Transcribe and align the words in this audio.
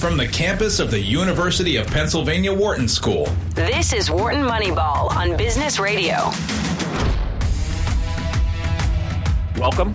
from 0.00 0.16
the 0.16 0.26
campus 0.26 0.80
of 0.80 0.90
the 0.90 0.98
University 0.98 1.76
of 1.76 1.86
Pennsylvania 1.88 2.50
Wharton 2.50 2.88
School. 2.88 3.26
This 3.50 3.92
is 3.92 4.10
Wharton 4.10 4.42
Moneyball 4.42 5.14
on 5.14 5.36
Business 5.36 5.78
Radio. 5.78 6.30
Welcome. 9.60 9.94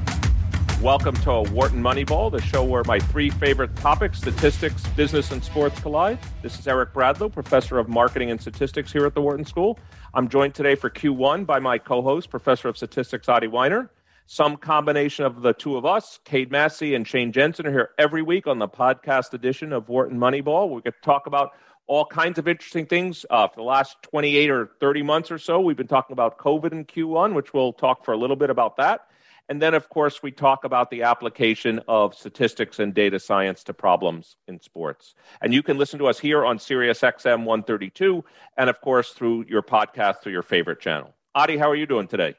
Welcome 0.79 1.15
to 1.15 1.31
a 1.31 1.41
Wharton 1.49 1.81
Moneyball, 1.81 2.31
the 2.31 2.39
show 2.39 2.63
where 2.63 2.83
my 2.83 2.99
three 2.99 3.31
favorite 3.31 3.75
topics, 3.77 4.19
statistics, 4.19 4.85
business, 4.89 5.31
and 5.31 5.43
sports 5.43 5.79
collide. 5.79 6.19
This 6.43 6.59
is 6.59 6.67
Eric 6.67 6.93
Bradlow, 6.93 7.33
professor 7.33 7.79
of 7.79 7.89
marketing 7.89 8.29
and 8.29 8.39
statistics 8.39 8.93
here 8.93 9.07
at 9.07 9.15
the 9.15 9.21
Wharton 9.23 9.43
School. 9.43 9.79
I'm 10.13 10.29
joined 10.29 10.53
today 10.53 10.75
for 10.75 10.91
Q1 10.91 11.47
by 11.47 11.57
my 11.57 11.79
co 11.79 12.03
host, 12.03 12.29
professor 12.29 12.67
of 12.67 12.77
statistics, 12.77 13.27
Adi 13.27 13.47
Wyner. 13.47 13.89
Some 14.27 14.57
combination 14.57 15.23
of 15.23 15.43
the 15.43 15.53
two 15.53 15.77
of 15.77 15.85
us, 15.85 16.19
Cade 16.25 16.49
Massey 16.49 16.95
and 16.95 17.07
Shane 17.07 17.31
Jensen, 17.31 17.67
are 17.67 17.71
here 17.71 17.89
every 17.99 18.23
week 18.23 18.47
on 18.47 18.57
the 18.57 18.67
podcast 18.67 19.33
edition 19.33 19.71
of 19.71 19.87
Wharton 19.87 20.17
Moneyball. 20.17 20.67
We 20.67 20.81
to 20.81 20.91
talk 21.03 21.27
about 21.27 21.51
all 21.85 22.05
kinds 22.05 22.39
of 22.39 22.47
interesting 22.47 22.87
things. 22.87 23.23
Uh, 23.29 23.47
for 23.47 23.57
the 23.57 23.63
last 23.63 23.97
28 24.01 24.49
or 24.49 24.71
30 24.79 25.03
months 25.03 25.29
or 25.29 25.37
so, 25.37 25.59
we've 25.59 25.77
been 25.77 25.85
talking 25.85 26.13
about 26.13 26.39
COVID 26.39 26.71
in 26.71 26.85
Q1, 26.85 27.35
which 27.35 27.53
we'll 27.53 27.71
talk 27.71 28.03
for 28.03 28.13
a 28.13 28.17
little 28.17 28.35
bit 28.35 28.49
about 28.49 28.77
that. 28.77 29.01
And 29.47 29.61
then, 29.61 29.75
of 29.75 29.89
course, 29.89 30.23
we 30.23 30.31
talk 30.31 30.63
about 30.63 30.89
the 30.89 31.03
application 31.03 31.79
of 31.87 32.15
statistics 32.15 32.79
and 32.79 32.95
data 32.95 33.19
science 33.19 33.63
to 33.65 33.75
problems 33.75 34.37
in 34.47 34.59
sports. 34.59 35.13
And 35.39 35.53
you 35.53 35.61
can 35.61 35.77
listen 35.77 35.99
to 35.99 36.07
us 36.07 36.17
here 36.17 36.43
on 36.43 36.57
Sirius 36.57 37.01
XM 37.01 37.45
132, 37.45 38.25
and 38.57 38.71
of 38.71 38.81
course, 38.81 39.11
through 39.11 39.45
your 39.47 39.61
podcast 39.61 40.23
through 40.23 40.31
your 40.31 40.41
favorite 40.41 40.79
channel. 40.79 41.13
Adi, 41.35 41.57
how 41.57 41.69
are 41.69 41.75
you 41.75 41.85
doing 41.85 42.07
today? 42.07 42.33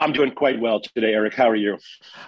I'm 0.00 0.12
doing 0.12 0.32
quite 0.32 0.58
well 0.58 0.80
today, 0.80 1.12
Eric. 1.12 1.34
How 1.34 1.48
are 1.48 1.56
you? 1.56 1.78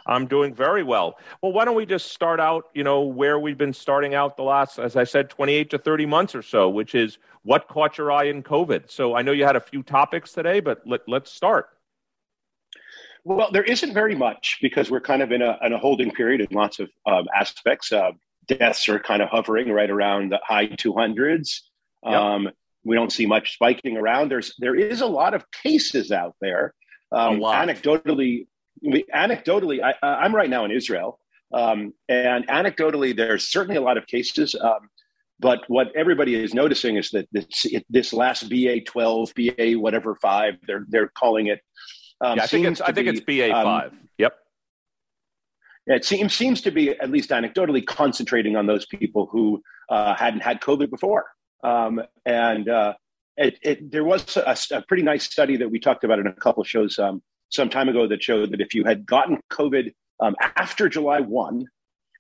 I'm 0.07 0.27
doing 0.27 0.55
very 0.55 0.83
well. 0.83 1.19
Well, 1.41 1.53
why 1.53 1.65
don't 1.65 1.75
we 1.75 1.87
just 1.87 2.13
start 2.13 2.39
out, 2.39 2.65
you 2.75 2.85
know, 2.85 3.01
where 3.01 3.39
we've 3.39 3.57
been 3.57 3.73
starting 3.73 4.15
out 4.15 4.37
the 4.37 4.43
last, 4.43 4.79
as 4.79 4.95
I 4.95 5.05
said, 5.05 5.31
28 5.31 5.71
to 5.71 5.79
30 5.79 6.05
months 6.05 6.35
or 6.35 6.43
so, 6.43 6.69
which 6.69 6.95
is 6.95 7.19
what 7.45 7.69
caught 7.69 7.97
your 7.97 8.13
eye 8.13 8.25
in 8.25 8.43
COVID. 8.43 8.91
So 8.91 9.17
I 9.17 9.23
know 9.23 9.33
you 9.33 9.45
had 9.45 9.57
a 9.57 9.61
few 9.61 9.83
topics 9.83 10.33
today, 10.33 10.61
but 10.61 10.83
let, 10.87 11.01
let's 11.09 11.33
start. 11.33 11.71
Well, 13.25 13.51
there 13.51 13.63
isn't 13.63 13.95
very 13.95 14.17
much 14.17 14.59
because 14.61 14.91
we're 14.91 15.01
kind 15.01 15.23
of 15.23 15.33
in 15.33 15.41
a, 15.41 15.57
in 15.63 15.73
a 15.73 15.79
holding 15.79 16.11
period 16.11 16.43
in 16.43 16.49
lots 16.55 16.79
of 16.79 16.91
um, 17.07 17.27
aspects. 17.35 17.91
Uh, 17.91 18.13
deaths 18.47 18.87
are 18.89 18.99
kind 18.99 19.23
of 19.23 19.31
hovering 19.31 19.71
right 19.71 19.91
around 19.91 20.31
the 20.31 20.41
high 20.47 20.67
200s. 20.67 21.61
Yep. 22.05 22.13
Um, 22.13 22.51
we 22.85 22.97
don't 22.97 23.13
see 23.13 23.27
much 23.27 23.55
spiking 23.55 23.97
around. 23.97 24.29
There's 24.29 24.55
there 24.59 24.75
is 24.75 25.01
a 25.01 25.07
lot 25.07 25.35
of 25.35 25.45
cases 25.53 26.11
out 26.11 26.35
there. 26.41 26.75
Um, 27.13 27.41
anecdotally, 27.41 28.47
we, 28.83 29.05
anecdotally, 29.15 29.83
I, 29.83 29.95
I'm 30.03 30.35
right 30.35 30.51
now 30.51 30.65
in 30.65 30.71
Israel, 30.71 31.19
um, 31.53 31.93
and 32.09 32.47
anecdotally, 32.49 33.17
there's 33.17 33.49
certainly 33.49 33.77
a 33.77 33.83
lot 33.83 33.99
of 33.99 34.07
cases. 34.07 34.55
Um, 34.61 34.89
but 35.39 35.61
what 35.67 35.95
everybody 35.97 36.37
is 36.37 36.55
noticing 36.55 36.97
is 36.97 37.11
that 37.11 37.29
this, 37.33 37.67
this 37.91 38.13
last 38.13 38.49
BA 38.49 38.81
12, 38.83 39.33
BA 39.35 39.73
whatever 39.73 40.15
five, 40.17 40.55
they're 40.67 40.87
they're 40.89 41.09
calling 41.09 41.49
it 41.49 41.61
um, 42.23 42.37
yeah, 42.37 42.45
I 42.45 42.47
think 42.47 42.67
it's 42.67 42.81
I 42.81 42.93
think 42.93 43.09
be, 43.09 43.11
it's 43.11 43.21
BA 43.21 43.55
um, 43.55 43.65
five. 43.65 43.93
Yep. 44.19 44.35
It 45.89 46.05
seems 46.05 46.33
seems 46.33 46.61
to 46.63 46.71
be 46.71 46.91
at 46.91 47.11
least 47.11 47.31
anecdotally 47.31 47.85
concentrating 47.85 48.57
on 48.57 48.67
those 48.67 48.87
people 48.87 49.29
who 49.31 49.61
uh, 49.91 50.15
hadn't 50.15 50.41
had 50.41 50.61
COVID 50.61 50.89
before, 50.89 51.27
um, 51.65 52.01
and 52.25 52.69
uh, 52.69 52.95
it, 53.37 53.59
it, 53.63 53.91
there 53.91 54.05
was 54.05 54.37
a, 54.37 54.57
a, 54.73 54.83
pretty 54.83 55.03
nice 55.03 55.25
study 55.25 55.57
that 55.57 55.71
we 55.71 55.79
talked 55.79 56.05
about 56.05 56.19
in 56.19 56.27
a 56.27 56.33
couple 56.33 56.61
of 56.61 56.69
shows 56.69 56.99
um, 56.99 57.23
some 57.49 57.71
time 57.71 57.89
ago 57.89 58.07
that 58.07 58.23
showed 58.23 58.53
that 58.53 58.61
if 58.61 58.75
you 58.75 58.85
had 58.85 59.07
gotten 59.07 59.39
COVID 59.51 59.93
um, 60.21 60.37
after 60.57 60.89
July 60.89 61.21
one, 61.21 61.67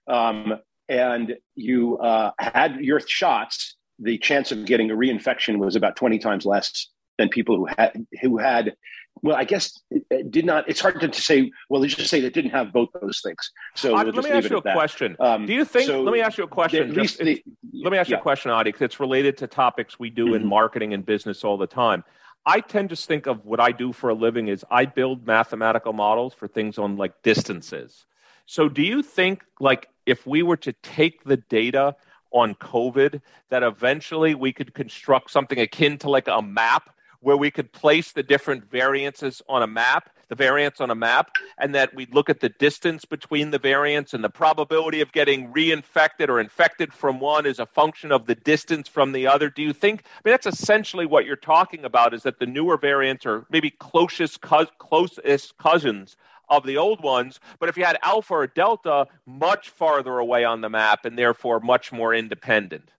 um, 0.08 0.54
and 0.88 1.36
you 1.54 1.98
uh, 1.98 2.32
had 2.38 2.76
your 2.80 3.00
shots, 3.00 3.76
the 3.98 4.18
chance 4.18 4.52
of 4.52 4.64
getting 4.64 4.90
a 4.90 4.94
reinfection 4.94 5.58
was 5.58 5.76
about 5.76 5.96
twenty 5.96 6.18
times 6.18 6.44
less 6.44 6.88
than 7.18 7.28
people 7.28 7.56
who 7.56 7.66
had 7.78 8.06
who 8.20 8.38
had 8.38 8.74
well, 9.22 9.36
I 9.36 9.44
guess 9.44 9.80
it 9.90 10.30
did 10.30 10.44
not. 10.44 10.68
It's 10.68 10.80
hard 10.80 11.00
to, 11.00 11.12
say. 11.12 11.52
Well, 11.68 11.80
let's 11.80 11.94
just 11.94 12.10
say 12.10 12.20
that 12.22 12.34
didn't 12.34 12.50
have 12.50 12.72
both 12.72 12.88
those 13.00 13.20
things. 13.22 13.52
So 13.76 13.94
we'll 13.94 14.06
let 14.06 14.24
me 14.24 14.30
ask 14.30 14.50
you 14.50 14.56
a 14.56 14.62
question. 14.62 15.16
Um, 15.20 15.46
Do 15.46 15.52
you 15.52 15.64
think? 15.64 15.86
So 15.86 16.02
let 16.02 16.12
me 16.12 16.20
ask 16.20 16.38
you 16.38 16.44
a 16.44 16.48
question. 16.48 16.92
Just, 16.92 17.20
let 17.20 17.92
me 17.92 17.98
ask 17.98 18.10
yeah. 18.10 18.16
you 18.16 18.16
a 18.16 18.22
question, 18.22 18.50
Adi, 18.50 18.72
because 18.72 18.86
it's 18.86 19.00
related 19.00 19.38
to 19.38 19.46
topics 19.46 19.98
we 19.98 20.10
do 20.10 20.26
mm-hmm. 20.26 20.34
in 20.34 20.46
marketing 20.46 20.92
and 20.92 21.06
business 21.06 21.44
all 21.44 21.56
the 21.56 21.68
time. 21.68 22.02
I 22.44 22.58
tend 22.58 22.90
to 22.90 22.96
think 22.96 23.26
of 23.26 23.44
what 23.44 23.60
I 23.60 23.70
do 23.70 23.92
for 23.92 24.10
a 24.10 24.14
living 24.14 24.48
is 24.48 24.64
I 24.68 24.86
build 24.86 25.24
mathematical 25.24 25.92
models 25.92 26.34
for 26.34 26.48
things 26.48 26.76
on 26.76 26.96
like 26.96 27.22
distances. 27.22 28.04
So, 28.46 28.68
do 28.68 28.82
you 28.82 29.04
think 29.04 29.44
like 29.60 29.88
if 30.04 30.26
we 30.26 30.42
were 30.42 30.56
to 30.58 30.72
take 30.82 31.22
the 31.22 31.36
data 31.36 31.94
on 32.32 32.56
COVID, 32.56 33.20
that 33.50 33.62
eventually 33.62 34.34
we 34.34 34.52
could 34.52 34.74
construct 34.74 35.30
something 35.30 35.60
akin 35.60 35.98
to 35.98 36.10
like 36.10 36.26
a 36.26 36.42
map 36.42 36.90
where 37.22 37.36
we 37.36 37.50
could 37.50 37.72
place 37.72 38.12
the 38.12 38.22
different 38.22 38.70
variances 38.70 39.40
on 39.48 39.62
a 39.62 39.66
map, 39.66 40.10
the 40.28 40.34
variants 40.34 40.80
on 40.80 40.90
a 40.90 40.94
map, 40.94 41.30
and 41.58 41.74
that 41.74 41.94
we'd 41.94 42.14
look 42.14 42.28
at 42.28 42.40
the 42.40 42.48
distance 42.48 43.04
between 43.04 43.50
the 43.50 43.58
variants 43.58 44.12
and 44.12 44.22
the 44.22 44.30
probability 44.30 45.00
of 45.00 45.12
getting 45.12 45.52
reinfected 45.52 46.28
or 46.28 46.40
infected 46.40 46.92
from 46.92 47.20
one 47.20 47.46
is 47.46 47.58
a 47.58 47.66
function 47.66 48.12
of 48.12 48.26
the 48.26 48.34
distance 48.34 48.88
from 48.88 49.12
the 49.12 49.26
other. 49.26 49.48
Do 49.48 49.62
you 49.62 49.72
think? 49.72 50.02
I 50.04 50.28
mean, 50.28 50.32
that's 50.32 50.46
essentially 50.46 51.06
what 51.06 51.24
you're 51.24 51.36
talking 51.36 51.84
about. 51.84 52.12
Is 52.12 52.24
that 52.24 52.38
the 52.38 52.46
newer 52.46 52.76
variants 52.76 53.24
are 53.24 53.46
maybe 53.50 53.70
closest 53.70 54.40
closest 54.40 55.58
cousins 55.58 56.16
of 56.48 56.66
the 56.66 56.76
old 56.76 57.02
ones, 57.02 57.40
but 57.60 57.68
if 57.68 57.76
you 57.76 57.84
had 57.84 57.98
alpha 58.02 58.34
or 58.34 58.46
delta, 58.46 59.06
much 59.26 59.70
farther 59.70 60.18
away 60.18 60.44
on 60.44 60.60
the 60.60 60.68
map 60.68 61.04
and 61.04 61.18
therefore 61.18 61.60
much 61.60 61.92
more 61.92 62.12
independent. 62.14 62.90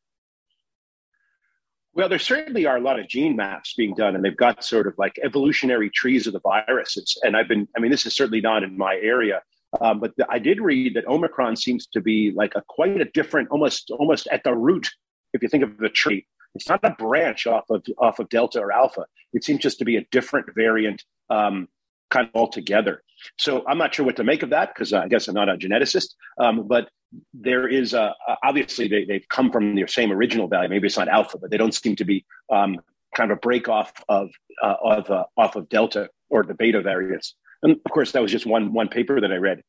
Well, 1.96 2.09
there 2.09 2.20
certainly 2.20 2.66
are 2.66 2.78
a 2.78 2.81
lot 2.81 3.00
of 3.00 3.08
gene 3.08 3.36
maps 3.36 3.76
being 3.76 3.94
done, 3.94 4.16
and 4.16 4.26
they've 4.26 4.36
got 4.36 4.64
sort 4.64 4.88
of 4.88 4.96
like 4.98 5.20
evolutionary 5.24 5.92
trees 5.92 6.26
of 6.26 6.34
the 6.34 6.40
viruses. 6.40 7.18
And 7.22 7.38
I've 7.38 7.48
been, 7.48 7.68
I 7.78 7.80
mean, 7.80 7.92
this 7.92 8.06
is 8.08 8.16
certainly 8.16 8.42
not 8.42 8.64
in 8.64 8.76
my 8.78 8.96
area, 8.96 9.44
um, 9.80 10.00
but 10.00 10.16
the, 10.18 10.26
I 10.30 10.40
did 10.40 10.59
read 10.59 10.96
that 10.96 11.08
Omicron 11.08 11.56
seems 11.56 11.86
to 11.88 12.02
be 12.02 12.32
like 12.36 12.56
a 12.56 12.64
quite 12.68 13.00
a 13.00 13.06
different, 13.06 13.50
almost 13.50 13.92
almost 13.92 14.28
at 14.32 14.44
the 14.44 14.56
root. 14.56 14.90
If 15.34 15.44
you 15.44 15.50
think 15.50 15.64
of 15.64 15.78
the 15.78 15.90
tree, 15.90 16.26
it's 16.56 16.68
not 16.68 16.80
a 16.84 16.92
branch 16.92 17.46
off 17.46 17.70
of 17.70 17.84
off 18.00 18.18
of 18.18 18.30
Delta 18.30 18.59
or 18.59 18.72
Alpha. 18.72 19.06
It 19.34 19.44
seems 19.44 19.62
just 19.62 19.78
to 19.80 19.86
be 19.86 19.98
a 19.98 20.06
different 20.12 20.48
variant, 20.56 21.03
um, 21.30 21.68
kind 22.13 22.28
of 22.28 22.35
altogether. 22.35 23.03
So 23.38 23.63
I'm 23.68 23.78
not 23.78 23.94
sure 23.96 24.06
what 24.06 24.16
to 24.18 24.24
make 24.24 24.44
of 24.44 24.50
that 24.51 24.74
because 24.74 24.94
uh, 24.94 25.00
I 25.00 25.07
guess 25.07 25.28
I'm 25.28 25.35
not 25.35 25.50
a 25.50 25.57
geneticist. 25.57 26.09
Um, 26.40 26.68
but 26.68 26.90
there 27.34 27.68
is 27.68 27.94
a, 27.94 28.13
obviously 28.44 28.88
they, 28.88 29.06
they've 29.06 29.28
come 29.29 29.51
from 29.51 29.75
their 29.75 29.88
same 29.88 30.12
original 30.12 30.47
value. 30.47 30.69
Maybe 30.69 30.88
it's 30.88 30.97
not 30.97 31.07
alpha, 31.07 31.38
but 31.38 31.50
they 31.50 31.57
don't 31.57 31.73
seem 31.73 31.96
to 31.96 32.06
be 32.06 32.25
um, 32.52 32.79
kind 33.16 33.31
of 33.31 33.38
a 33.38 33.40
break 33.40 33.68
off 33.68 33.91
of 34.09 34.29
uh, 34.62 34.75
of 34.84 35.09
uh, 35.09 35.23
off 35.38 35.56
of 35.56 35.69
delta 35.69 36.09
or 36.29 36.44
the 36.44 36.53
beta 36.53 36.81
variants. 36.81 37.35
And 37.62 37.73
of 37.85 37.91
course, 37.91 38.12
that 38.12 38.22
was 38.22 38.31
just 38.31 38.46
one 38.46 38.73
one 38.73 38.88
paper 38.88 39.19
that 39.22 39.31
I 39.31 39.38
read. 39.38 39.62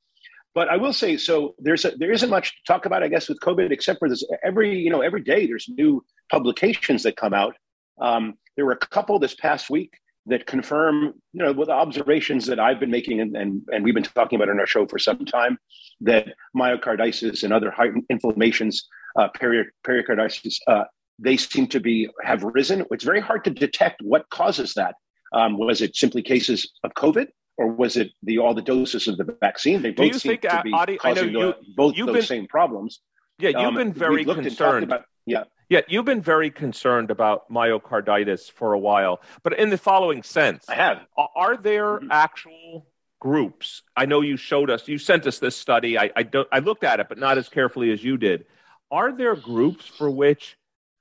But 0.54 0.68
I 0.68 0.76
will 0.76 0.92
say, 0.92 1.16
so 1.16 1.54
there's 1.58 1.84
a, 1.84 1.92
there 1.96 2.12
isn't 2.12 2.30
much 2.30 2.50
to 2.50 2.72
talk 2.72 2.86
about, 2.86 3.02
I 3.02 3.08
guess, 3.08 3.28
with 3.28 3.40
COVID, 3.40 3.72
except 3.72 3.98
for 3.98 4.08
this 4.08 4.24
every 4.44 4.78
you 4.78 4.90
know 4.90 5.00
every 5.00 5.22
day 5.22 5.46
there's 5.46 5.68
new 5.68 6.04
publications 6.30 7.02
that 7.02 7.16
come 7.16 7.34
out. 7.34 7.56
Um, 8.00 8.34
there 8.56 8.64
were 8.64 8.72
a 8.72 8.86
couple 8.86 9.18
this 9.18 9.34
past 9.34 9.68
week 9.68 9.92
that 10.26 10.46
confirm, 10.46 11.14
you 11.32 11.42
know, 11.44 11.52
with 11.52 11.68
observations 11.68 12.46
that 12.46 12.58
I've 12.58 12.80
been 12.80 12.90
making 12.90 13.20
and, 13.20 13.36
and, 13.36 13.62
and 13.72 13.84
we've 13.84 13.94
been 13.94 14.02
talking 14.02 14.36
about 14.36 14.48
in 14.48 14.58
our 14.58 14.66
show 14.66 14.86
for 14.86 14.98
some 14.98 15.24
time, 15.24 15.58
that 16.00 16.28
myocarditis 16.56 17.42
and 17.42 17.52
other 17.52 17.74
inflammations, 18.08 18.88
uh, 19.18 19.28
peri- 19.34 19.70
pericarditis, 19.82 20.58
uh, 20.66 20.84
they 21.18 21.36
seem 21.36 21.66
to 21.68 21.80
be 21.80 22.08
have 22.22 22.42
risen. 22.42 22.84
It's 22.90 23.04
very 23.04 23.20
hard 23.20 23.44
to 23.44 23.50
detect 23.50 24.02
what 24.02 24.28
causes 24.30 24.74
that. 24.74 24.94
Um, 25.32 25.58
was 25.58 25.80
it 25.80 25.94
simply 25.96 26.22
cases 26.22 26.72
of 26.82 26.94
COVID, 26.94 27.26
or 27.56 27.68
was 27.68 27.96
it 27.96 28.10
the 28.22 28.38
all 28.38 28.54
the 28.54 28.62
doses 28.62 29.06
of 29.08 29.16
the 29.16 29.36
vaccine? 29.40 29.82
They 29.82 29.90
both 29.90 30.20
seem 30.20 30.32
think, 30.32 30.42
to 30.42 30.62
be 30.64 30.72
Adi, 30.72 30.96
causing 30.96 31.30
you, 31.30 31.40
the, 31.40 31.56
both 31.76 31.96
those 31.96 32.06
been, 32.06 32.22
same 32.22 32.46
problems. 32.46 33.00
Yeah, 33.38 33.50
you've 33.50 33.68
um, 33.68 33.74
been 33.74 33.92
very 33.92 34.24
concerned. 34.24 34.84
About, 34.84 35.04
yeah, 35.26 35.44
yeah, 35.68 35.80
you've 35.88 36.04
been 36.04 36.20
very 36.20 36.50
concerned 36.50 37.10
about 37.10 37.50
myocarditis 37.50 38.50
for 38.50 38.72
a 38.72 38.78
while, 38.78 39.20
but 39.42 39.58
in 39.58 39.70
the 39.70 39.78
following 39.78 40.22
sense, 40.22 40.68
I 40.68 40.74
have. 40.74 41.06
Are 41.16 41.56
there 41.56 41.98
mm-hmm. 41.98 42.08
actual 42.10 42.86
groups? 43.20 43.82
I 43.96 44.06
know 44.06 44.20
you 44.20 44.36
showed 44.36 44.70
us, 44.70 44.86
you 44.86 44.98
sent 44.98 45.26
us 45.26 45.38
this 45.38 45.56
study. 45.56 45.98
I, 45.98 46.10
I, 46.14 46.22
don't, 46.22 46.48
I 46.52 46.58
looked 46.58 46.84
at 46.84 47.00
it, 47.00 47.08
but 47.08 47.18
not 47.18 47.38
as 47.38 47.48
carefully 47.48 47.90
as 47.92 48.04
you 48.04 48.16
did. 48.16 48.44
Are 48.90 49.12
there 49.12 49.34
groups 49.34 49.86
for 49.86 50.10
which 50.10 50.58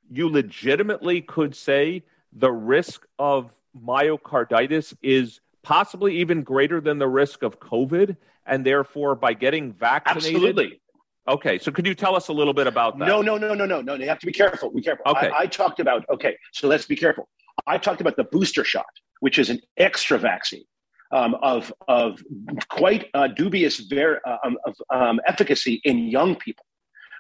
you 0.09 0.29
legitimately 0.29 1.21
could 1.21 1.55
say 1.55 2.03
the 2.31 2.51
risk 2.51 3.05
of 3.19 3.51
myocarditis 3.77 4.93
is 5.01 5.41
possibly 5.61 6.19
even 6.19 6.43
greater 6.43 6.79
than 6.79 6.97
the 6.97 7.07
risk 7.07 7.43
of 7.43 7.59
COVID? 7.59 8.15
And 8.45 8.65
therefore, 8.65 9.15
by 9.15 9.33
getting 9.33 9.73
vaccinated, 9.73 10.35
Absolutely. 10.35 10.81
Okay, 11.27 11.57
so 11.57 11.71
could 11.71 11.87
you 11.87 11.95
tell 11.95 12.15
us 12.15 12.27
a 12.27 12.33
little 12.33 12.53
bit 12.53 12.67
about 12.67 12.99
that? 12.99 13.07
No, 13.07 13.21
no, 13.21 13.37
no, 13.37 13.53
no, 13.53 13.65
no, 13.65 13.81
no. 13.81 13.93
You 13.95 14.07
have 14.09 14.19
to 14.19 14.25
be 14.25 14.33
careful. 14.33 14.69
Be 14.71 14.81
careful. 14.81 15.05
Okay. 15.07 15.29
I, 15.29 15.41
I 15.41 15.45
talked 15.47 15.79
about 15.79 16.05
okay, 16.13 16.35
so 16.51 16.67
let's 16.67 16.85
be 16.85 16.97
careful. 16.97 17.29
I 17.65 17.77
talked 17.77 18.01
about 18.01 18.17
the 18.17 18.25
booster 18.25 18.65
shot, 18.65 18.85
which 19.21 19.39
is 19.39 19.49
an 19.49 19.61
extra 19.77 20.17
vaccine 20.17 20.65
um, 21.13 21.35
of 21.41 21.71
of 21.87 22.21
quite 22.69 23.09
uh, 23.13 23.27
dubious 23.27 23.79
ver- 23.79 24.19
uh, 24.25 24.37
um, 24.43 24.57
of 24.65 24.75
um, 24.89 25.21
efficacy 25.25 25.79
in 25.85 25.99
young 25.99 26.35
people. 26.35 26.65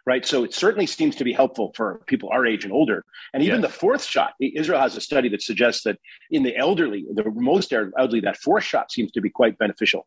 right? 0.05 0.25
So 0.25 0.43
it 0.43 0.53
certainly 0.53 0.85
seems 0.85 1.15
to 1.15 1.23
be 1.23 1.33
helpful 1.33 1.71
for 1.75 2.01
people 2.07 2.29
our 2.29 2.45
age 2.45 2.65
and 2.65 2.73
older. 2.73 3.05
And 3.33 3.41
even 3.43 3.61
yes. 3.61 3.71
the 3.71 3.77
fourth 3.77 4.03
shot, 4.03 4.33
Israel 4.39 4.79
has 4.79 4.97
a 4.97 5.01
study 5.01 5.29
that 5.29 5.41
suggests 5.41 5.83
that 5.83 5.97
in 6.29 6.43
the 6.43 6.55
elderly, 6.57 7.05
the 7.13 7.23
most 7.35 7.71
elderly, 7.73 8.19
that 8.21 8.37
fourth 8.37 8.63
shot 8.63 8.91
seems 8.91 9.11
to 9.13 9.21
be 9.21 9.29
quite 9.29 9.57
beneficial. 9.57 10.05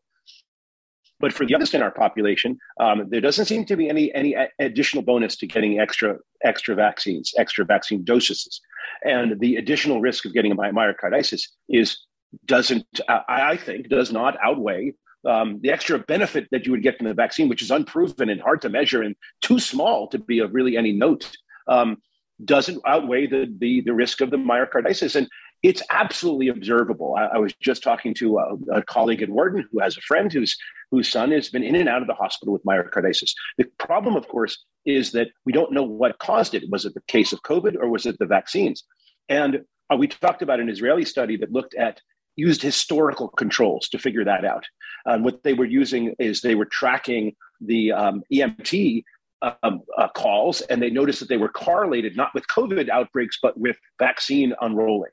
But 1.19 1.33
for 1.33 1.45
the 1.45 1.49
youngest 1.49 1.73
in 1.73 1.81
our 1.81 1.91
population, 1.91 2.59
um, 2.79 3.07
there 3.09 3.21
doesn't 3.21 3.45
seem 3.45 3.65
to 3.65 3.75
be 3.75 3.89
any 3.89 4.13
any 4.13 4.35
additional 4.59 5.03
bonus 5.03 5.35
to 5.37 5.47
getting 5.47 5.79
extra 5.79 6.17
extra 6.43 6.75
vaccines, 6.75 7.33
extra 7.37 7.65
vaccine 7.65 8.03
doses, 8.03 8.61
and 9.03 9.39
the 9.39 9.55
additional 9.55 10.01
risk 10.01 10.25
of 10.25 10.33
getting 10.33 10.51
a 10.51 10.55
myocarditis 10.55 11.43
is 11.69 11.97
doesn't 12.45 12.85
I 13.27 13.57
think 13.57 13.89
does 13.89 14.11
not 14.11 14.37
outweigh 14.43 14.93
um, 15.25 15.59
the 15.61 15.71
extra 15.71 15.99
benefit 15.99 16.47
that 16.51 16.65
you 16.65 16.71
would 16.71 16.83
get 16.83 16.97
from 16.97 17.07
the 17.07 17.13
vaccine, 17.13 17.49
which 17.49 17.61
is 17.61 17.71
unproven 17.71 18.29
and 18.29 18.41
hard 18.41 18.61
to 18.61 18.69
measure 18.69 19.01
and 19.01 19.15
too 19.41 19.59
small 19.59 20.07
to 20.09 20.19
be 20.19 20.39
of 20.39 20.53
really 20.53 20.77
any 20.77 20.93
note, 20.93 21.35
um, 21.67 21.97
doesn't 22.45 22.81
outweigh 22.85 23.27
the, 23.27 23.53
the, 23.59 23.81
the 23.81 23.93
risk 23.93 24.21
of 24.21 24.31
the 24.31 24.37
myocarditis. 24.37 25.15
And 25.15 25.27
it's 25.63 25.81
absolutely 25.89 26.49
observable. 26.49 27.15
I, 27.15 27.25
I 27.25 27.37
was 27.39 27.53
just 27.61 27.83
talking 27.83 28.13
to 28.15 28.37
a, 28.37 28.77
a, 28.77 28.83
colleague 28.83 29.21
at 29.21 29.29
Wharton 29.29 29.67
who 29.71 29.79
has 29.79 29.97
a 29.97 30.01
friend 30.01 30.31
whose 30.31 30.55
whose 30.91 31.11
son 31.11 31.31
has 31.31 31.49
been 31.49 31.63
in 31.63 31.75
and 31.75 31.89
out 31.89 32.01
of 32.01 32.07
the 32.07 32.13
hospital 32.13 32.53
with 32.53 32.63
myocarditis. 32.63 33.31
The 33.57 33.65
problem, 33.77 34.15
of 34.15 34.27
course, 34.27 34.63
is 34.85 35.11
that 35.11 35.29
we 35.45 35.51
don't 35.51 35.73
know 35.73 35.83
what 35.83 36.19
caused 36.19 36.53
it. 36.53 36.63
Was 36.69 36.85
it 36.85 36.93
the 36.93 37.01
case 37.07 37.33
of 37.33 37.41
COVID 37.43 37.75
or 37.75 37.89
was 37.89 38.05
it 38.05 38.17
the 38.19 38.25
vaccines? 38.25 38.83
And 39.29 39.61
uh, 39.91 39.97
we 39.97 40.07
talked 40.07 40.41
about 40.41 40.59
an 40.59 40.69
Israeli 40.69 41.05
study 41.05 41.37
that 41.37 41.51
looked 41.51 41.75
at 41.75 42.01
used 42.35 42.61
historical 42.61 43.27
controls 43.29 43.89
to 43.89 43.97
figure 43.97 44.23
that 44.23 44.45
out. 44.45 44.65
Um, 45.05 45.23
what 45.23 45.43
they 45.43 45.53
were 45.53 45.65
using 45.65 46.15
is 46.19 46.41
they 46.41 46.55
were 46.55 46.65
tracking 46.65 47.35
the 47.59 47.91
um, 47.91 48.23
EMT 48.31 49.03
um, 49.41 49.81
uh, 49.97 50.07
calls, 50.09 50.61
and 50.61 50.81
they 50.81 50.89
noticed 50.89 51.19
that 51.19 51.29
they 51.29 51.37
were 51.37 51.49
correlated 51.49 52.15
not 52.15 52.33
with 52.33 52.47
COVID 52.47 52.89
outbreaks, 52.89 53.39
but 53.41 53.59
with 53.59 53.77
vaccine 53.99 54.53
unrolling. 54.61 55.11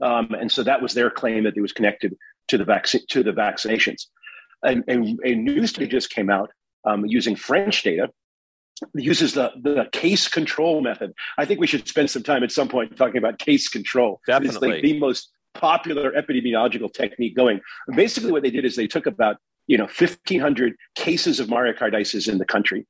Um, 0.00 0.34
and 0.38 0.52
so 0.52 0.62
that 0.62 0.82
was 0.82 0.94
their 0.94 1.10
claim 1.10 1.44
that 1.44 1.56
it 1.56 1.60
was 1.60 1.72
connected 1.72 2.16
to 2.48 2.58
the 2.58 2.64
vaccine 2.64 3.02
to 3.08 3.22
the 3.22 3.32
vaccinations. 3.32 4.06
And, 4.62 4.84
and 4.88 5.18
a 5.24 5.34
new 5.34 5.66
study 5.66 5.86
just 5.86 6.10
came 6.10 6.30
out 6.30 6.50
um, 6.84 7.04
using 7.06 7.36
French 7.36 7.82
data 7.82 8.10
uses 8.94 9.34
the, 9.34 9.52
the 9.62 9.88
case 9.92 10.28
control 10.28 10.80
method. 10.80 11.12
I 11.38 11.44
think 11.44 11.60
we 11.60 11.66
should 11.66 11.88
spend 11.88 12.10
some 12.10 12.22
time 12.22 12.42
at 12.42 12.52
some 12.52 12.68
point 12.68 12.96
talking 12.96 13.16
about 13.16 13.38
case 13.38 13.68
control. 13.68 14.20
Definitely. 14.26 14.48
It's 14.48 14.60
like 14.60 14.82
the 14.82 14.98
most 14.98 15.30
popular 15.54 16.12
epidemiological 16.12 16.92
technique 16.92 17.34
going. 17.34 17.60
Basically, 17.94 18.32
what 18.32 18.42
they 18.42 18.50
did 18.50 18.64
is 18.64 18.76
they 18.76 18.86
took 18.86 19.06
about 19.06 19.38
you 19.66 19.78
know 19.78 19.84
1,500 19.84 20.74
cases 20.94 21.40
of 21.40 21.48
myocarditis 21.48 22.28
in 22.28 22.38
the 22.38 22.44
country, 22.44 22.86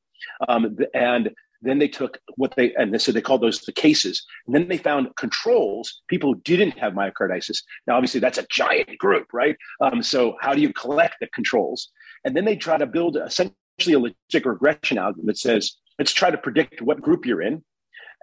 um, 0.48 0.76
and 0.94 1.30
then 1.62 1.78
they 1.78 1.88
took 1.88 2.18
what 2.36 2.54
they 2.56 2.74
and 2.74 2.92
they, 2.92 2.98
so 2.98 3.12
they 3.12 3.20
called 3.20 3.40
those 3.40 3.60
the 3.60 3.72
cases. 3.72 4.24
And 4.46 4.54
then 4.54 4.68
they 4.68 4.78
found 4.78 5.14
controls, 5.16 6.02
people 6.08 6.34
who 6.34 6.40
didn't 6.40 6.78
have 6.78 6.92
myocarditis. 6.92 7.62
Now, 7.86 7.96
obviously, 7.96 8.20
that's 8.20 8.38
a 8.38 8.46
giant 8.50 8.98
group, 8.98 9.26
right? 9.32 9.56
Um, 9.80 10.02
so 10.02 10.36
how 10.40 10.54
do 10.54 10.60
you 10.60 10.72
collect 10.72 11.16
the 11.20 11.28
controls? 11.28 11.90
And 12.24 12.36
then 12.36 12.44
they 12.44 12.56
try 12.56 12.78
to 12.78 12.86
build 12.86 13.16
essentially 13.16 13.54
a 13.80 13.98
logistic 13.98 14.44
regression 14.44 14.98
algorithm 14.98 15.26
that 15.26 15.38
says, 15.38 15.76
let's 15.98 16.12
try 16.12 16.30
to 16.30 16.38
predict 16.38 16.82
what 16.82 17.00
group 17.00 17.26
you're 17.26 17.42
in. 17.42 17.62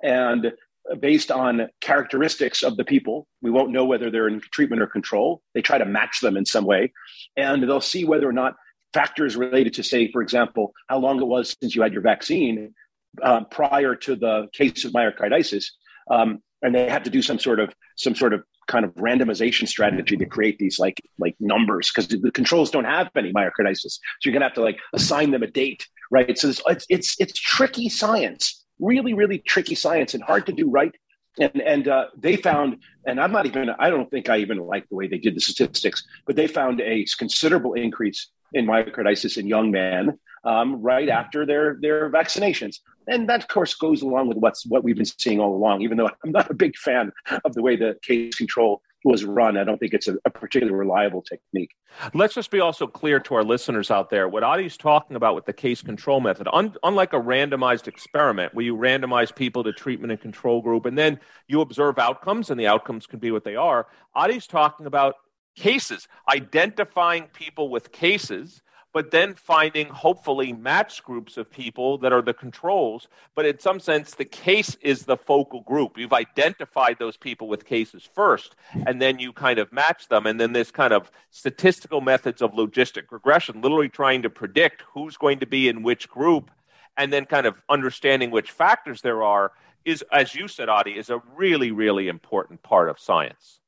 And 0.04 0.54
based 1.00 1.32
on 1.32 1.70
characteristics 1.82 2.64
of 2.64 2.78
the 2.78 2.84
people. 2.84 3.28
We 3.42 3.52
won't 3.52 3.72
know 3.72 3.86
whether 3.86 4.12
they're 4.12 4.28
in 4.28 4.42
treatment 4.52 4.82
or 4.82 4.88
control. 4.88 5.42
They 5.54 5.62
try 5.62 5.78
to 5.78 5.86
match 5.86 6.20
them 6.22 6.38
in 6.38 6.46
some 6.46 6.66
way, 6.66 6.92
and 7.38 7.64
they'll 7.64 7.82
see 7.82 8.06
whether 8.06 8.28
or 8.28 8.34
not 8.34 8.56
factors 8.94 9.36
related 9.36 9.74
to, 9.76 9.84
say, 9.84 10.12
for 10.12 10.22
example, 10.22 10.74
how 10.88 11.00
long 11.00 11.20
it 11.22 11.26
was 11.26 11.56
since 11.60 11.76
you 11.76 11.82
had 11.82 11.94
your 11.94 12.02
vaccine 12.02 12.74
uh, 13.22 13.44
prior 13.46 13.96
to 13.96 14.16
the 14.16 14.48
case 14.54 14.86
of 14.86 14.94
myocarditis, 14.94 15.66
um, 16.10 16.42
and 16.62 16.74
they 16.74 16.90
have 16.90 17.04
to 17.04 17.10
do 17.10 17.22
some 17.22 17.40
sort 17.40 17.60
of 17.60 17.74
some 17.98 18.16
sort 18.16 18.34
of 18.34 18.44
kind 18.68 18.86
of 18.86 18.94
randomization 18.96 19.68
strategy 19.68 20.16
to 20.16 20.26
create 20.26 20.58
these 20.58 20.80
like 20.80 21.02
like 21.20 21.36
numbers 21.40 21.92
because 21.92 22.08
the 22.08 22.32
controls 22.32 22.72
don't 22.72 22.86
have 22.86 23.10
any 23.16 23.34
myocarditis, 23.34 23.78
so 23.80 24.00
you're 24.24 24.34
gonna 24.34 24.46
have 24.46 24.54
to 24.54 24.62
like 24.62 24.80
assign 24.94 25.32
them 25.32 25.44
a 25.44 25.48
date, 25.48 25.88
right? 26.12 26.38
So 26.38 26.52
it's 26.68 26.86
it's 26.90 27.16
it's 27.20 27.34
tricky 27.34 27.90
science 27.90 28.64
really, 28.80 29.14
really 29.14 29.40
tricky 29.40 29.76
science 29.76 30.14
and 30.14 30.24
hard 30.24 30.46
to 30.48 30.52
do 30.52 30.70
right. 30.70 30.94
And 31.40 31.62
and 31.62 31.88
uh, 31.88 32.08
they 32.16 32.36
found, 32.36 32.78
and 33.08 33.20
I'm 33.20 33.32
not 33.32 33.48
even, 33.48 33.70
I 33.80 33.90
don't 33.90 34.10
think 34.12 34.30
I 34.30 34.38
even 34.38 34.60
like 34.60 34.88
the 34.90 34.96
way 34.96 35.08
they 35.08 35.18
did 35.18 35.36
the 35.36 35.42
statistics, 35.42 36.06
but 36.28 36.36
they 36.36 36.48
found 36.48 36.80
a 36.82 37.06
considerable 37.18 37.74
increase 37.74 38.30
in 38.54 38.66
myocarditis 38.66 39.38
in 39.38 39.48
young 39.48 39.72
men 39.72 40.20
um, 40.44 40.82
right 40.82 41.10
after 41.10 41.46
their 41.46 41.78
their 41.82 42.10
vaccinations. 42.10 42.80
And 43.08 43.28
that, 43.28 43.42
of 43.42 43.48
course, 43.48 43.76
goes 43.76 44.02
along 44.02 44.30
with 44.30 44.38
what's 44.38 44.66
what 44.66 44.84
we've 44.84 44.96
been 44.96 45.06
seeing 45.06 45.40
all 45.40 45.56
along. 45.56 45.82
Even 45.82 45.98
though 45.98 46.10
I'm 46.24 46.32
not 46.32 46.50
a 46.50 46.54
big 46.54 46.76
fan 46.76 47.12
of 47.44 47.54
the 47.54 47.62
way 47.62 47.76
the 47.76 47.98
case 48.02 48.36
control 48.36 48.82
was 49.04 49.26
run. 49.26 49.58
I 49.58 49.64
don't 49.64 49.78
think 49.78 49.94
it's 49.94 50.08
a, 50.08 50.16
a, 50.26 50.30
particularly 50.30 50.78
reliable 50.78 51.22
technique. 51.22 51.72
Let's 52.14 52.34
just 52.34 52.52
be 52.52 52.60
also 52.60 52.88
clear 52.88 53.20
to 53.22 53.36
our 53.36 53.44
listeners 53.44 53.92
out 53.92 54.10
there 54.10 54.28
what 54.28 54.44
Adi's 54.44 54.78
talking 54.78 55.16
about 55.16 55.36
with 55.36 55.46
the 55.46 55.54
case 55.54 55.82
control 55.82 56.22
method. 56.22 56.48
Un- 56.52 56.76
unlike 56.84 57.14
a 57.14 57.20
randomized 57.20 57.88
experiment 57.88 58.54
where 58.54 58.66
you 58.66 58.76
randomize 58.76 59.34
people 59.36 59.64
to 59.66 59.74
treatment 59.74 60.12
and 60.12 60.22
control 60.22 60.62
group 60.62 60.86
and 60.86 60.98
then 60.98 61.20
you 61.48 61.62
observe 61.62 62.00
outcomes 62.00 62.50
and 62.50 62.60
the 62.60 62.68
outcomes 62.68 63.06
can 63.06 63.20
be 63.20 63.32
what 63.32 63.44
they 63.44 63.56
are, 63.56 63.88
Adi's 64.16 64.48
talking 64.48 64.86
about 64.86 65.16
cases, 65.56 66.08
identifying 66.30 67.28
people 67.34 67.70
with 67.70 67.92
cases 67.92 68.62
but 68.94 69.10
then 69.10 69.34
finding 69.34 69.88
hopefully 69.88 70.54
matched 70.54 71.04
groups 71.04 71.36
of 71.36 71.52
people 71.52 71.98
that 71.98 72.14
are 72.14 72.22
the 72.22 72.34
controls. 72.34 73.08
But 73.36 73.48
in 73.48 73.60
some 73.60 73.80
sense, 73.80 74.14
the 74.14 74.24
case 74.24 74.78
is 74.82 75.06
the 75.06 75.18
focal 75.18 75.62
group. 75.62 75.98
You've 75.98 76.14
identified 76.14 76.98
those 77.00 77.18
people 77.18 77.48
with 77.48 77.66
cases 77.66 78.08
first, 78.14 78.56
and 78.86 79.02
then 79.02 79.18
you 79.18 79.34
kind 79.34 79.58
of 79.58 79.74
match 79.74 80.08
them. 80.08 80.28
And 80.28 80.40
then 80.40 80.54
this 80.54 80.70
kind 80.70 80.94
of 80.94 81.12
statistical 81.32 82.02
methods 82.02 82.42
of 82.42 82.52
logistic 82.54 83.12
regression, 83.12 83.62
literally 83.62 83.90
trying 83.90 84.22
to 84.22 84.30
predict 84.30 84.84
who's 84.94 85.18
going 85.18 85.40
to 85.40 85.48
be 85.48 85.68
in 85.68 85.82
which 85.82 86.08
group, 86.08 86.52
and 86.96 87.12
then 87.12 87.26
kind 87.26 87.48
of 87.48 87.62
understanding 87.68 88.30
which 88.30 88.52
factors 88.52 89.02
there 89.02 89.24
are, 89.24 89.52
is, 89.84 90.04
as 90.12 90.36
you 90.36 90.48
said, 90.48 90.70
Adi, 90.70 90.92
is 90.92 91.10
a 91.10 91.22
really, 91.36 91.72
really 91.72 92.08
important 92.08 92.62
part 92.62 92.90
of 92.90 93.00
science. 93.00 93.60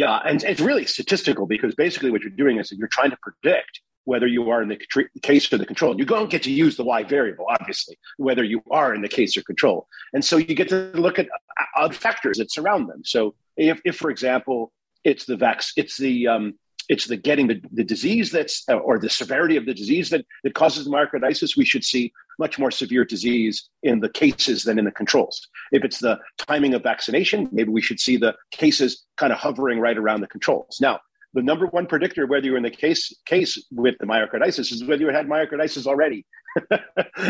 Yeah, 0.00 0.18
and 0.24 0.42
it's 0.44 0.62
really 0.62 0.86
statistical 0.86 1.44
because 1.44 1.74
basically 1.74 2.10
what 2.10 2.22
you're 2.22 2.30
doing 2.30 2.58
is 2.58 2.72
you're 2.72 2.88
trying 2.88 3.10
to 3.10 3.18
predict 3.20 3.82
whether 4.04 4.26
you 4.26 4.48
are 4.48 4.62
in 4.62 4.70
the 4.70 4.78
case 5.20 5.52
or 5.52 5.58
the 5.58 5.66
control. 5.66 5.94
You 5.98 6.06
don't 6.06 6.30
get 6.30 6.42
to 6.44 6.50
use 6.50 6.78
the 6.78 6.84
y 6.84 7.02
variable, 7.02 7.44
obviously, 7.50 7.98
whether 8.16 8.42
you 8.42 8.62
are 8.70 8.94
in 8.94 9.02
the 9.02 9.10
case 9.10 9.36
or 9.36 9.42
control. 9.42 9.86
And 10.14 10.24
so 10.24 10.38
you 10.38 10.54
get 10.54 10.70
to 10.70 10.90
look 10.94 11.18
at 11.18 11.28
other 11.76 11.92
factors 11.92 12.38
that 12.38 12.50
surround 12.50 12.88
them. 12.88 13.02
So 13.04 13.34
if, 13.58 13.78
if 13.84 13.96
for 13.96 14.08
example, 14.08 14.72
it's 15.04 15.26
the 15.26 15.36
vax, 15.36 15.72
it's 15.76 15.98
the 15.98 16.28
um, 16.28 16.54
it's 16.90 17.06
the 17.06 17.16
getting 17.16 17.46
the, 17.46 17.62
the 17.72 17.84
disease 17.84 18.32
that's 18.32 18.64
uh, 18.68 18.74
or 18.74 18.98
the 18.98 19.08
severity 19.08 19.56
of 19.56 19.64
the 19.64 19.72
disease 19.72 20.10
that, 20.10 20.26
that 20.42 20.54
causes 20.54 20.88
myocarditis, 20.88 21.56
we 21.56 21.64
should 21.64 21.84
see 21.84 22.12
much 22.40 22.58
more 22.58 22.72
severe 22.72 23.04
disease 23.04 23.70
in 23.84 24.00
the 24.00 24.08
cases 24.08 24.64
than 24.64 24.76
in 24.76 24.84
the 24.84 24.90
controls. 24.90 25.46
If 25.70 25.84
it's 25.84 26.00
the 26.00 26.18
timing 26.36 26.74
of 26.74 26.82
vaccination, 26.82 27.48
maybe 27.52 27.70
we 27.70 27.80
should 27.80 28.00
see 28.00 28.16
the 28.16 28.34
cases 28.50 29.06
kind 29.16 29.32
of 29.32 29.38
hovering 29.38 29.78
right 29.78 29.96
around 29.96 30.20
the 30.20 30.26
controls. 30.26 30.78
Now, 30.80 30.98
the 31.32 31.42
number 31.42 31.66
one 31.66 31.86
predictor 31.86 32.26
whether 32.26 32.44
you're 32.46 32.56
in 32.56 32.64
the 32.64 32.70
case 32.70 33.14
case 33.24 33.62
with 33.70 33.94
the 34.00 34.06
myocarditis 34.06 34.72
is 34.72 34.82
whether 34.84 35.02
you 35.02 35.10
had 35.10 35.28
myocarditis 35.28 35.86
already. 35.86 36.26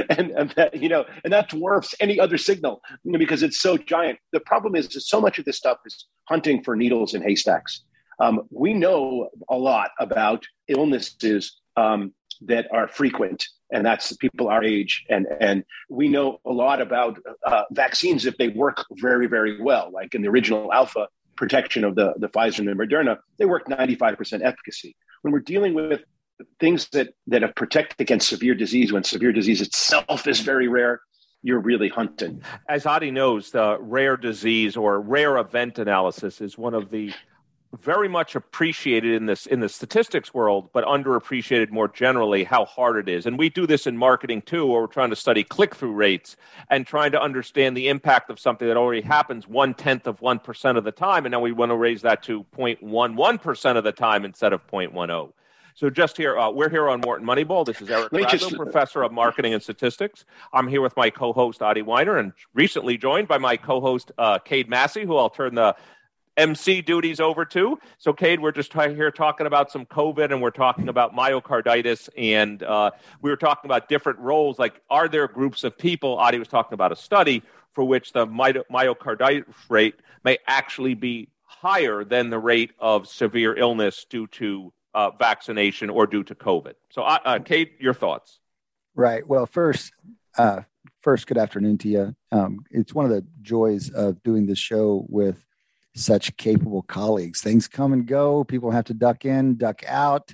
and, 0.09 0.31
and 0.31 0.51
that, 0.57 0.75
you 0.75 0.89
know, 0.89 1.05
and 1.23 1.31
that 1.35 1.51
dwarfs 1.51 1.95
any 2.01 2.19
other 2.19 2.39
signal 2.39 2.81
because 3.19 3.43
it's 3.43 3.61
so 3.61 3.77
giant. 3.77 4.19
The 4.33 4.41
problem 4.41 4.75
is 4.75 4.89
that 4.89 5.03
so 5.03 5.21
much 5.21 5.39
of 5.39 5.45
this 5.45 5.59
stuff 5.59 5.77
is 5.85 6.07
hunting 6.25 6.65
for 6.65 6.75
needles 6.75 7.13
in 7.13 7.21
haystacks. 7.21 7.83
Um, 8.21 8.43
we 8.51 8.75
know 8.75 9.31
a 9.49 9.57
lot 9.57 9.91
about 9.99 10.45
illnesses 10.69 11.61
um, 11.77 12.13
that 12.43 12.67
are 12.73 12.87
frequent, 12.87 13.45
and 13.73 13.85
that's 13.85 14.15
people 14.17 14.49
our 14.49 14.63
age. 14.63 15.05
And, 15.09 15.27
and 15.41 15.65
we 15.89 16.09
know 16.09 16.41
a 16.45 16.53
lot 16.53 16.81
about 16.81 17.19
uh, 17.47 17.65
vaccines 17.73 18.27
if 18.27 18.37
they 18.37 18.49
work 18.49 18.85
very, 18.93 19.27
very 19.27 19.61
well, 19.61 19.91
like 19.93 20.15
in 20.15 20.23
the 20.23 20.29
original 20.29 20.73
alpha 20.73 21.09
protection 21.37 21.85
of 21.85 21.95
the, 21.95 22.13
the 22.19 22.29
Pfizer 22.29 22.59
and 22.61 22.69
the 22.69 22.73
Moderna, 22.73 23.19
they 23.39 23.47
work 23.47 23.67
95% 23.67 24.45
efficacy. 24.45 24.95
When 25.23 25.33
we're 25.33 25.41
dealing 25.41 25.75
with 25.75 26.03
things 26.59 26.89
that, 26.91 27.15
that 27.27 27.43
have 27.43 27.55
protect 27.55 28.01
against 28.01 28.29
severe 28.29 28.55
disease, 28.55 28.93
when 28.93 29.05
severe 29.05 29.33
disease 29.33 29.61
itself 29.61 30.27
is 30.27 30.41
very 30.41 30.69
rare, 30.69 31.01
you're 31.43 31.61
really 31.61 31.89
hunting. 31.89 32.43
As 32.69 32.85
Adi 32.85 33.11
knows, 33.11 33.51
the 33.51 33.79
rare 33.81 34.19
disease 34.19 34.77
or 34.77 35.01
rare 35.01 35.39
event 35.39 35.79
analysis 35.79 36.43
is 36.43 36.59
one 36.59 36.75
of 36.75 36.91
the 36.91 37.13
very 37.79 38.09
much 38.09 38.35
appreciated 38.35 39.15
in 39.15 39.27
this 39.27 39.47
in 39.47 39.61
the 39.61 39.69
statistics 39.69 40.35
world, 40.35 40.71
but 40.73 40.85
underappreciated 40.85 41.71
more 41.71 41.89
generally 41.89 42.43
how 42.43 42.65
hard 42.65 42.97
it 42.97 43.09
is. 43.09 43.27
And 43.27 43.39
we 43.39 43.49
do 43.49 43.67
this 43.67 43.87
in 43.87 43.97
marketing 43.97 44.43
too, 44.43 44.67
where 44.67 44.81
we're 44.81 44.87
trying 44.89 45.11
to 45.11 45.17
study 45.17 45.45
click 45.45 45.75
through 45.77 45.93
rates 45.93 46.37
and 46.69 46.87
trying 46.87 47.13
to 47.13 47.23
understand 47.23 47.77
the 47.77 47.89
impact 47.89 48.29
of 48.29 48.41
something 48.41 48.67
that 48.67 48.77
already 48.77 49.03
happens 49.03 49.47
one 49.47 49.75
tenth 49.75 50.07
of 50.07 50.21
one 50.21 50.41
percent 50.41 50.79
of 50.79 50.85
the 50.85 50.93
time, 50.93 51.27
and 51.27 51.33
now 51.33 51.41
we 51.41 51.53
want 51.53 51.71
to 51.71 51.77
raise 51.77 52.03
that 52.03 52.23
to 52.25 52.45
0.11 52.57 53.41
percent 53.41 53.79
of 53.79 53.85
the 53.85 53.93
time 53.93 54.25
instead 54.25 54.53
of 54.53 54.67
0.10. 54.67 55.33
So 55.77 55.89
just 55.89 56.17
here, 56.17 56.37
uh, 56.39 56.51
we're 56.51 56.69
here 56.69 56.89
on 56.89 57.01
Wharton 57.01 57.27
Moneyball. 57.27 57.65
This 57.65 57.81
is 57.81 57.89
Eric 57.89 58.11
Bradlow, 58.11 58.31
just... 58.31 58.55
professor 58.57 59.03
of 59.03 59.13
marketing 59.13 59.55
and 59.55 59.63
statistics. 59.63 60.25
I'm 60.53 60.69
here 60.69 60.83
with 60.83 60.95
my 60.97 61.09
co-host 61.09 61.63
Adi 61.63 61.83
Wyner, 61.83 62.19
and 62.19 62.33
recently 62.53 62.99
joined 62.99 63.29
by 63.29 63.39
my 63.39 63.57
co-host 63.57 64.11
uh, 64.19 64.41
Cade 64.41 64.69
Massey, 64.69 65.05
who 65.05 65.17
I'll 65.17 65.31
turn 65.31 65.55
the 65.55 65.77
MC 66.41 66.81
duties 66.81 67.21
over 67.21 67.45
to. 67.45 67.79
So, 67.99 68.13
Cade, 68.13 68.41
we're 68.41 68.53
just 68.53 68.73
here 68.73 69.11
talking 69.11 69.47
about 69.47 69.71
some 69.71 69.85
COVID 69.85 70.33
and 70.33 70.41
we're 70.41 70.51
talking 70.51 70.89
about 70.89 71.15
myocarditis. 71.15 72.09
And 72.17 72.63
uh, 72.63 72.93
we 73.21 73.31
were 73.31 73.37
talking 73.37 73.69
about 73.69 73.89
different 73.89 74.19
roles. 74.21 74.59
Like, 74.59 74.81
are 74.89 75.07
there 75.07 75.29
groups 75.29 75.65
of 75.65 75.77
people? 75.77 76.17
Adi 76.17 76.39
was 76.39 76.49
talking 76.49 76.73
about 76.73 76.93
a 76.93 76.97
study 76.97 77.43
for 77.75 77.85
which 77.85 78.13
the 78.13 78.27
myocarditis 78.27 79.45
rate 79.69 79.97
may 80.25 80.39
actually 80.47 80.95
be 80.95 81.29
higher 81.43 82.05
than 82.05 82.31
the 82.31 82.39
rate 82.39 82.71
of 82.79 83.07
severe 83.07 83.55
illness 83.55 84.07
due 84.09 84.27
to 84.29 84.73
uh, 84.95 85.11
vaccination 85.11 85.91
or 85.91 86.07
due 86.07 86.25
to 86.25 86.35
COVID. 86.35 86.73
So, 86.91 87.03
uh, 87.03 87.19
uh, 87.25 87.39
Cade, 87.41 87.73
your 87.79 87.95
thoughts? 87.95 88.41
Right. 88.95 89.27
Well, 89.27 89.47
first, 89.47 89.93
uh, 90.39 90.63
first, 91.03 91.27
good 91.27 91.39
afternoon 91.39 91.79
to 91.79 91.89
you. 91.89 92.17
Um, 92.33 92.65
it's 92.71 92.95
one 92.95 93.05
of 93.05 93.11
the 93.11 93.27
joys 93.43 93.91
of 93.91 94.23
doing 94.23 94.47
this 94.47 94.59
show 94.59 95.05
with 95.09 95.45
such 95.95 96.37
capable 96.37 96.83
colleagues. 96.83 97.41
Things 97.41 97.69
come 97.69 97.93
and 97.93 98.07
go. 98.07 98.45
People 98.45 98.71
have 98.71 98.85
to 98.87 98.95
duck 98.95 99.25
in, 99.25 99.57
duck 99.57 99.83
out. 99.87 100.33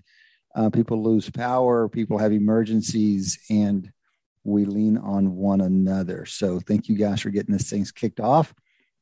Uh, 0.54 0.70
people 0.70 1.02
lose 1.02 1.28
power. 1.30 1.88
People 1.88 2.18
have 2.18 2.32
emergencies, 2.32 3.38
and 3.50 3.90
we 4.44 4.64
lean 4.64 4.96
on 4.96 5.36
one 5.36 5.60
another. 5.60 6.24
So, 6.24 6.60
thank 6.60 6.88
you 6.88 6.96
guys 6.96 7.20
for 7.20 7.30
getting 7.30 7.52
this 7.52 7.68
things 7.68 7.92
kicked 7.92 8.20
off. 8.20 8.54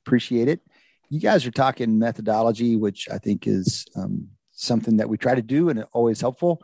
Appreciate 0.05 0.49
it. 0.49 0.61
You 1.11 1.21
guys 1.21 1.47
are 1.47 1.53
talking 1.53 1.99
methodology, 1.99 2.77
which 2.77 3.09
I 3.09 3.19
think 3.19 3.47
is 3.47 3.87
um, 3.95 4.29
something 4.51 4.97
that 4.97 5.09
we 5.09 5.17
try 5.17 5.35
to 5.35 5.43
do 5.43 5.69
and 5.69 5.85
always 5.93 6.21
helpful. 6.21 6.61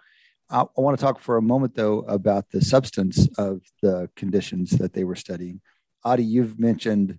I, 0.51 0.63
I 0.63 0.81
want 0.81 0.99
to 0.99 1.05
talk 1.05 1.21
for 1.21 1.37
a 1.37 1.43
moment, 1.43 1.77
though, 1.77 2.01
about 2.01 2.51
the 2.51 2.61
substance 2.61 3.29
of 3.39 3.61
the 3.83 4.11
conditions 4.17 4.71
that 4.71 4.93
they 4.93 5.05
were 5.05 5.15
studying. 5.17 5.61
Adi, 6.05 6.25
you've 6.25 6.59
mentioned 6.59 7.19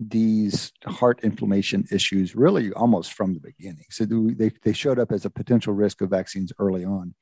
these 0.00 0.72
heart 0.86 1.20
inflammation 1.22 1.86
issues 1.90 2.34
really 2.34 2.72
almost 2.72 3.12
from 3.12 3.34
the 3.34 3.40
beginning. 3.40 3.84
So 3.90 4.06
they, 4.06 4.50
they 4.62 4.72
showed 4.72 4.98
up 4.98 5.12
as 5.12 5.26
a 5.26 5.30
potential 5.30 5.74
risk 5.74 6.00
of 6.00 6.08
vaccines 6.08 6.52
early 6.58 6.84
on. 6.86 7.14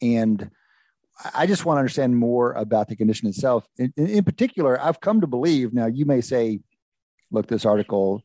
And 0.00 0.50
I 1.34 1.46
just 1.46 1.64
want 1.64 1.76
to 1.76 1.80
understand 1.80 2.16
more 2.16 2.52
about 2.52 2.88
the 2.88 2.96
condition 2.96 3.28
itself. 3.28 3.66
In, 3.78 3.92
in, 3.96 4.24
particular, 4.24 4.80
I've 4.80 5.00
come 5.00 5.20
to 5.20 5.26
believe 5.26 5.72
now 5.72 5.86
you 5.86 6.04
may 6.06 6.20
say, 6.20 6.60
look, 7.32 7.48
this 7.48 7.64
article 7.64 8.22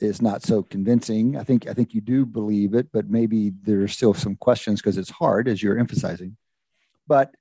is 0.00 0.22
not 0.22 0.42
so 0.42 0.62
convincing. 0.62 1.36
I 1.36 1.44
think 1.44 1.66
I 1.68 1.74
think 1.74 1.94
you 1.94 2.00
do 2.00 2.26
believe 2.26 2.74
it, 2.74 2.88
but 2.92 3.08
maybe 3.08 3.52
there's 3.62 3.92
still 3.92 4.14
some 4.14 4.36
questions 4.36 4.80
because 4.80 4.98
it's 4.98 5.10
hard, 5.10 5.48
as 5.48 5.62
you're 5.62 5.78
emphasizing. 5.78 6.36
But 7.06 7.34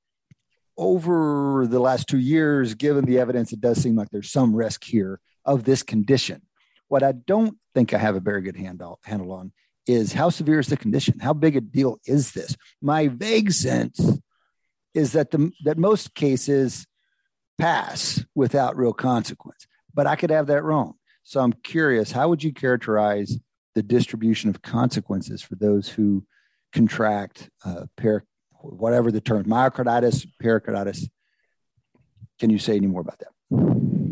over 0.78 1.68
the 1.68 1.80
last 1.80 2.08
two 2.08 2.20
years, 2.20 2.74
given 2.74 3.06
the 3.06 3.20
evidence, 3.20 3.54
it 3.54 3.62
does 3.62 3.82
seem 3.82 3.96
like 3.96 4.10
there's 4.10 4.32
some 4.32 4.56
risk 4.56 4.84
here 4.84 5.20
of 5.46 5.64
this 5.64 5.84
condition. 5.84 6.42
What 6.88 7.04
I 7.04 7.12
don't 7.12 7.58
think 7.74 7.94
I 7.94 7.98
have 7.98 8.16
a 8.16 8.20
very 8.20 8.42
good 8.42 8.56
handle, 8.56 9.00
handle 9.04 9.32
on 9.32 9.52
is 9.88 10.14
how 10.14 10.30
severe 10.30 10.60
is 10.60 10.68
the 10.68 10.78
condition? 10.78 11.20
How 11.20 11.34
big 11.34 11.56
a 11.56 11.62
deal 11.62 12.00
is 12.06 12.32
this? 12.32 12.56
My 12.82 13.08
vague 13.08 13.52
sense 13.52 14.20
is 14.94 15.12
that 15.12 15.32
the 15.32 15.52
that 15.64 15.78
most 15.78 16.16
cases 16.16 16.88
pass 17.58 18.24
without 18.34 18.78
real 18.78 18.94
consequence, 18.94 19.68
but 19.94 20.08
I 20.08 20.16
could 20.16 20.32
have 20.32 20.48
that 20.48 20.64
wrong. 20.64 20.96
So 21.24 21.40
I'm 21.40 21.54
curious, 21.54 22.12
how 22.12 22.30
would 22.30 22.44
you 22.44 22.54
characterize 22.54 23.38
the 23.74 23.84
distribution 23.84 24.50
of 24.50 24.62
consequences 24.62 25.42
for 25.42 25.56
those 25.56 25.90
who 25.90 26.26
contract 26.72 27.50
uh, 27.64 27.86
whatever 28.62 29.12
the 29.12 29.22
term, 29.22 29.44
myocarditis, 29.46 30.28
pericarditis? 30.40 31.08
Can 32.40 32.50
you 32.50 32.60
say 32.60 32.76
any 32.76 32.88
more 32.88 33.02
about 33.02 33.20
that? 33.20 34.05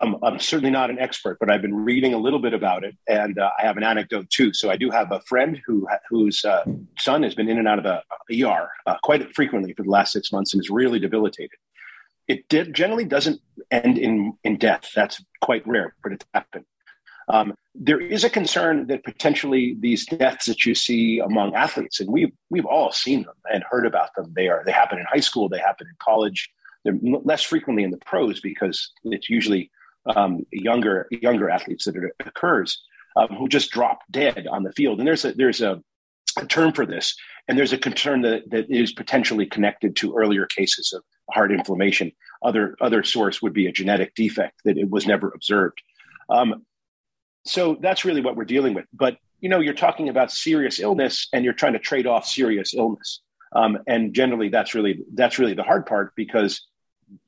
I'm, 0.00 0.16
I'm, 0.22 0.38
certainly 0.38 0.70
not 0.70 0.90
an 0.90 0.98
expert, 0.98 1.38
but 1.40 1.50
I've 1.50 1.62
been 1.62 1.74
reading 1.74 2.14
a 2.14 2.18
little 2.18 2.38
bit 2.38 2.54
about 2.54 2.84
it, 2.84 2.96
and 3.08 3.38
uh, 3.38 3.50
I 3.58 3.62
have 3.66 3.76
an 3.76 3.82
anecdote 3.82 4.30
too. 4.30 4.52
So 4.52 4.70
I 4.70 4.76
do 4.76 4.90
have 4.90 5.10
a 5.10 5.20
friend 5.22 5.60
who 5.66 5.86
whose 6.08 6.44
uh, 6.44 6.64
son 6.98 7.22
has 7.24 7.34
been 7.34 7.48
in 7.48 7.58
and 7.58 7.66
out 7.66 7.84
of 7.84 8.02
the 8.28 8.44
ER 8.44 8.70
uh, 8.86 8.96
quite 9.02 9.34
frequently 9.34 9.72
for 9.74 9.82
the 9.82 9.90
last 9.90 10.12
six 10.12 10.30
months 10.32 10.54
and 10.54 10.62
is 10.62 10.70
really 10.70 10.98
debilitated 10.98 11.58
it 12.28 12.48
generally 12.74 13.06
doesn't 13.06 13.40
end 13.70 13.98
in, 13.98 14.34
in 14.44 14.58
death. 14.58 14.90
That's 14.94 15.22
quite 15.40 15.66
rare, 15.66 15.94
but 16.02 16.12
it's 16.12 16.26
happened. 16.34 16.66
Um, 17.30 17.54
there 17.74 18.00
is 18.00 18.24
a 18.24 18.30
concern 18.30 18.86
that 18.86 19.04
potentially 19.04 19.76
these 19.80 20.06
deaths 20.06 20.46
that 20.46 20.64
you 20.64 20.74
see 20.74 21.18
among 21.18 21.54
athletes, 21.54 22.00
and 22.00 22.10
we've 22.10 22.32
we've 22.50 22.64
all 22.64 22.90
seen 22.90 23.24
them 23.24 23.34
and 23.52 23.62
heard 23.68 23.86
about 23.86 24.14
them. 24.14 24.32
They 24.34 24.48
are 24.48 24.62
they 24.64 24.72
happen 24.72 24.98
in 24.98 25.04
high 25.04 25.20
school, 25.20 25.48
they 25.48 25.58
happen 25.58 25.86
in 25.86 25.94
college. 25.98 26.50
They're 26.84 26.98
less 27.02 27.42
frequently 27.42 27.82
in 27.82 27.90
the 27.90 27.98
pros 27.98 28.40
because 28.40 28.92
it's 29.04 29.28
usually 29.28 29.70
um, 30.16 30.44
younger 30.50 31.06
younger 31.10 31.50
athletes 31.50 31.84
that 31.84 31.96
it 31.96 32.12
occurs 32.26 32.82
um, 33.16 33.28
who 33.36 33.48
just 33.48 33.70
drop 33.70 34.00
dead 34.10 34.46
on 34.50 34.62
the 34.62 34.72
field. 34.72 34.98
And 34.98 35.06
there's 35.06 35.24
a 35.24 35.32
there's 35.32 35.60
a, 35.60 35.82
a 36.38 36.46
term 36.46 36.72
for 36.72 36.86
this, 36.86 37.16
and 37.48 37.58
there's 37.58 37.72
a 37.72 37.78
concern 37.78 38.22
that 38.22 38.48
that 38.50 38.70
is 38.70 38.92
potentially 38.92 39.46
connected 39.46 39.96
to 39.96 40.14
earlier 40.16 40.46
cases 40.46 40.92
of 40.92 41.02
heart 41.30 41.52
inflammation. 41.52 42.12
Other 42.42 42.76
other 42.80 43.02
source 43.02 43.42
would 43.42 43.52
be 43.52 43.66
a 43.66 43.72
genetic 43.72 44.14
defect 44.14 44.60
that 44.64 44.78
it 44.78 44.90
was 44.90 45.06
never 45.06 45.30
observed. 45.34 45.82
Um, 46.30 46.64
so 47.44 47.76
that's 47.80 48.04
really 48.04 48.20
what 48.20 48.36
we're 48.36 48.44
dealing 48.44 48.74
with. 48.74 48.86
But 48.92 49.16
you 49.40 49.48
know, 49.48 49.60
you're 49.60 49.74
talking 49.74 50.08
about 50.08 50.30
serious 50.30 50.78
illness, 50.78 51.28
and 51.32 51.44
you're 51.44 51.54
trying 51.54 51.74
to 51.74 51.78
trade 51.78 52.06
off 52.06 52.26
serious 52.26 52.74
illness. 52.74 53.20
Um, 53.54 53.78
and 53.86 54.14
generally, 54.14 54.48
that's 54.48 54.74
really 54.74 55.00
that's 55.14 55.38
really 55.38 55.54
the 55.54 55.62
hard 55.62 55.86
part 55.86 56.12
because 56.14 56.66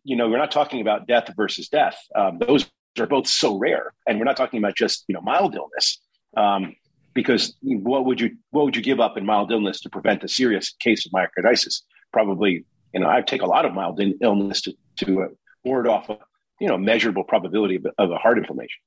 you 0.05 0.17
know 0.17 0.29
we're 0.29 0.39
not 0.39 0.51
talking 0.51 0.81
about 0.81 1.07
death 1.07 1.31
versus 1.37 1.69
death. 1.69 1.99
Um, 2.15 2.39
those 2.39 2.71
are 2.99 3.07
both 3.07 3.27
so 3.27 3.57
rare, 3.57 3.93
and 4.07 4.19
we're 4.19 4.25
not 4.25 4.37
talking 4.37 4.59
about 4.59 4.77
just 4.77 5.05
you 5.09 5.15
know 5.15 5.21
mild 5.21 5.55
illness. 5.55 6.01
Um, 6.37 6.77
because 7.13 7.57
what 7.63 8.05
would 8.05 8.21
you 8.21 8.37
what 8.51 8.65
would 8.65 8.77
you 8.77 8.83
give 8.83 9.01
up 9.01 9.17
in 9.17 9.27
mild 9.27 9.51
illness 9.51 9.81
to 9.81 9.91
prevent 9.91 10.23
a 10.25 10.29
serious 10.29 10.75
case 10.81 11.07
of 11.07 11.13
myocarditis? 11.13 11.83
Probably 12.13 12.65
you 12.93 13.01
know, 13.01 13.09
I 13.09 13.23
take 13.23 13.43
a 13.43 13.47
lot 13.47 13.65
of 13.65 13.73
mild 13.73 14.01
illness 14.21 14.63
to, 14.63 14.75
to 14.97 15.23
uh, 15.23 15.29
ward 15.65 15.87
off 15.87 16.09
a, 16.09 16.19
you 16.61 16.69
know, 16.69 16.77
measurable 16.77 17.25
probability 17.25 17.77
of, 17.77 17.87
of 17.99 18.11
a 18.11 18.17
heart 18.17 18.39
inflammation. 18.39 18.81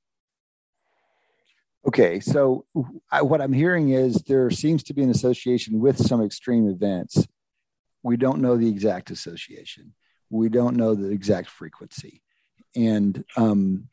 Okay, 1.86 2.20
so 2.20 2.66
I, 3.12 3.22
what 3.22 3.42
I'm 3.42 3.52
hearing 3.52 3.90
is 3.90 4.16
there 4.24 4.50
seems 4.50 4.84
to 4.84 4.94
be 4.94 5.04
an 5.04 5.10
association 5.10 5.80
with 5.80 5.98
some 5.98 6.24
extreme 6.24 6.70
events. 6.70 7.28
We 8.04 8.16
don't 8.16 8.40
know 8.40 8.56
the 8.56 8.70
exact 8.70 9.12
association. 9.12 9.94
We 10.30 10.50
don't 10.50 10.75
know 10.77 10.96
the 10.96 11.10
exact 11.10 11.50
frequency, 11.50 12.22
and 12.75 13.24
um, 13.38 13.88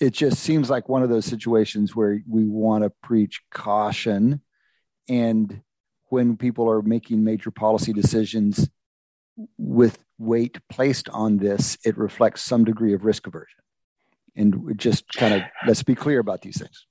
it 0.00 0.10
just 0.10 0.40
seems 0.40 0.68
like 0.68 0.88
one 0.88 1.02
of 1.02 1.08
those 1.08 1.24
situations 1.24 1.94
where 1.94 2.20
we 2.28 2.46
want 2.46 2.84
to 2.84 2.90
preach 3.02 3.40
caution, 3.50 4.40
and 5.08 5.62
when 6.06 6.36
people 6.36 6.70
are 6.70 6.82
making 6.82 7.24
major 7.24 7.50
policy 7.50 7.92
decisions, 7.92 8.68
with 9.58 9.98
weight 10.18 10.58
placed 10.68 11.08
on 11.08 11.38
this, 11.38 11.76
it 11.84 11.96
reflects 11.98 12.42
some 12.42 12.64
degree 12.64 12.94
of 12.94 13.04
risk 13.04 13.26
aversion. 13.26 13.60
And 14.36 14.74
just 14.76 15.08
kind 15.12 15.34
of 15.34 15.42
let's 15.66 15.82
be 15.82 15.94
clear 15.94 16.18
about 16.18 16.42
these 16.42 16.58
things. 16.58 16.86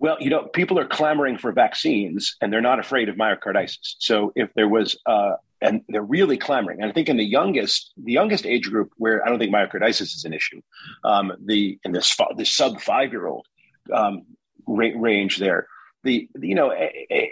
Well, 0.00 0.16
you 0.18 0.30
know, 0.30 0.44
people 0.44 0.78
are 0.78 0.86
clamoring 0.86 1.36
for 1.36 1.52
vaccines 1.52 2.34
and 2.40 2.50
they're 2.50 2.62
not 2.62 2.80
afraid 2.80 3.10
of 3.10 3.16
myocarditis. 3.16 3.96
So 3.98 4.32
if 4.34 4.48
there 4.54 4.66
was, 4.66 4.98
uh, 5.04 5.32
and 5.60 5.82
they're 5.90 6.02
really 6.02 6.38
clamoring. 6.38 6.80
And 6.80 6.90
I 6.90 6.94
think 6.94 7.10
in 7.10 7.18
the 7.18 7.24
youngest, 7.24 7.92
the 8.02 8.12
youngest 8.12 8.46
age 8.46 8.70
group 8.70 8.92
where 8.96 9.22
I 9.24 9.28
don't 9.28 9.38
think 9.38 9.54
myocarditis 9.54 10.00
is 10.00 10.24
an 10.24 10.32
issue, 10.32 10.62
um, 11.04 11.32
the 11.44 11.78
in 11.84 11.92
this 11.92 12.16
the 12.34 12.46
sub 12.46 12.80
five 12.80 13.12
year 13.12 13.26
old 13.26 13.46
um, 13.92 14.22
range 14.66 15.36
there, 15.36 15.66
the 16.02 16.28
you 16.40 16.54
know. 16.54 16.72
A, 16.72 17.06
a, 17.12 17.30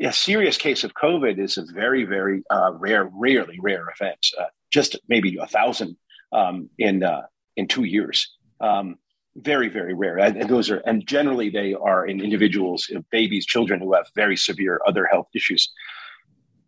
a, 0.00 0.12
serious 0.12 0.56
case 0.56 0.84
of 0.84 0.94
COVID 0.94 1.40
is 1.40 1.58
a 1.58 1.64
very, 1.64 2.04
very 2.04 2.44
uh, 2.48 2.70
rare, 2.74 3.10
rarely 3.12 3.58
rare 3.60 3.86
event. 3.92 4.24
Uh, 4.40 4.44
just 4.70 4.96
maybe 5.08 5.36
a 5.36 5.48
thousand 5.48 5.96
um, 6.30 6.70
in 6.78 7.02
uh, 7.02 7.22
in 7.56 7.66
two 7.66 7.82
years. 7.82 8.36
Um, 8.60 8.98
very, 9.42 9.68
very 9.68 9.94
rare. 9.94 10.18
And, 10.18 10.48
those 10.48 10.70
are, 10.70 10.78
and 10.78 11.06
generally 11.06 11.50
they 11.50 11.74
are 11.74 12.06
in 12.06 12.20
individuals, 12.20 12.90
babies, 13.10 13.46
children 13.46 13.80
who 13.80 13.94
have 13.94 14.06
very 14.14 14.36
severe 14.36 14.80
other 14.86 15.06
health 15.06 15.28
issues. 15.34 15.70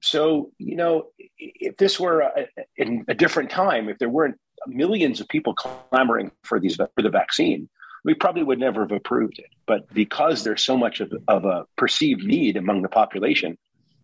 So 0.00 0.50
you 0.58 0.76
know, 0.76 1.08
if 1.38 1.76
this 1.76 2.00
were 2.00 2.20
a, 2.20 2.46
in 2.76 3.04
a 3.08 3.14
different 3.14 3.50
time, 3.50 3.88
if 3.88 3.98
there 3.98 4.08
weren't 4.08 4.36
millions 4.66 5.20
of 5.20 5.28
people 5.28 5.54
clamoring 5.54 6.30
for 6.44 6.58
these 6.58 6.76
for 6.76 7.02
the 7.02 7.10
vaccine, 7.10 7.68
we 8.04 8.14
probably 8.14 8.42
would 8.42 8.58
never 8.58 8.82
have 8.82 8.92
approved 8.92 9.38
it. 9.38 9.50
But 9.66 9.92
because 9.92 10.42
there's 10.42 10.64
so 10.64 10.76
much 10.76 11.00
of, 11.00 11.12
of 11.28 11.44
a 11.44 11.66
perceived 11.76 12.24
need 12.24 12.56
among 12.56 12.82
the 12.82 12.88
population, 12.88 13.58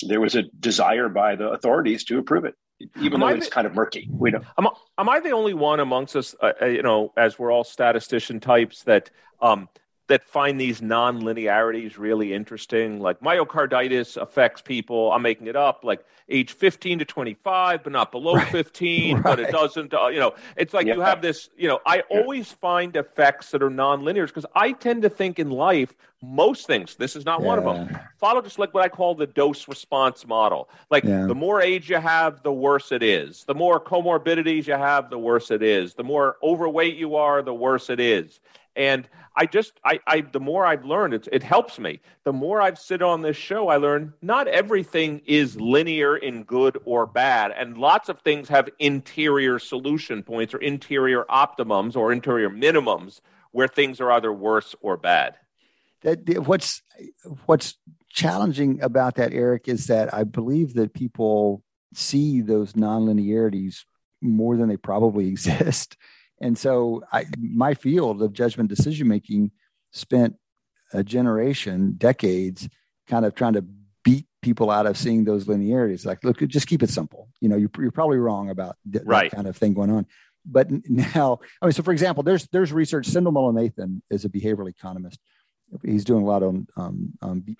there 0.06 0.20
was 0.20 0.34
a 0.34 0.42
desire 0.60 1.08
by 1.08 1.36
the 1.36 1.48
authorities 1.48 2.04
to 2.04 2.18
approve 2.18 2.44
it, 2.44 2.54
even 2.80 3.14
am 3.14 3.20
though 3.20 3.26
I 3.26 3.32
it's 3.34 3.46
the, 3.46 3.52
kind 3.52 3.66
of 3.66 3.74
murky. 3.74 4.08
We 4.10 4.30
don't. 4.30 4.44
Am, 4.58 4.68
am 4.98 5.08
I 5.08 5.20
the 5.20 5.30
only 5.30 5.54
one 5.54 5.80
amongst 5.80 6.16
us, 6.16 6.34
uh, 6.42 6.52
uh, 6.60 6.66
you 6.66 6.82
know, 6.82 7.12
as 7.16 7.38
we're 7.38 7.50
all 7.50 7.64
statistician 7.64 8.40
types, 8.40 8.82
that 8.84 9.10
um, 9.40 9.68
that 10.08 10.24
find 10.24 10.60
these 10.60 10.80
non-linearities 10.80 11.98
really 11.98 12.32
interesting. 12.32 13.00
Like 13.00 13.20
myocarditis 13.20 14.16
affects 14.16 14.62
people. 14.62 15.12
I'm 15.12 15.22
making 15.22 15.48
it 15.48 15.56
up. 15.56 15.84
Like 15.84 16.04
age 16.28 16.52
15 16.52 17.00
to 17.00 17.04
25, 17.04 17.82
but 17.82 17.92
not 17.92 18.12
below 18.12 18.34
right. 18.36 18.48
15. 18.48 19.14
Right. 19.16 19.22
But 19.36 19.40
it 19.40 19.50
doesn't. 19.50 19.92
Uh, 19.92 20.06
you 20.06 20.20
know, 20.20 20.34
it's 20.56 20.72
like 20.72 20.86
yeah. 20.86 20.94
you 20.94 21.00
have 21.00 21.20
this. 21.20 21.50
You 21.56 21.68
know, 21.68 21.80
I 21.84 21.96
yeah. 21.96 22.02
always 22.10 22.52
find 22.52 22.94
effects 22.94 23.50
that 23.50 23.62
are 23.62 23.70
non-linear 23.70 24.26
because 24.26 24.46
I 24.54 24.72
tend 24.72 25.02
to 25.02 25.10
think 25.10 25.38
in 25.38 25.50
life 25.50 25.94
most 26.22 26.66
things. 26.66 26.94
This 26.96 27.16
is 27.16 27.24
not 27.24 27.40
yeah. 27.40 27.46
one 27.46 27.58
of 27.58 27.64
them. 27.64 27.98
Follow 28.18 28.40
just 28.40 28.58
like 28.58 28.72
what 28.72 28.84
I 28.84 28.88
call 28.88 29.14
the 29.14 29.26
dose 29.26 29.68
response 29.68 30.26
model. 30.26 30.70
Like 30.90 31.04
the 31.04 31.34
more 31.34 31.60
age 31.60 31.90
you 31.90 32.00
have, 32.00 32.42
the 32.42 32.52
worse 32.52 32.92
it 32.92 33.02
is. 33.02 33.44
The 33.44 33.54
more 33.54 33.80
comorbidities 33.80 34.66
you 34.66 34.74
have, 34.74 35.10
the 35.10 35.18
worse 35.18 35.50
it 35.50 35.62
is. 35.62 35.94
The 35.94 36.04
more 36.04 36.36
overweight 36.42 36.96
you 36.96 37.16
are, 37.16 37.42
the 37.42 37.54
worse 37.54 37.90
it 37.90 38.00
is. 38.00 38.40
And 38.76 39.08
I 39.34 39.46
just, 39.46 39.80
I, 39.84 40.00
I, 40.06 40.20
the 40.20 40.40
more 40.40 40.64
I've 40.64 40.84
learned, 40.84 41.14
it, 41.14 41.28
it 41.32 41.42
helps 41.42 41.78
me. 41.78 42.00
The 42.24 42.32
more 42.32 42.60
I've 42.60 42.78
sit 42.78 43.02
on 43.02 43.22
this 43.22 43.36
show, 43.36 43.68
I 43.68 43.76
learn 43.76 44.14
not 44.22 44.48
everything 44.48 45.20
is 45.26 45.60
linear 45.60 46.16
in 46.16 46.44
good 46.44 46.78
or 46.84 47.06
bad, 47.06 47.52
and 47.52 47.76
lots 47.76 48.08
of 48.08 48.20
things 48.20 48.48
have 48.48 48.68
interior 48.78 49.58
solution 49.58 50.22
points 50.22 50.54
or 50.54 50.58
interior 50.58 51.24
optimums 51.24 51.96
or 51.96 52.12
interior 52.12 52.48
minimums 52.48 53.20
where 53.52 53.68
things 53.68 54.00
are 54.00 54.12
either 54.12 54.32
worse 54.32 54.74
or 54.80 54.96
bad. 54.96 55.36
That 56.02 56.46
what's 56.46 56.82
what's 57.46 57.74
challenging 58.10 58.80
about 58.82 59.16
that, 59.16 59.32
Eric, 59.32 59.68
is 59.68 59.86
that 59.86 60.12
I 60.14 60.24
believe 60.24 60.74
that 60.74 60.94
people 60.94 61.62
see 61.94 62.40
those 62.40 62.72
nonlinearities 62.72 63.84
more 64.22 64.56
than 64.56 64.68
they 64.68 64.76
probably 64.76 65.28
exist. 65.28 65.96
And 66.40 66.56
so 66.58 67.02
I, 67.12 67.26
my 67.38 67.74
field 67.74 68.22
of 68.22 68.32
judgment 68.32 68.68
decision 68.68 69.08
making 69.08 69.52
spent 69.92 70.36
a 70.92 71.02
generation, 71.02 71.94
decades, 71.96 72.68
kind 73.08 73.24
of 73.24 73.34
trying 73.34 73.54
to 73.54 73.64
beat 74.04 74.26
people 74.42 74.70
out 74.70 74.86
of 74.86 74.96
seeing 74.96 75.24
those 75.24 75.48
linearities. 75.48 76.06
Like, 76.06 76.22
look, 76.22 76.38
just 76.46 76.66
keep 76.66 76.82
it 76.82 76.90
simple. 76.90 77.28
You 77.40 77.48
know, 77.48 77.56
you're, 77.56 77.70
you're 77.78 77.90
probably 77.90 78.18
wrong 78.18 78.50
about 78.50 78.76
th- 78.90 79.04
right. 79.04 79.30
that 79.30 79.36
kind 79.36 79.48
of 79.48 79.56
thing 79.56 79.74
going 79.74 79.90
on. 79.90 80.06
But 80.44 80.70
now, 80.88 81.40
I 81.60 81.66
mean, 81.66 81.72
so 81.72 81.82
for 81.82 81.92
example, 81.92 82.22
there's 82.22 82.46
there's 82.48 82.72
research. 82.72 83.06
Sendhil 83.06 83.32
Mullainathan 83.32 84.00
is 84.10 84.24
a 84.24 84.28
behavioral 84.28 84.68
economist. 84.68 85.18
He's 85.84 86.04
doing 86.04 86.22
a 86.22 86.26
lot 86.26 86.44
on 86.44 86.68
um, 86.76 87.12
um, 87.20 87.40
be, 87.40 87.56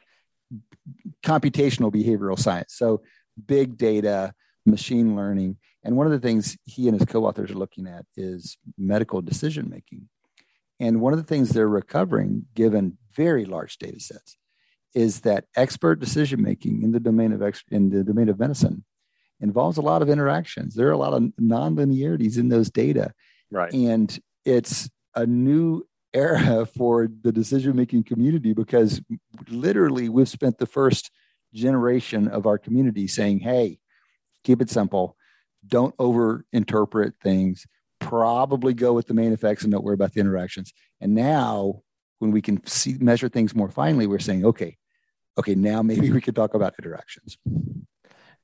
computational 1.25 1.93
behavioral 1.93 2.39
science. 2.39 2.75
So 2.75 3.03
big 3.45 3.77
data, 3.77 4.33
machine 4.65 5.17
learning. 5.17 5.57
And 5.87 5.97
one 5.97 6.07
of 6.07 6.13
the 6.13 6.19
things 6.19 6.59
he 6.65 6.89
and 6.89 6.99
his 6.99 7.09
co 7.09 7.25
authors 7.27 7.53
are 7.53 7.55
looking 7.55 7.87
at 7.87 8.05
is 8.17 8.59
medical 8.77 9.23
decision 9.23 9.71
making. 9.71 10.09
And 10.81 11.01
one 11.01 11.13
of 11.13 11.19
the 11.21 11.25
things 11.25 11.51
they're 11.51 11.69
recovering, 11.69 12.47
given 12.55 12.99
very 13.15 13.45
large 13.45 13.79
data 13.79 14.01
sets, 14.01 14.37
is 14.95 15.21
that 15.21 15.45
expert 15.55 16.01
decision 16.01 16.43
making 16.43 16.83
in 16.83 16.91
the 16.91 16.99
domain 16.99 17.33
of 17.33 17.41
ex- 17.41 17.63
in 17.71 17.91
the 17.91 18.03
domain 18.03 18.29
of 18.29 18.39
medicine 18.41 18.85
involves 19.41 19.79
a 19.79 19.83
lot 19.83 20.03
of 20.03 20.11
interactions. 20.11 20.75
There 20.75 20.89
are 20.89 20.93
a 20.93 20.99
lot 20.99 21.13
of 21.15 21.23
nonlinearities 21.41 22.37
in 22.37 22.49
those 22.49 22.69
data, 22.69 23.13
right? 23.53 23.73
And 23.73 24.19
it's 24.45 24.91
a 25.15 25.25
new 25.25 25.87
era 26.13 26.67
for 26.77 27.09
the 27.23 27.31
decision 27.31 27.77
making 27.77 28.03
community 28.03 28.55
because 28.55 29.01
literally 29.49 30.09
we've 30.09 30.29
spent 30.29 30.59
the 30.59 30.67
first 30.67 31.13
generation 31.55 32.27
of 32.27 32.45
our 32.45 32.59
community 32.59 33.07
saying, 33.07 33.39
"Hey, 33.39 33.79
keep 34.43 34.61
it 34.61 34.71
simple. 34.71 35.16
Don't 35.67 35.95
over 35.99 36.45
interpret 36.53 37.15
things. 37.23 37.67
Probably 38.01 38.75
go 38.75 38.93
with 38.93 39.07
the 39.07 39.15
main 39.15 39.33
effects 39.33 39.63
and 39.63 39.73
don't 39.73 39.85
worry 39.85 39.95
about 39.95 40.13
the 40.13 40.21
interactions. 40.21 40.73
And 41.01 41.15
now, 41.15 41.83
when 42.19 42.31
we 42.31 42.43
can 42.43 42.65
see 42.67 42.97
measure 42.99 43.29
things 43.29 43.55
more 43.55 43.71
finely, 43.71 44.07
we're 44.07 44.19
saying, 44.19 44.45
okay, 44.45 44.77
okay, 45.39 45.55
now 45.55 45.83
maybe 45.83 46.11
we 46.11 46.21
could 46.21 46.37
talk 46.37 46.55
about 46.55 46.75
interactions. 46.79 47.39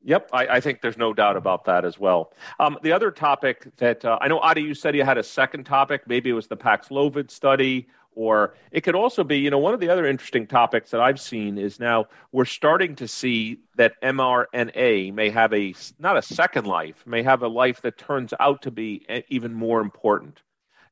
Yep, 0.04 0.30
I, 0.32 0.46
I, 0.46 0.60
think 0.60 0.80
there's 0.80 0.98
no 0.98 1.14
doubt 1.14 1.36
about 1.36 1.64
that 1.66 1.84
as 1.84 1.96
well. 1.96 2.32
Um, 2.58 2.76
the 2.82 2.90
other 2.90 3.12
topic 3.12 3.68
that 3.76 4.04
uh, 4.04 4.18
I 4.20 4.26
know, 4.26 4.40
Adi, 4.40 4.60
you 4.60 4.74
said 4.74 4.96
you 4.96 5.04
had 5.04 5.16
a 5.16 5.22
second 5.22 5.64
topic. 5.64 6.02
Maybe 6.08 6.30
it 6.30 6.32
was 6.32 6.48
the 6.48 6.56
Paxlovid 6.56 7.30
study 7.30 7.86
or 8.14 8.54
it 8.70 8.82
could 8.82 8.94
also 8.94 9.24
be, 9.24 9.38
you 9.38 9.50
know, 9.50 9.58
one 9.58 9.74
of 9.74 9.80
the 9.80 9.88
other 9.88 10.06
interesting 10.06 10.46
topics 10.46 10.90
that 10.90 11.00
I've 11.00 11.20
seen 11.20 11.58
is 11.58 11.80
now 11.80 12.06
we're 12.30 12.44
starting 12.44 12.94
to 12.96 13.08
see 13.08 13.60
that 13.76 14.00
mRNA 14.02 15.14
may 15.14 15.30
have 15.30 15.52
a, 15.52 15.74
not 15.98 16.16
a 16.16 16.22
second 16.22 16.66
life, 16.66 17.04
may 17.06 17.22
have 17.22 17.42
a 17.42 17.48
life 17.48 17.80
that 17.82 17.98
turns 17.98 18.34
out 18.38 18.62
to 18.62 18.70
be 18.70 19.06
even 19.28 19.54
more 19.54 19.80
important 19.80 20.42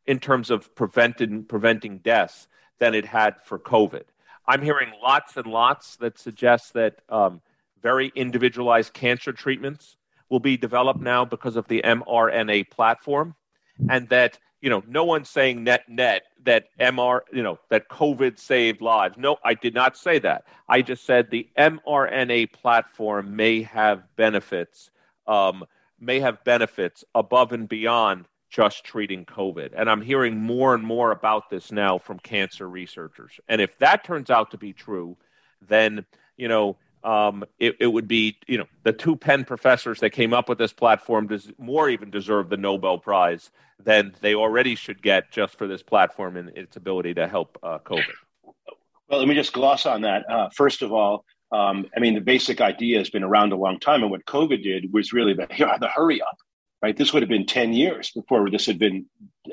in 0.07 0.19
terms 0.19 0.51
of 0.51 0.75
preventing, 0.75 1.45
preventing 1.45 1.99
deaths 1.99 2.49
than 2.79 2.95
it 2.95 3.05
had 3.05 3.41
for 3.43 3.59
COVID. 3.59 4.05
I'm 4.47 4.63
hearing 4.63 4.93
lots 5.03 5.37
and 5.37 5.47
lots 5.47 5.97
that 5.97 6.19
suggest 6.19 6.73
that 6.73 7.03
um, 7.09 7.43
very 7.83 8.11
individualized 8.15 8.93
cancer 8.93 9.33
treatments 9.33 9.97
will 10.29 10.41
be 10.41 10.57
developed 10.57 11.01
now 11.01 11.25
because 11.25 11.57
of 11.57 11.69
the 11.69 11.83
mRNA 11.83 12.71
platform, 12.71 13.35
and 13.89 14.09
that 14.09 14.39
you 14.61 14.69
know, 14.69 14.83
no 14.87 15.05
one's 15.05 15.29
saying 15.29 15.65
net 15.65 15.89
net 15.89 16.25
that 16.45 16.69
MR, 16.79 17.21
you 17.33 17.43
know, 17.43 17.59
that 17.71 17.89
COVID 17.89 18.39
saved 18.39 18.81
lives. 18.81 19.17
No, 19.17 19.37
I 19.45 19.55
did 19.55 19.75
not 19.75 19.97
say 19.97 20.19
that. 20.21 20.45
I 20.69 20.83
just 20.83 21.05
said 21.05 21.31
the 21.31 21.49
mRNA 21.59 22.53
platform 22.53 23.37
may 23.37 23.63
have 23.63 24.05
benefits, 24.17 24.91
um, 25.27 25.65
may 25.99 26.21
have 26.21 26.45
benefits 26.45 27.05
above 27.15 27.53
and 27.53 27.69
beyond 27.69 28.27
just 28.51 28.85
treating 28.85 29.25
COVID. 29.25 29.71
And 29.77 29.89
I'm 29.89 30.03
hearing 30.03 30.39
more 30.39 30.75
and 30.75 30.83
more 30.83 31.13
about 31.13 31.51
this 31.51 31.71
now 31.71 31.99
from 31.99 32.19
cancer 32.19 32.69
researchers. 32.69 33.39
And 33.49 33.61
if 33.61 33.79
that 33.79 34.05
turns 34.05 34.29
out 34.29 34.51
to 34.51 34.59
be 34.59 34.73
true, 34.73 35.17
then, 35.67 36.05
you 36.37 36.49
know, 36.49 36.77
um, 37.03 37.45
it, 37.59 37.77
it, 37.81 37.87
would 37.87 38.09
be, 38.09 38.37
you 38.47 38.59
know, 38.59 38.67
the 38.83 38.93
two 38.93 39.17
Penn 39.17 39.45
professors 39.45 40.01
that 40.01 40.11
came 40.11 40.35
up 40.35 40.49
with 40.49 40.59
this 40.59 40.73
platform 40.73 41.29
does 41.29 41.51
more 41.59 41.89
even 41.89 42.11
deserve 42.11 42.49
the 42.51 42.57
Nobel 42.57 42.99
Prize 42.99 43.51
than 43.83 44.15
they 44.21 44.35
already 44.35 44.75
should 44.75 45.03
get 45.03 45.31
just 45.31 45.57
for 45.57 45.67
this 45.67 45.83
platform 45.83 46.37
and 46.37 46.51
its 46.51 46.77
ability 46.77 47.15
to 47.15 47.27
help 47.27 47.59
uh, 47.63 47.79
COVID. 47.79 48.05
Well, 49.09 49.19
let 49.19 49.29
me 49.29 49.35
just 49.35 49.53
gloss 49.53 49.87
on 49.87 50.03
that. 50.03 50.29
Uh, 50.31 50.49
first 50.55 50.83
of 50.83 50.93
all, 50.93 51.25
um, 51.53 51.87
I 51.97 52.01
mean, 52.01 52.15
the 52.15 52.21
basic 52.21 52.61
idea 52.61 52.99
has 52.99 53.11
been 53.11 53.25
around 53.25 53.53
a 53.53 53.57
long 53.57 53.81
time, 53.81 54.03
and 54.03 54.11
what 54.11 54.25
COVID 54.25 54.63
did 54.63 54.93
was 54.93 55.13
really 55.13 55.35
the, 55.35 55.47
the 55.81 55.89
hurry 55.89 56.21
up. 56.23 56.37
Right, 56.83 56.97
this 56.97 57.13
would 57.13 57.23
have 57.23 57.29
been 57.29 57.45
ten 57.45 57.75
years 57.75 58.11
before 58.11 58.49
this 58.49 58.65
had 58.65 58.79
been 58.79 59.05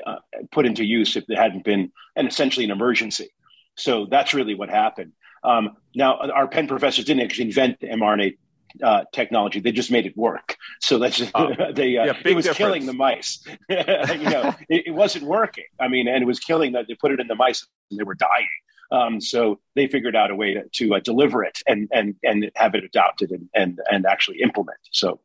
uh, 0.06 0.16
put 0.50 0.64
into 0.64 0.82
use 0.82 1.14
if 1.14 1.26
there 1.26 1.36
hadn't 1.36 1.62
been 1.62 1.92
an 2.16 2.26
essentially 2.26 2.64
an 2.64 2.70
emergency. 2.70 3.28
So 3.76 4.06
that's 4.06 4.32
really 4.32 4.54
what 4.54 4.70
happened. 4.70 5.12
Um, 5.48 5.76
now, 5.94 6.18
our 6.18 6.46
Penn 6.46 6.68
professors 6.68 7.06
didn't 7.06 7.22
actually 7.22 7.46
invent 7.46 7.80
the 7.80 7.86
mRNA 7.88 8.36
uh, 8.82 9.04
technology; 9.12 9.60
they 9.60 9.72
just 9.72 9.90
made 9.90 10.04
it 10.04 10.14
work. 10.16 10.56
So 10.80 10.98
that's 10.98 11.16
just, 11.16 11.32
oh. 11.34 11.50
they. 11.72 11.96
Uh, 11.96 12.04
yeah, 12.04 12.12
it 12.22 12.36
was 12.36 12.44
difference. 12.44 12.58
killing 12.58 12.86
the 12.86 12.92
mice. 12.92 13.42
you 13.68 13.76
know, 13.76 14.54
it, 14.68 14.88
it, 14.88 14.94
wasn't 14.94 15.24
working. 15.24 15.64
I 15.80 15.88
mean, 15.88 16.06
and 16.06 16.22
it 16.22 16.26
was 16.26 16.38
killing 16.38 16.72
that. 16.72 16.86
They 16.86 16.94
put 16.94 17.12
it 17.12 17.18
in 17.18 17.28
the 17.28 17.34
mice, 17.34 17.66
and 17.90 17.98
they 17.98 18.04
were 18.04 18.14
dying. 18.14 18.48
Um, 18.92 19.20
so 19.20 19.58
they 19.74 19.86
figured 19.86 20.14
out 20.14 20.30
a 20.30 20.34
way 20.34 20.54
to, 20.54 20.64
to 20.74 20.96
uh, 20.96 21.00
deliver 21.00 21.42
it 21.42 21.58
and 21.66 21.88
and 21.92 22.14
and 22.22 22.50
have 22.54 22.74
it 22.74 22.84
adopted 22.84 23.30
and 23.30 23.48
and 23.54 23.80
and 23.90 24.04
actually 24.04 24.40
implement. 24.40 24.78
So, 24.92 25.20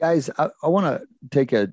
guys, 0.00 0.30
I, 0.36 0.50
I 0.64 0.66
want 0.66 0.86
to 0.86 1.06
take 1.30 1.52
a 1.52 1.68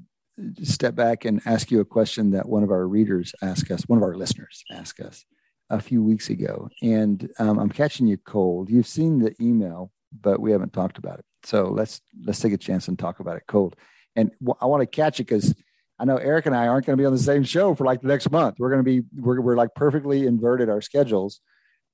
step 0.61 0.93
back 0.93 1.25
and 1.25 1.41
ask 1.47 1.71
you 1.71 1.79
a 1.79 1.85
question 1.85 2.31
that 2.31 2.47
one 2.47 2.63
of 2.63 2.69
our 2.69 2.87
readers 2.87 3.33
asked 3.41 3.71
us, 3.71 3.87
one 3.87 3.97
of 3.97 4.03
our 4.03 4.15
listeners 4.15 4.63
asked 4.71 4.99
us 4.99 5.25
a 5.69 5.81
few 5.81 6.03
weeks 6.03 6.29
ago, 6.29 6.69
and 6.81 7.29
um, 7.39 7.57
I'm 7.57 7.69
catching 7.69 8.07
you 8.07 8.17
cold. 8.17 8.69
You've 8.69 8.87
seen 8.87 9.19
the 9.19 9.35
email, 9.41 9.91
but 10.21 10.39
we 10.39 10.51
haven't 10.51 10.73
talked 10.73 10.97
about 10.97 11.19
it. 11.19 11.25
So 11.43 11.65
let's 11.65 12.01
let's 12.23 12.39
take 12.39 12.53
a 12.53 12.57
chance 12.57 12.87
and 12.87 12.97
talk 12.97 13.19
about 13.19 13.37
it 13.37 13.43
cold. 13.47 13.75
And 14.15 14.31
w- 14.41 14.57
I 14.61 14.65
want 14.65 14.81
to 14.81 14.87
catch 14.87 15.19
it 15.19 15.23
because 15.25 15.55
I 15.99 16.05
know 16.05 16.17
Eric 16.17 16.45
and 16.45 16.55
I 16.55 16.67
aren't 16.67 16.85
going 16.85 16.97
to 16.97 17.01
be 17.01 17.05
on 17.05 17.13
the 17.13 17.19
same 17.19 17.43
show 17.43 17.75
for 17.75 17.85
like 17.85 18.01
the 18.01 18.07
next 18.07 18.29
month. 18.31 18.55
We're 18.59 18.69
going 18.69 18.83
to 18.83 19.01
be 19.01 19.07
we're 19.15 19.41
we're 19.41 19.55
like 19.55 19.75
perfectly 19.75 20.25
inverted 20.25 20.69
our 20.69 20.81
schedules. 20.81 21.39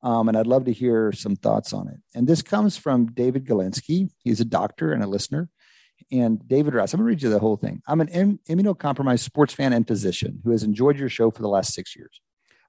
Um, 0.03 0.29
and 0.29 0.37
I'd 0.37 0.47
love 0.47 0.65
to 0.65 0.73
hear 0.73 1.11
some 1.11 1.35
thoughts 1.35 1.73
on 1.73 1.87
it. 1.87 1.97
And 2.15 2.27
this 2.27 2.41
comes 2.41 2.75
from 2.75 3.07
David 3.07 3.45
Galinsky. 3.45 4.09
He's 4.23 4.41
a 4.41 4.45
doctor 4.45 4.93
and 4.93 5.03
a 5.03 5.07
listener. 5.07 5.47
And 6.11 6.45
David 6.47 6.73
writes, 6.73 6.93
I'm 6.93 6.99
going 6.99 7.05
to 7.05 7.09
read 7.09 7.21
you 7.21 7.29
the 7.29 7.37
whole 7.37 7.57
thing. 7.57 7.83
I'm 7.87 8.01
an 8.01 8.39
immunocompromised 8.49 9.19
sports 9.19 9.53
fan 9.53 9.73
and 9.73 9.87
physician 9.87 10.41
who 10.43 10.51
has 10.51 10.63
enjoyed 10.63 10.97
your 10.97 11.09
show 11.09 11.29
for 11.29 11.43
the 11.43 11.47
last 11.47 11.73
six 11.73 11.95
years. 11.95 12.19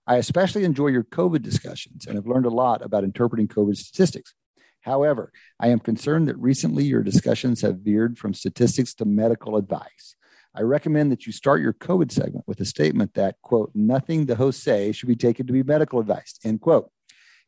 I 0.06 0.16
especially 0.16 0.64
enjoy 0.64 0.88
your 0.88 1.04
COVID 1.04 1.42
discussions 1.42 2.06
and 2.06 2.16
have 2.16 2.26
learned 2.26 2.46
a 2.46 2.50
lot 2.50 2.84
about 2.84 3.04
interpreting 3.04 3.48
COVID 3.48 3.76
statistics. 3.76 4.34
However, 4.80 5.32
I 5.60 5.68
am 5.68 5.78
concerned 5.78 6.28
that 6.28 6.38
recently 6.38 6.84
your 6.84 7.02
discussions 7.02 7.60
have 7.60 7.78
veered 7.78 8.18
from 8.18 8.34
statistics 8.34 8.94
to 8.94 9.04
medical 9.04 9.56
advice. 9.56 10.16
I 10.54 10.62
recommend 10.62 11.12
that 11.12 11.24
you 11.24 11.32
start 11.32 11.62
your 11.62 11.72
COVID 11.72 12.10
segment 12.10 12.46
with 12.46 12.60
a 12.60 12.64
statement 12.64 13.14
that, 13.14 13.36
quote, 13.42 13.70
nothing 13.74 14.26
the 14.26 14.34
hosts 14.34 14.62
say 14.62 14.92
should 14.92 15.08
be 15.08 15.16
taken 15.16 15.46
to 15.46 15.52
be 15.52 15.62
medical 15.62 16.00
advice, 16.00 16.38
end 16.44 16.60
quote. 16.60 16.90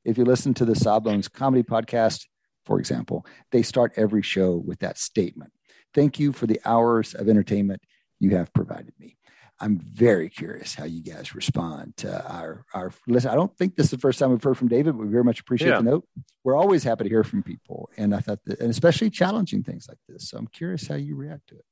If 0.04 0.16
you 0.16 0.24
listen 0.24 0.54
to 0.54 0.64
the 0.64 0.76
Sawbones 0.76 1.28
comedy 1.28 1.62
podcast, 1.62 2.24
for 2.64 2.78
example, 2.78 3.26
they 3.50 3.62
start 3.62 3.92
every 3.96 4.22
show 4.22 4.56
with 4.56 4.78
that 4.78 4.96
statement. 4.96 5.52
Thank 5.92 6.18
you 6.18 6.32
for 6.32 6.46
the 6.46 6.60
hours 6.64 7.14
of 7.14 7.28
entertainment 7.28 7.82
you 8.20 8.36
have 8.36 8.52
provided 8.54 8.94
me. 8.98 9.16
I'm 9.60 9.78
very 9.78 10.28
curious 10.28 10.74
how 10.74 10.84
you 10.84 11.02
guys 11.02 11.34
respond 11.34 11.96
to 11.98 12.26
our 12.28 12.64
our 12.74 12.92
listen. 13.06 13.30
I 13.30 13.34
don't 13.34 13.56
think 13.56 13.76
this 13.76 13.86
is 13.86 13.90
the 13.90 13.98
first 13.98 14.18
time 14.18 14.30
we've 14.30 14.42
heard 14.42 14.58
from 14.58 14.68
David, 14.68 14.96
but 14.96 15.06
we 15.06 15.12
very 15.12 15.24
much 15.24 15.40
appreciate 15.40 15.70
yeah. 15.70 15.76
the 15.76 15.84
note. 15.84 16.08
We're 16.42 16.56
always 16.56 16.82
happy 16.82 17.04
to 17.04 17.10
hear 17.10 17.24
from 17.24 17.42
people, 17.42 17.88
and 17.96 18.14
I 18.14 18.18
thought 18.18 18.40
that, 18.46 18.60
and 18.60 18.70
especially 18.70 19.10
challenging 19.10 19.62
things 19.62 19.86
like 19.88 19.98
this. 20.08 20.28
So 20.28 20.38
I'm 20.38 20.48
curious 20.48 20.88
how 20.88 20.96
you 20.96 21.14
react 21.14 21.48
to 21.48 21.56
it. 21.56 21.64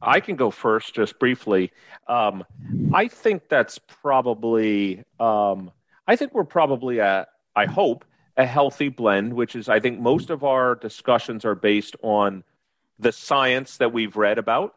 I 0.00 0.20
can 0.20 0.36
go 0.36 0.50
first, 0.50 0.94
just 0.94 1.18
briefly. 1.18 1.72
Um, 2.06 2.44
I 2.92 3.08
think 3.08 3.48
that's 3.48 3.78
probably. 3.78 5.02
Um, 5.18 5.72
I 6.06 6.16
think 6.16 6.34
we're 6.34 6.44
probably 6.44 6.98
a. 6.98 7.26
I 7.56 7.66
hope 7.66 8.04
a 8.36 8.46
healthy 8.46 8.88
blend, 8.88 9.34
which 9.34 9.56
is 9.56 9.68
I 9.68 9.80
think 9.80 10.00
most 10.00 10.30
of 10.30 10.44
our 10.44 10.76
discussions 10.76 11.44
are 11.44 11.54
based 11.54 11.96
on 12.02 12.44
the 12.98 13.12
science 13.12 13.78
that 13.78 13.92
we've 13.92 14.16
read 14.16 14.38
about 14.38 14.74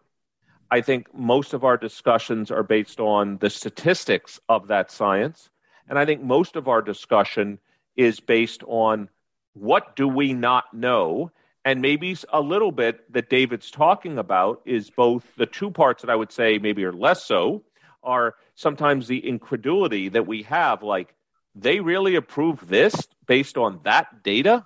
I 0.70 0.82
think 0.82 1.14
most 1.14 1.54
of 1.54 1.64
our 1.64 1.78
discussions 1.78 2.52
are 2.52 2.64
based 2.64 3.00
on 3.00 3.38
the 3.38 3.50
statistics 3.50 4.40
of 4.50 4.68
that 4.68 4.92
science. 4.92 5.50
And 5.88 5.98
I 5.98 6.06
think 6.06 6.22
most 6.22 6.56
of 6.56 6.68
our 6.68 6.82
discussion 6.82 7.60
is 7.96 8.20
based 8.20 8.64
on 8.68 9.10
what 9.54 9.96
do 9.96 10.08
we 10.08 10.34
not 10.34 10.74
know? 10.74 11.32
And 11.64 11.82
maybe 11.82 12.16
a 12.32 12.42
little 12.42 12.72
bit 12.72 13.12
that 13.14 13.30
David's 13.30 13.72
talking 13.72 14.18
about 14.18 14.62
is 14.66 14.90
both 14.90 15.26
the 15.38 15.46
two 15.46 15.72
parts 15.72 16.02
that 16.02 16.12
I 16.12 16.16
would 16.16 16.32
say 16.32 16.58
maybe 16.60 16.84
are 16.86 16.94
less 16.94 17.24
so 17.24 17.64
are 18.04 18.36
sometimes 18.56 19.08
the 19.08 19.28
incredulity 19.28 20.10
that 20.10 20.28
we 20.28 20.44
have, 20.44 20.84
like, 20.84 21.14
they 21.56 21.80
really 21.80 22.16
approve 22.16 22.68
this 22.68 22.96
based 23.26 23.58
on 23.58 23.80
that 23.84 24.24
data? 24.24 24.66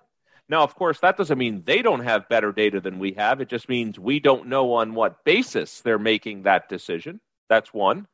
Now, 0.51 0.63
of 0.63 0.75
course, 0.75 0.99
that 0.99 1.15
doesn't 1.15 1.37
mean 1.37 1.63
they 1.65 1.81
don't 1.81 2.01
have 2.01 2.27
better 2.27 2.51
data 2.51 2.81
than 2.81 2.99
we 2.99 3.13
have. 3.13 3.39
It 3.39 3.47
just 3.47 3.69
means 3.69 3.97
we 3.97 4.19
don't 4.19 4.47
know 4.47 4.73
on 4.73 4.93
what 4.93 5.23
basis 5.23 5.79
they're 5.79 5.97
making 5.97 6.43
that 6.43 6.67
decision. 6.67 7.21
That's 7.47 7.73
one. 7.73 8.05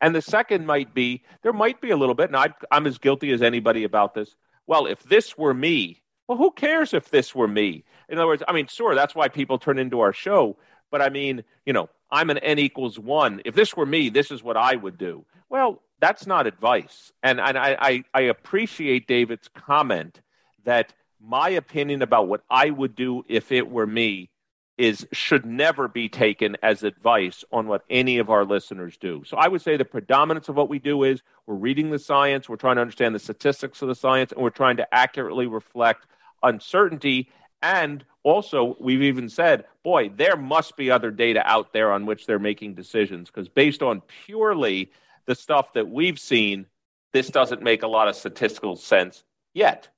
And 0.00 0.12
the 0.12 0.20
second 0.20 0.66
might 0.66 0.92
be 0.92 1.22
there 1.42 1.52
might 1.52 1.80
be 1.80 1.92
a 1.92 1.96
little 1.96 2.16
bit, 2.16 2.30
and 2.30 2.36
I, 2.36 2.48
I'm 2.72 2.88
as 2.88 2.98
guilty 2.98 3.30
as 3.30 3.42
anybody 3.42 3.84
about 3.84 4.12
this. 4.12 4.34
Well, 4.66 4.86
if 4.86 5.04
this 5.04 5.38
were 5.38 5.54
me, 5.54 6.02
well, 6.26 6.36
who 6.36 6.50
cares 6.50 6.94
if 6.94 7.10
this 7.10 7.32
were 7.32 7.46
me? 7.46 7.84
In 8.08 8.18
other 8.18 8.26
words, 8.26 8.42
I 8.48 8.52
mean, 8.52 8.66
sure, 8.66 8.96
that's 8.96 9.14
why 9.14 9.28
people 9.28 9.58
turn 9.58 9.78
into 9.78 10.00
our 10.00 10.12
show. 10.12 10.56
But 10.90 11.00
I 11.00 11.10
mean, 11.10 11.44
you 11.64 11.72
know, 11.72 11.88
I'm 12.10 12.28
an 12.28 12.38
n 12.38 12.58
equals 12.58 12.98
one. 12.98 13.40
If 13.44 13.54
this 13.54 13.76
were 13.76 13.86
me, 13.86 14.08
this 14.08 14.32
is 14.32 14.42
what 14.42 14.56
I 14.56 14.74
would 14.74 14.98
do. 14.98 15.24
Well, 15.48 15.80
that's 16.00 16.26
not 16.26 16.48
advice. 16.48 17.12
And, 17.22 17.38
and 17.38 17.56
I, 17.56 17.76
I, 17.80 18.04
I 18.12 18.20
appreciate 18.22 19.06
David's 19.06 19.46
comment 19.46 20.20
that 20.64 20.92
my 21.26 21.50
opinion 21.50 22.02
about 22.02 22.28
what 22.28 22.42
I 22.50 22.70
would 22.70 22.94
do 22.94 23.24
if 23.28 23.52
it 23.52 23.70
were 23.70 23.86
me 23.86 24.30
is 24.76 25.06
should 25.12 25.46
never 25.46 25.86
be 25.86 26.08
taken 26.08 26.56
as 26.62 26.82
advice 26.82 27.44
on 27.52 27.68
what 27.68 27.84
any 27.88 28.18
of 28.18 28.28
our 28.28 28.44
listeners 28.44 28.96
do. 28.96 29.22
So 29.24 29.36
I 29.36 29.46
would 29.46 29.62
say 29.62 29.76
the 29.76 29.84
predominance 29.84 30.48
of 30.48 30.56
what 30.56 30.68
we 30.68 30.80
do 30.80 31.04
is 31.04 31.22
we're 31.46 31.54
reading 31.54 31.90
the 31.90 31.98
science, 31.98 32.48
we're 32.48 32.56
trying 32.56 32.76
to 32.76 32.82
understand 32.82 33.14
the 33.14 33.20
statistics 33.20 33.82
of 33.82 33.88
the 33.88 33.94
science, 33.94 34.32
and 34.32 34.42
we're 34.42 34.50
trying 34.50 34.78
to 34.78 34.94
accurately 34.94 35.46
reflect 35.46 36.06
uncertainty. 36.42 37.30
And 37.62 38.04
also, 38.24 38.76
we've 38.80 39.02
even 39.02 39.28
said, 39.28 39.64
boy, 39.84 40.10
there 40.16 40.36
must 40.36 40.76
be 40.76 40.90
other 40.90 41.10
data 41.12 41.42
out 41.46 41.72
there 41.72 41.92
on 41.92 42.04
which 42.04 42.26
they're 42.26 42.38
making 42.38 42.74
decisions 42.74 43.30
because 43.30 43.48
based 43.48 43.82
on 43.82 44.02
purely 44.26 44.90
the 45.26 45.34
stuff 45.34 45.72
that 45.74 45.88
we've 45.88 46.18
seen, 46.18 46.66
this 47.12 47.28
doesn't 47.28 47.62
make 47.62 47.84
a 47.84 47.88
lot 47.88 48.08
of 48.08 48.16
statistical 48.16 48.74
sense 48.74 49.22
yet. 49.54 49.88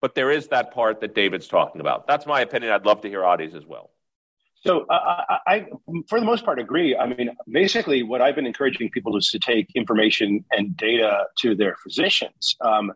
But 0.00 0.14
there 0.14 0.30
is 0.30 0.48
that 0.48 0.72
part 0.72 1.00
that 1.00 1.14
David's 1.14 1.48
talking 1.48 1.80
about. 1.80 2.06
That's 2.06 2.26
my 2.26 2.40
opinion. 2.40 2.72
I'd 2.72 2.86
love 2.86 3.00
to 3.02 3.08
hear 3.08 3.24
Adi's 3.24 3.54
as 3.54 3.66
well. 3.66 3.90
So 4.64 4.86
uh, 4.86 5.36
I, 5.46 5.66
for 6.08 6.18
the 6.18 6.26
most 6.26 6.44
part, 6.44 6.58
agree. 6.58 6.96
I 6.96 7.06
mean, 7.06 7.30
basically, 7.50 8.02
what 8.02 8.20
I've 8.20 8.34
been 8.34 8.46
encouraging 8.46 8.90
people 8.90 9.16
is 9.16 9.28
to 9.28 9.38
take 9.38 9.68
information 9.74 10.44
and 10.50 10.76
data 10.76 11.26
to 11.38 11.54
their 11.54 11.76
physicians 11.82 12.56
um, 12.60 12.92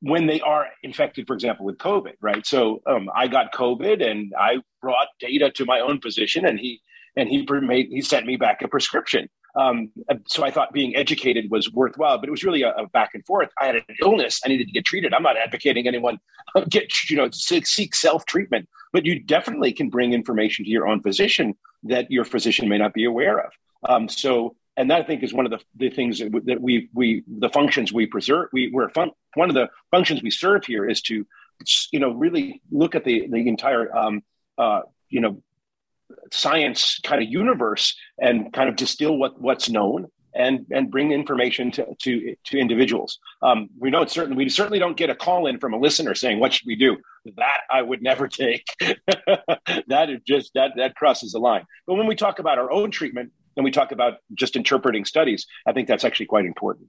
when 0.00 0.26
they 0.26 0.40
are 0.40 0.66
infected, 0.82 1.26
for 1.26 1.34
example, 1.34 1.64
with 1.64 1.78
COVID. 1.78 2.14
Right. 2.20 2.44
So 2.44 2.82
um, 2.86 3.08
I 3.14 3.28
got 3.28 3.52
COVID, 3.52 4.04
and 4.04 4.32
I 4.38 4.58
brought 4.82 5.08
data 5.20 5.50
to 5.52 5.64
my 5.64 5.80
own 5.80 6.00
physician, 6.00 6.44
and 6.44 6.58
he 6.58 6.80
and 7.16 7.28
he 7.28 7.46
made 7.62 7.86
he 7.90 8.02
sent 8.02 8.26
me 8.26 8.36
back 8.36 8.62
a 8.62 8.68
prescription. 8.68 9.28
Um, 9.56 9.90
so 10.26 10.44
I 10.44 10.50
thought 10.50 10.72
being 10.72 10.94
educated 10.94 11.50
was 11.50 11.72
worthwhile, 11.72 12.18
but 12.18 12.28
it 12.28 12.30
was 12.30 12.44
really 12.44 12.62
a, 12.62 12.72
a, 12.72 12.86
back 12.88 13.14
and 13.14 13.24
forth. 13.24 13.48
I 13.60 13.66
had 13.66 13.76
an 13.76 13.84
illness; 14.02 14.40
I 14.44 14.48
needed 14.48 14.66
to 14.66 14.72
get 14.72 14.84
treated. 14.84 15.14
I'm 15.14 15.22
not 15.22 15.38
advocating 15.38 15.88
anyone 15.88 16.20
get 16.68 16.92
you 17.08 17.16
know 17.16 17.30
seek 17.32 17.94
self 17.94 18.26
treatment, 18.26 18.68
but 18.92 19.06
you 19.06 19.18
definitely 19.18 19.72
can 19.72 19.88
bring 19.88 20.12
information 20.12 20.64
to 20.66 20.70
your 20.70 20.86
own 20.86 21.00
physician 21.00 21.54
that 21.84 22.10
your 22.10 22.24
physician 22.24 22.68
may 22.68 22.78
not 22.78 22.92
be 22.92 23.04
aware 23.04 23.38
of. 23.38 23.52
Um, 23.88 24.08
so, 24.08 24.56
and 24.76 24.90
that 24.90 25.00
I 25.00 25.04
think 25.04 25.22
is 25.22 25.32
one 25.32 25.46
of 25.46 25.50
the, 25.50 25.60
the 25.76 25.90
things 25.90 26.18
that, 26.18 26.32
that 26.44 26.60
we 26.60 26.90
we 26.92 27.24
the 27.26 27.48
functions 27.48 27.92
we 27.92 28.06
preserve. 28.06 28.48
We 28.52 28.70
we're 28.70 28.90
fun, 28.90 29.10
one 29.34 29.48
of 29.48 29.54
the 29.54 29.68
functions 29.90 30.22
we 30.22 30.30
serve 30.30 30.66
here 30.66 30.88
is 30.88 31.00
to 31.02 31.26
you 31.92 31.98
know 31.98 32.12
really 32.12 32.60
look 32.70 32.94
at 32.94 33.04
the 33.04 33.26
the 33.28 33.48
entire 33.48 33.94
um, 33.96 34.22
uh, 34.58 34.82
you 35.08 35.20
know 35.20 35.42
science 36.32 37.00
kind 37.02 37.22
of 37.22 37.28
universe 37.28 37.94
and 38.18 38.52
kind 38.52 38.68
of 38.68 38.76
distill 38.76 39.16
what 39.16 39.40
what's 39.40 39.68
known 39.68 40.06
and 40.34 40.66
and 40.70 40.90
bring 40.90 41.12
information 41.12 41.70
to 41.72 41.86
to, 42.00 42.36
to 42.44 42.58
individuals. 42.58 43.18
Um, 43.42 43.68
we 43.78 43.90
know 43.90 44.02
it's 44.02 44.12
certain 44.12 44.36
we 44.36 44.48
certainly 44.48 44.78
don't 44.78 44.96
get 44.96 45.10
a 45.10 45.14
call 45.14 45.46
in 45.46 45.58
from 45.58 45.72
a 45.72 45.78
listener 45.78 46.14
saying 46.14 46.38
what 46.38 46.52
should 46.52 46.66
we 46.66 46.76
do. 46.76 46.98
That 47.36 47.60
I 47.70 47.82
would 47.82 48.02
never 48.02 48.28
take. 48.42 48.66
that 48.80 50.10
is 50.10 50.20
just 50.26 50.52
that 50.54 50.72
that 50.76 50.94
crosses 50.94 51.32
the 51.32 51.38
line. 51.38 51.64
But 51.86 51.94
when 51.94 52.06
we 52.06 52.14
talk 52.14 52.38
about 52.38 52.58
our 52.58 52.70
own 52.70 52.90
treatment 52.90 53.32
and 53.56 53.64
we 53.64 53.70
talk 53.70 53.92
about 53.92 54.18
just 54.34 54.56
interpreting 54.56 55.04
studies, 55.04 55.46
I 55.66 55.72
think 55.72 55.88
that's 55.88 56.04
actually 56.04 56.26
quite 56.26 56.44
important. 56.44 56.88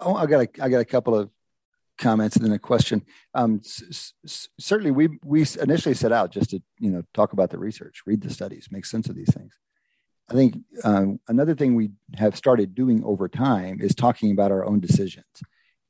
Oh, 0.00 0.14
I 0.14 0.26
got 0.26 0.42
a, 0.42 0.48
I 0.64 0.68
got 0.68 0.80
a 0.80 0.84
couple 0.84 1.14
of 1.14 1.30
comments 2.02 2.36
and 2.36 2.44
then 2.44 2.52
a 2.52 2.58
question. 2.58 3.02
Um, 3.34 3.60
s- 3.64 4.12
s- 4.24 4.48
certainly, 4.58 4.90
we 4.90 5.18
we 5.24 5.46
initially 5.60 5.94
set 5.94 6.12
out 6.12 6.32
just 6.32 6.50
to 6.50 6.60
you 6.78 6.90
know 6.90 7.02
talk 7.14 7.32
about 7.32 7.50
the 7.50 7.58
research, 7.58 8.02
read 8.06 8.20
the 8.20 8.30
studies, 8.30 8.68
make 8.70 8.84
sense 8.84 9.08
of 9.08 9.14
these 9.14 9.32
things. 9.32 9.58
I 10.30 10.34
think 10.34 10.58
um, 10.84 11.20
another 11.28 11.54
thing 11.54 11.74
we 11.74 11.90
have 12.16 12.36
started 12.36 12.74
doing 12.74 13.02
over 13.04 13.28
time 13.28 13.80
is 13.80 13.94
talking 13.94 14.32
about 14.32 14.52
our 14.52 14.64
own 14.64 14.80
decisions, 14.80 15.42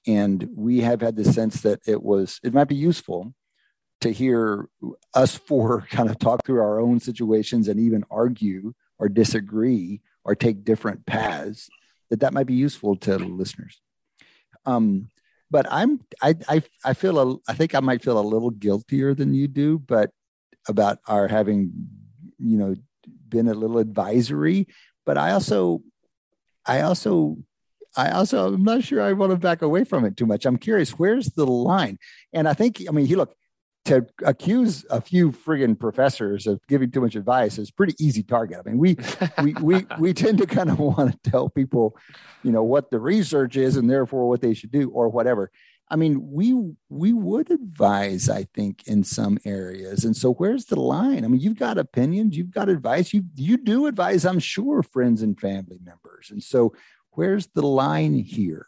and 0.07 0.49
we 0.55 0.81
have 0.81 1.01
had 1.01 1.17
the 1.17 1.25
sense 1.25 1.63
that 1.63 1.81
it 1.87 2.03
was 2.03 2.39
it 2.45 2.55
might 2.55 2.69
be 2.69 2.77
useful 2.77 3.35
to 4.03 4.13
hear 4.13 4.69
us 5.15 5.37
four 5.37 5.83
kind 5.91 6.11
of 6.11 6.19
talk 6.19 6.45
through 6.45 6.61
our 6.61 6.81
own 6.81 7.01
situations 7.01 7.69
and 7.69 7.81
even 7.81 8.05
argue 8.11 8.73
or 8.99 9.09
disagree 9.09 10.01
or 10.25 10.35
take 10.35 10.65
different 10.65 11.07
paths. 11.07 11.69
That 12.11 12.21
that 12.21 12.35
might 12.35 12.47
be 12.47 12.55
useful 12.55 12.97
to 12.97 13.17
listeners. 13.17 13.81
Um, 14.67 15.09
but 15.53 15.67
I'm 15.71 16.01
I 16.23 16.35
I 16.49 16.63
I 16.85 16.95
feel 16.95 17.21
a 17.21 17.37
I 17.47 17.55
think 17.55 17.75
I 17.75 17.81
might 17.81 18.03
feel 18.03 18.19
a 18.19 18.31
little 18.35 18.51
guiltier 18.51 19.15
than 19.15 19.35
you 19.35 19.47
do, 19.47 19.79
but 19.79 20.11
about 20.67 20.99
our 21.07 21.29
having 21.29 21.71
you 22.39 22.57
know 22.57 22.75
been 23.29 23.47
a 23.47 23.55
little 23.55 23.79
advisory. 23.79 24.67
But 25.05 25.19
I 25.19 25.33
also 25.33 25.83
I 26.67 26.81
also 26.81 27.37
I 27.97 28.11
also 28.11 28.55
I'm 28.55 28.65
not 28.65 28.83
sure 28.83 29.03
I 29.03 29.13
want 29.13 29.31
to 29.33 29.37
back 29.37 29.61
away 29.61 29.85
from 29.85 30.07
it 30.07 30.17
too 30.17 30.27
much. 30.27 30.47
I'm 30.47 30.57
curious 30.57 30.99
where's 30.99 31.29
the 31.37 31.47
line, 31.47 31.99
and 32.33 32.49
I 32.49 32.55
think 32.55 32.83
I 32.89 32.93
mean 32.93 33.07
you 33.07 33.19
look 33.19 33.37
to 33.85 34.07
accuse 34.25 34.85
a 34.91 35.01
few 35.01 35.33
friggin' 35.33 35.79
professors 35.79 36.47
of 36.47 36.61
giving 36.69 36.91
too 36.91 37.01
much 37.01 37.17
advice 37.17 37.59
is 37.59 37.71
pretty 37.71 37.95
easy 37.99 38.23
target. 38.23 38.61
I 38.65 38.71
mean, 38.71 38.79
we 38.79 38.97
we 39.43 39.55
we 39.55 39.87
we 39.99 40.15
tend 40.15 40.39
to 40.39 40.47
kind 40.47 40.71
of 40.71 40.79
want 40.79 41.13
to 41.23 41.31
tell 41.31 41.49
people, 41.49 41.97
you 42.43 42.53
know, 42.53 42.63
what 42.63 42.91
the 42.91 43.01
research 43.01 43.57
is 43.57 43.77
and 43.77 43.91
therefore 43.91 44.29
what 44.29 44.41
they 44.41 44.55
should 44.55 44.71
do 44.71 44.91
or 44.91 45.09
whatever. 45.09 45.51
I 45.89 45.97
mean, 45.97 46.33
we 46.33 46.55
we 46.89 47.13
would 47.13 47.51
advise, 47.51 48.31
I 48.31 48.45
think, 48.55 48.87
in 48.87 49.05
some 49.05 49.39
areas. 49.45 50.05
And 50.05 50.17
so 50.17 50.33
where's 50.33 50.67
the 50.67 50.81
line? 50.81 51.25
I 51.25 51.29
mean, 51.29 51.41
you've 51.41 51.59
got 51.59 51.77
opinions, 51.77 52.37
you've 52.37 52.51
got 52.51 52.69
advice, 52.69 53.13
you 53.13 53.25
you 53.35 53.59
do 53.59 53.87
advise, 53.87 54.25
I'm 54.25 54.39
sure, 54.39 54.83
friends 54.83 55.23
and 55.23 55.39
family 55.39 55.79
members. 55.85 56.31
And 56.31 56.43
so 56.43 56.73
where's 57.11 57.49
the 57.49 57.67
line 57.67 58.15
here? 58.15 58.67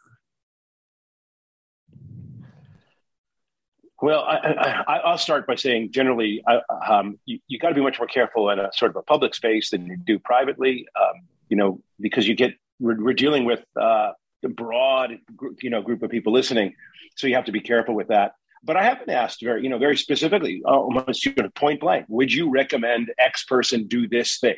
Well, 4.05 4.23
I, 4.23 5.01
will 5.03 5.17
start 5.17 5.47
by 5.47 5.55
saying 5.55 5.91
generally, 5.91 6.43
um, 6.87 7.17
you, 7.25 7.39
you 7.47 7.57
got 7.57 7.69
to 7.69 7.73
be 7.73 7.81
much 7.81 7.97
more 7.97 8.05
careful 8.05 8.51
in 8.51 8.59
a 8.59 8.69
sort 8.71 8.91
of 8.91 8.97
a 8.97 9.01
public 9.01 9.33
space 9.33 9.71
than 9.71 9.87
you 9.87 9.97
do 9.97 10.19
privately. 10.19 10.85
Um, 10.95 11.23
you 11.49 11.57
know, 11.57 11.81
because 11.99 12.27
you 12.27 12.35
get 12.35 12.53
we're, 12.79 13.03
we're 13.03 13.15
dealing 13.15 13.45
with 13.45 13.65
uh, 13.75 14.11
broad, 14.43 15.17
you 15.59 15.71
know, 15.71 15.81
group 15.81 16.03
of 16.03 16.11
people 16.11 16.31
listening, 16.31 16.75
so 17.15 17.25
you 17.25 17.33
have 17.33 17.45
to 17.45 17.51
be 17.51 17.61
careful 17.61 17.95
with 17.95 18.09
that. 18.09 18.33
But 18.63 18.77
I 18.77 18.83
have 18.83 19.03
been 19.03 19.09
asked 19.09 19.41
very, 19.41 19.63
you 19.63 19.69
know, 19.69 19.79
very 19.79 19.97
specifically, 19.97 20.61
almost 20.67 21.25
you 21.25 21.33
point 21.55 21.79
blank, 21.79 22.05
would 22.07 22.31
you 22.31 22.51
recommend 22.51 23.11
X 23.17 23.43
person 23.45 23.87
do 23.87 24.07
this 24.07 24.37
thing? 24.37 24.57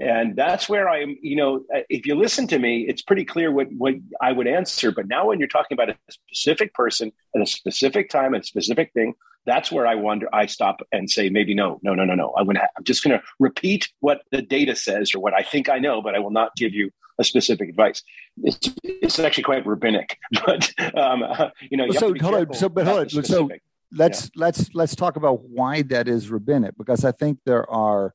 And 0.00 0.34
that's 0.36 0.68
where 0.68 0.88
I'm, 0.88 1.16
you 1.20 1.36
know, 1.36 1.64
if 1.90 2.06
you 2.06 2.14
listen 2.14 2.46
to 2.48 2.58
me, 2.58 2.86
it's 2.88 3.02
pretty 3.02 3.24
clear 3.24 3.52
what, 3.52 3.68
what 3.76 3.94
I 4.20 4.32
would 4.32 4.46
answer. 4.46 4.90
But 4.90 5.06
now 5.06 5.26
when 5.26 5.38
you're 5.38 5.48
talking 5.48 5.74
about 5.74 5.90
a 5.90 5.96
specific 6.10 6.72
person 6.72 7.12
at 7.34 7.42
a 7.42 7.46
specific 7.46 8.08
time, 8.08 8.34
a 8.34 8.42
specific 8.42 8.92
thing, 8.94 9.14
that's 9.44 9.70
where 9.70 9.86
I 9.86 9.96
wonder, 9.96 10.28
I 10.32 10.46
stop 10.46 10.80
and 10.92 11.10
say, 11.10 11.28
maybe 11.28 11.54
no, 11.54 11.78
no, 11.82 11.94
no, 11.94 12.04
no, 12.04 12.14
no. 12.14 12.32
I'm, 12.38 12.46
gonna, 12.46 12.66
I'm 12.76 12.84
just 12.84 13.04
going 13.04 13.18
to 13.18 13.24
repeat 13.38 13.90
what 14.00 14.22
the 14.30 14.40
data 14.40 14.76
says 14.76 15.14
or 15.14 15.20
what 15.20 15.34
I 15.34 15.42
think 15.42 15.68
I 15.68 15.78
know, 15.78 16.00
but 16.00 16.14
I 16.14 16.20
will 16.20 16.30
not 16.30 16.54
give 16.56 16.72
you 16.72 16.90
a 17.18 17.24
specific 17.24 17.68
advice. 17.68 18.02
It's, 18.42 18.70
it's 18.84 19.18
actually 19.18 19.44
quite 19.44 19.66
rabbinic, 19.66 20.18
but 20.46 20.72
um, 20.96 21.24
you 21.70 21.76
know. 21.76 21.84
You 21.84 21.92
so 21.94 22.14
hold 22.20 22.34
on, 22.34 22.54
so 22.54 22.68
but 22.68 22.86
hold 22.86 23.00
on, 23.00 23.24
so 23.24 23.50
let's 23.92 24.24
yeah. 24.24 24.30
let's 24.36 24.74
let's 24.74 24.96
talk 24.96 25.16
about 25.16 25.42
why 25.42 25.82
that 25.82 26.08
is 26.08 26.30
rabbinic 26.30 26.76
because 26.78 27.04
I 27.04 27.12
think 27.12 27.40
there 27.44 27.68
are 27.70 28.14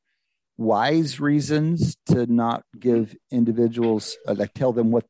wise 0.58 1.20
reasons 1.20 1.98
to 2.08 2.26
not 2.26 2.64
give 2.80 3.16
individuals 3.32 4.18
uh, 4.28 4.34
like 4.34 4.54
tell 4.54 4.74
them 4.74 4.92
what 4.92 5.06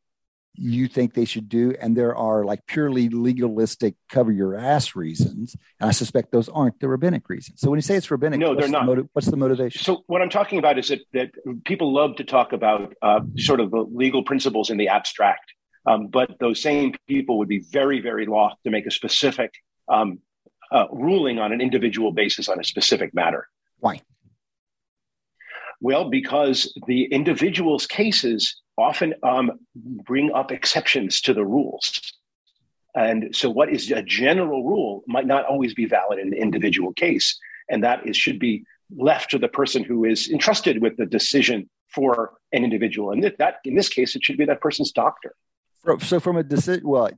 you 0.59 0.87
think 0.87 1.13
they 1.13 1.23
should 1.23 1.47
do 1.47 1.75
and 1.79 1.95
there 1.95 2.15
are 2.15 2.43
like 2.43 2.65
purely 2.65 3.09
legalistic 3.09 3.93
cover 4.09 4.31
your 4.31 4.57
ass 4.57 4.95
reasons 4.95 5.55
and 5.79 5.87
i 5.87 5.91
suspect 5.91 6.31
those 6.31 6.49
aren't 6.49 6.79
the 6.79 6.87
rabbinic 6.87 7.29
reasons. 7.29 7.61
So 7.61 7.69
when 7.69 7.77
you 7.77 7.83
say 7.83 7.95
it's 7.95 8.09
rabbinic 8.09 8.39
no 8.39 8.55
they're 8.55 8.67
not. 8.67 8.81
the 8.81 8.85
motiv- 8.87 9.09
what's 9.13 9.27
the 9.27 9.37
motivation? 9.37 9.81
So 9.83 10.03
what 10.07 10.21
i'm 10.21 10.29
talking 10.29 10.57
about 10.57 10.79
is 10.79 10.89
that, 10.89 11.01
that 11.13 11.31
people 11.63 11.93
love 11.93 12.15
to 12.17 12.23
talk 12.23 12.53
about 12.53 12.93
uh, 13.01 13.21
sort 13.37 13.59
of 13.59 13.71
the 13.71 13.77
legal 13.77 14.23
principles 14.23 14.69
in 14.69 14.77
the 14.77 14.87
abstract 14.87 15.53
um, 15.85 16.07
but 16.07 16.37
those 16.39 16.61
same 16.61 16.93
people 17.07 17.37
would 17.37 17.47
be 17.47 17.59
very 17.59 18.01
very 18.01 18.25
loth 18.25 18.55
to 18.63 18.71
make 18.71 18.85
a 18.85 18.91
specific 18.91 19.53
um, 19.87 20.19
uh, 20.71 20.85
ruling 20.91 21.39
on 21.39 21.51
an 21.51 21.61
individual 21.61 22.11
basis 22.11 22.49
on 22.49 22.59
a 22.59 22.63
specific 22.63 23.13
matter. 23.13 23.47
Why 23.79 24.01
well, 25.79 26.09
because 26.09 26.73
the 26.87 27.05
individual's 27.05 27.85
cases 27.85 28.61
often 28.77 29.13
um, 29.23 29.51
bring 29.75 30.31
up 30.33 30.51
exceptions 30.51 31.21
to 31.21 31.33
the 31.33 31.45
rules. 31.45 32.13
And 32.95 33.35
so, 33.35 33.49
what 33.49 33.71
is 33.71 33.91
a 33.91 34.01
general 34.01 34.63
rule 34.63 35.03
might 35.07 35.27
not 35.27 35.45
always 35.45 35.73
be 35.73 35.85
valid 35.85 36.19
in 36.19 36.31
the 36.31 36.37
individual 36.37 36.93
case. 36.93 37.37
And 37.69 37.83
that 37.83 38.07
is, 38.07 38.17
should 38.17 38.39
be 38.39 38.63
left 38.95 39.29
to 39.31 39.37
the 39.37 39.47
person 39.47 39.83
who 39.83 40.05
is 40.05 40.29
entrusted 40.29 40.81
with 40.81 40.97
the 40.97 41.05
decision 41.05 41.69
for 41.93 42.33
an 42.53 42.63
individual. 42.63 43.11
And 43.11 43.23
that, 43.23 43.57
in 43.65 43.75
this 43.75 43.89
case, 43.89 44.15
it 44.15 44.23
should 44.23 44.37
be 44.37 44.45
that 44.45 44.61
person's 44.61 44.91
doctor. 44.91 45.35
So, 46.01 46.19
from 46.19 46.37
a 46.37 46.43
decision, 46.43 46.87
well, 46.87 47.11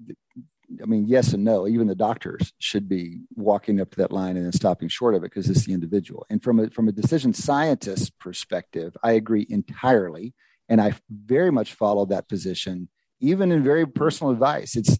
I 0.82 0.86
mean, 0.86 1.05
yes 1.08 1.34
and 1.34 1.43
no. 1.43 1.67
Even 1.67 1.88
the 1.88 1.95
doctors 1.95 2.53
should 2.60 2.88
be 2.88 3.21
walking 3.36 3.82
up 3.82 3.91
to 3.91 3.97
that 3.97 4.12
line 4.12 4.38
and 4.38 4.45
then 4.45 4.51
stopping 4.51 4.88
short 4.88 5.15
of 5.15 5.23
it 5.23 5.32
because 5.32 5.49
it's 5.49 5.65
the 5.65 5.73
individual. 5.73 6.25
And 6.29 6.41
from 6.41 6.60
a 6.60 6.69
from 6.69 6.88
a 6.88 6.91
decision 6.91 7.34
scientist 7.34 8.17
perspective, 8.19 8.95
I 9.03 9.13
agree 9.13 9.45
entirely, 9.49 10.34
and 10.67 10.79
I 10.79 10.93
very 11.10 11.51
much 11.51 11.73
follow 11.73 12.05
that 12.08 12.29
position, 12.29 12.89
even 13.19 13.51
in 13.51 13.63
very 13.63 13.88
personal 13.88 14.32
advice. 14.32 14.75
It's 14.75 14.99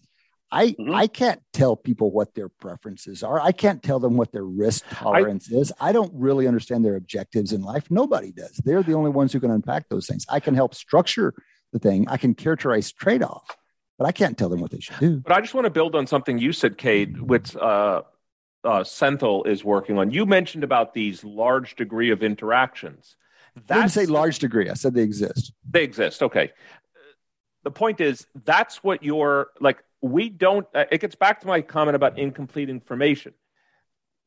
I 0.50 0.68
mm-hmm. 0.68 0.94
I 0.94 1.06
can't 1.06 1.40
tell 1.52 1.76
people 1.76 2.10
what 2.10 2.34
their 2.34 2.48
preferences 2.48 3.22
are. 3.22 3.40
I 3.40 3.52
can't 3.52 3.82
tell 3.82 4.00
them 4.00 4.16
what 4.16 4.32
their 4.32 4.44
risk 4.44 4.84
tolerance 4.90 5.48
I, 5.52 5.56
is. 5.56 5.72
I 5.80 5.92
don't 5.92 6.12
really 6.14 6.48
understand 6.48 6.84
their 6.84 6.96
objectives 6.96 7.52
in 7.52 7.62
life. 7.62 7.90
Nobody 7.90 8.32
does. 8.32 8.60
They're 8.64 8.82
the 8.82 8.94
only 8.94 9.10
ones 9.10 9.32
who 9.32 9.40
can 9.40 9.50
unpack 9.50 9.88
those 9.88 10.06
things. 10.06 10.26
I 10.28 10.40
can 10.40 10.54
help 10.54 10.74
structure 10.74 11.34
the 11.72 11.78
thing. 11.78 12.08
I 12.08 12.16
can 12.16 12.34
characterize 12.34 12.92
trade 12.92 13.22
off 13.22 13.56
but 14.00 14.06
I 14.06 14.12
can't 14.12 14.38
tell 14.38 14.48
them 14.48 14.62
what 14.62 14.70
they 14.70 14.80
should 14.80 14.98
do. 14.98 15.18
But 15.18 15.34
I 15.34 15.42
just 15.42 15.52
want 15.52 15.66
to 15.66 15.70
build 15.70 15.94
on 15.94 16.06
something 16.06 16.38
you 16.38 16.54
said, 16.54 16.78
Cade, 16.78 17.20
which 17.20 17.54
uh, 17.54 18.00
uh, 18.64 18.82
Sendhil 18.82 19.44
is 19.44 19.62
working 19.62 19.98
on. 19.98 20.10
You 20.10 20.24
mentioned 20.24 20.64
about 20.64 20.94
these 20.94 21.22
large 21.22 21.76
degree 21.76 22.10
of 22.10 22.22
interactions. 22.22 23.16
That's, 23.54 23.70
I 23.70 23.74
didn't 23.82 23.92
say 23.92 24.06
large 24.06 24.38
degree. 24.38 24.70
I 24.70 24.72
said 24.72 24.94
they 24.94 25.02
exist. 25.02 25.52
They 25.70 25.84
exist. 25.84 26.22
Okay. 26.22 26.50
The 27.62 27.70
point 27.70 28.00
is, 28.00 28.26
that's 28.42 28.82
what 28.82 29.02
you're 29.02 29.48
like. 29.60 29.84
We 30.00 30.30
don't. 30.30 30.66
Uh, 30.74 30.86
it 30.90 31.02
gets 31.02 31.14
back 31.14 31.42
to 31.42 31.46
my 31.46 31.60
comment 31.60 31.94
about 31.94 32.18
incomplete 32.18 32.70
information. 32.70 33.34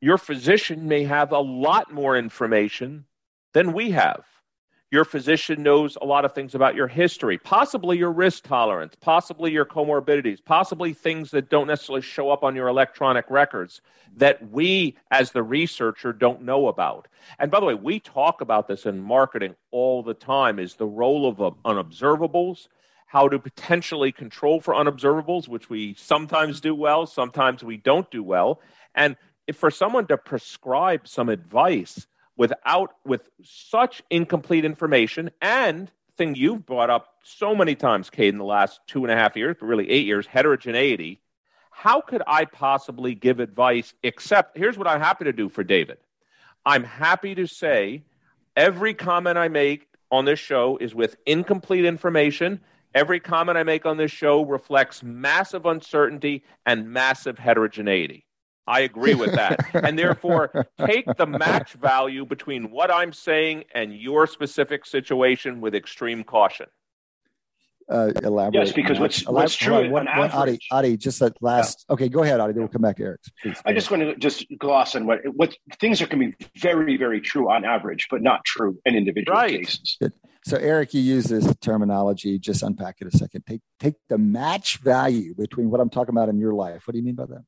Your 0.01 0.19
physician 0.19 0.87
may 0.87 1.05
have 1.05 1.31
a 1.31 1.39
lot 1.39 1.91
more 1.91 2.15
information 2.15 3.05
than 3.53 3.73
we 3.73 3.89
have. 3.89 4.23
Your 4.93 5.05
physician 5.05 5.63
knows 5.63 5.97
a 5.99 6.05
lot 6.05 6.23
of 6.23 6.33
things 6.33 6.53
about 6.53 6.75
your 6.75 6.87
history, 6.87 7.39
possibly 7.39 7.97
your 7.97 8.11
risk 8.11 8.43
tolerance, 8.43 8.93
possibly 9.01 9.51
your 9.51 9.65
comorbidities, 9.65 10.37
possibly 10.45 10.93
things 10.93 11.31
that 11.31 11.49
don't 11.49 11.65
necessarily 11.65 12.03
show 12.03 12.29
up 12.29 12.43
on 12.43 12.55
your 12.55 12.67
electronic 12.67 13.25
records 13.31 13.81
that 14.17 14.51
we, 14.51 14.95
as 15.09 15.31
the 15.31 15.41
researcher, 15.41 16.13
don't 16.13 16.43
know 16.43 16.67
about. 16.67 17.07
And 17.39 17.49
by 17.49 17.59
the 17.59 17.65
way, 17.65 17.73
we 17.73 17.99
talk 17.99 18.41
about 18.41 18.67
this 18.67 18.85
in 18.85 18.99
marketing 18.99 19.55
all 19.71 20.03
the 20.03 20.13
time 20.13 20.59
is 20.59 20.75
the 20.75 20.85
role 20.85 21.27
of 21.27 21.41
uh, 21.41 21.49
unobservables, 21.65 22.67
how 23.07 23.27
to 23.27 23.39
potentially 23.39 24.11
control 24.11 24.61
for 24.61 24.75
unobservables, 24.75 25.47
which 25.47 25.71
we 25.71 25.95
sometimes 25.95 26.61
do 26.61 26.75
well, 26.75 27.07
sometimes 27.07 27.63
we 27.63 27.77
don't 27.77 28.11
do 28.11 28.21
well. 28.21 28.61
And 28.93 29.15
if 29.47 29.55
for 29.55 29.71
someone 29.71 30.05
to 30.05 30.17
prescribe 30.19 31.07
some 31.07 31.29
advice, 31.29 32.05
without 32.37 32.95
with 33.05 33.29
such 33.43 34.01
incomplete 34.09 34.65
information 34.65 35.31
and 35.41 35.91
thing 36.15 36.35
you've 36.35 36.65
brought 36.65 36.89
up 36.89 37.15
so 37.23 37.55
many 37.55 37.75
times, 37.75 38.09
Cade, 38.09 38.33
in 38.33 38.37
the 38.37 38.45
last 38.45 38.79
two 38.87 39.03
and 39.03 39.11
a 39.11 39.15
half 39.15 39.35
years, 39.35 39.55
but 39.59 39.65
really 39.65 39.89
eight 39.89 40.05
years, 40.05 40.25
heterogeneity. 40.25 41.19
How 41.71 42.01
could 42.01 42.21
I 42.27 42.45
possibly 42.45 43.15
give 43.15 43.39
advice 43.39 43.93
except 44.03 44.57
here's 44.57 44.77
what 44.77 44.87
I'm 44.87 44.99
happy 44.99 45.25
to 45.25 45.33
do 45.33 45.49
for 45.49 45.63
David. 45.63 45.97
I'm 46.65 46.83
happy 46.83 47.35
to 47.35 47.47
say 47.47 48.03
every 48.55 48.93
comment 48.93 49.37
I 49.37 49.47
make 49.47 49.87
on 50.11 50.25
this 50.25 50.39
show 50.39 50.77
is 50.77 50.93
with 50.93 51.15
incomplete 51.25 51.85
information. 51.85 52.61
Every 52.93 53.19
comment 53.19 53.57
I 53.57 53.63
make 53.63 53.85
on 53.85 53.97
this 53.97 54.11
show 54.11 54.45
reflects 54.45 55.01
massive 55.01 55.65
uncertainty 55.65 56.43
and 56.65 56.91
massive 56.91 57.39
heterogeneity. 57.39 58.25
I 58.65 58.81
agree 58.81 59.15
with 59.15 59.33
that. 59.33 59.65
and 59.73 59.97
therefore, 59.97 60.67
take 60.85 61.05
the 61.17 61.25
match 61.25 61.73
value 61.73 62.25
between 62.25 62.71
what 62.71 62.91
I'm 62.91 63.13
saying 63.13 63.65
and 63.73 63.93
your 63.93 64.27
specific 64.27 64.85
situation 64.85 65.61
with 65.61 65.75
extreme 65.75 66.23
caution. 66.23 66.67
Uh, 67.89 68.11
elaborate. 68.23 68.67
Yes, 68.67 68.71
because 68.71 68.97
what's, 68.97 69.27
what's 69.27 69.55
true 69.55 69.89
what, 69.89 70.05
what, 70.05 70.33
Adi, 70.33 70.57
Adi, 70.71 70.95
just 70.95 71.19
that 71.19 71.35
last. 71.41 71.85
Yeah. 71.89 71.93
Okay, 71.93 72.09
go 72.09 72.23
ahead, 72.23 72.39
Adi. 72.39 72.53
Then 72.53 72.61
we'll 72.61 72.69
come 72.69 72.81
back 72.81 72.97
to 72.97 73.03
Eric. 73.03 73.21
Please, 73.41 73.61
I 73.65 73.73
just 73.73 73.91
want 73.91 74.03
to 74.03 74.15
just 74.15 74.45
gloss 74.57 74.95
on 74.95 75.05
what 75.05 75.19
what 75.35 75.55
things 75.79 76.01
are 76.01 76.07
can 76.07 76.19
be 76.19 76.33
very, 76.55 76.95
very 76.95 77.19
true 77.19 77.51
on 77.51 77.65
average, 77.65 78.07
but 78.09 78.21
not 78.21 78.45
true 78.45 78.79
in 78.85 78.95
individual 78.95 79.37
right. 79.37 79.59
cases. 79.59 79.97
Good. 79.99 80.13
So, 80.45 80.57
Eric, 80.57 80.93
you 80.93 81.01
use 81.01 81.25
this 81.25 81.53
terminology. 81.57 82.39
Just 82.39 82.63
unpack 82.63 82.97
it 83.01 83.13
a 83.13 83.17
second. 83.17 83.45
Take 83.45 83.61
take 83.79 83.95
the 84.07 84.17
match 84.17 84.77
value 84.77 85.35
between 85.35 85.69
what 85.69 85.81
I'm 85.81 85.89
talking 85.89 86.13
about 86.15 86.29
in 86.29 86.37
your 86.39 86.53
life. 86.53 86.87
What 86.87 86.93
do 86.93 86.99
you 86.99 87.05
mean 87.05 87.15
by 87.15 87.25
that? 87.25 87.43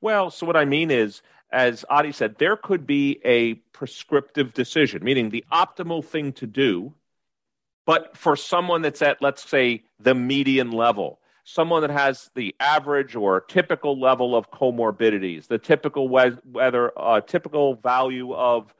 Well, 0.00 0.30
so 0.30 0.46
what 0.46 0.56
I 0.56 0.64
mean 0.64 0.90
is, 0.90 1.22
as 1.50 1.84
Adi 1.90 2.12
said, 2.12 2.36
there 2.38 2.56
could 2.56 2.86
be 2.86 3.20
a 3.24 3.54
prescriptive 3.72 4.54
decision, 4.54 5.04
meaning 5.04 5.28
the 5.28 5.44
optimal 5.52 6.04
thing 6.04 6.32
to 6.34 6.46
do, 6.46 6.94
but 7.84 8.16
for 8.16 8.36
someone 8.36 8.82
that's 8.82 9.02
at, 9.02 9.20
let's 9.20 9.48
say, 9.48 9.82
the 10.00 10.14
median 10.14 10.70
level, 10.70 11.20
someone 11.44 11.82
that 11.82 11.90
has 11.90 12.30
the 12.34 12.54
average 12.60 13.16
or 13.16 13.40
typical 13.40 13.98
level 14.00 14.36
of 14.36 14.50
comorbidities, 14.50 15.46
the 15.48 15.58
typical 15.58 16.08
whether 16.08 16.92
uh, 16.98 17.20
typical 17.20 17.74
value 17.74 18.32
of 18.32 18.74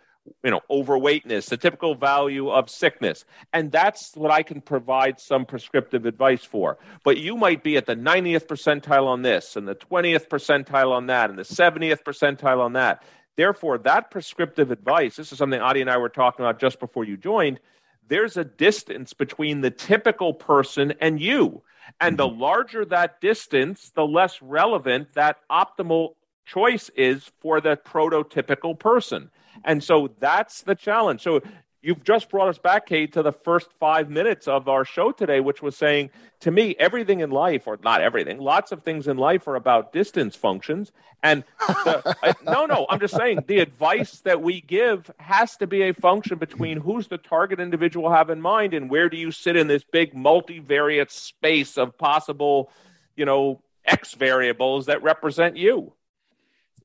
you 0.44 0.50
know 0.50 0.61
overweightness 0.70 1.46
the 1.46 1.56
typical 1.56 1.94
value 1.94 2.48
of 2.48 2.70
sickness. 2.70 3.24
And 3.52 3.72
that's 3.72 4.14
what 4.14 4.30
i 4.30 4.42
can 4.42 4.61
provide 4.61 5.20
some 5.20 5.44
prescriptive 5.44 6.06
advice 6.06 6.44
for. 6.44 6.78
But 7.04 7.18
you 7.18 7.37
might 7.37 7.62
be 7.62 7.76
at 7.76 7.87
the 7.87 7.96
90th 7.96 8.46
percentile 8.46 9.06
on 9.06 9.22
this 9.22 9.56
and 9.56 9.66
the 9.66 9.74
20th 9.74 10.28
percentile 10.28 10.92
on 10.92 11.06
that 11.06 11.30
and 11.30 11.38
the 11.38 11.42
70th 11.42 12.02
percentile 12.02 12.61
on 12.61 12.74
that. 12.74 13.02
Therefore 13.37 13.78
that 13.78 14.11
prescriptive 14.11 14.70
advice 14.70 15.16
this 15.16 15.32
is 15.32 15.38
something 15.38 15.61
adi 15.61 15.80
and 15.80 15.90
i 15.90 15.96
were 15.96 16.08
talking 16.08 16.44
about 16.44 16.61
just 16.61 16.78
before 16.78 17.04
you 17.04 17.16
joined 17.16 17.61
there's 18.08 18.37
a 18.37 18.44
distance 18.44 19.12
between 19.12 19.61
the 19.61 19.70
typical 19.70 20.35
person 20.35 20.92
and 21.00 21.20
you. 21.20 21.62
And 22.00 22.18
the 22.18 22.28
larger 22.28 22.85
that 22.87 23.20
distance 23.20 23.90
the 23.94 24.06
less 24.06 24.40
relevant 24.40 25.14
that 25.14 25.38
optimal 25.50 26.14
choice 26.44 26.90
is 26.96 27.30
for 27.40 27.61
the 27.61 27.76
prototypical 27.76 28.78
person 28.78 29.30
and 29.64 29.82
so 29.82 30.10
that's 30.18 30.62
the 30.62 30.74
challenge. 30.74 31.22
So 31.22 31.42
you've 31.82 32.04
just 32.04 32.30
brought 32.30 32.48
us 32.48 32.58
back, 32.58 32.86
Cade, 32.86 33.12
to 33.14 33.22
the 33.22 33.32
first 33.32 33.68
five 33.78 34.08
minutes 34.08 34.48
of 34.48 34.68
our 34.68 34.84
show 34.84 35.12
today, 35.12 35.40
which 35.40 35.60
was 35.60 35.76
saying 35.76 36.10
to 36.40 36.50
me, 36.50 36.74
everything 36.78 37.20
in 37.20 37.30
life, 37.30 37.66
or 37.66 37.78
not 37.82 38.00
everything, 38.00 38.38
lots 38.38 38.72
of 38.72 38.82
things 38.82 39.08
in 39.08 39.16
life 39.16 39.46
are 39.48 39.56
about 39.56 39.92
distance 39.92 40.36
functions. 40.36 40.92
And 41.22 41.44
the, 41.60 42.16
I, 42.22 42.34
no, 42.44 42.66
no, 42.66 42.86
I'm 42.88 43.00
just 43.00 43.16
saying 43.16 43.44
the 43.46 43.60
advice 43.60 44.20
that 44.20 44.42
we 44.42 44.60
give 44.60 45.10
has 45.18 45.56
to 45.58 45.66
be 45.66 45.82
a 45.82 45.94
function 45.94 46.38
between 46.38 46.78
who's 46.78 47.08
the 47.08 47.18
target 47.18 47.60
individual 47.60 48.10
have 48.10 48.30
in 48.30 48.40
mind 48.40 48.74
and 48.74 48.90
where 48.90 49.08
do 49.08 49.16
you 49.16 49.30
sit 49.30 49.56
in 49.56 49.66
this 49.66 49.84
big 49.84 50.14
multivariate 50.14 51.10
space 51.10 51.76
of 51.76 51.96
possible, 51.98 52.70
you 53.16 53.24
know, 53.24 53.60
X 53.84 54.14
variables 54.14 54.86
that 54.86 55.02
represent 55.02 55.56
you. 55.56 55.92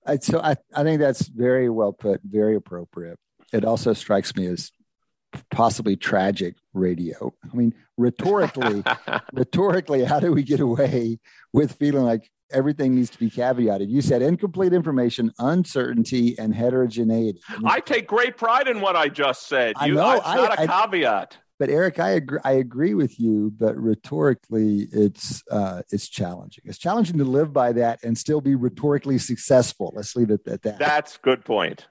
I, 0.08 0.18
so 0.18 0.40
I, 0.40 0.56
I 0.74 0.84
think 0.84 1.00
that's 1.00 1.28
very 1.28 1.70
well 1.70 1.94
put, 1.94 2.22
very 2.24 2.56
appropriate. 2.56 3.20
It 3.54 3.66
also 3.66 3.94
strikes 3.94 4.36
me 4.36 4.48
as 4.48 4.72
possibly 5.52 5.96
tragic 5.96 6.56
radio. 6.74 7.34
I 7.52 7.56
mean, 7.56 7.74
rhetorically, 7.98 8.84
rhetorically, 9.34 10.04
how 10.04 10.20
do 10.20 10.32
we 10.32 10.44
get 10.44 10.60
away 10.60 11.20
with 11.54 11.74
feeling 11.74 12.04
like 12.04 12.30
everything 12.52 12.96
needs 12.96 13.10
to 13.12 13.20
be 13.20 13.30
caveated? 13.30 13.90
You 13.90 14.02
said 14.02 14.22
incomplete 14.22 14.74
information, 14.74 15.32
uncertainty, 15.40 16.38
and 16.40 16.54
heterogeneity. 16.54 17.40
I 17.66 17.80
take 17.80 18.08
great 18.08 18.38
pride 18.38 18.68
in 18.68 18.82
what 18.82 18.96
I 18.96 19.10
just 19.10 19.48
said. 19.48 19.76
You, 19.86 20.00
I 20.00 20.04
know. 20.04 20.12
It's 20.14 20.26
not 20.26 20.60
I, 20.60 20.64
a 20.64 20.68
caveat. 20.68 21.38
But 21.60 21.70
Eric, 21.70 22.00
I 22.00 22.12
agree. 22.12 22.40
I 22.44 22.52
agree 22.54 22.94
with 22.94 23.20
you. 23.20 23.52
But 23.58 23.76
rhetorically, 23.76 24.88
it's 24.92 25.44
uh, 25.50 25.82
it's 25.92 26.08
challenging. 26.08 26.64
It's 26.68 26.78
challenging 26.78 27.18
to 27.18 27.24
live 27.24 27.52
by 27.52 27.72
that 27.74 28.04
and 28.04 28.18
still 28.18 28.42
be 28.42 28.56
rhetorically 28.56 29.18
successful. 29.18 29.92
Let's 29.96 30.16
leave 30.16 30.30
it 30.30 30.48
at 30.48 30.62
that. 30.64 30.80
That's 30.80 31.18
good 31.18 31.44
point. 31.44 31.88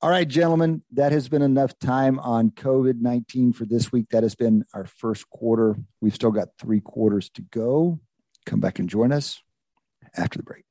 All 0.00 0.10
right, 0.10 0.28
gentlemen, 0.28 0.82
that 0.92 1.10
has 1.10 1.28
been 1.28 1.42
enough 1.42 1.76
time 1.80 2.20
on 2.20 2.50
COVID 2.50 3.00
19 3.00 3.52
for 3.52 3.64
this 3.64 3.90
week. 3.90 4.10
That 4.10 4.22
has 4.22 4.34
been 4.34 4.64
our 4.72 4.86
first 4.86 5.28
quarter. 5.28 5.76
We've 6.00 6.14
still 6.14 6.30
got 6.30 6.48
three 6.58 6.80
quarters 6.80 7.28
to 7.30 7.42
go. 7.42 7.98
Come 8.46 8.60
back 8.60 8.78
and 8.78 8.88
join 8.88 9.12
us 9.12 9.42
after 10.16 10.38
the 10.38 10.44
break. 10.44 10.64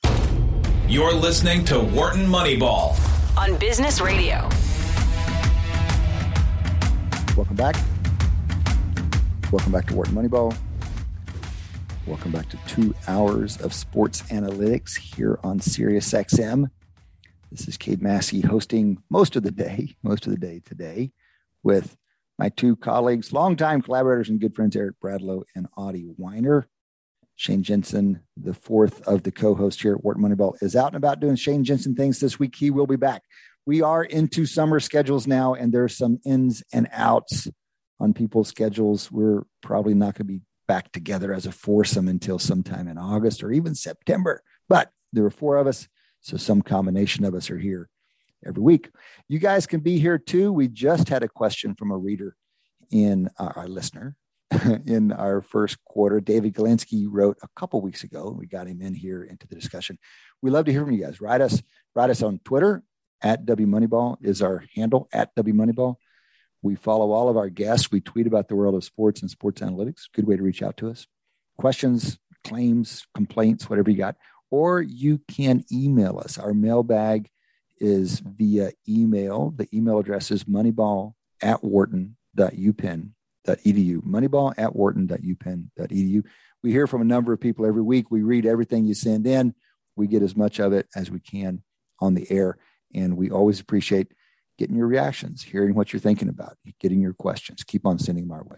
You're 0.87 1.13
listening 1.13 1.65
to 1.65 1.79
Wharton 1.79 2.25
Moneyball 2.25 2.97
on 3.37 3.57
Business 3.57 3.99
Radio. 3.99 4.49
Welcome 7.37 7.55
back. 7.55 7.75
Welcome 9.51 9.71
back 9.71 9.85
to 9.85 9.93
Wharton 9.93 10.15
Moneyball. 10.15 10.57
Welcome 12.07 12.31
back 12.31 12.49
to 12.49 12.57
two 12.65 12.95
hours 13.07 13.61
of 13.61 13.75
sports 13.75 14.23
analytics 14.23 14.97
here 14.97 15.37
on 15.43 15.59
SiriusXM. 15.59 16.71
This 17.51 17.67
is 17.67 17.77
Cade 17.77 18.01
Massey 18.01 18.41
hosting 18.41 19.03
most 19.11 19.35
of 19.35 19.43
the 19.43 19.51
day, 19.51 19.95
most 20.01 20.25
of 20.25 20.31
the 20.31 20.39
day 20.39 20.63
today 20.65 21.11
with 21.61 21.95
my 22.39 22.49
two 22.49 22.75
colleagues, 22.75 23.31
longtime 23.31 23.83
collaborators 23.83 24.29
and 24.29 24.41
good 24.41 24.55
friends, 24.55 24.75
Eric 24.75 24.95
Bradlow 24.99 25.43
and 25.55 25.67
Adi 25.77 26.07
Wyner. 26.19 26.65
Shane 27.35 27.61
Jensen, 27.61 28.21
the 28.35 28.55
fourth 28.55 29.07
of 29.07 29.21
the 29.21 29.31
co-hosts 29.31 29.83
here 29.83 29.93
at 29.93 30.03
Wharton 30.03 30.23
Moneyball, 30.23 30.55
is 30.63 30.75
out 30.75 30.87
and 30.87 30.95
about 30.95 31.19
doing 31.19 31.35
Shane 31.35 31.63
Jensen 31.63 31.93
things 31.93 32.19
this 32.19 32.39
week. 32.39 32.55
He 32.55 32.71
will 32.71 32.87
be 32.87 32.95
back. 32.95 33.21
We 33.67 33.81
are 33.81 34.01
into 34.01 34.45
summer 34.45 34.79
schedules 34.79 35.27
now, 35.27 35.53
and 35.53 35.73
there's 35.73 35.97
some 35.97 36.19
ins 36.25 36.63
and 36.71 36.87
outs 36.93 37.49
on 37.99 38.13
people's 38.13 38.47
schedules. 38.47 39.11
We're 39.11 39.43
probably 39.61 39.93
not 39.93 40.15
going 40.15 40.25
to 40.25 40.33
be 40.35 40.41
back 40.69 40.93
together 40.93 41.33
as 41.33 41.45
a 41.45 41.51
foursome 41.51 42.07
until 42.07 42.39
sometime 42.39 42.87
in 42.87 42.97
August 42.97 43.43
or 43.43 43.51
even 43.51 43.75
September. 43.75 44.41
But 44.69 44.89
there 45.11 45.25
are 45.25 45.29
four 45.29 45.57
of 45.57 45.67
us 45.67 45.85
so 46.21 46.37
some 46.37 46.61
combination 46.61 47.25
of 47.25 47.35
us 47.35 47.51
are 47.51 47.57
here 47.57 47.89
every 48.45 48.63
week. 48.63 48.89
You 49.27 49.37
guys 49.37 49.67
can 49.67 49.81
be 49.81 49.99
here 49.99 50.17
too. 50.17 50.53
We 50.53 50.69
just 50.69 51.09
had 51.09 51.23
a 51.23 51.27
question 51.27 51.75
from 51.75 51.91
a 51.91 51.97
reader 51.97 52.37
in 52.89 53.29
uh, 53.37 53.51
our 53.57 53.67
listener 53.67 54.15
in 54.85 55.11
our 55.11 55.41
first 55.41 55.83
quarter. 55.83 56.21
David 56.21 56.53
Galinsky 56.53 57.05
wrote 57.09 57.37
a 57.43 57.49
couple 57.57 57.81
weeks 57.81 58.05
ago. 58.05 58.33
We 58.37 58.47
got 58.47 58.67
him 58.67 58.81
in 58.81 58.93
here 58.93 59.25
into 59.25 59.45
the 59.45 59.55
discussion. 59.55 59.97
We 60.41 60.51
love 60.51 60.63
to 60.65 60.71
hear 60.71 60.85
from 60.85 60.93
you 60.93 61.03
guys. 61.03 61.19
Write 61.19 61.41
us, 61.41 61.61
write 61.93 62.09
us 62.09 62.23
on 62.23 62.39
Twitter 62.45 62.81
at 63.21 63.45
W 63.45 63.67
Moneyball 63.67 64.17
is 64.21 64.41
our 64.41 64.63
handle 64.75 65.07
at 65.13 65.33
W 65.35 65.55
Moneyball. 65.55 65.95
We 66.61 66.75
follow 66.75 67.11
all 67.11 67.29
of 67.29 67.37
our 67.37 67.49
guests. 67.49 67.91
We 67.91 68.01
tweet 68.01 68.27
about 68.27 68.47
the 68.47 68.55
world 68.55 68.75
of 68.75 68.83
sports 68.83 69.21
and 69.21 69.29
sports 69.29 69.61
analytics. 69.61 70.03
Good 70.13 70.27
way 70.27 70.37
to 70.37 70.43
reach 70.43 70.63
out 70.63 70.77
to 70.77 70.89
us. 70.89 71.07
Questions, 71.57 72.17
claims, 72.43 73.05
complaints, 73.13 73.69
whatever 73.69 73.89
you 73.89 73.97
got 73.97 74.15
or 74.49 74.81
you 74.81 75.19
can 75.27 75.63
email 75.71 76.19
us. 76.19 76.37
Our 76.37 76.53
mailbag 76.53 77.29
is 77.79 78.19
via 78.19 78.71
email. 78.87 79.51
The 79.55 79.67
email 79.73 79.99
address 79.99 80.31
is 80.31 80.45
moneyball 80.45 81.13
at 81.41 81.63
wharton.upenn.edu. 81.63 83.11
Moneyball 84.03 84.53
at 84.57 84.75
wharton.upenn.edu. 84.75 86.23
We 86.63 86.71
hear 86.71 86.87
from 86.87 87.01
a 87.01 87.05
number 87.05 87.33
of 87.33 87.39
people 87.39 87.65
every 87.65 87.83
week. 87.83 88.09
We 88.09 88.23
read 88.23 88.45
everything 88.45 88.85
you 88.85 88.93
send 88.95 89.27
in. 89.27 89.53
We 89.95 90.07
get 90.07 90.23
as 90.23 90.35
much 90.35 90.59
of 90.59 90.73
it 90.73 90.87
as 90.95 91.11
we 91.11 91.19
can 91.19 91.61
on 91.99 92.13
the 92.13 92.29
air. 92.31 92.57
And 92.93 93.17
we 93.17 93.29
always 93.29 93.59
appreciate 93.59 94.11
getting 94.57 94.75
your 94.75 94.87
reactions, 94.87 95.43
hearing 95.43 95.75
what 95.75 95.93
you're 95.93 95.99
thinking 95.99 96.29
about, 96.29 96.57
getting 96.79 97.01
your 97.01 97.13
questions. 97.13 97.63
Keep 97.63 97.85
on 97.85 97.99
sending 97.99 98.27
them 98.27 98.31
our 98.31 98.43
way. 98.43 98.57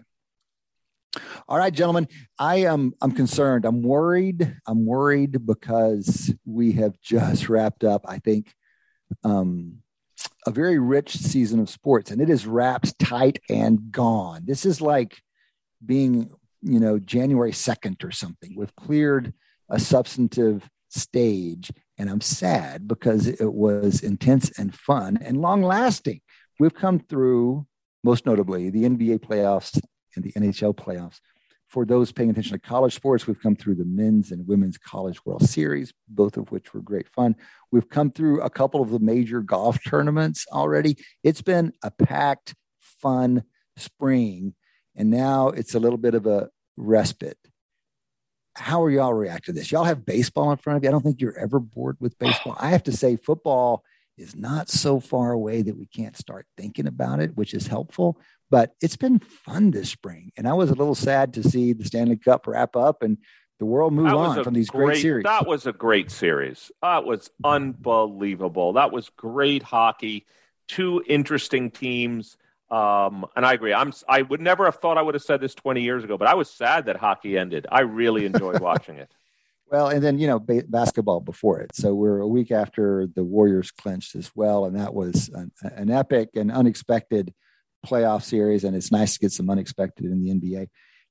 All 1.47 1.57
right, 1.57 1.73
gentlemen, 1.73 2.07
I 2.37 2.57
am 2.57 2.93
I'm 3.01 3.11
concerned. 3.11 3.65
I'm 3.65 3.81
worried. 3.81 4.55
I'm 4.67 4.85
worried 4.85 5.45
because 5.45 6.33
we 6.45 6.73
have 6.73 6.99
just 7.01 7.49
wrapped 7.49 7.83
up, 7.83 8.05
I 8.07 8.19
think, 8.19 8.53
um, 9.23 9.79
a 10.45 10.51
very 10.51 10.77
rich 10.77 11.17
season 11.17 11.59
of 11.59 11.69
sports, 11.69 12.11
and 12.11 12.21
it 12.21 12.29
is 12.29 12.45
wrapped 12.45 12.97
tight 12.99 13.39
and 13.49 13.91
gone. 13.91 14.43
This 14.45 14.65
is 14.65 14.81
like 14.81 15.19
being, 15.83 16.31
you 16.61 16.79
know, 16.79 16.99
January 16.99 17.51
2nd 17.51 18.03
or 18.03 18.11
something. 18.11 18.53
We've 18.55 18.75
cleared 18.75 19.33
a 19.69 19.79
substantive 19.79 20.69
stage, 20.89 21.71
and 21.99 22.09
I'm 22.09 22.21
sad 22.21 22.87
because 22.87 23.27
it 23.27 23.53
was 23.53 24.01
intense 24.01 24.57
and 24.57 24.73
fun 24.73 25.19
and 25.21 25.41
long 25.41 25.61
lasting. 25.61 26.21
We've 26.57 26.73
come 26.73 26.99
through, 26.99 27.67
most 28.03 28.25
notably, 28.25 28.69
the 28.69 28.85
NBA 28.85 29.19
playoffs 29.19 29.79
and 30.15 30.23
the 30.23 30.31
NHL 30.31 30.75
playoffs. 30.75 31.19
For 31.67 31.85
those 31.85 32.11
paying 32.11 32.31
attention 32.31 32.53
to 32.53 32.67
college 32.67 32.95
sports, 32.95 33.27
we've 33.27 33.41
come 33.41 33.55
through 33.55 33.75
the 33.75 33.85
men's 33.85 34.31
and 34.31 34.47
women's 34.47 34.77
college 34.77 35.23
World 35.25 35.47
Series, 35.47 35.93
both 36.07 36.37
of 36.37 36.51
which 36.51 36.73
were 36.73 36.81
great 36.81 37.07
fun. 37.09 37.35
We've 37.71 37.87
come 37.87 38.11
through 38.11 38.41
a 38.41 38.49
couple 38.49 38.81
of 38.81 38.89
the 38.89 38.99
major 38.99 39.41
golf 39.41 39.77
tournaments 39.85 40.47
already. 40.51 40.97
It's 41.23 41.43
been 41.43 41.73
a 41.83 41.91
packed, 41.91 42.55
fun 42.79 43.43
spring, 43.77 44.55
and 44.95 45.11
now 45.11 45.49
it's 45.49 45.75
a 45.75 45.79
little 45.79 45.99
bit 45.99 46.15
of 46.15 46.25
a 46.25 46.49
respite. 46.75 47.37
How 48.59 48.83
are 48.83 48.89
y'all 48.89 49.13
react 49.13 49.45
to 49.45 49.53
this? 49.53 49.71
Y'all 49.71 49.85
have 49.85 50.05
baseball 50.05 50.51
in 50.51 50.57
front 50.57 50.77
of 50.77 50.83
you. 50.83 50.89
I 50.89 50.91
don't 50.91 51.01
think 51.01 51.21
you're 51.21 51.37
ever 51.37 51.59
bored 51.59 51.97
with 51.99 52.19
baseball. 52.19 52.55
I 52.59 52.69
have 52.69 52.83
to 52.83 52.91
say, 52.91 53.15
football 53.15 53.83
is 54.17 54.35
not 54.35 54.69
so 54.69 54.99
far 54.99 55.31
away 55.31 55.61
that 55.61 55.77
we 55.77 55.85
can't 55.85 56.17
start 56.17 56.45
thinking 56.57 56.87
about 56.87 57.21
it, 57.21 57.37
which 57.37 57.53
is 57.53 57.67
helpful. 57.67 58.19
But 58.51 58.75
it's 58.81 58.97
been 58.97 59.19
fun 59.19 59.71
this 59.71 59.89
spring. 59.89 60.31
And 60.35 60.47
I 60.47 60.53
was 60.53 60.69
a 60.69 60.75
little 60.75 60.95
sad 60.95 61.33
to 61.35 61.43
see 61.43 61.73
the 61.73 61.85
Stanley 61.85 62.17
Cup 62.17 62.47
wrap 62.47 62.75
up 62.75 63.01
and 63.01 63.17
the 63.59 63.65
world 63.65 63.93
move 63.93 64.13
on 64.13 64.43
from 64.43 64.53
these 64.53 64.69
great, 64.69 64.85
great, 64.85 65.01
series. 65.01 65.23
That 65.23 65.47
was 65.47 65.67
a 65.67 65.73
great 65.73 66.11
series. 66.11 66.71
That 66.81 67.05
was 67.05 67.29
unbelievable. 67.43 68.73
That 68.73 68.91
was 68.91 69.09
great 69.09 69.63
hockey. 69.63 70.25
Two 70.67 71.03
interesting 71.07 71.69
teams. 71.69 72.37
Um, 72.71 73.25
and 73.35 73.45
I 73.45 73.53
agree. 73.53 73.73
I'm. 73.73 73.91
I 74.07 74.21
would 74.21 74.41
never 74.41 74.65
have 74.65 74.75
thought 74.75 74.97
I 74.97 75.01
would 75.01 75.15
have 75.15 75.23
said 75.23 75.41
this 75.41 75.55
20 75.55 75.81
years 75.81 76.03
ago, 76.03 76.17
but 76.17 76.27
I 76.27 76.35
was 76.35 76.49
sad 76.49 76.85
that 76.85 76.97
hockey 76.97 77.37
ended. 77.37 77.65
I 77.71 77.81
really 77.81 78.25
enjoyed 78.25 78.59
watching 78.61 78.97
it. 78.97 79.11
Well, 79.71 79.87
and 79.87 80.03
then 80.03 80.19
you 80.19 80.27
know 80.27 80.39
ba- 80.39 80.65
basketball 80.67 81.19
before 81.19 81.61
it. 81.61 81.71
So 81.75 81.93
we're 81.93 82.19
a 82.19 82.27
week 82.27 82.51
after 82.51 83.07
the 83.13 83.23
Warriors 83.23 83.71
clinched 83.71 84.15
as 84.15 84.31
well, 84.35 84.65
and 84.65 84.75
that 84.79 84.93
was 84.93 85.29
an, 85.29 85.51
an 85.63 85.91
epic 85.91 86.29
and 86.35 86.51
unexpected 86.51 87.33
playoff 87.85 88.23
series, 88.23 88.63
and 88.63 88.75
it's 88.75 88.91
nice 88.91 89.13
to 89.13 89.19
get 89.19 89.31
some 89.31 89.49
unexpected 89.49 90.05
in 90.05 90.23
the 90.23 90.33
NBA. 90.33 90.67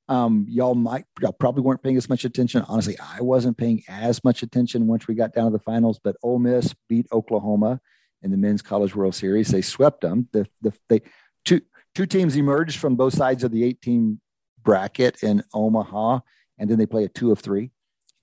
Um, 0.09 0.47
y'all 0.49 0.75
might 0.75 1.05
y'all 1.21 1.33
probably 1.33 1.63
weren't 1.63 1.83
paying 1.83 1.97
as 1.97 2.09
much 2.09 2.25
attention. 2.25 2.65
Honestly, 2.67 2.97
I 2.99 3.21
wasn't 3.21 3.59
paying 3.59 3.83
as 3.89 4.25
much 4.25 4.43
attention 4.43 4.87
once 4.87 5.07
we 5.07 5.15
got 5.15 5.35
down 5.35 5.47
to 5.47 5.51
the 5.51 5.63
finals. 5.63 6.01
But 6.03 6.17
Ole 6.23 6.39
Miss 6.39 6.75
beat 6.89 7.07
Oklahoma 7.13 7.81
in 8.23 8.31
the 8.31 8.37
Men's 8.37 8.63
College 8.63 8.95
World 8.95 9.15
Series. 9.15 9.49
They 9.49 9.63
swept 9.63 10.01
them. 10.01 10.29
The 10.33 10.47
the 10.63 10.73
they 10.89 11.03
two 11.45 11.61
two 11.95 12.07
teams 12.07 12.37
emerged 12.37 12.79
from 12.79 12.97
both 12.97 13.15
sides 13.15 13.45
of 13.45 13.51
the 13.51 13.65
18 13.65 14.21
bracket 14.63 15.23
in 15.23 15.43
Omaha, 15.55 16.21
and 16.59 16.71
then 16.71 16.79
they 16.79 16.87
play 16.87 17.05
a 17.05 17.09
two 17.09 17.33
of 17.33 17.39
three. 17.39 17.71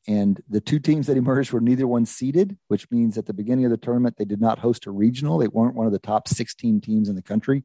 And 0.07 0.39
the 0.47 0.61
two 0.61 0.79
teams 0.79 1.07
that 1.07 1.17
emerged 1.17 1.51
were 1.51 1.61
neither 1.61 1.87
one 1.87 2.05
seeded, 2.05 2.57
which 2.67 2.89
means 2.91 3.17
at 3.17 3.25
the 3.25 3.33
beginning 3.33 3.65
of 3.65 3.71
the 3.71 3.77
tournament 3.77 4.15
they 4.17 4.25
did 4.25 4.39
not 4.39 4.59
host 4.59 4.85
a 4.85 4.91
regional. 4.91 5.39
They 5.39 5.47
weren't 5.47 5.75
one 5.75 5.87
of 5.87 5.91
the 5.91 5.99
top 5.99 6.27
16 6.27 6.81
teams 6.81 7.09
in 7.09 7.15
the 7.15 7.23
country 7.23 7.63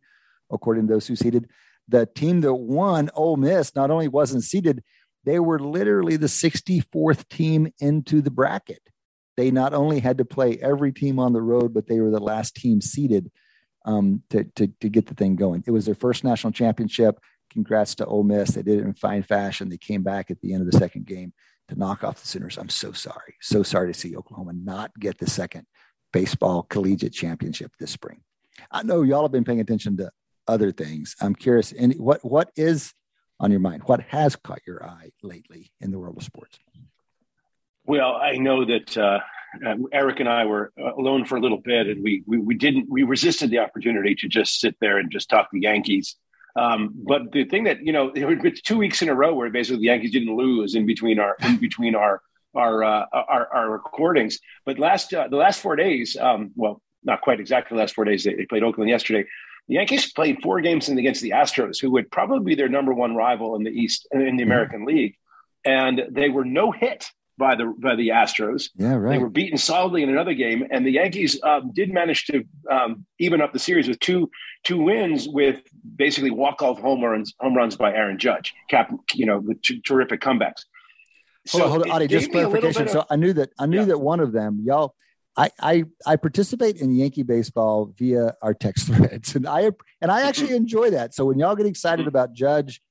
according 0.51 0.87
to 0.87 0.93
those 0.93 1.07
who 1.07 1.17
seeded. 1.17 1.49
The 1.89 2.07
team 2.07 2.41
that 2.41 2.55
won, 2.55 3.11
Ole 3.15 3.37
Miss, 3.37 3.75
not 3.75 3.91
only 3.91 4.09
wasn't 4.09 4.45
seeded, 4.45 4.83
they 5.25 5.39
were 5.39 5.59
literally 5.59 6.17
the 6.17 6.27
64th 6.27 7.29
team 7.29 7.73
into 7.79 8.23
the 8.23 8.31
bracket. 8.31 8.83
They 9.37 9.51
not 9.51 9.75
only 9.75 10.01
had 10.01 10.19
to 10.19 10.25
play 10.25 10.59
every 10.63 10.93
team 10.93 11.19
on 11.19 11.33
the 11.33 11.43
road, 11.43 11.75
but 11.75 11.87
they 11.87 12.01
were 12.01 12.11
the 12.11 12.21
last 12.21 12.57
team 12.57 12.81
seeded 12.81 13.31
um, 13.85 14.23
to, 14.31 14.45
to, 14.57 14.69
to 14.81 14.89
get 14.89 15.07
the 15.07 15.15
thing 15.15 15.37
going. 15.37 15.65
It 15.67 15.71
was 15.71 15.87
their 15.87 15.95
first 15.95 16.25
national 16.25 16.53
championship. 16.53 17.19
Congrats 17.51 17.95
to 17.97 18.07
Ole 18.07 18.23
Miss. 18.23 18.51
They 18.51 18.63
did 18.63 18.79
it 18.79 18.85
in 18.85 18.95
fine 18.95 19.23
fashion. 19.23 19.69
They 19.69 19.79
came 19.79 20.03
back 20.03 20.31
at 20.31 20.41
the 20.41 20.53
end 20.53 20.63
of 20.63 20.71
the 20.71 20.79
second 20.79 21.07
game 21.07 21.33
to 21.69 21.79
knock 21.79 22.05
off 22.05 22.21
the 22.21 22.27
Sooners. 22.27 22.59
I'm 22.59 22.69
so 22.69 22.93
sorry. 22.93 23.37
So 23.41 23.63
sorry 23.63 23.93
to 23.93 23.99
see 23.99 24.17
Oklahoma 24.17 24.53
not 24.53 24.93
get 24.99 25.19
the 25.19 25.29
second 25.29 25.67
baseball 26.13 26.65
collegiate 26.65 27.13
championship 27.13 27.73
this 27.79 27.91
spring. 27.91 28.21
I 28.71 28.83
know 28.83 29.03
y'all 29.03 29.23
have 29.23 29.33
been 29.33 29.45
paying 29.45 29.61
attention 29.61 29.97
to 29.99 30.11
other 30.47 30.73
things. 30.73 31.17
I'm 31.21 31.35
curious, 31.35 31.73
any, 31.77 31.95
what 31.97 32.25
what 32.25 32.51
is 32.57 32.93
on 33.39 33.51
your 33.51 33.61
mind? 33.61 33.85
What 33.87 34.03
has 34.09 34.37
caught 34.37 34.61
your 34.67 34.85
eye 34.85 35.11
lately 35.23 35.73
in 35.81 35.91
the 35.91 35.99
world 35.99 36.17
of 36.17 36.23
sports? 36.25 36.59
Well, 37.91 38.15
I 38.15 38.37
know 38.37 38.65
that 38.67 38.97
uh, 38.97 39.19
uh, 39.67 39.75
Eric 39.93 40.21
and 40.21 40.29
I 40.29 40.45
were 40.45 40.73
alone 40.97 41.25
for 41.25 41.35
a 41.35 41.41
little 41.41 41.59
bit, 41.59 41.89
and 41.89 42.05
we, 42.05 42.23
we 42.25 42.39
we 42.39 42.55
didn't 42.55 42.89
we 42.89 43.03
resisted 43.03 43.51
the 43.51 43.59
opportunity 43.59 44.15
to 44.15 44.29
just 44.29 44.61
sit 44.61 44.77
there 44.81 44.99
and 44.99 45.11
just 45.11 45.29
talk 45.29 45.49
the 45.53 45.63
Yankees. 45.63 46.15
Um, 46.55 46.95
but 46.95 47.33
the 47.33 47.47
thing 47.47 47.65
that 47.65 47.85
you 47.85 47.93
know, 47.93 48.13
it's 48.15 48.61
two 48.61 48.79
weeks 48.79 49.03
in 49.03 49.09
a 49.09 49.15
row 49.17 49.35
where 49.35 49.51
basically 49.51 49.81
the 49.81 49.87
Yankees 49.87 50.13
didn't 50.13 50.37
lose 50.37 50.77
in 50.77 50.87
between 50.87 51.19
our 51.19 51.37
in 51.43 51.57
between 51.57 51.97
our 51.97 52.23
our 52.55 52.85
uh, 52.85 53.07
our, 53.13 53.49
our 53.53 53.71
recordings. 53.71 54.39
But 54.65 54.79
last 54.79 55.13
uh, 55.13 55.27
the 55.27 55.37
last 55.37 55.61
four 55.61 55.75
days, 55.75 56.17
um, 56.17 56.53
well, 56.55 56.81
not 57.03 57.23
quite 57.23 57.41
exactly 57.41 57.75
the 57.75 57.81
last 57.81 57.97
four 57.97 58.05
days. 58.05 58.23
They, 58.23 58.35
they 58.35 58.47
played 58.47 58.63
Oakland 58.63 58.89
yesterday. 58.89 59.29
The 59.67 59.75
Yankees 59.75 60.13
played 60.13 60.39
four 60.45 60.61
games 60.61 60.89
against 60.89 61.23
the 61.23 61.31
Astros, 61.31 61.81
who 61.81 61.91
would 61.91 62.09
probably 62.13 62.45
be 62.45 62.55
their 62.55 62.69
number 62.69 62.95
one 62.95 63.17
rival 63.17 63.57
in 63.57 63.65
the 63.65 63.73
East 63.73 64.07
in 64.13 64.21
the 64.21 64.27
mm-hmm. 64.27 64.43
American. 64.43 64.85
League, 64.85 65.17
and 65.65 66.03
they 66.09 66.29
were 66.29 66.45
no 66.45 66.71
hit 66.71 67.11
by 67.41 67.57
the 67.57 67.75
by 67.79 67.97
the 67.97 68.09
Astros. 68.09 68.71
Yeah, 68.77 68.95
right. 68.95 69.13
They 69.13 69.19
were 69.19 69.31
beaten 69.31 69.59
solidly 69.59 70.05
in 70.05 70.11
another 70.11 70.35
game, 70.35 70.65
and 70.71 70.87
the 70.87 70.93
Yankees 70.93 71.41
um, 71.43 71.73
did 71.73 71.93
manage 71.93 72.27
to 72.27 72.45
um, 72.71 73.07
even 73.19 73.41
up 73.41 73.53
the 73.53 73.59
series 73.59 73.89
with 73.89 73.99
two 73.99 74.31
two 74.63 74.81
wins 74.81 75.27
with 75.27 75.61
basically 75.97 76.31
walk 76.31 76.63
off 76.63 76.79
home 76.79 77.03
runs 77.03 77.35
home 77.41 77.57
runs 77.57 77.75
by 77.75 77.93
Aaron 77.93 78.19
Judge, 78.19 78.55
cap 78.69 78.93
you 79.15 79.27
know 79.27 79.39
with 79.39 79.59
terrific 79.85 80.21
comebacks. 80.21 80.65
So 81.47 81.61
hold 81.61 81.63
on, 81.63 81.71
hold 81.71 81.83
on, 81.87 81.91
Adi, 81.91 82.07
just 82.07 82.31
clarification. 82.31 82.83
Of, 82.83 82.91
so 82.91 83.07
I 83.11 83.17
knew 83.17 83.33
that 83.33 83.51
I 83.59 83.67
knew 83.67 83.79
yeah. 83.79 83.87
that 83.87 83.99
one 83.99 84.21
of 84.21 84.33
them, 84.33 84.61
y'all. 84.63 84.95
I, 85.37 85.51
I 85.61 85.85
I 86.07 86.17
participate 86.17 86.77
in 86.77 86.95
Yankee 86.95 87.23
baseball 87.23 87.95
via 87.97 88.35
our 88.43 88.53
text 88.53 88.87
threads, 88.93 89.35
and 89.35 89.49
I 89.49 89.71
and 90.03 90.11
I 90.11 90.29
actually 90.29 90.55
enjoy 90.63 90.91
that. 90.91 91.15
So 91.15 91.25
when 91.25 91.39
y'all 91.39 91.57
get 91.57 91.67
excited 91.67 92.03
mm-hmm. 92.03 92.09
about 92.09 92.35
Judge 92.35 92.83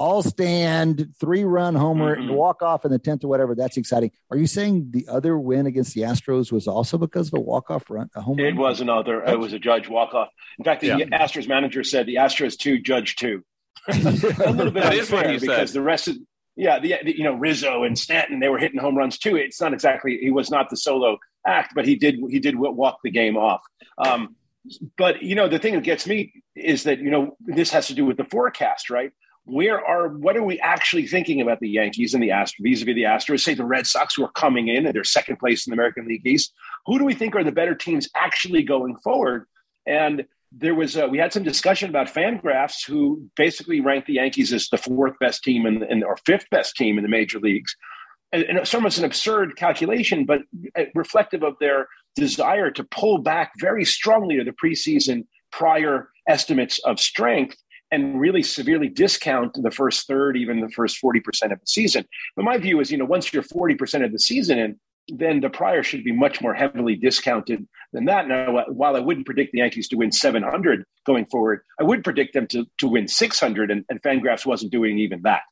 all 0.00 0.22
stand, 0.22 1.14
three 1.20 1.44
run 1.44 1.74
homer, 1.74 2.16
mm-hmm. 2.16 2.28
and 2.28 2.34
walk 2.34 2.62
off 2.62 2.86
in 2.86 2.90
the 2.90 2.98
10th 2.98 3.22
or 3.22 3.28
whatever. 3.28 3.54
That's 3.54 3.76
exciting. 3.76 4.10
Are 4.30 4.38
you 4.38 4.46
saying 4.46 4.92
the 4.92 5.06
other 5.08 5.38
win 5.38 5.66
against 5.66 5.94
the 5.94 6.00
Astros 6.00 6.50
was 6.50 6.66
also 6.66 6.96
because 6.96 7.28
of 7.28 7.34
a 7.34 7.40
walk 7.40 7.70
off 7.70 7.90
run, 7.90 8.08
a 8.14 8.22
home 8.22 8.40
It 8.40 8.56
was 8.56 8.80
another, 8.80 9.22
it 9.22 9.38
was 9.38 9.52
a 9.52 9.58
judge 9.58 9.90
walk 9.90 10.14
off. 10.14 10.30
In 10.58 10.64
fact, 10.64 10.80
the 10.80 10.86
yeah. 10.86 10.96
Astros 10.96 11.46
manager 11.46 11.84
said 11.84 12.06
the 12.06 12.14
Astros 12.14 12.56
two, 12.56 12.80
Judge 12.80 13.16
two. 13.16 13.44
a 13.88 13.92
little 13.92 14.70
bit 14.70 14.84
unfair 14.84 15.38
because 15.38 15.44
said. 15.44 15.68
the 15.68 15.82
rest 15.82 16.08
of, 16.08 16.16
yeah, 16.56 16.78
the, 16.78 16.94
the, 17.04 17.16
you 17.16 17.24
know 17.24 17.34
Rizzo 17.34 17.84
and 17.84 17.98
Stanton 17.98 18.40
they 18.40 18.48
were 18.48 18.58
hitting 18.58 18.80
home 18.80 18.96
runs 18.96 19.18
too. 19.18 19.36
It's 19.36 19.60
not 19.60 19.74
exactly 19.74 20.18
he 20.20 20.30
was 20.30 20.50
not 20.50 20.70
the 20.70 20.76
solo 20.76 21.18
act, 21.46 21.72
but 21.74 21.86
he 21.86 21.96
did 21.96 22.18
he 22.30 22.38
did 22.38 22.56
walk 22.56 22.98
the 23.04 23.10
game 23.10 23.36
off. 23.36 23.60
Um, 23.98 24.34
but 24.96 25.22
you 25.22 25.34
know 25.34 25.48
the 25.48 25.58
thing 25.58 25.74
that 25.74 25.84
gets 25.84 26.06
me 26.06 26.42
is 26.54 26.84
that 26.84 26.98
you 27.00 27.10
know 27.10 27.36
this 27.40 27.70
has 27.70 27.86
to 27.88 27.94
do 27.94 28.04
with 28.04 28.16
the 28.16 28.24
forecast, 28.24 28.90
right? 28.90 29.12
Where 29.50 29.84
are 29.84 30.08
what 30.08 30.36
are 30.36 30.42
we 30.42 30.58
actually 30.60 31.06
thinking 31.06 31.40
about 31.40 31.60
the 31.60 31.68
Yankees 31.68 32.14
and 32.14 32.22
the 32.22 32.28
Astros 32.28 32.60
vis-a-vis 32.60 32.94
the 32.94 33.02
Astros? 33.02 33.40
Say 33.40 33.54
the 33.54 33.64
Red 33.64 33.86
Sox 33.86 34.14
who 34.14 34.24
are 34.24 34.32
coming 34.32 34.68
in 34.68 34.86
and 34.86 34.94
they're 34.94 35.04
second 35.04 35.38
place 35.38 35.66
in 35.66 35.70
the 35.70 35.74
American 35.74 36.06
League 36.06 36.26
East. 36.26 36.52
Who 36.86 36.98
do 36.98 37.04
we 37.04 37.14
think 37.14 37.34
are 37.34 37.44
the 37.44 37.52
better 37.52 37.74
teams 37.74 38.08
actually 38.14 38.62
going 38.62 38.96
forward? 38.98 39.46
And 39.86 40.26
there 40.52 40.74
was 40.74 40.96
uh, 40.96 41.08
we 41.10 41.18
had 41.18 41.32
some 41.32 41.42
discussion 41.42 41.90
about 41.90 42.12
Fangraphs 42.12 42.86
who 42.86 43.28
basically 43.36 43.80
ranked 43.80 44.06
the 44.06 44.14
Yankees 44.14 44.52
as 44.52 44.68
the 44.68 44.78
fourth 44.78 45.18
best 45.18 45.42
team 45.42 45.66
in, 45.66 45.82
in 45.84 46.02
or 46.02 46.16
fifth 46.24 46.48
best 46.50 46.76
team 46.76 46.96
in 46.96 47.02
the 47.02 47.10
major 47.10 47.38
leagues. 47.38 47.74
And, 48.32 48.44
and 48.44 48.58
it's 48.58 48.74
almost 48.74 48.98
an 48.98 49.04
absurd 49.04 49.56
calculation, 49.56 50.24
but 50.24 50.42
uh, 50.78 50.84
reflective 50.94 51.42
of 51.42 51.54
their 51.58 51.88
desire 52.14 52.70
to 52.70 52.84
pull 52.84 53.18
back 53.18 53.52
very 53.58 53.84
strongly 53.84 54.36
to 54.36 54.44
the 54.44 54.52
preseason 54.52 55.26
prior 55.50 56.10
estimates 56.28 56.78
of 56.80 57.00
strength 57.00 57.56
and 57.90 58.20
really 58.20 58.42
severely 58.42 58.88
discount 58.88 59.54
the 59.54 59.70
first 59.70 60.06
third, 60.06 60.36
even 60.36 60.60
the 60.60 60.68
first 60.70 61.02
40% 61.02 61.52
of 61.52 61.60
the 61.60 61.66
season. 61.66 62.06
But 62.36 62.44
my 62.44 62.58
view 62.58 62.80
is, 62.80 62.90
you 62.90 62.98
know, 62.98 63.04
once 63.04 63.32
you're 63.32 63.42
40% 63.42 64.04
of 64.04 64.12
the 64.12 64.18
season 64.18 64.58
in, 64.58 64.80
then 65.08 65.40
the 65.40 65.50
prior 65.50 65.82
should 65.82 66.04
be 66.04 66.12
much 66.12 66.40
more 66.40 66.54
heavily 66.54 66.94
discounted 66.94 67.66
than 67.92 68.04
that. 68.06 68.28
Now, 68.28 68.64
while 68.68 68.96
I 68.96 69.00
wouldn't 69.00 69.26
predict 69.26 69.52
the 69.52 69.58
Yankees 69.58 69.88
to 69.88 69.96
win 69.96 70.12
700 70.12 70.84
going 71.04 71.26
forward, 71.26 71.62
I 71.80 71.84
would 71.84 72.04
predict 72.04 72.34
them 72.34 72.46
to, 72.48 72.66
to 72.78 72.88
win 72.88 73.08
600, 73.08 73.70
and, 73.70 73.84
and 73.88 74.02
Fangraphs 74.02 74.46
wasn't 74.46 74.72
doing 74.72 74.98
even 74.98 75.22
that. 75.22 75.42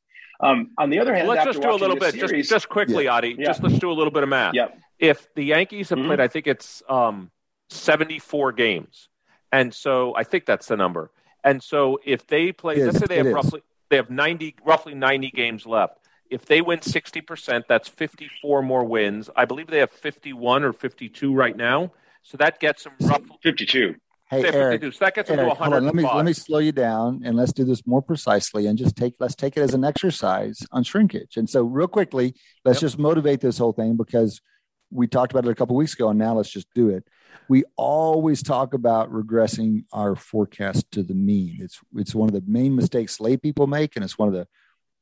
Um, 0.41 0.71
on 0.79 0.91
the 0.91 1.01
other 1.01 1.15
hand, 1.15 1.27
let's 1.27 1.45
just 1.45 1.61
do 1.61 1.71
a 1.71 1.75
little 1.75 1.97
bit, 1.97 2.15
series, 2.15 2.31
just, 2.31 2.51
just 2.51 2.69
quickly, 2.69 3.05
yeah. 3.05 3.15
Adi. 3.15 3.35
Yeah. 3.37 3.47
Just 3.47 3.63
let's 3.63 3.79
do 3.79 3.91
a 3.91 3.95
little 3.95 4.13
bit 4.13 4.23
of 4.23 4.29
math. 4.29 4.55
Yeah. 4.55 4.69
If 4.99 5.27
the 5.35 5.45
Yankees 5.45 5.89
have 5.89 5.99
mm-hmm. 5.99 6.09
played, 6.09 6.21
I 6.21 6.29
think 6.29 6.47
it's 6.47 6.83
um, 6.89 7.33
74 7.71 8.53
games, 8.53 9.09
and 9.51 9.75
so 9.75 10.15
I 10.15 10.23
think 10.23 10.47
that's 10.47 10.69
the 10.69 10.77
number. 10.77 11.11
And 11.49 11.63
so 11.63 11.99
if 12.05 12.27
they 12.27 12.53
play, 12.53 12.77
it 12.77 12.85
let's 12.85 12.99
say 12.99 13.07
they 13.07 13.17
have 13.17 13.33
roughly 13.33 13.63
they 13.89 13.97
have 13.97 14.11
90 14.11 14.57
roughly 14.65 14.95
90 14.95 15.31
games 15.31 15.67
left. 15.67 15.99
If 16.31 16.45
they 16.45 16.61
win 16.61 16.81
60%, 16.81 17.63
that's 17.67 17.89
54 17.89 18.61
more 18.61 18.85
wins. 18.85 19.31
I 19.35 19.47
believe 19.47 19.69
they 19.69 19.79
have 19.79 19.91
51 19.91 20.63
or 20.63 20.75
52 20.75 21.33
right 21.33 21.57
now. 21.57 21.93
So 22.23 22.37
that 22.37 22.61
gets 22.61 22.85
them 22.85 22.93
roughly 23.01 23.39
52. 23.43 23.95
Hey, 24.31 24.45
Eric, 24.45 24.83
so 24.83 24.91
that 25.01 25.15
gets 25.15 25.31
them 25.31 25.39
to 25.39 25.47
100. 25.47 25.85
Let 25.85 25.95
me 25.95 26.03
let 26.03 26.27
me 26.27 26.35
slow 26.35 26.59
you 26.59 26.73
down 26.73 27.23
and 27.25 27.35
let's 27.35 27.53
do 27.53 27.65
this 27.65 27.87
more 27.87 28.03
precisely 28.03 28.67
and 28.67 28.77
just 28.77 28.95
take 28.95 29.15
let's 29.19 29.35
take 29.35 29.57
it 29.57 29.61
as 29.63 29.73
an 29.73 29.85
exercise 29.85 30.59
on 30.71 30.85
shrinkage. 30.85 31.39
And 31.39 31.49
so, 31.49 31.63
real 31.63 31.89
quickly, 31.89 32.35
let's 32.63 32.77
yep. 32.77 32.91
just 32.91 32.99
motivate 32.99 33.41
this 33.41 33.57
whole 33.57 33.73
thing 33.73 33.97
because 33.97 34.43
we 34.91 35.07
talked 35.07 35.33
about 35.33 35.47
it 35.47 35.51
a 35.51 35.55
couple 35.55 35.77
weeks 35.77 35.95
ago, 35.95 36.11
and 36.11 36.19
now 36.19 36.35
let's 36.35 36.51
just 36.51 36.67
do 36.75 36.91
it 36.91 37.09
we 37.49 37.65
always 37.77 38.43
talk 38.43 38.75
about 38.75 39.11
regressing 39.11 39.85
our 39.93 40.15
forecast 40.15 40.91
to 40.93 41.03
the 41.03 41.15
mean. 41.15 41.59
It's 41.61 41.81
it's 41.97 42.15
one 42.15 42.29
of 42.29 42.35
the 42.35 42.45
main 42.47 42.77
mistakes 42.77 43.21
lay 43.21 43.37
people 43.37 43.67
make, 43.67 43.97
and 43.97 44.05
it's 44.05 44.19
one 44.19 44.29
of 44.29 44.35
the 44.35 44.47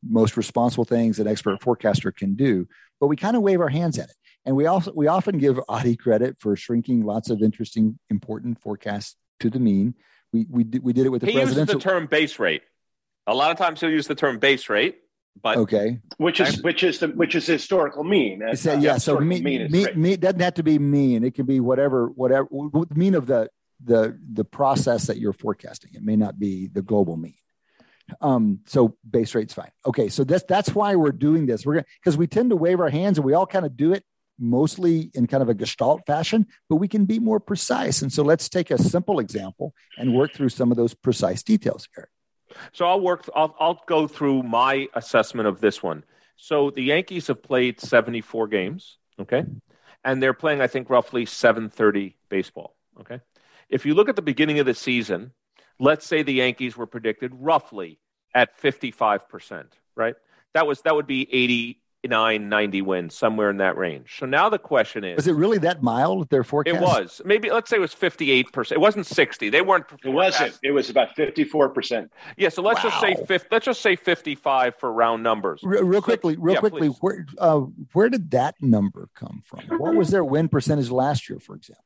most 0.02 0.36
responsible 0.36 0.84
things 0.84 1.18
an 1.18 1.26
expert 1.26 1.60
forecaster 1.62 2.12
can 2.12 2.34
do. 2.34 2.68
But 3.00 3.08
we 3.08 3.16
kind 3.16 3.36
of 3.36 3.42
wave 3.42 3.60
our 3.60 3.68
hands 3.68 3.98
at 3.98 4.08
it, 4.08 4.16
and 4.44 4.54
we 4.56 4.66
also 4.66 4.92
we 4.94 5.08
often 5.08 5.38
give 5.38 5.60
Adi 5.68 5.96
credit 5.96 6.36
for 6.38 6.54
shrinking 6.56 7.04
lots 7.04 7.30
of 7.30 7.42
interesting, 7.42 7.98
important 8.10 8.60
forecasts 8.60 9.16
to 9.40 9.50
the 9.50 9.58
mean. 9.58 9.94
We 10.32 10.46
we 10.48 10.64
did, 10.64 10.82
we 10.82 10.92
did 10.92 11.06
it 11.06 11.10
with 11.10 11.22
the 11.22 11.28
he 11.28 11.34
presidential. 11.34 11.74
uses 11.74 11.84
the 11.84 11.90
term 11.90 12.06
base 12.06 12.38
rate. 12.38 12.62
A 13.26 13.34
lot 13.34 13.50
of 13.50 13.58
times 13.58 13.80
he'll 13.80 13.90
use 13.90 14.06
the 14.06 14.14
term 14.14 14.38
base 14.38 14.68
rate 14.68 14.98
but 15.42 15.56
okay, 15.58 15.98
which 16.18 16.40
is 16.40 16.62
which 16.62 16.82
is 16.82 16.98
the 16.98 17.08
which 17.08 17.34
is 17.34 17.46
historical 17.46 18.04
mean. 18.04 18.42
Uh, 18.42 18.54
said, 18.54 18.82
yeah, 18.82 18.98
so 18.98 19.18
mean, 19.18 19.42
mean, 19.42 19.70
mean, 19.70 19.88
mean 19.94 20.20
doesn't 20.20 20.40
have 20.40 20.54
to 20.54 20.62
be 20.62 20.78
mean. 20.78 21.24
It 21.24 21.34
can 21.34 21.46
be 21.46 21.60
whatever 21.60 22.08
whatever 22.08 22.48
mean 22.94 23.14
of 23.14 23.26
the 23.26 23.48
the 23.84 24.18
the 24.32 24.44
process 24.44 25.06
that 25.06 25.18
you're 25.18 25.32
forecasting. 25.32 25.92
It 25.94 26.02
may 26.02 26.16
not 26.16 26.38
be 26.38 26.68
the 26.68 26.82
global 26.82 27.16
mean. 27.16 27.34
Um, 28.20 28.60
so 28.66 28.96
base 29.08 29.34
rate's 29.34 29.54
fine. 29.54 29.70
Okay, 29.84 30.08
so 30.08 30.24
that's 30.24 30.44
that's 30.44 30.74
why 30.74 30.94
we're 30.96 31.12
doing 31.12 31.46
this. 31.46 31.66
We're 31.66 31.74
gonna 31.74 31.86
because 32.00 32.16
we 32.16 32.26
tend 32.26 32.50
to 32.50 32.56
wave 32.56 32.80
our 32.80 32.88
hands 32.88 33.18
and 33.18 33.24
we 33.24 33.34
all 33.34 33.46
kind 33.46 33.66
of 33.66 33.76
do 33.76 33.92
it 33.92 34.04
mostly 34.38 35.10
in 35.14 35.26
kind 35.26 35.42
of 35.42 35.48
a 35.48 35.54
gestalt 35.54 36.04
fashion, 36.06 36.46
but 36.68 36.76
we 36.76 36.88
can 36.88 37.06
be 37.06 37.18
more 37.18 37.40
precise. 37.40 38.02
And 38.02 38.12
so 38.12 38.22
let's 38.22 38.48
take 38.48 38.70
a 38.70 38.78
simple 38.78 39.18
example 39.18 39.74
and 39.98 40.14
work 40.14 40.34
through 40.34 40.50
some 40.50 40.70
of 40.70 40.76
those 40.76 40.94
precise 40.94 41.42
details 41.42 41.88
here. 41.94 42.10
So 42.72 42.86
I'll 42.86 43.00
work. 43.00 43.28
I'll, 43.34 43.54
I'll 43.58 43.82
go 43.86 44.06
through 44.06 44.42
my 44.42 44.88
assessment 44.94 45.48
of 45.48 45.60
this 45.60 45.82
one. 45.82 46.04
So 46.36 46.70
the 46.70 46.82
Yankees 46.82 47.28
have 47.28 47.42
played 47.42 47.80
74 47.80 48.48
games. 48.48 48.98
Okay, 49.18 49.44
and 50.04 50.22
they're 50.22 50.34
playing, 50.34 50.60
I 50.60 50.66
think, 50.66 50.90
roughly 50.90 51.24
7:30 51.24 52.14
baseball. 52.28 52.76
Okay, 53.00 53.20
if 53.68 53.86
you 53.86 53.94
look 53.94 54.08
at 54.08 54.16
the 54.16 54.22
beginning 54.22 54.58
of 54.58 54.66
the 54.66 54.74
season, 54.74 55.32
let's 55.78 56.06
say 56.06 56.22
the 56.22 56.34
Yankees 56.34 56.76
were 56.76 56.86
predicted 56.86 57.32
roughly 57.34 57.98
at 58.34 58.56
55 58.58 59.28
percent. 59.28 59.74
Right, 59.94 60.14
that 60.54 60.66
was 60.66 60.82
that 60.82 60.94
would 60.94 61.06
be 61.06 61.26
80 61.32 61.80
89, 62.04 62.48
90 62.48 62.82
wins, 62.82 63.14
somewhere 63.16 63.50
in 63.50 63.56
that 63.56 63.76
range. 63.76 64.16
So 64.18 64.26
now 64.26 64.48
the 64.48 64.58
question 64.58 65.02
is 65.02 65.16
Was 65.16 65.26
it 65.26 65.32
really 65.32 65.58
that 65.58 65.82
mild, 65.82 66.28
their 66.28 66.44
forecast? 66.44 66.76
It 66.76 66.82
was. 66.82 67.20
Maybe, 67.24 67.50
let's 67.50 67.68
say 67.68 67.76
it 67.76 67.80
was 67.80 67.94
58%. 67.94 68.72
It 68.72 68.80
wasn't 68.80 69.06
60. 69.06 69.48
They 69.48 69.62
weren't. 69.62 69.86
It 70.04 70.10
wasn't. 70.10 70.58
It 70.62 70.70
was 70.70 70.88
about 70.90 71.16
54%. 71.16 72.08
Yeah, 72.36 72.48
so 72.50 72.62
let's 72.62 72.82
wow. 72.84 72.90
just 72.90 73.00
say 73.00 73.16
50, 73.26 73.48
let's 73.50 73.64
just 73.64 73.80
say 73.80 73.96
55 73.96 74.76
for 74.76 74.92
round 74.92 75.22
numbers. 75.22 75.60
Real, 75.62 75.84
real 75.84 76.00
so, 76.00 76.04
quickly, 76.04 76.36
real 76.38 76.54
yeah, 76.54 76.60
quickly, 76.60 76.88
where, 76.88 77.26
uh, 77.38 77.60
where 77.92 78.08
did 78.08 78.30
that 78.30 78.54
number 78.60 79.08
come 79.14 79.42
from? 79.44 79.60
What 79.78 79.94
was 79.94 80.10
their 80.10 80.24
win 80.24 80.48
percentage 80.48 80.90
last 80.90 81.28
year, 81.28 81.40
for 81.40 81.56
example? 81.56 81.82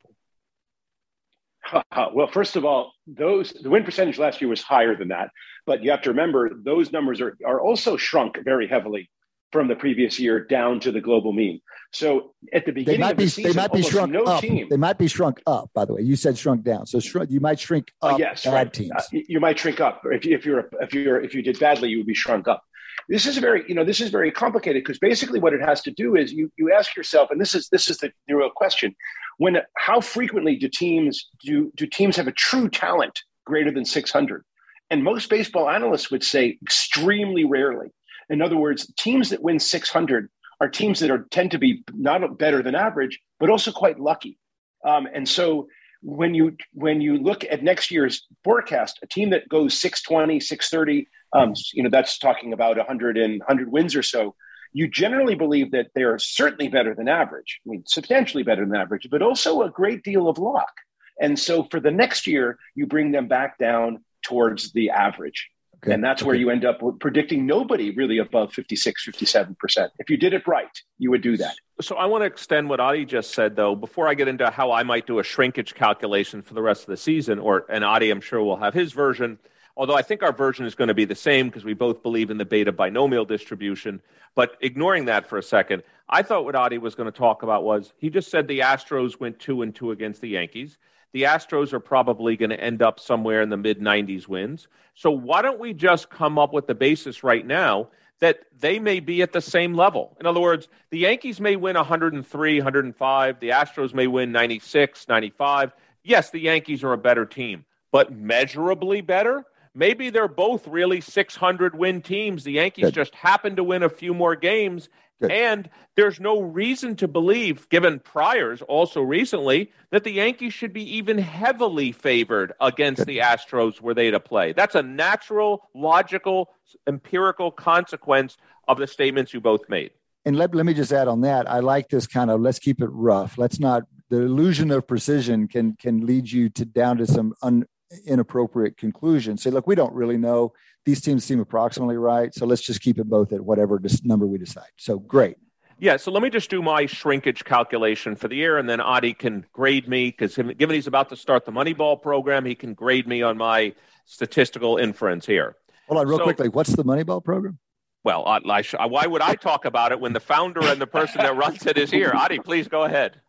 well, 2.13 2.27
first 2.27 2.57
of 2.57 2.65
all, 2.65 2.93
those 3.07 3.53
the 3.53 3.71
win 3.71 3.85
percentage 3.85 4.19
last 4.19 4.41
year 4.41 4.51
was 4.51 4.63
higher 4.63 4.97
than 4.97 5.09
that, 5.09 5.31
but 5.67 5.83
you 5.83 5.91
have 5.91 6.03
to 6.03 6.11
remember 6.11 6.51
those 6.55 6.93
numbers 6.93 7.21
are, 7.21 7.37
are 7.47 7.61
also 7.61 7.97
shrunk 7.97 8.39
very 8.45 8.67
heavily 8.67 9.09
from 9.53 9.69
the 9.69 9.77
previous 9.77 10.19
year 10.19 10.45
down 10.45 10.81
to 10.81 10.93
the 10.93 11.01
global 11.01 11.33
mean. 11.33 11.61
So 11.93 12.35
at 12.53 12.67
the 12.67 12.73
beginning 12.73 13.01
they 13.01 13.05
might 13.05 13.13
of 13.13 13.17
the 13.17 13.25
be, 13.25 13.29
season, 13.29 13.51
they 13.51 13.57
might 13.57 13.73
be 13.73 13.83
shrunk 13.83 14.13
no 14.13 14.23
up. 14.23 14.41
Team, 14.41 14.69
they 14.71 14.77
might 14.77 14.99
be 14.99 15.09
shrunk 15.09 15.41
up. 15.47 15.71
By 15.75 15.85
the 15.85 15.95
way, 15.95 16.03
you 16.03 16.15
said 16.15 16.39
shrunk 16.39 16.63
down, 16.63 16.87
so 16.87 17.01
shrunk, 17.01 17.31
you 17.31 17.41
might 17.41 17.59
shrink 17.59 17.89
uh, 18.03 18.07
up. 18.07 18.15
Uh, 18.15 18.19
yes, 18.19 18.45
bad 18.45 18.53
right. 18.53 18.73
teams. 18.73 18.93
Uh, 18.97 19.03
you 19.11 19.41
might 19.41 19.59
shrink 19.59 19.81
up. 19.81 20.03
If, 20.05 20.25
you, 20.25 20.37
if 20.37 20.47
you're 20.47 20.69
if 20.81 20.95
you're 20.95 21.21
if 21.21 21.35
you 21.35 21.43
did 21.43 21.59
badly, 21.59 21.89
you 21.89 21.99
would 21.99 22.07
be 22.07 22.15
shrunk 22.15 22.47
up. 22.47 22.63
This 23.09 23.27
is 23.27 23.39
very 23.39 23.65
you 23.69 23.75
know 23.75 23.85
this 23.85 24.01
is 24.01 24.11
very 24.11 24.31
complicated 24.31 24.85
because 24.85 24.99
basically 25.01 25.41
what 25.41 25.53
it 25.53 25.61
has 25.61 25.83
to 25.83 25.91
do 25.91 26.15
is 26.15 26.33
you 26.33 26.53
you 26.57 26.73
ask 26.73 26.97
yourself, 26.97 27.31
and 27.33 27.41
this 27.41 27.55
is 27.57 27.69
this 27.71 27.91
is 27.91 27.99
the, 27.99 28.13
the 28.29 28.37
real 28.37 28.51
question: 28.51 28.95
when 29.39 29.57
how 29.77 30.01
frequently 30.01 30.55
do 30.57 30.69
teams 30.69 31.29
do 31.45 31.73
do 31.75 31.87
teams 31.87 32.15
have 32.17 32.29
a 32.29 32.33
true 32.33 32.69
talent 32.69 33.19
greater 33.45 33.73
than 33.73 33.85
600? 33.85 34.45
And 34.91 35.05
most 35.05 35.31
baseball 35.31 35.71
analysts 35.71 36.11
would 36.11 36.25
say 36.25 36.59
extremely 36.63 37.45
rarely. 37.45 37.89
In 38.31 38.41
other 38.41 38.57
words, 38.57 38.93
teams 38.97 39.31
that 39.31 39.43
win 39.43 39.59
600 39.59 40.29
are 40.61 40.69
teams 40.69 41.01
that 41.01 41.11
are 41.11 41.27
tend 41.31 41.51
to 41.51 41.59
be 41.59 41.83
not 41.93 42.39
better 42.39 42.63
than 42.63 42.75
average, 42.75 43.21
but 43.39 43.51
also 43.51 43.73
quite 43.73 43.99
lucky. 43.99 44.39
Um, 44.85 45.09
and 45.13 45.29
so 45.29 45.69
when 46.03 46.35
you 46.35 46.57
when 46.73 47.01
you 47.01 47.19
look 47.19 47.45
at 47.45 47.63
next 47.63 47.91
year's 47.91 48.27
forecast, 48.45 48.99
a 49.03 49.07
team 49.07 49.31
that 49.31 49.49
goes 49.49 49.79
620, 49.79 50.41
630, 50.41 51.09
um, 51.33 51.55
you 51.73 51.83
know, 51.83 51.91
that's 51.91 52.19
talking 52.19 52.53
about 52.53 52.77
100 52.77 53.19
and 53.19 53.41
100 53.41 53.71
wins 53.71 53.95
or 53.95 54.03
so. 54.03 54.35
You 54.73 54.89
generally 54.89 55.35
believe 55.35 55.73
that 55.73 55.89
they're 55.95 56.19
certainly 56.19 56.69
better 56.69 56.95
than 56.95 57.09
average. 57.09 57.61
I 57.67 57.71
mean, 57.71 57.83
substantially 57.87 58.45
better 58.45 58.65
than 58.65 58.77
average, 58.77 59.09
but 59.11 59.21
also 59.21 59.63
a 59.63 59.71
great 59.71 60.05
deal 60.05 60.29
of 60.29 60.39
luck. 60.39 60.73
And 61.21 61.39
so 61.39 61.65
for 61.65 61.81
the 61.81 61.91
next 61.91 62.27
year, 62.27 62.57
you 62.75 62.87
bring 62.87 63.11
them 63.11 63.27
back 63.29 63.59
down 63.59 64.05
towards 64.23 64.73
the 64.73 64.91
average. 64.91 65.51
Okay. 65.83 65.95
And 65.95 66.05
that's 66.05 66.21
okay. 66.21 66.27
where 66.27 66.37
you 66.37 66.51
end 66.51 66.65
up 66.65 66.83
predicting 67.01 67.47
nobody 67.47 67.91
really 67.91 68.19
above 68.19 68.53
56, 68.53 69.09
57%. 69.09 69.89
If 69.99 70.11
you 70.11 70.19
did 70.19 70.35
it 70.35 70.47
right, 70.47 70.69
you 70.99 71.11
would 71.11 71.23
do 71.23 71.39
that. 71.39 71.55
So 71.81 71.97
I 71.97 72.05
want 72.05 72.21
to 72.23 72.27
extend 72.27 72.69
what 72.69 72.81
Adi 72.81 73.07
just 73.07 73.33
said, 73.33 73.57
though, 73.57 73.75
before 73.75 74.07
I 74.07 74.13
get 74.13 74.29
into 74.29 74.51
how 74.51 74.73
I 74.73 74.83
might 74.83 75.07
do 75.07 75.21
a 75.21 75.25
shrinkage 75.25 75.75
calculation 75.75 76.43
for 76.43 76.53
the 76.53 76.61
rest 76.61 76.83
of 76.83 76.89
the 76.89 76.99
season, 76.99 77.39
or 77.39 77.65
and 77.71 77.83
Adi, 77.83 78.11
I'm 78.11 78.21
sure 78.21 78.43
will 78.43 78.59
have 78.59 78.75
his 78.75 78.93
version. 78.93 79.39
Although 79.77 79.95
I 79.95 80.03
think 80.03 80.23
our 80.23 80.33
version 80.33 80.67
is 80.67 80.75
going 80.75 80.89
to 80.89 80.95
be 80.95 81.07
the 81.07 81.15
same 81.15 81.47
because 81.47 81.65
we 81.65 81.73
both 81.73 82.03
believe 82.03 82.31
in 82.31 82.37
the 82.37 82.45
beta 82.45 82.73
binomial 82.73 83.25
distribution. 83.25 84.03
But 84.35 84.59
ignoring 84.61 85.07
that 85.07 85.27
for 85.27 85.39
a 85.39 85.43
second, 85.43 85.83
I 86.07 86.23
thought 86.23 86.45
what 86.45 86.55
Adi 86.55 86.77
was 86.77 86.95
going 86.95 87.11
to 87.11 87.17
talk 87.17 87.43
about 87.43 87.65
was 87.65 87.95
he 87.97 88.11
just 88.11 88.31
said 88.31 88.47
the 88.47 88.61
Astros 88.61 89.19
went 89.19 89.39
two 89.39 89.63
and 89.63 89.75
two 89.75 89.93
against 89.93 90.21
the 90.21 90.29
Yankees 90.29 90.77
the 91.13 91.23
Astros 91.23 91.73
are 91.73 91.81
probably 91.81 92.37
going 92.37 92.51
to 92.51 92.61
end 92.61 92.83
up 92.83 93.01
somewhere 93.01 93.43
in 93.43 93.49
the 93.49 93.57
mid 93.57 93.81
90s 93.81 94.29
wins. 94.29 94.69
So 94.95 95.11
why 95.11 95.43
don't 95.43 95.59
we 95.59 95.73
just 95.73 96.11
come 96.11 96.39
up 96.39 96.53
with 96.53 96.67
the 96.67 96.75
basis 96.75 97.25
right 97.25 97.47
now 97.47 97.89
that 98.21 98.41
they 98.59 98.79
may 98.79 99.01
be 99.01 99.23
at 99.23 99.33
the 99.33 99.41
same 99.41 99.75
level? 99.75 100.17
In 100.21 100.27
other 100.27 100.41
words, 100.41 100.69
the 100.91 100.99
Yankees 100.99 101.41
may 101.41 101.57
win 101.57 101.77
103, 101.77 102.59
105, 102.59 103.41
the 103.41 103.49
Astros 103.51 103.95
may 103.95 104.07
win 104.07 104.33
96, 104.33 105.09
95. 105.09 105.73
Yes, 106.03 106.31
the 106.31 106.41
Yankees 106.41 106.85
are 106.85 106.93
a 106.93 106.99
better 106.99 107.27
team, 107.27 107.65
but 107.93 108.13
measurably 108.13 109.01
better? 109.01 109.45
Maybe 109.75 110.11
they're 110.11 110.29
both 110.29 110.67
really 110.67 111.01
600 111.01 111.79
win 111.79 112.03
teams. 112.03 112.43
The 112.43 112.53
Yankees 112.53 112.91
just 112.91 113.15
happen 113.15 113.55
to 113.57 113.65
win 113.65 113.85
a 113.85 113.89
few 113.89 114.13
more 114.13 114.35
games 114.35 114.89
Good. 115.21 115.33
And 115.33 115.71
there's 115.97 116.19
no 116.19 116.41
reason 116.41 116.97
to 116.97 117.09
believe, 117.09 117.69
given 117.69 118.01
priors 118.01 118.63
also 118.63 119.03
recently, 119.03 119.71
that 119.91 120.05
the 120.05 120.13
Yankees 120.13 120.55
should 120.55 120.73
be 120.73 120.97
even 120.97 121.19
heavily 121.19 121.93
favored 121.93 122.55
against 122.61 123.01
Good. 123.01 123.09
the 123.09 123.19
Astros 123.19 123.81
were 123.81 123.93
they 123.93 124.11
to 124.11 124.21
play. 124.21 124.53
That's 124.53 124.75
a 124.75 124.83
natural, 124.83 125.69
logical, 125.75 126.51
empirical 126.87 127.51
consequence 127.51 128.39
of 128.67 128.79
the 128.79 128.87
statements 128.87 129.35
you 129.35 129.41
both 129.41 129.69
made. 129.69 129.91
And 130.25 130.37
let, 130.37 130.55
let 130.55 130.65
me 130.67 130.75
just 130.75 130.93
add 130.93 131.09
on 131.09 131.23
that. 131.23 131.51
I 131.51 131.61
like 131.61 131.89
this 131.89 132.07
kind 132.07 132.31
of 132.31 132.41
let's 132.41 132.59
keep 132.59 132.81
it 132.81 132.91
rough. 132.91 133.37
Let's 133.37 133.59
not 133.59 133.85
the 134.11 134.23
illusion 134.23 134.71
of 134.71 134.87
precision 134.87 135.49
can 135.49 135.77
can 135.77 136.05
lead 136.05 136.31
you 136.31 136.51
to 136.51 136.65
down 136.65 136.99
to 136.99 137.07
some 137.07 137.35
un, 137.43 137.65
inappropriate 138.07 138.77
conclusion. 138.77 139.37
Say, 139.37 139.51
look, 139.51 139.67
we 139.67 139.75
don't 139.75 139.95
really 139.95 140.17
know 140.17 140.53
these 140.85 141.01
teams 141.01 141.25
seem 141.25 141.41
approximately 141.41 141.97
right. 141.97 142.35
So 142.35 142.47
let's 142.47 142.63
just 142.63 142.81
keep 142.81 142.99
it 142.99 143.09
both 143.09 143.33
at 143.33 143.41
whatever 143.41 143.81
number 144.05 144.27
we 144.27 144.39
decide. 144.39 144.71
So 144.77 144.99
great. 144.99 145.37
Yeah, 145.79 145.97
so 145.97 146.11
let 146.11 146.23
me 146.23 146.29
just 146.29 146.51
do 146.51 146.61
my 146.61 146.85
shrinkage 146.85 147.43
calculation 147.45 148.15
for 148.15 148.29
the 148.29 148.37
year, 148.37 148.59
and 148.59 148.69
then 148.69 148.81
Adi 148.81 149.15
can 149.15 149.47
grade 149.51 149.89
me 149.89 150.11
because 150.11 150.37
given 150.37 150.75
he's 150.75 150.87
about 150.87 151.09
to 151.09 151.17
start 151.17 151.47
the 151.47 151.53
Moneyball 151.53 152.01
program, 152.01 152.45
he 152.45 152.55
can 152.55 152.75
grade 152.75 153.09
me 153.09 153.23
on 153.23 153.39
my 153.39 153.73
statistical 154.05 154.77
inference 154.77 155.25
here. 155.25 155.57
Hold 155.89 156.01
on, 156.01 156.07
real 156.07 156.19
so, 156.19 156.25
quickly. 156.25 156.51
What's 156.51 156.77
the 156.77 156.85
Moneyball 156.85 157.25
program? 157.25 157.59
Well, 158.05 158.27
I, 158.27 158.63
I, 158.79 158.87
why 158.87 159.07
would 159.07 159.23
I 159.23 159.35
talk 159.37 159.65
about 159.65 159.93
it 159.93 160.01
when 160.01 160.13
the 160.13 160.21
founder 160.21 160.61
and 160.63 160.81
the 160.81 160.87
person 160.87 161.23
that 161.23 161.35
runs 161.37 161.65
it 161.65 161.79
is 161.79 161.91
here? 161.91 162.13
Adi, 162.15 162.41
please 162.41 162.69
go 162.69 162.85
ahead. 162.85 163.21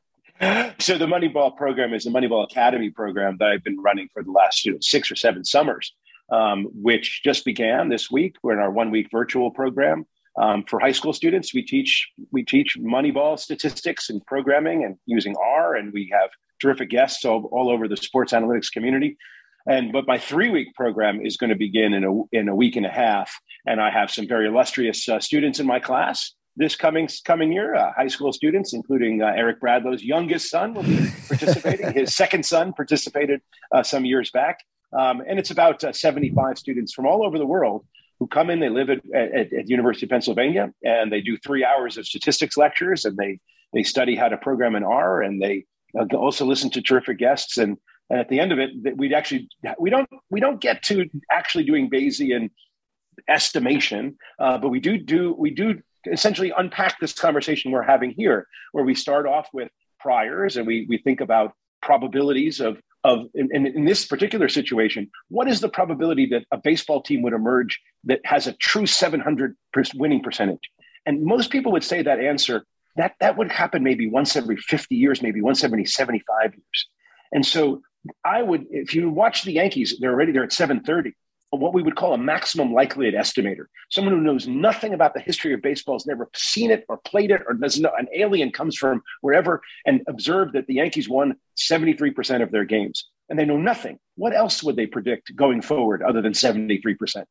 So 0.79 0.97
the 0.97 1.05
Moneyball 1.05 1.55
program 1.55 1.93
is 1.93 2.05
the 2.05 2.09
Moneyball 2.09 2.43
Academy 2.43 2.89
program 2.89 3.37
that 3.37 3.49
I've 3.49 3.63
been 3.63 3.79
running 3.79 4.09
for 4.11 4.23
the 4.23 4.31
last 4.31 4.65
you 4.65 4.71
know, 4.71 4.79
six 4.81 5.11
or 5.11 5.15
seven 5.15 5.45
summers 5.45 5.93
um, 6.31 6.67
which 6.73 7.21
just 7.23 7.45
began 7.45 7.89
this 7.89 8.09
week. 8.09 8.35
We're 8.41 8.53
in 8.53 8.59
our 8.59 8.71
one 8.71 8.89
week 8.89 9.09
virtual 9.11 9.51
program. 9.51 10.05
Um, 10.39 10.63
for 10.63 10.79
high 10.79 10.93
school 10.93 11.11
students, 11.11 11.53
we 11.53 11.61
teach 11.61 12.09
we 12.31 12.43
teach 12.43 12.77
Moneyball 12.79 13.37
statistics 13.37 14.09
and 14.09 14.25
programming 14.25 14.85
and 14.85 14.95
using 15.05 15.35
R, 15.35 15.75
and 15.75 15.91
we 15.91 16.09
have 16.13 16.29
terrific 16.61 16.89
guests 16.89 17.25
all, 17.25 17.49
all 17.51 17.69
over 17.69 17.87
the 17.87 17.97
sports 17.97 18.31
analytics 18.31 18.71
community. 18.71 19.17
And 19.67 19.91
but 19.91 20.07
my 20.07 20.17
three 20.17 20.49
week 20.49 20.73
program 20.73 21.19
is 21.21 21.35
going 21.35 21.49
to 21.49 21.57
begin 21.57 21.93
in 21.93 22.05
a 22.05 22.35
in 22.35 22.47
a 22.47 22.55
week 22.55 22.77
and 22.77 22.85
a 22.85 22.89
half, 22.89 23.29
and 23.67 23.81
I 23.81 23.91
have 23.91 24.09
some 24.09 24.25
very 24.25 24.47
illustrious 24.47 25.07
uh, 25.09 25.19
students 25.19 25.59
in 25.59 25.67
my 25.67 25.79
class 25.79 26.33
this 26.55 26.75
coming 26.75 27.07
coming 27.25 27.51
year. 27.51 27.75
Uh, 27.75 27.93
high 27.93 28.07
school 28.07 28.33
students, 28.33 28.73
including 28.73 29.21
uh, 29.21 29.33
Eric 29.35 29.59
Bradlow's 29.59 30.03
youngest 30.03 30.49
son, 30.49 30.73
will 30.73 30.83
be 30.83 31.07
participating. 31.27 31.93
His 31.93 32.15
second 32.15 32.45
son 32.45 32.73
participated 32.73 33.41
uh, 33.73 33.83
some 33.83 34.05
years 34.05 34.31
back, 34.31 34.59
um, 34.97 35.21
and 35.27 35.39
it's 35.39 35.51
about 35.51 35.83
uh, 35.83 35.93
75 35.93 36.57
students 36.57 36.93
from 36.93 37.05
all 37.05 37.25
over 37.25 37.37
the 37.37 37.45
world 37.45 37.85
who 38.19 38.27
come 38.27 38.49
in. 38.49 38.59
They 38.59 38.69
live 38.69 38.89
at, 38.89 38.99
at, 39.13 39.53
at 39.53 39.69
University 39.69 40.05
of 40.05 40.09
Pennsylvania, 40.09 40.71
and 40.83 41.11
they 41.11 41.21
do 41.21 41.37
three 41.37 41.63
hours 41.65 41.97
of 41.97 42.05
statistics 42.05 42.57
lectures, 42.57 43.05
and 43.05 43.17
they 43.17 43.39
they 43.73 43.83
study 43.83 44.15
how 44.15 44.27
to 44.27 44.37
program 44.37 44.75
in 44.75 44.83
R, 44.83 45.21
and 45.21 45.41
they 45.41 45.65
uh, 45.97 46.05
also 46.15 46.45
listen 46.45 46.69
to 46.71 46.81
terrific 46.81 47.17
guests. 47.17 47.57
And, 47.57 47.77
and 48.09 48.19
at 48.19 48.27
the 48.27 48.39
end 48.39 48.51
of 48.51 48.59
it, 48.59 48.97
we 48.97 49.13
actually 49.13 49.47
we 49.79 49.89
don't 49.89 50.09
we 50.29 50.41
don't 50.41 50.59
get 50.59 50.83
to 50.83 51.09
actually 51.31 51.63
doing 51.63 51.89
Bayesian 51.89 52.49
estimation, 53.27 54.17
uh, 54.39 54.57
but 54.57 54.69
we 54.69 54.79
do 54.79 54.97
do 54.97 55.33
we 55.37 55.51
do 55.51 55.81
essentially 56.05 56.51
unpack 56.55 56.99
this 56.99 57.13
conversation 57.13 57.71
we're 57.71 57.81
having 57.81 58.11
here, 58.11 58.47
where 58.71 58.83
we 58.83 58.95
start 58.95 59.25
off 59.25 59.47
with 59.53 59.69
priors 59.99 60.57
and 60.57 60.65
we 60.65 60.85
we 60.89 60.97
think 60.97 61.21
about 61.21 61.53
probabilities 61.81 62.59
of 62.59 62.81
of 63.03 63.25
in, 63.33 63.65
in, 63.65 63.85
this 63.85 64.05
particular 64.05 64.47
situation, 64.47 65.09
what 65.29 65.47
is 65.47 65.59
the 65.59 65.69
probability 65.69 66.27
that 66.27 66.45
a 66.51 66.57
baseball 66.57 67.01
team 67.01 67.23
would 67.23 67.33
emerge 67.33 67.81
that 68.03 68.19
has 68.25 68.45
a 68.45 68.53
true 68.53 68.85
700 68.85 69.55
winning 69.95 70.21
percentage? 70.21 70.69
And 71.07 71.23
most 71.23 71.49
people 71.49 71.71
would 71.71 71.83
say 71.83 72.03
that 72.03 72.19
answer 72.19 72.63
that 72.97 73.15
that 73.19 73.37
would 73.37 73.51
happen 73.51 73.83
maybe 73.83 74.07
once 74.07 74.35
every 74.35 74.57
50 74.57 74.95
years, 74.95 75.21
maybe 75.21 75.41
once 75.41 75.63
every 75.63 75.85
75 75.85 76.53
years. 76.53 76.87
And 77.31 77.45
so 77.45 77.81
I 78.25 78.41
would, 78.41 78.65
if 78.69 78.93
you 78.93 79.09
watch 79.09 79.43
the 79.43 79.53
Yankees, 79.53 79.97
they're 79.99 80.11
already 80.11 80.31
there 80.31 80.43
at 80.43 80.51
730 80.51 81.15
what 81.59 81.73
we 81.73 81.83
would 81.83 81.95
call 81.95 82.13
a 82.13 82.17
maximum 82.17 82.73
likelihood 82.73 83.13
estimator, 83.13 83.65
someone 83.89 84.13
who 84.13 84.21
knows 84.21 84.47
nothing 84.47 84.93
about 84.93 85.13
the 85.13 85.19
history 85.19 85.53
of 85.53 85.61
baseball, 85.61 85.95
has 85.95 86.05
never 86.05 86.29
seen 86.33 86.71
it 86.71 86.85
or 86.87 86.97
played 86.97 87.31
it, 87.31 87.41
or 87.47 87.53
doesn't 87.53 87.81
know 87.81 87.91
an 87.97 88.07
alien 88.15 88.51
comes 88.51 88.77
from 88.77 89.01
wherever 89.19 89.61
and 89.85 90.01
observed 90.07 90.53
that 90.53 90.67
the 90.67 90.75
Yankees 90.75 91.09
won 91.09 91.35
73% 91.57 92.41
of 92.41 92.51
their 92.51 92.65
games 92.65 93.09
and 93.29 93.37
they 93.37 93.45
know 93.45 93.57
nothing. 93.57 93.99
What 94.15 94.35
else 94.35 94.63
would 94.63 94.75
they 94.75 94.85
predict 94.85 95.35
going 95.35 95.61
forward 95.61 96.01
other 96.03 96.21
than 96.21 96.33
73%? 96.33 96.97
percent 96.97 97.27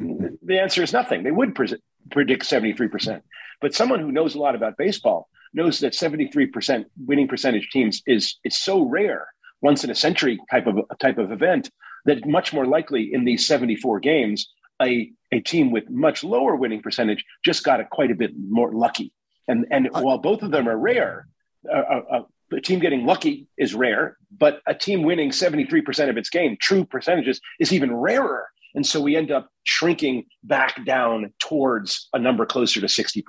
mm-hmm. 0.00 0.34
The 0.42 0.58
answer 0.58 0.82
is 0.82 0.92
nothing. 0.92 1.22
They 1.22 1.30
would 1.30 1.54
pre- 1.54 1.80
predict 2.10 2.44
73%. 2.44 3.22
But 3.60 3.74
someone 3.74 4.00
who 4.00 4.12
knows 4.12 4.34
a 4.34 4.40
lot 4.40 4.54
about 4.54 4.76
baseball 4.76 5.28
knows 5.52 5.80
that 5.80 5.92
73% 5.92 6.84
winning 7.06 7.28
percentage 7.28 7.70
teams 7.70 8.02
is, 8.06 8.36
is 8.44 8.56
so 8.56 8.82
rare, 8.82 9.28
once 9.62 9.84
in 9.84 9.90
a 9.90 9.94
century 9.94 10.38
type 10.50 10.66
of 10.66 10.80
type 11.00 11.18
of 11.18 11.32
event 11.32 11.70
that 12.04 12.26
much 12.26 12.52
more 12.52 12.66
likely 12.66 13.12
in 13.12 13.24
these 13.24 13.46
74 13.46 14.00
games, 14.00 14.48
a, 14.80 15.10
a 15.32 15.40
team 15.40 15.70
with 15.70 15.88
much 15.88 16.24
lower 16.24 16.56
winning 16.56 16.82
percentage 16.82 17.24
just 17.44 17.64
got 17.64 17.80
a 17.80 17.84
quite 17.84 18.10
a 18.10 18.14
bit 18.14 18.32
more 18.36 18.72
lucky. 18.72 19.12
And, 19.48 19.66
and 19.70 19.88
uh, 19.92 20.00
while 20.00 20.18
both 20.18 20.42
of 20.42 20.50
them 20.50 20.68
are 20.68 20.76
rare, 20.76 21.28
a, 21.70 21.78
a, 21.78 22.26
a 22.52 22.60
team 22.60 22.78
getting 22.78 23.06
lucky 23.06 23.48
is 23.56 23.74
rare, 23.74 24.16
but 24.36 24.60
a 24.66 24.74
team 24.74 25.02
winning 25.02 25.30
73% 25.30 26.08
of 26.08 26.16
its 26.16 26.30
game, 26.30 26.56
true 26.60 26.84
percentages, 26.84 27.40
is 27.58 27.72
even 27.72 27.94
rarer. 27.94 28.48
And 28.74 28.86
so 28.86 29.00
we 29.00 29.16
end 29.16 29.30
up 29.30 29.48
shrinking 29.64 30.24
back 30.42 30.84
down 30.84 31.32
towards 31.38 32.08
a 32.12 32.18
number 32.18 32.44
closer 32.44 32.80
to 32.80 32.86
60%. 32.86 33.22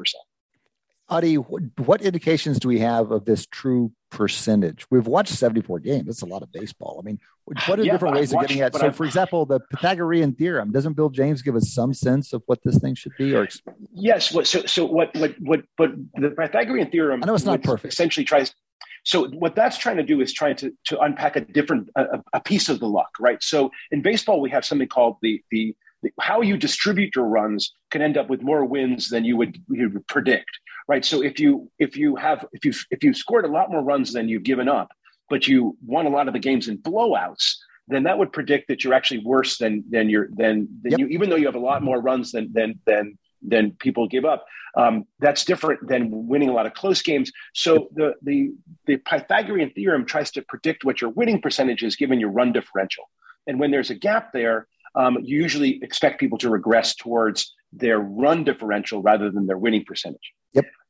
Adi, 1.07 1.35
what 1.35 2.01
indications 2.01 2.59
do 2.59 2.67
we 2.67 2.79
have 2.79 3.11
of 3.11 3.25
this 3.25 3.45
true 3.45 3.91
percentage? 4.09 4.87
We've 4.89 5.05
watched 5.05 5.33
74 5.33 5.79
games. 5.79 6.05
That's 6.07 6.23
a 6.23 6.25
lot 6.25 6.41
of 6.41 6.51
baseball. 6.51 6.99
I 6.99 7.05
mean, 7.05 7.19
what 7.43 7.79
are 7.79 7.83
yeah, 7.83 7.91
different 7.91 8.15
ways 8.15 8.33
watched, 8.33 8.45
of 8.45 8.49
getting 8.49 8.63
at? 8.63 8.75
So, 8.75 8.87
I've, 8.87 8.95
for 8.95 9.05
example, 9.05 9.45
the 9.45 9.59
Pythagorean 9.59 10.33
theorem, 10.33 10.71
doesn't 10.71 10.93
Bill 10.93 11.09
James 11.09 11.43
give 11.43 11.55
us 11.55 11.71
some 11.71 11.93
sense 11.93 12.33
of 12.33 12.41
what 12.47 12.63
this 12.63 12.79
thing 12.79 12.95
should 12.95 13.11
be? 13.19 13.35
Or 13.35 13.47
yes. 13.93 14.29
so, 14.49 14.65
so 14.65 14.85
what, 14.85 15.13
what, 15.15 15.35
what, 15.39 15.61
but 15.77 15.91
the 16.15 16.31
Pythagorean 16.31 16.89
theorem, 16.89 17.21
I 17.23 17.27
know 17.27 17.35
it's 17.35 17.45
not 17.45 17.61
perfect. 17.61 17.93
Essentially 17.93 18.23
tries, 18.23 18.55
so 19.03 19.27
what 19.27 19.55
that's 19.55 19.77
trying 19.77 19.97
to 19.97 20.03
do 20.03 20.21
is 20.21 20.33
trying 20.33 20.55
to, 20.55 20.73
to 20.85 20.99
unpack 21.01 21.35
a 21.35 21.41
different, 21.41 21.89
a, 21.95 22.23
a 22.33 22.39
piece 22.39 22.67
of 22.67 22.79
the 22.79 22.87
luck, 22.87 23.11
right? 23.19 23.43
So 23.43 23.69
in 23.91 24.01
baseball, 24.01 24.41
we 24.41 24.49
have 24.49 24.65
something 24.65 24.87
called 24.87 25.17
the, 25.21 25.39
the, 25.51 25.75
the 26.01 26.11
how 26.19 26.41
you 26.41 26.57
distribute 26.57 27.15
your 27.15 27.25
runs 27.25 27.75
can 27.91 28.01
end 28.01 28.17
up 28.17 28.27
with 28.27 28.41
more 28.41 28.65
wins 28.65 29.09
than 29.09 29.23
you 29.23 29.37
would, 29.37 29.61
you 29.69 29.91
would 29.91 30.07
predict 30.07 30.49
right? 30.87 31.03
So 31.03 31.23
if 31.23 31.39
you 31.39 31.71
if 31.79 31.97
you 31.97 32.15
have 32.15 32.45
if 32.53 32.65
you 32.65 32.73
if 32.91 33.03
you 33.03 33.13
scored 33.13 33.45
a 33.45 33.49
lot 33.49 33.71
more 33.71 33.81
runs 33.81 34.13
than 34.13 34.29
you've 34.29 34.43
given 34.43 34.67
up, 34.67 34.89
but 35.29 35.47
you 35.47 35.77
won 35.85 36.05
a 36.05 36.09
lot 36.09 36.27
of 36.27 36.33
the 36.33 36.39
games 36.39 36.67
in 36.67 36.77
blowouts, 36.77 37.55
then 37.87 38.03
that 38.03 38.17
would 38.17 38.31
predict 38.31 38.67
that 38.67 38.83
you're 38.83 38.93
actually 38.93 39.23
worse 39.23 39.57
than 39.57 39.83
than 39.89 40.09
you're 40.09 40.29
than 40.31 40.67
than 40.81 40.91
yep. 40.91 40.99
you, 40.99 41.07
even 41.07 41.29
though 41.29 41.35
you 41.35 41.45
have 41.45 41.55
a 41.55 41.59
lot 41.59 41.83
more 41.83 42.01
runs 42.01 42.31
than 42.31 42.51
than 42.53 42.79
than 42.85 43.17
than 43.41 43.71
people 43.71 44.07
give 44.07 44.25
up. 44.25 44.45
Um, 44.77 45.05
that's 45.19 45.45
different 45.45 45.87
than 45.87 46.27
winning 46.27 46.49
a 46.49 46.53
lot 46.53 46.65
of 46.65 46.73
close 46.73 47.01
games. 47.01 47.31
So 47.53 47.89
the 47.93 48.13
the 48.21 48.53
the 48.85 48.97
Pythagorean 48.97 49.71
theorem 49.71 50.05
tries 50.05 50.31
to 50.31 50.41
predict 50.41 50.83
what 50.83 51.01
your 51.01 51.11
winning 51.11 51.41
percentage 51.41 51.83
is 51.83 51.95
given 51.95 52.19
your 52.19 52.29
run 52.29 52.51
differential. 52.51 53.05
And 53.47 53.59
when 53.59 53.71
there's 53.71 53.89
a 53.89 53.95
gap 53.95 54.33
there, 54.33 54.67
um, 54.95 55.17
you 55.21 55.41
usually 55.41 55.79
expect 55.83 56.19
people 56.19 56.37
to 56.39 56.49
regress 56.49 56.95
towards 56.95 57.53
their 57.71 57.99
run 57.99 58.43
differential 58.43 59.01
rather 59.01 59.29
than 59.29 59.45
their 59.45 59.57
winning 59.57 59.85
percentage. 59.85 60.33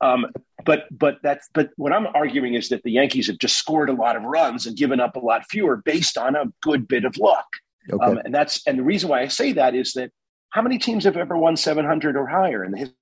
Um, 0.02 0.28
but 0.66 0.86
but 0.92 1.18
that's 1.24 1.50
but 1.54 1.70
what 1.78 1.94
I'm 1.94 2.08
arguing 2.08 2.56
is 2.56 2.70
that 2.70 2.84
the 2.84 2.92
Yankees 2.92 3.28
have 3.28 3.38
just 3.38 3.58
scored 3.58 3.90
a 3.90 3.94
lot 3.94 4.16
of 4.16 4.24
runs 4.24 4.66
and 4.66 4.76
given 4.76 5.00
up 5.00 5.16
a 5.16 5.20
lot 5.20 5.46
fewer 5.50 5.78
based 5.78 6.18
on 6.18 6.36
a 6.36 6.46
good 6.62 6.88
bit 6.88 7.06
of 7.06 7.18
luck. 7.18 7.48
Okay. 7.92 8.04
Um, 8.04 8.18
and 8.24 8.34
that's 8.34 8.66
and 8.68 8.80
the 8.80 8.84
reason 8.84 9.10
why 9.10 9.22
I 9.22 9.28
say 9.28 9.54
that 9.54 9.76
is 9.76 9.94
that 9.94 10.12
how 10.50 10.62
many 10.62 10.78
teams 10.78 11.04
have 11.04 11.18
ever 11.18 11.38
won 11.38 11.56
700 11.56 12.18
or 12.18 12.28
higher 12.28 12.64
in 12.64 12.72
the 12.72 12.78
history? 12.80 12.96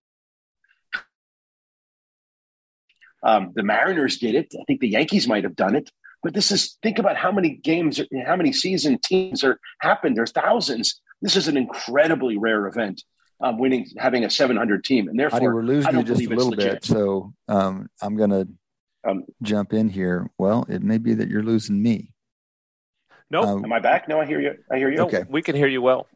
Um, 3.23 3.53
the 3.55 3.63
Mariners 3.63 4.17
did 4.17 4.35
it. 4.35 4.53
I 4.59 4.63
think 4.65 4.81
the 4.81 4.89
Yankees 4.89 5.27
might 5.27 5.45
have 5.45 5.55
done 5.55 5.75
it. 5.75 5.89
But 6.23 6.33
this 6.33 6.51
is 6.51 6.77
think 6.81 6.99
about 6.99 7.17
how 7.17 7.31
many 7.31 7.51
games, 7.51 8.01
how 8.25 8.35
many 8.35 8.53
season 8.53 8.97
teams 9.03 9.43
are 9.43 9.59
happened. 9.79 10.17
There's 10.17 10.31
thousands. 10.31 11.01
This 11.21 11.35
is 11.35 11.47
an 11.47 11.57
incredibly 11.57 12.37
rare 12.37 12.65
event. 12.67 13.03
Um, 13.43 13.59
winning, 13.59 13.85
having 13.97 14.23
a 14.23 14.29
700 14.29 14.85
team, 14.85 15.09
and 15.09 15.19
therefore 15.19 15.53
we're 15.53 15.63
losing 15.63 15.97
you 15.97 16.03
just 16.03 16.21
a 16.21 16.29
little 16.29 16.55
bit. 16.55 16.85
So 16.85 17.33
um, 17.49 17.89
I'm 18.01 18.15
going 18.15 18.29
to 18.29 18.47
um, 19.03 19.25
jump 19.41 19.73
in 19.73 19.89
here. 19.89 20.29
Well, 20.37 20.65
it 20.69 20.81
may 20.81 20.97
be 20.97 21.13
that 21.15 21.27
you're 21.27 21.43
losing 21.43 21.83
me. 21.83 22.13
No, 23.29 23.43
um, 23.43 23.65
am 23.65 23.73
I 23.73 23.79
back? 23.79 24.07
No, 24.07 24.21
I 24.21 24.25
hear 24.25 24.39
you. 24.39 24.55
I 24.71 24.77
hear 24.77 24.89
you. 24.89 25.01
Okay, 25.01 25.25
we 25.27 25.41
can 25.41 25.57
hear 25.57 25.67
you 25.67 25.81
well. 25.81 26.07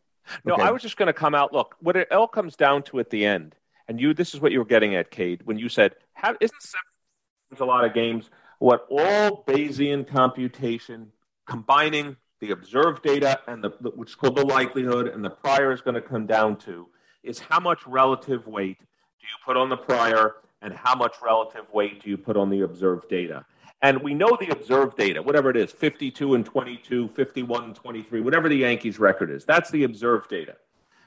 No, 0.46 0.54
okay. 0.54 0.64
I 0.64 0.72
was 0.72 0.82
just 0.82 0.96
going 0.96 1.08
to 1.08 1.14
come 1.14 1.36
out. 1.36 1.52
Look, 1.52 1.76
what 1.82 1.98
it 1.98 2.10
all 2.14 2.30
comes 2.30 2.56
down 2.56 2.84
to 2.84 3.00
at 3.00 3.10
the 3.10 3.26
end, 3.26 3.56
and 3.90 4.00
you, 4.00 4.14
this 4.14 4.34
is 4.34 4.40
what 4.40 4.54
you 4.54 4.60
were 4.60 4.66
getting 4.66 4.96
at, 4.96 5.12
Cade, 5.12 5.42
when 5.44 5.60
you 5.60 5.68
said, 5.68 5.96
"Isn't 6.40 6.62
seven 6.62 7.60
a 7.60 7.66
lot 7.66 7.84
of 7.84 7.94
games?" 7.94 8.30
what 8.60 8.88
all 8.90 9.44
Bayesian 9.46 10.08
computation 10.08 11.12
combining 11.46 12.18
the 12.40 12.52
observed 12.52 13.04
data 13.04 13.40
and 13.48 13.64
the, 13.64 13.70
which 13.96 14.10
is 14.10 14.16
called 14.16 14.36
the 14.36 14.46
likelihood 14.46 15.08
and 15.08 15.24
the 15.24 15.30
prior 15.30 15.72
is 15.72 15.82
going 15.82 15.96
to 15.96 16.02
come 16.02 16.26
down 16.26 16.58
to 16.58 16.88
is 17.28 17.40
how 17.40 17.60
much 17.60 17.86
relative 17.86 18.48
weight 18.48 18.80
do 18.80 18.86
you 19.28 19.38
put 19.46 19.58
on 19.58 19.70
the 19.70 19.78
prior 19.78 20.36
and 20.62 20.74
how 20.74 20.96
much 20.96 21.16
relative 21.24 21.66
weight 21.74 22.02
do 22.04 22.10
you 22.10 22.18
put 22.18 22.38
on 22.38 22.50
the 22.50 22.62
observed 22.62 23.10
data 23.10 23.46
and 23.84 24.02
we 24.02 24.14
know 24.14 24.36
the 24.40 24.50
observed 24.50 24.98
data 24.98 25.22
whatever 25.22 25.50
it 25.50 25.58
is 25.58 25.72
52 25.72 26.36
and 26.36 26.46
22 26.46 27.10
51 27.10 27.64
and 27.64 27.76
23 27.76 28.22
whatever 28.22 28.50
the 28.50 28.56
yankees 28.56 29.00
record 29.00 29.30
is 29.30 29.46
that's 29.46 29.70
the 29.72 29.84
observed 29.84 30.30
data 30.30 30.56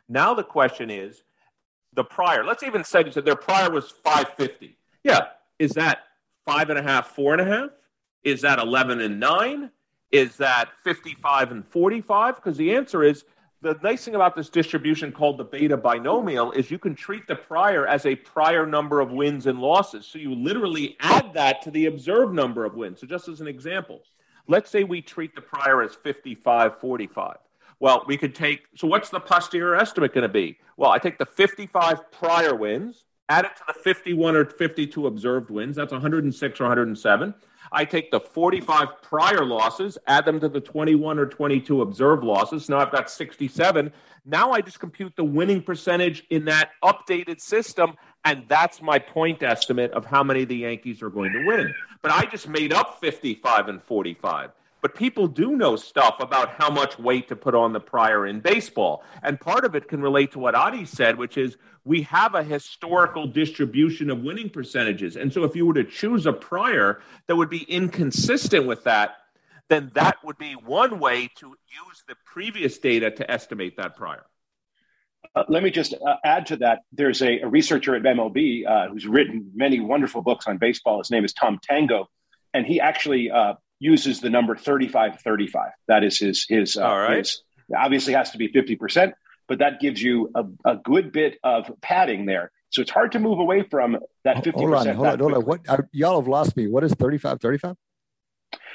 now 0.09 0.35
the 0.35 0.45
question 0.45 0.91
is 0.91 1.23
the 1.95 2.05
prior 2.05 2.45
let's 2.45 2.63
even 2.63 2.85
say 2.85 3.05
you 3.05 3.11
said 3.11 3.25
their 3.25 3.37
prior 3.37 3.71
was 3.71 3.91
550 4.05 4.77
yeah 5.03 5.27
is 5.59 5.73
that 5.73 6.05
five 6.47 6.71
and 6.71 6.79
a 6.79 6.83
half, 6.83 7.09
four 7.09 7.35
and 7.35 7.43
a 7.43 7.45
half? 7.45 7.71
Is 8.25 8.41
that 8.43 8.59
11 8.59 9.01
and 9.01 9.21
nine? 9.21 9.71
Is 10.11 10.37
that 10.39 10.71
55 10.83 11.53
and 11.53 11.65
45? 11.65 12.37
Because 12.37 12.57
the 12.57 12.75
answer 12.75 13.05
is 13.05 13.25
the 13.63 13.79
nice 13.83 14.05
thing 14.05 14.15
about 14.15 14.35
this 14.35 14.49
distribution 14.49 15.13
called 15.13 15.39
the 15.39 15.45
beta 15.45 15.77
binomial 15.77 16.53
is 16.53 16.71
you 16.71 16.79
can 16.79 16.95
treat 16.95 17.27
the 17.27 17.37
prior 17.37 17.87
as 17.87 18.07
a 18.07 18.17
prior 18.17 18.65
number 18.65 19.01
of 19.01 19.11
wins 19.11 19.47
and 19.47 19.61
losses. 19.61 20.07
So 20.07 20.19
you 20.19 20.35
literally 20.35 20.97
add 21.01 21.35
that 21.35 21.63
to 21.63 21.71
the 21.71 21.87
observed 21.87 22.35
number 22.35 22.65
of 22.65 22.75
wins. 22.75 23.01
So 23.01 23.07
just 23.07 23.29
as 23.29 23.41
an 23.41 23.47
example, 23.47 24.03
let's 24.49 24.71
say 24.71 24.85
we 24.85 25.03
treat 25.03 25.35
the 25.35 25.43
prior 25.43 25.83
as 25.83 25.95
55 25.95 26.81
45. 26.81 27.37
Well, 27.81 28.05
we 28.07 28.17
could 28.17 28.35
take, 28.35 28.63
so 28.77 28.87
what's 28.87 29.09
the 29.09 29.21
posterior 29.21 29.75
estimate 29.75 30.13
going 30.13 30.23
to 30.23 30.29
be? 30.29 30.59
Well, 30.77 30.91
I 30.91 30.99
take 30.99 31.19
the 31.19 31.27
55 31.27 32.13
prior 32.13 32.55
wins 32.55 33.05
add 33.31 33.45
it 33.45 33.57
to 33.57 33.63
the 33.69 33.73
51 33.73 34.37
or 34.37 34.45
52 34.45 35.07
observed 35.07 35.51
wins. 35.51 35.77
That's 35.77 35.93
106 35.93 36.61
or 36.61 36.65
107. 36.65 37.35
I 37.73 37.85
take 37.85 38.11
the 38.11 38.21
45 38.21 39.03
prior 39.03 39.45
losses, 39.45 39.97
add 40.07 40.25
them 40.25 40.41
to 40.41 40.49
the 40.49 40.61
21 40.61 41.19
or 41.19 41.27
22 41.27 41.83
observed 41.83 42.25
losses. 42.25 42.69
Now 42.69 42.79
I've 42.79 42.91
got 42.91 43.11
67. 43.11 43.93
Now 44.25 44.51
I 44.53 44.61
just 44.61 44.81
compute 44.81 45.15
the 45.17 45.25
winning 45.25 45.63
percentage 45.63 46.25
in 46.31 46.45
that 46.47 46.71
updated 46.83 47.41
system, 47.41 47.95
and 48.25 48.45
that's 48.49 48.83
my 48.83 48.99
point 48.99 49.43
estimate 49.43 49.93
of 49.93 50.05
how 50.05 50.23
many 50.23 50.45
the 50.45 50.57
Yankees 50.57 51.01
are 51.01 51.11
going 51.11 51.33
to 51.33 51.47
win. 51.47 51.73
But 52.03 52.11
I 52.13 52.27
just 52.27 52.49
made 52.49 52.73
up 52.73 53.01
55 53.01 53.69
and 53.69 53.83
45. 53.83 54.51
But 54.83 54.95
people 54.95 55.27
do 55.27 55.57
know 55.57 55.77
stuff 55.77 56.21
about 56.21 56.51
how 56.51 56.71
much 56.71 56.99
weight 56.99 57.29
to 57.29 57.37
put 57.37 57.55
on 57.55 57.73
the 57.73 57.81
prior 57.81 58.27
in 58.27 58.41
baseball. 58.41 59.05
And 59.23 59.39
part 59.39 59.65
of 59.65 59.75
it 59.75 59.89
can 59.89 60.01
relate 60.01 60.33
to 60.33 60.39
what 60.39 60.55
Adi 60.55 60.87
said, 60.87 61.19
which 61.19 61.37
is 61.37 61.57
we 61.85 62.03
have 62.03 62.35
a 62.35 62.43
historical 62.43 63.27
distribution 63.27 64.11
of 64.11 64.21
winning 64.23 64.51
percentages. 64.51 65.17
And 65.17 65.33
so 65.33 65.45
if 65.45 65.55
you 65.55 65.67
were 65.67 65.75
to 65.75 65.85
choose 65.85 66.27
a 66.27 66.33
prior 66.33 67.03
that 67.27 67.37
would 67.37 67.51
be 67.51 67.63
inconsistent 67.63 68.67
with 68.67 68.85
that, 68.85 69.17
then 69.69 69.91
that 69.95 70.17
would 70.25 70.39
be 70.39 70.53
one 70.55 70.99
way 70.99 71.29
to 71.37 71.47
use 71.49 72.05
the 72.09 72.17
previous 72.25 72.79
data 72.79 73.11
to 73.11 73.31
estimate 73.31 73.77
that 73.77 73.97
prior. 73.97 74.25
Uh, 75.35 75.45
let 75.49 75.63
me 75.63 75.71
just 75.71 75.95
uh, 75.95 76.17
add 76.25 76.47
to 76.47 76.57
that. 76.57 76.81
There's 76.93 77.23
a, 77.23 77.41
a 77.41 77.49
researcher 77.49 77.95
at 77.95 78.03
MLB 78.03 78.67
uh, 78.67 78.89
who's 78.89 79.07
written 79.07 79.51
many 79.55 79.79
wonderful 79.79 80.23
books 80.23 80.47
on 80.49 80.59
baseball. 80.59 80.99
His 80.99 81.11
name 81.11 81.25
is 81.25 81.33
Tom 81.33 81.61
Tango, 81.63 82.09
and 82.53 82.67
he 82.67 82.81
actually 82.81 83.31
uh, 83.31 83.55
uses 83.81 84.21
the 84.21 84.31
number 84.31 84.55
35 84.55 85.21
35. 85.21 85.71
That 85.89 86.05
is 86.05 86.19
his, 86.19 86.47
his, 86.49 86.77
uh, 86.77 86.85
All 86.85 86.99
right. 86.99 87.19
His, 87.19 87.43
obviously 87.77 88.13
has 88.13 88.31
to 88.33 88.39
be 88.39 88.49
50%, 88.49 89.13
but 89.49 89.59
that 89.59 89.81
gives 89.81 90.03
you 90.03 90.31
a, 90.35 90.45
a, 90.65 90.77
good 90.77 91.13
bit 91.13 91.39
of 91.43 91.71
padding 91.81 92.27
there. 92.27 92.51
So 92.71 92.83
it's 92.83 92.91
hard 92.91 93.13
to 93.13 93.19
move 93.19 93.39
away 93.39 93.63
from 93.63 93.99
that 94.25 94.39
50%. 94.39 94.53
Hold 94.55 94.75
on, 94.75 94.87
hold 94.95 95.07
on, 95.07 95.19
hold 95.19 95.35
on. 95.35 95.45
What, 95.45 95.61
uh, 95.69 95.79
y'all 95.93 96.21
have 96.21 96.29
lost 96.29 96.57
me. 96.57 96.69
What 96.69 96.85
is 96.85 96.93
35 96.95 97.41
35? 97.41 97.77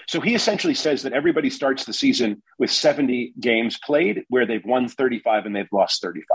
So 0.08 0.22
he 0.22 0.36
essentially 0.36 0.76
says 0.76 1.04
that 1.04 1.14
everybody 1.14 1.50
starts 1.50 1.86
the 1.86 1.94
season 1.94 2.44
with 2.60 2.72
70 2.72 3.34
games 3.40 3.78
played 3.84 4.24
where 4.30 4.46
they've 4.46 4.64
won 4.64 4.88
35 4.88 5.46
and 5.46 5.56
they've 5.56 5.68
lost 5.72 6.02
35. 6.02 6.26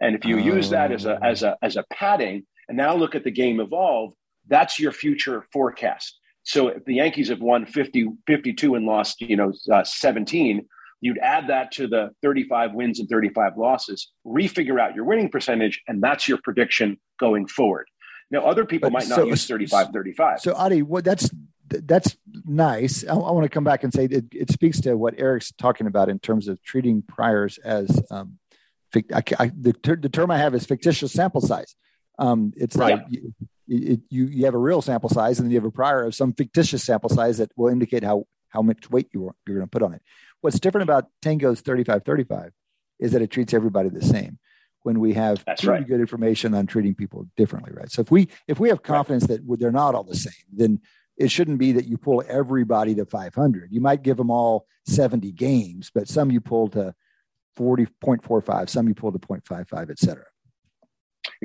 And 0.00 0.14
if 0.14 0.24
you 0.24 0.36
oh. 0.36 0.42
use 0.42 0.70
that 0.70 0.92
as 0.92 1.06
a, 1.06 1.18
as, 1.22 1.42
a, 1.42 1.56
as 1.62 1.76
a 1.76 1.84
padding 1.90 2.46
and 2.68 2.76
now 2.76 2.94
look 2.94 3.14
at 3.14 3.24
the 3.24 3.30
game 3.30 3.60
evolve, 3.60 4.12
that's 4.46 4.78
your 4.78 4.92
future 4.92 5.44
forecast. 5.52 6.18
So 6.48 6.68
if 6.68 6.86
the 6.86 6.94
Yankees 6.94 7.28
have 7.28 7.42
won 7.42 7.66
50, 7.66 8.08
52 8.26 8.74
and 8.74 8.86
lost, 8.86 9.20
you 9.20 9.36
know, 9.36 9.52
uh, 9.70 9.84
17, 9.84 10.66
you'd 11.02 11.18
add 11.18 11.48
that 11.48 11.72
to 11.72 11.86
the 11.86 12.08
35 12.22 12.72
wins 12.72 13.00
and 13.00 13.08
35 13.08 13.58
losses, 13.58 14.10
refigure 14.26 14.80
out 14.80 14.94
your 14.94 15.04
winning 15.04 15.28
percentage, 15.28 15.82
and 15.86 16.02
that's 16.02 16.26
your 16.26 16.38
prediction 16.42 16.98
going 17.20 17.46
forward. 17.46 17.86
Now, 18.30 18.46
other 18.46 18.64
people 18.64 18.88
might 18.88 19.08
not 19.08 19.16
so, 19.16 19.24
use 19.26 19.46
35 19.46 19.88
35. 19.92 20.40
So, 20.40 20.54
Adi, 20.54 20.80
well, 20.80 21.02
that's 21.02 21.28
that's 21.68 22.16
nice. 22.46 23.04
I, 23.06 23.12
I 23.12 23.30
want 23.30 23.44
to 23.44 23.50
come 23.50 23.64
back 23.64 23.84
and 23.84 23.92
say 23.92 24.06
it, 24.06 24.24
it, 24.32 24.50
speaks 24.50 24.80
to 24.80 24.96
what 24.96 25.18
Eric's 25.18 25.52
talking 25.52 25.86
about 25.86 26.08
in 26.08 26.18
terms 26.18 26.48
of 26.48 26.62
treating 26.62 27.02
priors 27.02 27.58
as 27.58 28.02
um, 28.10 28.38
I, 28.94 29.22
I, 29.38 29.52
the, 29.54 29.74
ter- 29.74 29.96
the 29.96 30.08
term 30.08 30.30
I 30.30 30.38
have 30.38 30.54
is 30.54 30.64
fictitious 30.64 31.12
sample 31.12 31.42
size. 31.42 31.76
Um, 32.18 32.54
it's 32.56 32.74
right. 32.74 32.94
like 32.94 33.22
it, 33.68 34.00
you 34.10 34.26
you 34.26 34.44
have 34.44 34.54
a 34.54 34.58
real 34.58 34.82
sample 34.82 35.08
size 35.08 35.38
and 35.38 35.46
then 35.46 35.52
you 35.52 35.58
have 35.58 35.64
a 35.64 35.70
prior 35.70 36.04
of 36.04 36.14
some 36.14 36.32
fictitious 36.32 36.84
sample 36.84 37.10
size 37.10 37.38
that 37.38 37.52
will 37.56 37.68
indicate 37.68 38.02
how 38.02 38.24
how 38.48 38.62
much 38.62 38.90
weight 38.90 39.08
you 39.12 39.26
are, 39.28 39.34
you're 39.46 39.56
going 39.56 39.66
to 39.66 39.70
put 39.70 39.82
on 39.82 39.92
it. 39.92 40.02
What's 40.40 40.58
different 40.58 40.84
about 40.84 41.06
Tango's 41.20 41.60
35-35 41.60 42.50
is 42.98 43.12
that 43.12 43.20
it 43.20 43.30
treats 43.30 43.52
everybody 43.52 43.90
the 43.90 44.02
same. 44.02 44.38
When 44.82 45.00
we 45.00 45.12
have 45.14 45.44
That's 45.44 45.62
pretty 45.62 45.80
right. 45.80 45.88
good 45.88 46.00
information 46.00 46.54
on 46.54 46.66
treating 46.66 46.94
people 46.94 47.26
differently, 47.36 47.72
right? 47.74 47.90
So 47.90 48.00
if 48.00 48.10
we 48.10 48.28
if 48.46 48.58
we 48.58 48.68
have 48.68 48.82
confidence 48.82 49.24
right. 49.24 49.46
that 49.46 49.58
they're 49.58 49.72
not 49.72 49.94
all 49.94 50.04
the 50.04 50.16
same, 50.16 50.32
then 50.52 50.80
it 51.16 51.30
shouldn't 51.30 51.58
be 51.58 51.72
that 51.72 51.86
you 51.86 51.98
pull 51.98 52.22
everybody 52.26 52.94
to 52.94 53.04
500. 53.04 53.72
You 53.72 53.80
might 53.80 54.02
give 54.02 54.16
them 54.16 54.30
all 54.30 54.66
70 54.86 55.32
games, 55.32 55.90
but 55.92 56.08
some 56.08 56.30
you 56.30 56.40
pull 56.40 56.68
to 56.70 56.94
40.45, 57.58 58.68
some 58.70 58.86
you 58.86 58.94
pull 58.94 59.10
to 59.10 59.18
0.55, 59.18 59.90
et 59.90 59.98
cetera. 59.98 60.24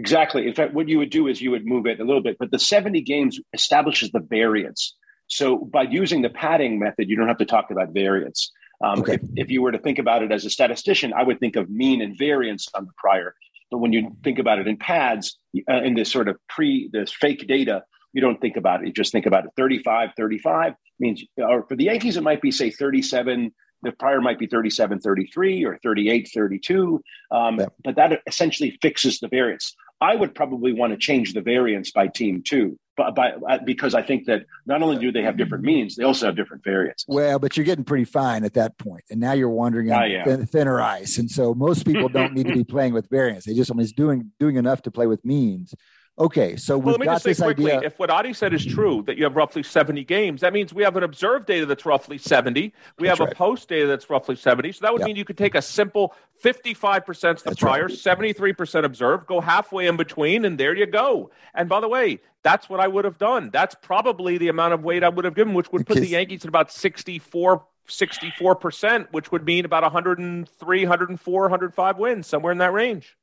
Exactly. 0.04 0.46
In 0.46 0.54
fact, 0.54 0.74
what 0.74 0.90
you 0.90 0.98
would 0.98 1.12
do 1.12 1.30
is 1.30 1.42
you 1.42 1.50
would 1.52 1.66
move 1.66 1.86
it 1.86 2.02
a 2.02 2.04
little 2.04 2.22
bit, 2.22 2.36
but 2.38 2.52
the 2.52 2.60
70 2.60 3.00
games 3.04 3.40
establishes 3.54 4.12
the 4.12 4.20
variance. 4.20 4.98
So 5.28 5.58
by 5.58 5.84
using 5.84 6.24
the 6.24 6.30
padding 6.30 6.78
method, 6.78 7.10
you 7.10 7.16
don't 7.16 7.30
have 7.30 7.38
to 7.38 7.46
talk 7.46 7.72
about 7.72 7.94
variance. 7.94 8.52
Um, 8.84 9.00
okay. 9.00 9.14
if, 9.14 9.22
if 9.38 9.50
you 9.50 9.62
were 9.62 9.72
to 9.72 9.80
think 9.80 10.00
about 10.00 10.22
it 10.22 10.30
as 10.34 10.44
a 10.44 10.50
statistician, 10.50 11.14
I 11.14 11.24
would 11.24 11.40
think 11.40 11.56
of 11.56 11.70
mean 11.70 12.02
and 12.02 12.18
variance 12.18 12.68
on 12.76 12.84
the 12.84 12.92
prior. 12.98 13.34
But 13.72 13.78
when 13.78 13.94
you 13.94 14.14
think 14.26 14.40
about 14.40 14.60
it 14.60 14.68
in 14.68 14.76
pads, 14.76 15.38
uh, 15.72 15.82
in 15.84 15.94
this 15.94 16.12
sort 16.12 16.28
of 16.28 16.36
pre, 16.50 16.90
this 16.92 17.14
fake 17.14 17.48
data, 17.48 17.86
you 18.12 18.20
don't 18.20 18.42
think 18.42 18.58
about 18.58 18.82
it. 18.82 18.88
You 18.88 18.92
just 18.92 19.14
think 19.14 19.26
about 19.26 19.46
it 19.46 19.52
35, 19.56 20.10
35 20.18 20.74
means, 21.00 21.24
or 21.38 21.66
for 21.66 21.78
the 21.78 21.86
Yankees, 21.86 22.18
it 22.18 22.24
might 22.24 22.42
be, 22.42 22.52
say, 22.52 22.72
37, 22.72 23.54
the 23.84 23.92
prior 23.92 24.22
might 24.22 24.40
be 24.40 24.48
37 24.48 25.00
33 25.00 25.66
or 25.66 25.78
38 25.84 26.30
32 26.34 27.02
um, 27.32 27.60
yeah. 27.60 27.66
but 27.84 27.96
that 27.96 28.22
essentially 28.28 28.78
fixes 28.82 29.20
the 29.20 29.28
variance 29.28 29.76
I 30.04 30.16
would 30.16 30.36
probably 30.36 30.74
want 30.74 30.92
to 30.92 30.98
change 30.98 31.34
the 31.34 31.42
variance 31.42 31.92
by 31.92 32.08
team 32.08 32.44
too, 32.44 32.78
but 32.98 33.16
by, 33.16 33.32
uh, 33.32 33.60
because 33.64 33.96
I 33.96 34.02
think 34.02 34.26
that 34.26 34.44
not 34.66 34.82
only 34.82 34.98
do 34.98 35.14
they 35.14 35.24
have 35.24 35.38
different 35.38 35.64
means, 35.64 35.96
they 35.96 36.04
also 36.04 36.26
have 36.26 36.36
different 36.36 36.62
variants. 36.62 37.06
Well, 37.08 37.40
but 37.40 37.56
you're 37.56 37.66
getting 37.66 37.86
pretty 37.86 38.04
fine 38.04 38.44
at 38.44 38.54
that 38.56 38.78
point, 38.78 39.06
and 39.10 39.22
now 39.22 39.32
you're 39.32 39.50
wandering 39.50 39.94
on 39.94 40.10
thin, 40.26 40.46
thinner 40.46 40.82
ice, 40.82 41.20
and 41.20 41.32
so 41.32 41.54
most 41.54 41.86
people 41.86 42.10
don't 42.10 42.34
need 42.34 42.48
to 42.48 42.54
be 42.54 42.64
playing 42.76 42.94
with 42.94 43.10
variance. 43.10 43.46
They 43.46 43.54
just 43.54 43.74
mean, 43.74 43.88
doing 43.96 44.32
doing 44.40 44.58
enough 44.58 44.82
to 44.84 44.92
play 44.92 45.08
with 45.08 45.24
means. 45.24 45.74
Okay, 46.20 46.56
so 46.56 46.78
we've 46.78 46.86
well, 46.86 46.92
let 46.94 47.00
me 47.00 47.06
got 47.08 47.24
just 47.24 47.40
say 47.40 47.44
quickly, 47.44 47.72
idea. 47.72 47.88
If 47.88 47.98
what 47.98 48.12
Adi 48.12 48.34
said 48.34 48.54
is 48.54 48.64
true, 48.64 49.02
that 49.08 49.18
you 49.18 49.24
have 49.24 49.36
roughly 49.36 49.64
70 49.64 50.04
games, 50.04 50.42
that 50.42 50.54
means 50.54 50.72
we 50.72 50.84
have 50.84 50.96
an 50.96 51.02
observed 51.02 51.48
data 51.48 51.66
that's 51.66 51.88
roughly 51.88 52.20
70. 52.20 52.72
We 53.00 53.08
That's 53.08 53.18
have 53.18 53.26
right. 53.26 53.34
a 53.34 53.36
post 53.36 53.68
data 53.68 53.88
that's 53.88 54.08
roughly 54.12 54.36
70. 54.36 54.74
So 54.74 54.80
that 54.84 54.94
would 54.94 55.00
Yep. 55.00 55.08
mean 55.08 55.16
you 55.16 55.26
could 55.26 55.40
take 55.40 55.56
a 55.56 55.62
simple 55.62 56.14
55% 56.44 57.40
the 57.40 57.50
That's 57.50 57.60
prior, 57.60 57.88
right. 57.88 57.92
73% 57.92 58.86
observed, 58.86 59.26
go 59.26 59.42
halfway 59.42 59.88
in 59.88 59.98
between, 59.98 60.46
and 60.46 60.60
there 60.60 60.76
you 60.76 60.86
go. 60.86 61.32
And 61.56 61.68
by 61.68 61.80
the 61.80 61.88
way, 61.90 62.20
that's 62.44 62.70
what 62.70 62.80
I 62.80 62.88
would 62.88 63.06
have 63.06 63.18
done. 63.18 63.50
That's 63.52 63.74
probably 63.82 64.38
the 64.38 64.50
amount 64.50 64.76
of 64.76 64.84
weight 64.84 65.04
I 65.04 65.10
would 65.10 65.26
have 65.26 65.34
given, 65.34 65.56
which 65.56 65.72
would 65.72 65.88
put 65.88 65.98
the 65.98 66.08
Yankees 66.08 66.44
at 66.46 66.50
about 66.50 66.72
64. 66.72 67.66
64%, 67.88 69.08
which 69.12 69.32
would 69.32 69.44
mean 69.46 69.66
about 69.66 69.84
103, 69.84 70.84
104, 70.84 71.42
105 71.42 71.98
wins, 71.98 72.28
somewhere 72.28 72.52
in 72.54 72.60
that 72.60 72.72
range. 72.72 73.18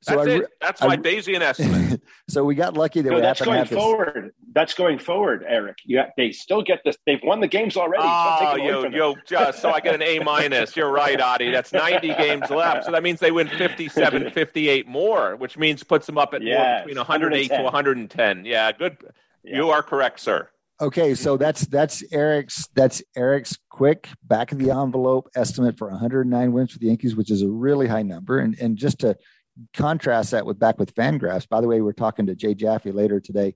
So 0.00 0.16
That's 0.16 0.28
I 0.28 0.32
it. 0.32 0.44
That's 0.60 0.82
I 0.82 0.86
my 0.88 0.94
re- 0.96 1.02
Bayesian 1.16 1.40
estimate. 1.40 2.02
so 2.28 2.44
we 2.44 2.54
got 2.54 2.76
lucky 2.76 3.00
that 3.00 3.08
No, 3.08 3.16
we 3.16 3.22
that's 3.22 3.38
happened 3.38 3.44
to 3.46 3.50
going 3.50 3.58
have 3.58 3.68
this. 3.70 3.78
forward. 3.78 4.34
That's 4.52 4.74
going 4.74 4.98
forward, 4.98 5.44
Eric. 5.48 5.78
You 5.86 5.96
have, 5.98 6.10
they 6.18 6.32
still 6.32 6.60
get 6.62 6.80
this. 6.84 6.96
They've 7.06 7.20
won 7.24 7.40
the 7.40 7.48
games 7.48 7.76
already. 7.76 8.02
Don't 8.02 8.12
Oh, 8.12 8.36
take 8.38 8.48
ah, 8.48 8.54
yo, 8.56 8.84
yo, 8.88 9.14
just 9.26 9.62
so 9.62 9.70
I 9.70 9.80
get 9.80 9.94
an 9.94 10.02
A 10.02 10.18
minus. 10.18 10.76
You're 10.76 10.92
right, 10.92 11.18
Adi. 11.18 11.50
That's 11.50 11.72
90 11.72 12.08
games 12.08 12.50
left. 12.50 12.84
So 12.84 12.92
that 12.92 13.02
means 13.02 13.18
they 13.18 13.30
win 13.30 13.48
57, 13.48 14.30
58 14.34 14.86
more, 14.86 15.36
which 15.36 15.56
means 15.56 15.82
puts 15.82 16.04
them 16.06 16.18
up 16.18 16.34
at 16.34 16.42
more 16.42 16.50
Yes, 16.50 16.82
between 16.84 16.98
108 16.98 17.48
to 17.48 17.62
110. 17.62 17.64
110. 17.64 18.44
Yeah, 18.44 18.72
good. 18.72 18.98
Yeah. 19.42 19.56
You 19.56 19.70
are 19.70 19.82
correct, 19.82 20.20
sir. 20.20 20.50
Okay, 20.82 21.14
so 21.14 21.36
that's 21.38 21.66
that's 21.68 22.02
Eric's 22.12 22.66
that's 22.74 23.02
Eric's 23.16 23.56
quick 23.70 24.08
back 24.24 24.52
of 24.52 24.58
the 24.58 24.70
envelope 24.70 25.30
estimate 25.36 25.78
for 25.78 25.88
109 25.88 26.52
wins 26.52 26.72
for 26.72 26.78
the 26.78 26.86
Yankees, 26.88 27.14
which 27.16 27.30
is 27.30 27.42
a 27.42 27.48
really 27.48 27.86
high 27.86 28.02
number. 28.02 28.38
And 28.40 28.58
and 28.60 28.76
just 28.76 28.98
to 29.00 29.16
contrast 29.74 30.32
that 30.32 30.46
with 30.46 30.58
back 30.58 30.78
with 30.78 30.94
Fangraphs. 30.94 31.48
By 31.48 31.60
the 31.60 31.68
way, 31.68 31.80
we're 31.80 31.92
talking 31.92 32.26
to 32.26 32.34
Jay 32.34 32.54
Jaffe 32.54 32.90
later 32.90 33.20
today 33.20 33.54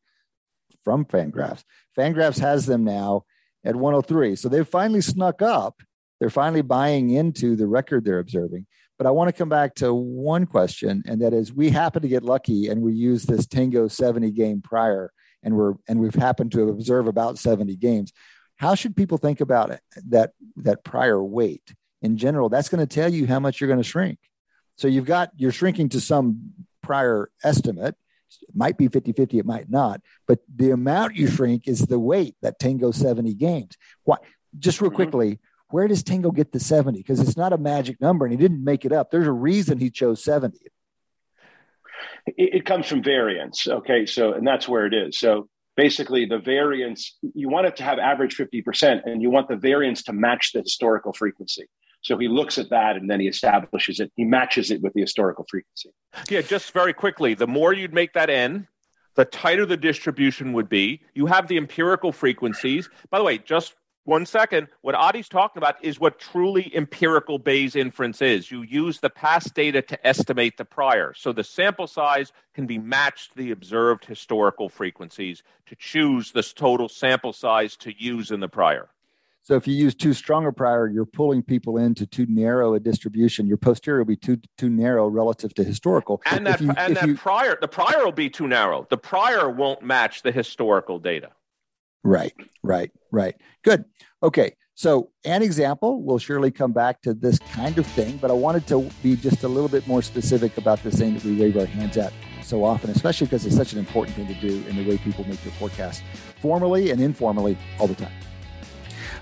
from 0.85 1.05
Fangraphs. 1.05 1.65
Fangraphs 1.97 2.39
has 2.39 2.67
them 2.67 2.85
now 2.85 3.25
at 3.65 3.77
103, 3.77 4.37
so 4.37 4.49
they've 4.49 4.67
finally 4.67 5.01
snuck 5.01 5.43
up. 5.43 5.81
They're 6.21 6.31
finally 6.31 6.63
buying 6.63 7.11
into 7.11 7.57
the 7.57 7.67
record 7.67 8.05
they're 8.05 8.19
observing. 8.19 8.67
But 8.97 9.07
I 9.07 9.11
want 9.13 9.29
to 9.29 9.33
come 9.33 9.49
back 9.49 9.77
to 9.77 9.95
one 9.95 10.47
question, 10.47 11.05
and 11.07 11.23
that 11.23 11.33
is, 11.33 11.53
we 11.53 11.71
happen 11.71 12.03
to 12.03 12.09
get 12.09 12.25
lucky, 12.25 12.69
and 12.69 12.83
we 12.83 12.93
use 12.93 13.25
this 13.25 13.47
Tango 13.47 13.87
70 13.87 14.33
game 14.33 14.61
prior 14.61 15.13
and 15.43 15.57
we're 15.57 15.75
and 15.89 16.01
we've 16.01 16.15
happened 16.15 16.53
to 16.53 16.69
observe 16.69 17.07
about 17.07 17.39
70 17.39 17.77
games 17.77 18.13
how 18.57 18.75
should 18.75 18.97
people 18.97 19.19
think 19.19 19.41
about 19.41 19.71
it, 19.71 19.81
that 20.09 20.33
that 20.57 20.85
prior 20.85 21.23
weight 21.23 21.75
in 22.03 22.17
general 22.17 22.49
that's 22.49 22.69
going 22.69 22.87
to 22.87 22.95
tell 22.95 23.13
you 23.13 23.27
how 23.27 23.41
much 23.41 23.61
you're 23.61 23.69
going 23.69 23.83
to 23.83 23.89
shrink 23.89 24.19
so 24.79 24.89
you've 24.89 25.05
got 25.05 25.31
you're 25.37 25.53
shrinking 25.53 25.91
to 25.91 26.01
some 26.01 26.53
prior 26.83 27.31
estimate 27.45 27.95
it 28.43 28.55
might 28.55 28.79
be 28.79 28.89
50 28.89 29.13
50 29.13 29.39
it 29.39 29.45
might 29.45 29.69
not 29.69 30.01
but 30.27 30.39
the 30.55 30.71
amount 30.71 31.17
you 31.17 31.27
shrink 31.27 31.67
is 31.69 31.81
the 31.81 31.99
weight 31.99 32.37
that 32.41 32.59
tango 32.59 32.91
70 32.91 33.35
games 33.35 33.77
Why? 34.05 34.17
just 34.59 34.81
real 34.81 34.91
Mhm. 34.91 34.95
quickly 34.95 35.39
where 35.71 35.87
does 35.87 36.03
tango 36.03 36.31
get 36.31 36.53
the 36.53 36.61
70 36.61 36.99
because 36.99 37.21
it's 37.21 37.37
not 37.37 37.53
a 37.53 37.59
magic 37.59 38.01
number 38.01 38.25
and 38.25 38.33
he 38.33 38.39
didn't 38.39 38.65
make 38.65 38.85
it 38.87 38.93
up 38.93 39.11
there's 39.11 39.27
a 39.27 39.33
reason 39.33 39.79
he 39.79 39.91
chose 39.91 40.25
70 40.25 40.59
it, 42.27 42.55
it 42.55 42.65
comes 42.65 42.87
from 42.87 43.03
variance. 43.03 43.67
Okay, 43.67 44.07
so 44.07 44.33
and 44.33 44.47
that's 44.47 44.69
where 44.69 44.87
it 44.87 44.95
is. 44.95 45.19
So 45.19 45.49
basically, 45.77 46.27
the 46.27 46.39
variance 46.39 47.17
you 47.35 47.49
want 47.49 47.67
it 47.67 47.77
to 47.77 47.83
have 47.83 47.99
average 47.99 48.35
fifty 48.35 48.63
percent, 48.63 49.03
and 49.05 49.21
you 49.21 49.31
want 49.31 49.49
the 49.49 49.57
variance 49.57 50.03
to 50.05 50.13
match 50.13 50.53
the 50.53 50.61
historical 50.61 51.13
frequency. 51.13 51.65
So 52.09 52.17
he 52.17 52.27
looks 52.27 52.57
at 52.57 52.71
that 52.71 52.97
and 52.97 53.11
then 53.11 53.21
he 53.21 53.29
establishes 53.29 54.01
it. 54.01 54.11
He 54.17 54.25
matches 54.25 54.71
it 54.71 54.81
with 54.81 54.95
the 54.95 55.03
historical 55.03 55.45
frequency. 55.47 55.91
Yeah, 56.31 56.41
just 56.41 56.73
very 56.73 56.95
quickly, 56.95 57.35
the 57.35 57.47
more 57.47 57.75
you'd 57.75 57.93
make 57.93 58.15
that 58.15 58.31
N, 58.31 58.67
the 59.15 59.27
tighter 59.27 59.67
the 59.67 59.77
distribution 59.77 60.55
would 60.55 60.71
be. 60.71 61.03
You 61.13 61.27
have 61.27 61.49
the 61.49 61.59
empirical 61.59 62.11
frequencies. 62.11 62.89
By 63.11 63.19
the 63.19 63.25
way, 63.25 63.37
just 63.37 63.75
one 64.05 64.25
second. 64.25 64.69
What 64.81 64.95
Adi's 64.95 65.29
talking 65.29 65.61
about 65.61 65.85
is 65.85 66.01
what 66.01 66.19
truly 66.19 66.75
empirical 66.75 67.39
Bayes 67.39 67.77
inference 67.77 68.23
is. 68.23 68.51
You 68.51 68.63
use 68.63 69.01
the 69.01 69.11
past 69.11 69.53
data 69.53 69.83
to 69.83 70.07
estimate 70.07 70.57
the 70.57 70.65
prior. 70.65 71.13
So 71.15 71.35
the 71.35 71.45
sample 71.45 71.87
size 71.87 72.33
can 72.55 72.67
be 72.67 72.79
matched 72.79 73.33
to 73.33 73.37
the 73.37 73.51
observed 73.51 74.07
historical 74.07 74.71
frequencies 74.71 75.43
to 75.67 75.77
choose 75.77 76.33
this 76.33 76.55
total 76.55 76.89
sample 76.89 77.35
size 77.35 77.77
to 77.77 77.93
use 78.03 78.31
in 78.31 78.41
the 78.41 78.49
prior. 78.49 78.89
So 79.49 79.55
if 79.57 79.67
you 79.67 79.73
use 79.75 79.95
too 79.95 80.13
strong 80.13 80.45
a 80.45 80.53
prior, 80.53 80.89
you're 80.89 81.07
pulling 81.07 81.43
people 81.43 81.79
into 81.79 82.05
too 82.05 82.27
narrow 82.29 82.75
a 82.75 82.81
distribution. 82.81 83.47
Your 83.47 83.57
posterior 83.57 84.01
will 84.01 84.05
be 84.05 84.15
too 84.15 84.37
too 84.59 84.69
narrow 84.69 85.09
relative 85.09 85.55
to 85.55 85.65
historical. 85.65 86.21
And 86.31 86.47
that 86.47 86.61
you- 86.61 86.75
and 86.77 86.95
that 86.95 87.07
you- 87.07 87.17
prior 87.17 87.57
the 87.59 87.67
prior 87.67 88.05
will 88.05 88.13
be 88.13 88.29
too 88.29 88.47
narrow. 88.47 88.87
The 88.91 88.99
prior 88.99 89.49
won't 89.49 89.81
match 89.83 90.21
the 90.21 90.33
historical 90.33 90.99
data. 90.99 91.31
right, 92.05 92.35
right, 92.63 92.91
right. 93.11 93.37
Good. 93.65 93.87
Okay. 94.23 94.55
So 94.75 95.13
an 95.25 95.43
example, 95.43 96.03
we'll 96.03 96.19
surely 96.19 96.51
come 96.51 96.73
back 96.73 97.01
to 97.03 97.15
this 97.15 97.39
kind 97.39 97.79
of 97.79 97.87
thing, 97.87 98.19
but 98.21 98.31
I 98.31 98.35
wanted 98.35 98.67
to 98.67 98.87
be 99.03 99.17
just 99.17 99.45
a 99.45 99.49
little 99.49 99.71
bit 99.71 99.87
more 99.89 100.03
specific 100.03 100.59
about 100.59 100.83
this 100.83 100.99
thing 100.99 101.15
that 101.15 101.25
we 101.25 101.41
wave 101.41 101.57
our 101.57 101.65
hands 101.65 101.97
at 101.97 102.13
so 102.43 102.65
often, 102.65 102.91
especially 102.91 103.27
because 103.29 103.47
it's 103.47 103.57
such 103.57 103.73
an 103.73 103.79
important 103.79 104.15
thing 104.15 104.27
to 104.27 104.35
do 104.35 104.63
in 104.69 104.77
the 104.77 104.87
way 104.87 104.99
people 104.99 105.27
make 105.27 105.43
their 105.43 105.53
forecasts, 105.55 106.03
formally 106.43 106.91
and 106.91 107.01
informally, 107.01 107.57
all 107.81 107.87
the 107.87 107.95
time. 107.95 108.13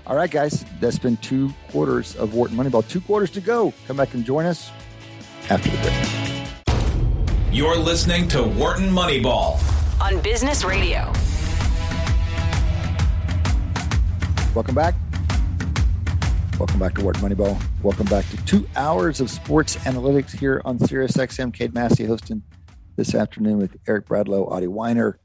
All 0.07 0.15
right, 0.15 0.31
guys, 0.31 0.63
that's 0.79 0.97
been 0.97 1.17
two 1.17 1.53
quarters 1.69 2.15
of 2.15 2.33
Wharton 2.33 2.55
Moneyball. 2.55 2.87
Two 2.87 3.01
quarters 3.01 3.29
to 3.31 3.41
go. 3.41 3.73
Come 3.87 3.97
back 3.97 4.13
and 4.13 4.23
join 4.23 4.45
us 4.45 4.71
after 5.49 5.69
the 5.69 5.77
break. 5.83 7.53
You're 7.53 7.77
listening 7.77 8.29
to 8.29 8.43
Wharton 8.43 8.89
Moneyball. 8.89 9.59
on 10.01 10.21
Business 10.21 10.63
Radio. 10.63 11.11
Welcome 14.55 14.75
back. 14.75 14.95
Welcome 16.57 16.79
back 16.79 16.95
to 16.95 17.01
Wharton 17.03 17.21
Moneyball. 17.21 17.61
Welcome 17.83 18.05
back 18.05 18.29
to 18.29 18.37
two 18.45 18.65
hours 18.77 19.19
of 19.19 19.29
sports 19.29 19.75
analytics 19.75 20.31
here 20.31 20.61
on 20.63 20.79
Sirius 20.79 21.17
XM. 21.17 21.53
Cade 21.53 21.73
Massey 21.73 22.05
hosting 22.05 22.43
this 22.95 23.13
afternoon 23.13 23.57
with 23.57 23.75
Eric 23.85 24.07
Bradlow, 24.07 24.49
Adi 24.49 24.67
Wyner. 24.67 25.15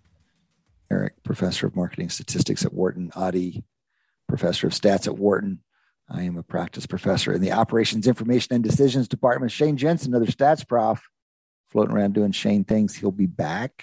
Eric, 0.90 1.22
professor 1.22 1.68
of 1.68 1.76
marketing 1.76 2.10
statistics 2.10 2.64
at 2.64 2.74
Wharton. 2.74 3.12
Adi, 3.14 3.62
professor 4.32 4.66
of 4.66 4.72
stats 4.72 5.06
at 5.06 5.18
Wharton. 5.18 5.58
I 6.08 6.22
am 6.22 6.38
a 6.38 6.42
practice 6.42 6.86
professor 6.86 7.34
in 7.34 7.42
the 7.42 7.52
operations, 7.52 8.06
information, 8.06 8.54
and 8.54 8.64
decisions 8.64 9.06
department. 9.06 9.52
Shane 9.52 9.76
Jensen, 9.76 10.14
another 10.14 10.30
stats 10.30 10.66
prof, 10.66 11.06
floating 11.68 11.94
around 11.94 12.14
doing 12.14 12.32
Shane 12.32 12.64
things. 12.64 12.94
He'll 12.94 13.10
be 13.10 13.26
back. 13.26 13.82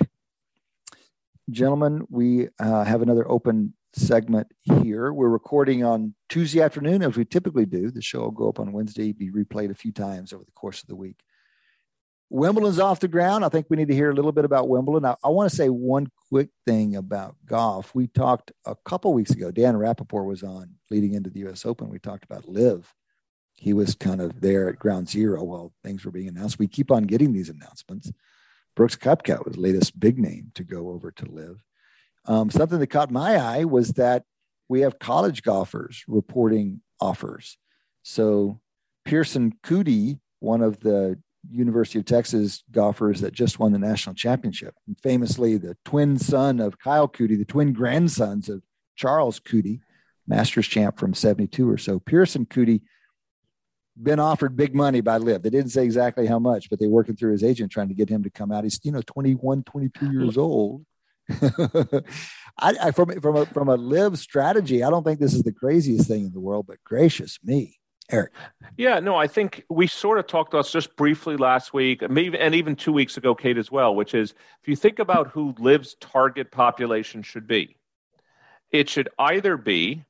Gentlemen, 1.52 2.04
we 2.10 2.48
uh, 2.60 2.84
have 2.84 3.04
another 3.04 3.30
open 3.30 3.76
segment 3.94 4.48
here. 4.64 5.14
We're 5.14 5.30
recording 5.30 5.84
on 5.84 6.16
Tuesday 6.30 6.64
afternoon, 6.64 7.04
as 7.04 7.16
we 7.16 7.26
typically 7.26 7.68
do. 7.68 7.92
The 7.92 8.02
show 8.02 8.22
will 8.22 8.32
go 8.32 8.50
up 8.50 8.60
on 8.60 8.72
Wednesday, 8.72 9.12
be 9.12 9.30
replayed 9.30 9.70
a 9.70 9.76
few 9.76 9.92
times 9.92 10.34
over 10.34 10.44
the 10.44 10.52
course 10.54 10.82
of 10.82 10.88
the 10.88 10.96
week. 10.96 11.20
Wimbledon's 12.30 12.80
off 12.80 13.00
the 13.00 13.08
ground. 13.08 13.44
I 13.44 13.50
think 13.50 13.68
we 13.70 13.78
need 13.78 13.88
to 13.88 13.96
hear 13.96 14.12
a 14.12 14.14
little 14.14 14.32
bit 14.32 14.46
about 14.46 14.70
Wimbledon. 14.70 15.06
I, 15.06 15.16
I 15.24 15.30
want 15.30 15.50
to 15.50 15.56
say 15.56 15.70
one 15.70 16.08
quick 16.30 16.50
thing 16.66 16.96
about 16.96 17.36
golf. 17.46 17.94
We 17.96 18.08
talked 18.08 18.52
a 18.66 18.76
couple 18.86 19.14
weeks 19.14 19.32
ago. 19.32 19.50
Dan 19.50 19.76
Rappaport 19.76 20.26
was 20.26 20.44
on 20.44 20.76
leading 20.92 21.14
into 21.14 21.30
the 21.30 21.40
U.S. 21.40 21.66
Open. 21.66 21.90
We 21.90 21.98
talked 21.98 22.24
about 22.24 22.48
LIV. 22.48 22.94
He 23.56 23.74
was 23.74 23.96
kind 23.96 24.22
of 24.22 24.40
there 24.42 24.70
at 24.70 24.80
ground 24.80 25.10
zero 25.10 25.44
while 25.44 25.74
things 25.84 26.06
were 26.06 26.12
being 26.12 26.28
announced. 26.28 26.60
We 26.60 26.68
keep 26.68 26.92
on 26.92 27.04
getting 27.04 27.34
these 27.34 27.50
announcements. 27.50 28.12
Brooks 28.76 28.96
Koepka 28.96 29.44
was 29.44 29.56
the 29.56 29.62
latest 29.62 30.00
big 30.00 30.18
name 30.20 30.52
to 30.56 30.64
go 30.64 30.90
over 30.90 31.12
to 31.12 31.26
LIV. 31.26 31.64
Um, 32.26 32.52
something 32.52 32.80
that 32.80 32.88
caught 32.88 33.12
my 33.12 33.36
eye 33.36 33.66
was 33.66 33.90
that 33.94 34.24
we 34.70 34.82
have 34.82 35.00
college 35.00 35.42
golfers 35.42 36.04
reporting 36.08 36.82
offers. 37.02 37.58
So 38.04 38.62
Pearson 39.04 39.56
Coody, 39.64 40.20
one 40.40 40.62
of 40.62 40.80
the 40.80 41.20
University 41.52 42.00
of 42.00 42.06
Texas 42.06 42.64
golfers 42.72 43.22
that 43.22 43.34
just 43.34 43.60
won 43.60 43.72
the 43.72 43.80
national 43.80 44.16
championship, 44.16 44.76
and 44.88 44.98
famously 45.02 45.58
the 45.58 45.78
twin 45.86 46.18
son 46.18 46.60
of 46.60 46.80
Kyle 46.80 47.08
Coody, 47.08 47.38
the 47.38 47.46
twin 47.46 47.74
grandsons 47.74 48.50
of 48.50 48.62
Charles 48.96 49.40
Coody, 49.40 49.82
Masters 50.28 50.68
champ 50.68 51.00
from 51.00 51.14
72 51.14 51.68
or 51.68 51.78
so. 51.78 52.00
Pearson 52.00 52.46
Coody 52.46 52.82
been 54.02 54.20
offered 54.20 54.56
big 54.56 54.76
money 54.76 55.02
by 55.02 55.18
LIV. 55.18 55.42
They 55.42 55.50
didn't 55.50 55.72
say 55.72 55.84
exactly 55.84 56.28
how 56.28 56.40
much, 56.40 56.70
but 56.70 56.80
they're 56.80 56.88
working 56.88 57.16
through 57.16 57.32
his 57.32 57.44
agent 57.44 57.72
trying 57.72 57.90
to 57.90 57.94
get 57.94 58.10
him 58.10 58.24
to 58.24 58.30
come 58.30 58.52
out. 58.52 58.64
He's, 58.64 58.80
you 58.84 58.92
know, 58.92 59.02
21, 59.02 59.64
22 59.64 60.12
years 60.12 60.38
old. 60.38 60.86
I, 62.60 62.76
I, 62.82 62.92
from 62.92 63.20
from 63.22 63.36
a 63.36 63.46
from 63.48 63.70
a 63.70 63.76
LIV 63.76 64.18
strategy, 64.18 64.84
I 64.84 64.90
don't 64.90 65.04
think 65.04 65.20
this 65.20 65.34
is 65.34 65.44
the 65.44 65.52
craziest 65.52 66.08
thing 66.08 66.26
in 66.26 66.32
the 66.32 66.40
world, 66.40 66.66
but 66.68 66.78
gracious 66.84 67.38
me, 67.44 67.79
Eric. 68.12 68.32
Yeah, 68.78 69.00
no, 69.00 69.16
I 69.16 69.28
think 69.28 69.66
we 69.70 69.86
sort 69.88 70.20
of 70.20 70.28
talked 70.28 70.54
about 70.54 70.68
just 70.68 70.96
briefly 70.96 71.38
last 71.38 71.74
week, 71.74 72.08
maybe 72.10 72.38
and 72.40 72.56
even 72.56 72.76
two 72.76 72.92
weeks 72.92 73.18
ago, 73.18 73.36
Cade, 73.36 73.58
as 73.58 73.72
well, 73.72 73.96
which 73.96 74.14
is 74.14 74.34
if 74.62 74.68
you 74.68 74.76
think 74.76 75.00
about 75.00 75.28
who 75.28 75.54
LIV's 75.60 75.96
target 76.00 76.52
population 76.52 77.22
should 77.22 77.48
be, 77.48 77.78
it 78.72 78.90
should 78.90 79.10
either 79.20 79.58
be 79.58 80.04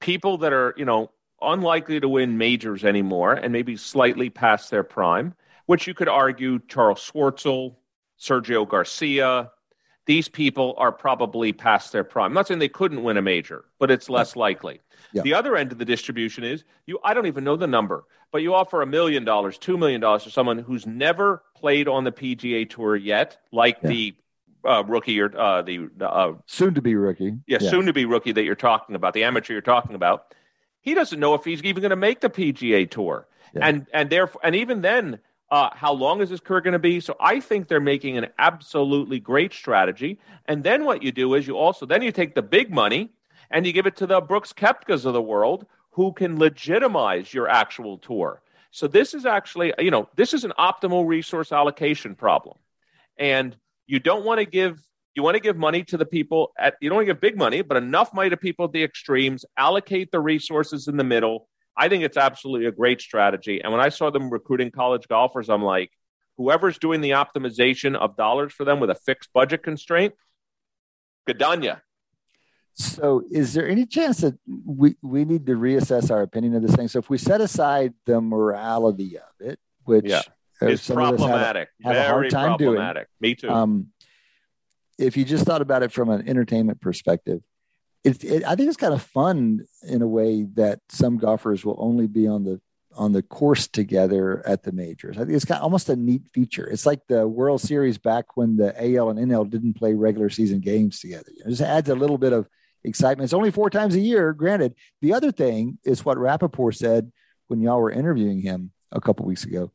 people 0.00 0.38
that 0.38 0.52
are, 0.52 0.74
you 0.76 0.84
know, 0.84 1.10
unlikely 1.42 2.00
to 2.00 2.08
win 2.08 2.38
majors 2.38 2.84
anymore 2.84 3.34
and 3.34 3.52
maybe 3.52 3.76
slightly 3.76 4.30
past 4.30 4.70
their 4.70 4.84
prime, 4.84 5.34
which 5.66 5.86
you 5.86 5.94
could 5.94 6.08
argue 6.08 6.60
Charles 6.68 7.10
Schwartzel, 7.10 7.76
Sergio 8.18 8.66
Garcia, 8.66 9.50
these 10.06 10.28
people 10.28 10.74
are 10.76 10.92
probably 10.92 11.52
past 11.52 11.92
their 11.92 12.04
prime. 12.04 12.26
I'm 12.26 12.34
not 12.34 12.46
saying 12.46 12.60
they 12.60 12.68
couldn't 12.68 13.02
win 13.02 13.16
a 13.16 13.22
major, 13.22 13.64
but 13.78 13.90
it's 13.90 14.10
less 14.10 14.36
likely. 14.36 14.80
Yeah. 15.12 15.22
The 15.22 15.34
other 15.34 15.56
end 15.56 15.72
of 15.72 15.78
the 15.78 15.84
distribution 15.84 16.44
is 16.44 16.64
you 16.86 16.98
I 17.04 17.14
don't 17.14 17.26
even 17.26 17.44
know 17.44 17.56
the 17.56 17.66
number, 17.66 18.04
but 18.30 18.42
you 18.42 18.54
offer 18.54 18.82
a 18.82 18.86
million 18.86 19.24
dollars, 19.24 19.58
two 19.58 19.78
million 19.78 20.00
dollars 20.00 20.24
to 20.24 20.30
someone 20.30 20.58
who's 20.58 20.86
never 20.86 21.42
played 21.54 21.88
on 21.88 22.04
the 22.04 22.12
PGA 22.12 22.68
tour 22.68 22.96
yet, 22.96 23.38
like 23.52 23.78
yeah. 23.82 23.88
the 23.88 24.14
uh, 24.64 24.82
rookie 24.86 25.20
or 25.20 25.36
uh, 25.38 25.62
the 25.62 25.88
uh, 26.00 26.32
soon 26.46 26.74
to 26.74 26.82
be 26.82 26.94
rookie. 26.94 27.34
Yeah, 27.46 27.58
yeah, 27.60 27.70
soon 27.70 27.86
to 27.86 27.92
be 27.92 28.04
rookie 28.04 28.32
that 28.32 28.44
you're 28.44 28.54
talking 28.54 28.96
about, 28.96 29.14
the 29.14 29.24
amateur 29.24 29.52
you're 29.52 29.62
talking 29.62 29.94
about. 29.94 30.34
He 30.80 30.94
doesn't 30.94 31.18
know 31.18 31.34
if 31.34 31.44
he's 31.44 31.62
even 31.62 31.80
going 31.80 31.90
to 31.90 31.96
make 31.96 32.20
the 32.20 32.30
PGA 32.30 32.90
tour, 32.90 33.26
and 33.54 33.86
and 33.92 34.10
therefore, 34.10 34.40
and 34.44 34.54
even 34.54 34.82
then, 34.82 35.18
uh, 35.50 35.70
how 35.72 35.92
long 35.92 36.20
is 36.20 36.30
his 36.30 36.40
career 36.40 36.60
going 36.60 36.72
to 36.72 36.78
be? 36.78 37.00
So 37.00 37.16
I 37.20 37.40
think 37.40 37.68
they're 37.68 37.80
making 37.80 38.16
an 38.16 38.28
absolutely 38.38 39.20
great 39.20 39.52
strategy. 39.52 40.18
And 40.46 40.64
then 40.64 40.84
what 40.84 41.02
you 41.02 41.12
do 41.12 41.34
is 41.34 41.46
you 41.46 41.56
also 41.56 41.86
then 41.86 42.02
you 42.02 42.12
take 42.12 42.34
the 42.34 42.42
big 42.42 42.70
money 42.70 43.10
and 43.50 43.66
you 43.66 43.72
give 43.72 43.86
it 43.86 43.96
to 43.96 44.06
the 44.06 44.20
Brooks 44.20 44.52
Koepkas 44.52 45.04
of 45.04 45.12
the 45.12 45.22
world 45.22 45.66
who 45.92 46.12
can 46.12 46.38
legitimize 46.38 47.32
your 47.32 47.48
actual 47.48 47.98
tour. 47.98 48.42
So 48.70 48.88
this 48.88 49.14
is 49.14 49.26
actually, 49.26 49.72
you 49.78 49.92
know, 49.92 50.08
this 50.16 50.34
is 50.34 50.42
an 50.42 50.52
optimal 50.58 51.06
resource 51.06 51.52
allocation 51.52 52.16
problem. 52.16 52.56
And 53.16 53.56
you 53.86 54.00
don't 54.00 54.24
want 54.24 54.40
to 54.40 54.46
give 54.46 54.82
you 55.14 55.22
want 55.22 55.36
to 55.36 55.40
give 55.40 55.56
money 55.56 55.84
to 55.84 55.96
the 55.96 56.04
people 56.04 56.52
at 56.58 56.74
you 56.80 56.88
don't 56.88 56.96
want 56.96 57.06
to 57.06 57.14
give 57.14 57.20
big 57.20 57.36
money, 57.36 57.62
but 57.62 57.76
enough 57.76 58.12
money 58.12 58.30
to 58.30 58.36
people 58.36 58.64
at 58.64 58.72
the 58.72 58.82
extremes, 58.82 59.44
allocate 59.56 60.10
the 60.10 60.18
resources 60.18 60.88
in 60.88 60.96
the 60.96 61.04
middle. 61.04 61.48
I 61.76 61.88
think 61.88 62.04
it's 62.04 62.16
absolutely 62.16 62.66
a 62.66 62.72
great 62.72 63.00
strategy. 63.00 63.60
And 63.62 63.72
when 63.72 63.80
I 63.80 63.88
saw 63.88 64.10
them 64.10 64.30
recruiting 64.30 64.70
college 64.70 65.08
golfers, 65.08 65.48
I'm 65.48 65.62
like, 65.62 65.90
whoever's 66.36 66.78
doing 66.78 67.00
the 67.00 67.10
optimization 67.10 67.96
of 67.96 68.16
dollars 68.16 68.52
for 68.52 68.64
them 68.64 68.80
with 68.80 68.90
a 68.90 68.94
fixed 68.94 69.32
budget 69.32 69.62
constraint, 69.62 70.14
good 71.26 71.38
Gadanya. 71.38 71.80
So, 72.76 73.22
is 73.30 73.54
there 73.54 73.68
any 73.68 73.86
chance 73.86 74.18
that 74.18 74.36
we, 74.46 74.96
we 75.00 75.24
need 75.24 75.46
to 75.46 75.52
reassess 75.52 76.10
our 76.10 76.22
opinion 76.22 76.56
of 76.56 76.62
this 76.62 76.74
thing? 76.74 76.88
So, 76.88 76.98
if 76.98 77.08
we 77.08 77.18
set 77.18 77.40
aside 77.40 77.94
the 78.04 78.20
morality 78.20 79.16
of 79.16 79.46
it, 79.46 79.60
which 79.84 80.06
yeah. 80.06 80.22
is 80.60 80.84
problematic, 80.88 81.68
have, 81.84 81.94
have 81.94 82.06
a 82.06 82.08
hard 82.08 82.30
time 82.30 82.56
doing, 82.56 82.82
me 83.20 83.36
too. 83.36 83.48
Um, 83.48 83.88
if 84.98 85.16
you 85.16 85.24
just 85.24 85.44
thought 85.44 85.62
about 85.62 85.84
it 85.84 85.92
from 85.92 86.10
an 86.10 86.28
entertainment 86.28 86.80
perspective, 86.80 87.42
it, 88.04 88.22
it, 88.22 88.44
I 88.44 88.54
think 88.54 88.68
it's 88.68 88.76
kind 88.76 88.94
of 88.94 89.02
fun 89.02 89.66
in 89.82 90.02
a 90.02 90.06
way 90.06 90.44
that 90.54 90.80
some 90.90 91.16
golfers 91.16 91.64
will 91.64 91.76
only 91.78 92.06
be 92.06 92.26
on 92.26 92.44
the 92.44 92.60
on 92.96 93.12
the 93.12 93.22
course 93.22 93.66
together 93.66 94.46
at 94.46 94.62
the 94.62 94.70
majors. 94.70 95.16
I 95.16 95.20
think 95.22 95.32
it's 95.32 95.44
kind 95.44 95.58
of 95.58 95.64
almost 95.64 95.88
a 95.88 95.96
neat 95.96 96.22
feature. 96.32 96.68
It's 96.68 96.86
like 96.86 97.00
the 97.08 97.26
World 97.26 97.60
Series 97.60 97.98
back 97.98 98.36
when 98.36 98.56
the 98.56 98.72
AL 98.76 99.10
and 99.10 99.18
NL 99.18 99.50
didn't 99.50 99.74
play 99.74 99.94
regular 99.94 100.30
season 100.30 100.60
games 100.60 101.00
together. 101.00 101.32
It 101.44 101.48
just 101.48 101.62
adds 101.62 101.88
a 101.88 101.96
little 101.96 102.18
bit 102.18 102.32
of 102.32 102.48
excitement. 102.84 103.24
It's 103.24 103.34
only 103.34 103.50
four 103.50 103.68
times 103.68 103.96
a 103.96 104.00
year, 104.00 104.32
granted. 104.32 104.74
The 105.00 105.12
other 105.12 105.32
thing 105.32 105.78
is 105.84 106.04
what 106.04 106.18
Rappaport 106.18 106.76
said 106.76 107.10
when 107.48 107.60
y'all 107.60 107.80
were 107.80 107.90
interviewing 107.90 108.40
him 108.42 108.70
a 108.92 109.00
couple 109.00 109.26
weeks 109.26 109.44
ago. 109.44 109.72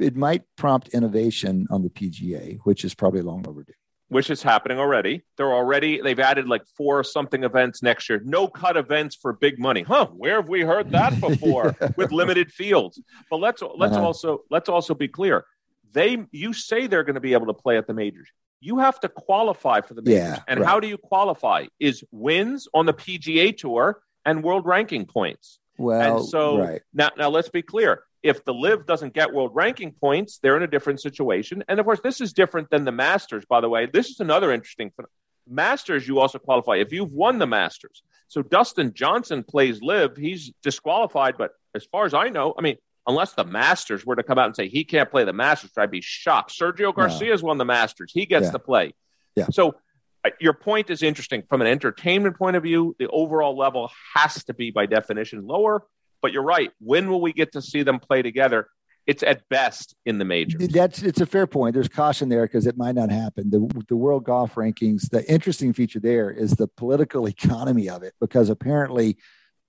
It 0.00 0.16
might 0.16 0.42
prompt 0.56 0.88
innovation 0.88 1.68
on 1.70 1.82
the 1.82 1.90
PGA, 1.90 2.58
which 2.64 2.84
is 2.84 2.94
probably 2.94 3.22
long 3.22 3.46
overdue. 3.46 3.72
Which 4.08 4.30
is 4.30 4.42
happening 4.42 4.78
already. 4.78 5.22
They're 5.36 5.52
already 5.52 6.00
they've 6.00 6.20
added 6.20 6.46
like 6.46 6.62
four 6.76 7.02
something 7.02 7.42
events 7.42 7.82
next 7.82 8.08
year. 8.08 8.22
No 8.24 8.46
cut 8.46 8.76
events 8.76 9.16
for 9.16 9.32
big 9.32 9.58
money. 9.58 9.82
Huh? 9.82 10.06
Where 10.12 10.36
have 10.36 10.48
we 10.48 10.60
heard 10.60 10.92
that 10.92 11.20
before 11.20 11.74
with 11.96 12.12
limited 12.12 12.52
fields? 12.52 13.00
But 13.28 13.38
let's 13.38 13.62
let's 13.62 13.96
uh-huh. 13.96 14.06
also 14.06 14.42
let's 14.48 14.68
also 14.68 14.94
be 14.94 15.08
clear. 15.08 15.44
They 15.92 16.24
you 16.30 16.52
say 16.52 16.86
they're 16.86 17.04
going 17.04 17.14
to 17.14 17.20
be 17.20 17.32
able 17.32 17.46
to 17.46 17.54
play 17.54 17.78
at 17.78 17.86
the 17.86 17.94
majors 17.94 18.28
you 18.60 18.78
have 18.78 18.98
to 19.00 19.08
qualify 19.08 19.80
for 19.80 19.94
the 19.94 20.02
majors. 20.02 20.18
Yeah, 20.18 20.38
and 20.48 20.60
right. 20.60 20.68
how 20.68 20.80
do 20.80 20.88
you 20.88 20.98
qualify? 20.98 21.66
Is 21.78 22.02
wins 22.10 22.68
on 22.74 22.86
the 22.86 22.94
PGA 22.94 23.56
Tour 23.56 24.00
and 24.24 24.42
world 24.42 24.66
ranking 24.66 25.06
points. 25.06 25.58
Well, 25.78 26.18
and 26.18 26.26
so 26.26 26.58
right. 26.58 26.82
now, 26.92 27.10
now 27.16 27.28
let's 27.28 27.48
be 27.48 27.62
clear. 27.62 28.02
If 28.26 28.44
the 28.44 28.52
LIV 28.52 28.86
doesn't 28.86 29.14
get 29.14 29.32
world 29.32 29.52
ranking 29.54 29.92
points, 29.92 30.38
they're 30.38 30.56
in 30.56 30.62
a 30.62 30.66
different 30.66 31.00
situation. 31.00 31.62
And 31.68 31.78
of 31.78 31.86
course, 31.86 32.00
this 32.02 32.20
is 32.20 32.32
different 32.32 32.70
than 32.70 32.84
the 32.84 32.92
Masters, 32.92 33.44
by 33.44 33.60
the 33.60 33.68
way. 33.68 33.86
This 33.86 34.08
is 34.08 34.20
another 34.20 34.52
interesting 34.52 34.90
thing. 34.90 35.06
Masters, 35.48 36.08
you 36.08 36.18
also 36.18 36.38
qualify 36.38 36.76
if 36.76 36.92
you've 36.92 37.12
won 37.12 37.38
the 37.38 37.46
Masters. 37.46 38.02
So 38.28 38.42
Dustin 38.42 38.92
Johnson 38.94 39.44
plays 39.44 39.80
LIV, 39.80 40.16
he's 40.16 40.52
disqualified. 40.62 41.36
But 41.38 41.52
as 41.74 41.84
far 41.84 42.04
as 42.04 42.14
I 42.14 42.28
know, 42.28 42.52
I 42.58 42.62
mean, 42.62 42.76
unless 43.06 43.32
the 43.34 43.44
Masters 43.44 44.04
were 44.04 44.16
to 44.16 44.22
come 44.22 44.38
out 44.38 44.46
and 44.46 44.56
say 44.56 44.68
he 44.68 44.82
can't 44.82 45.10
play 45.10 45.24
the 45.24 45.32
Masters, 45.32 45.70
I'd 45.76 45.90
be 45.90 46.00
shocked. 46.00 46.52
Sergio 46.58 46.92
Garcia's 46.92 47.42
no. 47.42 47.48
won 47.48 47.58
the 47.58 47.64
Masters; 47.64 48.10
he 48.12 48.26
gets 48.26 48.46
yeah. 48.46 48.52
to 48.52 48.58
play. 48.58 48.94
Yeah. 49.36 49.46
So 49.52 49.76
uh, 50.24 50.30
your 50.40 50.54
point 50.54 50.90
is 50.90 51.02
interesting 51.02 51.44
from 51.48 51.60
an 51.60 51.68
entertainment 51.68 52.36
point 52.36 52.56
of 52.56 52.64
view. 52.64 52.96
The 52.98 53.08
overall 53.08 53.56
level 53.56 53.90
has 54.14 54.42
to 54.44 54.54
be, 54.54 54.72
by 54.72 54.86
definition, 54.86 55.46
lower. 55.46 55.84
But 56.26 56.32
you're 56.32 56.42
right. 56.42 56.72
When 56.80 57.08
will 57.08 57.20
we 57.20 57.32
get 57.32 57.52
to 57.52 57.62
see 57.62 57.84
them 57.84 58.00
play 58.00 58.20
together? 58.20 58.66
It's 59.06 59.22
at 59.22 59.48
best 59.48 59.94
in 60.06 60.18
the 60.18 60.24
majors. 60.24 60.66
That's 60.70 61.00
it's 61.00 61.20
a 61.20 61.26
fair 61.26 61.46
point. 61.46 61.72
There's 61.72 61.86
caution 61.86 62.28
there 62.28 62.44
because 62.46 62.66
it 62.66 62.76
might 62.76 62.96
not 62.96 63.12
happen. 63.12 63.48
The 63.48 63.84
the 63.88 63.94
world 63.94 64.24
golf 64.24 64.56
rankings. 64.56 65.08
The 65.08 65.24
interesting 65.30 65.72
feature 65.72 66.00
there 66.00 66.28
is 66.32 66.50
the 66.56 66.66
political 66.66 67.28
economy 67.28 67.88
of 67.88 68.02
it 68.02 68.14
because 68.20 68.50
apparently 68.50 69.18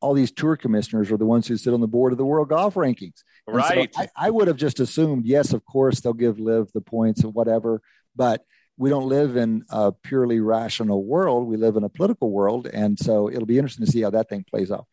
all 0.02 0.16
these 0.16 0.32
tour 0.32 0.56
commissioners 0.56 1.12
are 1.12 1.18
the 1.18 1.28
ones 1.28 1.48
who 1.48 1.58
sit 1.58 1.76
on 1.76 1.82
the 1.82 1.88
board 1.88 2.12
of 2.12 2.18
the 2.18 2.26
world 2.26 2.50
golf 2.50 2.74
rankings. 2.74 3.22
And 3.46 3.58
right. 3.58 3.94
So 3.94 4.02
I, 4.02 4.10
I, 4.16 4.30
would 4.32 4.48
have 4.48 4.58
just 4.58 4.80
assumed, 4.80 5.28
yes, 5.28 5.54
of 5.54 5.64
course, 5.64 6.00
they'll 6.00 6.14
give 6.14 6.40
LIV 6.40 6.72
the 6.74 6.82
points 6.82 7.24
and 7.24 7.36
whatever, 7.36 7.84
but 8.16 8.44
we 8.78 8.90
don't 8.90 9.08
live 9.08 9.38
in 9.38 9.64
a 9.70 9.92
purely 9.92 10.40
rational 10.40 11.04
world. 11.04 11.48
We 11.48 11.58
live 11.58 11.76
in 11.76 11.84
a 11.84 11.90
political 11.90 12.32
world. 12.32 12.68
And 12.68 12.98
so 12.98 13.30
it'll 13.30 13.46
be 13.46 13.58
interesting 13.58 13.86
to 13.86 13.92
see 13.92 14.02
how 14.02 14.12
that 14.12 14.30
thing 14.30 14.46
plays 14.50 14.72
out. 14.72 14.88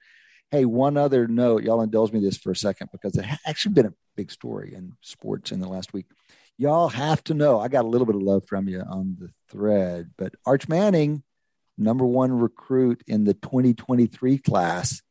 Hey, 0.55 0.66
one 0.66 0.96
other 0.96 1.26
note, 1.26 1.64
y'all 1.64 1.82
indulge 1.82 2.12
me 2.12 2.20
this 2.20 2.36
for 2.36 2.52
a 2.52 2.57
second 2.57 2.90
because 2.92 3.16
it 3.16 3.24
actually 3.44 3.72
been 3.72 3.86
a 3.86 3.94
big 4.14 4.30
story 4.30 4.72
in 4.72 4.92
sports 5.00 5.50
in 5.50 5.59
the 5.59 5.66
last 5.66 5.92
week. 5.92 6.07
Y'all 6.57 6.90
have 6.90 7.24
to 7.24 7.34
know, 7.34 7.59
I 7.59 7.66
got 7.66 7.84
a 7.84 7.88
little 7.88 8.07
bit 8.07 8.14
of 8.14 8.22
love 8.22 8.46
from 8.46 8.68
you 8.68 8.80
on 8.80 9.16
the 9.18 9.30
thread, 9.50 10.12
but 10.16 10.36
Arch 10.46 10.68
Manning 10.68 11.24
number 11.76 12.07
one 12.07 12.30
recruit 12.30 13.02
in 13.09 13.24
the 13.24 13.34
2023 13.34 14.38
class, 14.38 15.02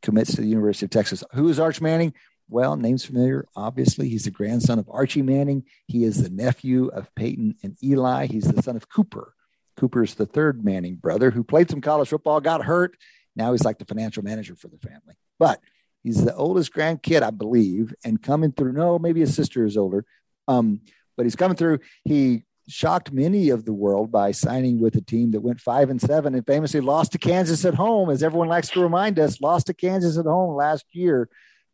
commits 0.00 0.34
to 0.36 0.40
the 0.40 0.48
University 0.48 0.86
of 0.86 0.90
Texas. 0.90 1.22
Who 1.34 1.50
is 1.50 1.60
Arch 1.60 1.82
Manning? 1.82 2.14
Well, 2.48 2.74
name's 2.76 3.04
familiar. 3.04 3.44
Obviously, 3.54 4.08
he's 4.08 4.24
the 4.24 4.30
grandson 4.30 4.78
of 4.78 4.88
Archie 4.90 5.20
Manning. 5.20 5.64
He 5.86 6.04
is 6.04 6.22
the 6.22 6.30
nephew 6.30 6.86
of 6.86 7.14
Peyton 7.14 7.56
and 7.62 7.76
Eli. 7.84 8.24
He's 8.24 8.50
the 8.50 8.62
son 8.62 8.76
of 8.76 8.88
Cooper. 8.88 9.34
Cooper's 9.76 10.14
the 10.14 10.24
third 10.24 10.64
Manning 10.64 10.96
brother 10.96 11.30
who 11.30 11.44
played 11.44 11.68
some 11.68 11.82
college 11.82 12.08
football, 12.08 12.40
got 12.40 12.64
hurt. 12.64 12.96
Now 13.38 13.52
he's 13.52 13.64
like 13.64 13.78
the 13.78 13.84
financial 13.84 14.22
manager 14.22 14.56
for 14.56 14.68
the 14.68 14.78
family. 14.78 15.14
But 15.38 15.60
he's 16.02 16.24
the 16.24 16.34
oldest 16.34 16.74
grandkid, 16.74 17.22
I 17.22 17.30
believe, 17.30 17.94
and 18.04 18.20
coming 18.20 18.52
through. 18.52 18.72
No, 18.72 18.98
maybe 18.98 19.20
his 19.20 19.34
sister 19.34 19.64
is 19.64 19.76
older. 19.76 20.04
Um, 20.48 20.80
but 21.16 21.24
he's 21.24 21.36
coming 21.36 21.56
through. 21.56 21.78
He 22.04 22.44
shocked 22.68 23.12
many 23.12 23.48
of 23.48 23.64
the 23.64 23.72
world 23.72 24.10
by 24.12 24.32
signing 24.32 24.80
with 24.80 24.96
a 24.96 25.00
team 25.00 25.30
that 25.30 25.40
went 25.40 25.60
five 25.60 25.88
and 25.88 26.00
seven 26.00 26.34
and 26.34 26.46
famously 26.46 26.80
lost 26.80 27.12
to 27.12 27.18
Kansas 27.18 27.64
at 27.64 27.74
home, 27.74 28.10
as 28.10 28.22
everyone 28.22 28.48
likes 28.48 28.68
to 28.70 28.80
remind 28.80 29.18
us, 29.18 29.40
lost 29.40 29.68
to 29.68 29.74
Kansas 29.74 30.18
at 30.18 30.26
home 30.26 30.54
last 30.54 30.84
year. 30.92 31.28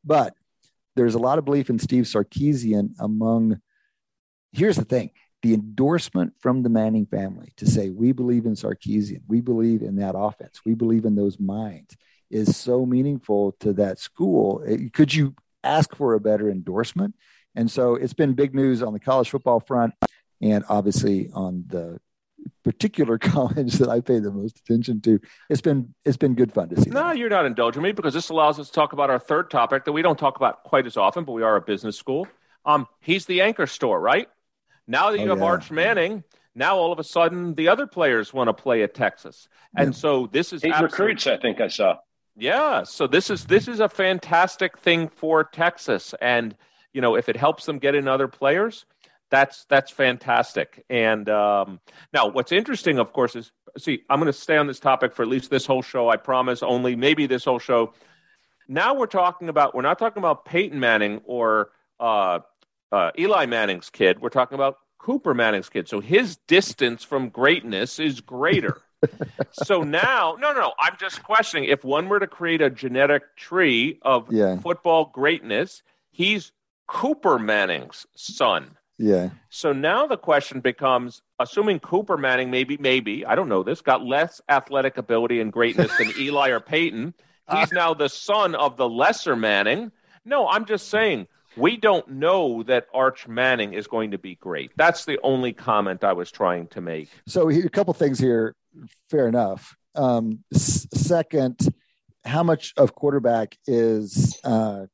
But 0.04 0.34
there's 0.96 1.14
a 1.14 1.18
lot 1.18 1.38
of 1.38 1.44
belief 1.44 1.70
in 1.70 1.78
Steve 1.78 2.04
Sarkisian 2.04 2.90
among. 3.00 3.60
Here's 4.52 4.76
the 4.76 4.84
thing 4.84 5.10
the 5.44 5.52
endorsement 5.52 6.32
from 6.40 6.62
the 6.62 6.70
Manning 6.70 7.04
family 7.04 7.52
to 7.58 7.66
say, 7.66 7.90
we 7.90 8.12
believe 8.12 8.46
in 8.46 8.54
Sarkisian, 8.54 9.20
we 9.28 9.42
believe 9.42 9.82
in 9.82 9.96
that 9.96 10.14
offense, 10.16 10.62
we 10.64 10.74
believe 10.74 11.04
in 11.04 11.16
those 11.16 11.38
minds 11.38 11.94
is 12.30 12.56
so 12.56 12.86
meaningful 12.86 13.52
to 13.60 13.74
that 13.74 13.98
school. 13.98 14.64
Could 14.94 15.12
you 15.12 15.34
ask 15.62 15.94
for 15.94 16.14
a 16.14 16.20
better 16.20 16.48
endorsement? 16.48 17.14
And 17.54 17.70
so 17.70 17.94
it's 17.94 18.14
been 18.14 18.32
big 18.32 18.54
news 18.54 18.82
on 18.82 18.94
the 18.94 18.98
college 18.98 19.28
football 19.28 19.60
front 19.60 19.92
and 20.40 20.64
obviously 20.70 21.28
on 21.34 21.64
the 21.66 22.00
particular 22.64 23.18
college 23.34 23.74
that 23.74 23.90
I 23.90 24.00
pay 24.00 24.20
the 24.20 24.32
most 24.32 24.60
attention 24.60 25.02
to. 25.02 25.20
It's 25.50 25.60
been 25.60 25.94
it's 26.06 26.16
been 26.16 26.34
good 26.34 26.54
fun 26.54 26.70
to 26.70 26.80
see. 26.80 26.88
No, 26.88 27.08
that. 27.08 27.18
you're 27.18 27.28
not 27.28 27.44
indulging 27.44 27.82
me 27.82 27.92
because 27.92 28.14
this 28.14 28.30
allows 28.30 28.58
us 28.58 28.68
to 28.68 28.72
talk 28.72 28.94
about 28.94 29.10
our 29.10 29.18
third 29.18 29.50
topic 29.50 29.84
that 29.84 29.92
we 29.92 30.00
don't 30.00 30.18
talk 30.18 30.36
about 30.36 30.64
quite 30.64 30.86
as 30.86 30.96
often, 30.96 31.24
but 31.24 31.32
we 31.32 31.42
are 31.42 31.56
a 31.56 31.60
business 31.60 31.98
school. 31.98 32.26
Um, 32.64 32.88
he's 33.00 33.26
the 33.26 33.42
anchor 33.42 33.66
store, 33.66 34.00
right? 34.00 34.26
Now 34.86 35.10
that 35.10 35.18
you 35.18 35.26
oh, 35.26 35.30
have 35.30 35.38
yeah. 35.38 35.44
Arch 35.44 35.70
Manning, 35.70 36.24
now 36.54 36.76
all 36.76 36.92
of 36.92 36.98
a 36.98 37.04
sudden 37.04 37.54
the 37.54 37.68
other 37.68 37.86
players 37.86 38.32
want 38.32 38.48
to 38.48 38.54
play 38.54 38.82
at 38.82 38.94
Texas, 38.94 39.48
and 39.76 39.88
yeah. 39.88 39.98
so 39.98 40.28
this 40.30 40.52
is 40.52 40.64
eight 40.64 40.72
absolutely, 40.72 40.98
recruits. 40.98 41.26
I 41.26 41.36
think 41.38 41.60
I 41.60 41.68
saw. 41.68 41.96
Yeah, 42.36 42.82
so 42.82 43.06
this 43.06 43.30
is 43.30 43.44
this 43.46 43.68
is 43.68 43.80
a 43.80 43.88
fantastic 43.88 44.78
thing 44.78 45.08
for 45.08 45.44
Texas, 45.44 46.14
and 46.20 46.56
you 46.92 47.00
know 47.00 47.16
if 47.16 47.28
it 47.28 47.36
helps 47.36 47.66
them 47.66 47.78
get 47.78 47.94
in 47.94 48.08
other 48.08 48.28
players, 48.28 48.86
that's 49.30 49.64
that's 49.66 49.90
fantastic. 49.90 50.84
And 50.90 51.28
um, 51.28 51.80
now, 52.12 52.28
what's 52.28 52.52
interesting, 52.52 52.98
of 52.98 53.12
course, 53.12 53.34
is 53.34 53.52
see, 53.78 54.02
I'm 54.08 54.20
going 54.20 54.32
to 54.32 54.38
stay 54.38 54.56
on 54.56 54.66
this 54.66 54.80
topic 54.80 55.12
for 55.12 55.22
at 55.22 55.28
least 55.28 55.50
this 55.50 55.66
whole 55.66 55.82
show. 55.82 56.08
I 56.08 56.16
promise. 56.16 56.62
Only 56.62 56.94
maybe 56.96 57.26
this 57.26 57.44
whole 57.44 57.58
show. 57.58 57.94
Now 58.68 58.94
we're 58.94 59.06
talking 59.06 59.48
about 59.48 59.74
we're 59.74 59.82
not 59.82 59.98
talking 59.98 60.20
about 60.20 60.44
Peyton 60.44 60.78
Manning 60.78 61.20
or 61.24 61.70
uh, 62.00 62.40
uh, 62.92 63.10
Eli 63.18 63.46
Manning's 63.46 63.90
kid. 63.90 64.20
We're 64.20 64.28
talking 64.28 64.54
about 64.54 64.78
Cooper 64.98 65.34
Manning's 65.34 65.68
kid. 65.68 65.88
So 65.88 66.00
his 66.00 66.36
distance 66.46 67.04
from 67.04 67.28
greatness 67.28 67.98
is 67.98 68.20
greater. 68.20 68.80
so 69.52 69.82
now, 69.82 70.36
no, 70.40 70.52
no, 70.52 70.60
no. 70.60 70.72
I'm 70.78 70.96
just 70.98 71.22
questioning 71.22 71.68
if 71.68 71.84
one 71.84 72.08
were 72.08 72.20
to 72.20 72.26
create 72.26 72.62
a 72.62 72.70
genetic 72.70 73.36
tree 73.36 73.98
of 74.02 74.32
yeah. 74.32 74.58
football 74.60 75.10
greatness, 75.12 75.82
he's 76.10 76.52
Cooper 76.86 77.38
Manning's 77.38 78.06
son. 78.14 78.76
Yeah. 78.98 79.30
So 79.50 79.72
now 79.72 80.06
the 80.06 80.16
question 80.16 80.60
becomes 80.60 81.22
assuming 81.38 81.80
Cooper 81.80 82.16
Manning, 82.16 82.50
maybe, 82.50 82.76
maybe, 82.76 83.26
I 83.26 83.34
don't 83.34 83.48
know 83.48 83.62
this, 83.62 83.80
got 83.80 84.04
less 84.04 84.40
athletic 84.48 84.96
ability 84.96 85.40
and 85.40 85.52
greatness 85.52 85.96
than 85.98 86.12
Eli 86.18 86.50
or 86.50 86.60
Peyton. 86.60 87.14
He's 87.50 87.72
uh, 87.72 87.74
now 87.74 87.94
the 87.94 88.08
son 88.08 88.54
of 88.54 88.76
the 88.76 88.88
lesser 88.88 89.36
Manning. 89.36 89.92
No, 90.24 90.48
I'm 90.48 90.64
just 90.64 90.88
saying 90.88 91.26
we 91.56 91.76
don't 91.76 92.08
know 92.08 92.62
that 92.64 92.86
Arch 92.92 93.28
Manning 93.28 93.74
is 93.74 93.86
going 93.86 94.12
to 94.12 94.18
be 94.18 94.34
great. 94.34 94.72
That's 94.76 95.04
the 95.04 95.18
only 95.22 95.52
comment 95.52 96.04
I 96.04 96.12
was 96.12 96.30
trying 96.30 96.68
to 96.68 96.80
make. 96.80 97.10
So 97.26 97.50
a 97.50 97.68
couple 97.68 97.94
things 97.94 98.18
here. 98.18 98.54
Fair 99.10 99.28
enough. 99.28 99.76
Um, 99.94 100.42
second, 100.52 101.72
how 102.24 102.42
much 102.42 102.74
of 102.76 102.94
quarterback 102.94 103.56
is 103.66 104.38
uh, 104.42 104.86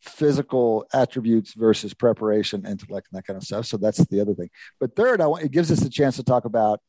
physical 0.00 0.86
attributes 0.92 1.54
versus 1.54 1.92
preparation, 1.94 2.66
intellect, 2.66 3.08
and 3.10 3.18
that 3.18 3.26
kind 3.26 3.36
of 3.36 3.42
stuff. 3.42 3.66
So 3.66 3.76
that's 3.76 3.98
the 4.06 4.20
other 4.20 4.34
thing. 4.34 4.50
But 4.80 4.96
third, 4.96 5.20
I 5.20 5.26
want 5.26 5.44
it 5.44 5.50
gives 5.50 5.70
us 5.70 5.82
a 5.82 5.90
chance 5.90 6.16
to 6.16 6.24
talk 6.24 6.44
about 6.44 6.80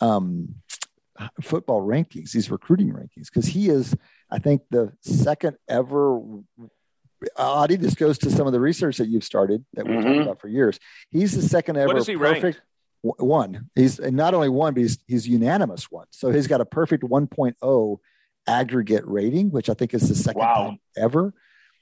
um, 0.00 0.54
football 1.42 1.82
rankings, 1.82 2.32
these 2.32 2.50
recruiting 2.50 2.92
rankings, 2.92 3.26
because 3.26 3.46
he 3.46 3.68
is, 3.68 3.94
I 4.30 4.38
think, 4.38 4.62
the 4.70 4.92
second 5.02 5.56
ever. 5.68 6.20
Adi, 7.36 7.76
this 7.76 7.94
goes 7.94 8.18
to 8.18 8.30
some 8.30 8.46
of 8.46 8.52
the 8.52 8.60
research 8.60 8.98
that 8.98 9.08
you've 9.08 9.24
started 9.24 9.64
that 9.74 9.86
we've 9.86 9.98
mm-hmm. 9.98 10.08
talked 10.08 10.22
about 10.22 10.40
for 10.40 10.48
years. 10.48 10.78
He's 11.10 11.34
the 11.34 11.42
second 11.42 11.76
ever 11.76 11.88
what 11.88 11.96
is 11.96 12.06
he 12.06 12.16
perfect. 12.16 12.42
Ranked? 12.42 12.62
One. 13.02 13.70
He's 13.74 14.00
not 14.00 14.34
only 14.34 14.48
one, 14.48 14.74
but 14.74 14.80
he's, 14.80 14.98
he's 15.06 15.28
unanimous 15.28 15.90
one. 15.90 16.06
So 16.10 16.30
he's 16.30 16.46
got 16.46 16.60
a 16.60 16.64
perfect 16.64 17.04
1.0 17.04 17.98
aggregate 18.46 19.06
rating, 19.06 19.50
which 19.50 19.70
I 19.70 19.74
think 19.74 19.94
is 19.94 20.08
the 20.08 20.14
second 20.14 20.40
wow. 20.40 20.54
time 20.54 20.80
ever. 20.96 21.32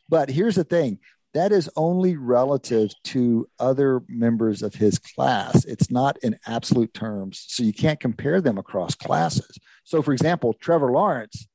But 0.09 0.31
here's 0.31 0.57
the 0.57 0.65
thing 0.65 0.99
that 1.35 1.53
is 1.53 1.69
only 1.77 2.17
relative 2.17 2.93
to 3.05 3.47
other 3.59 4.03
members 4.09 4.63
of 4.63 4.75
his 4.75 4.99
class. 4.99 5.67
It's 5.67 5.91
not 5.91 6.17
in 6.23 6.39
absolute 6.47 6.95
terms. 6.95 7.45
So 7.49 7.63
you 7.63 7.75
can't 7.75 8.01
compare 8.01 8.41
them 8.41 8.57
across 8.57 8.95
classes. 8.95 9.59
So, 9.85 10.01
for 10.01 10.15
example, 10.15 10.55
Trevor 10.55 10.93
Lawrence 10.93 11.47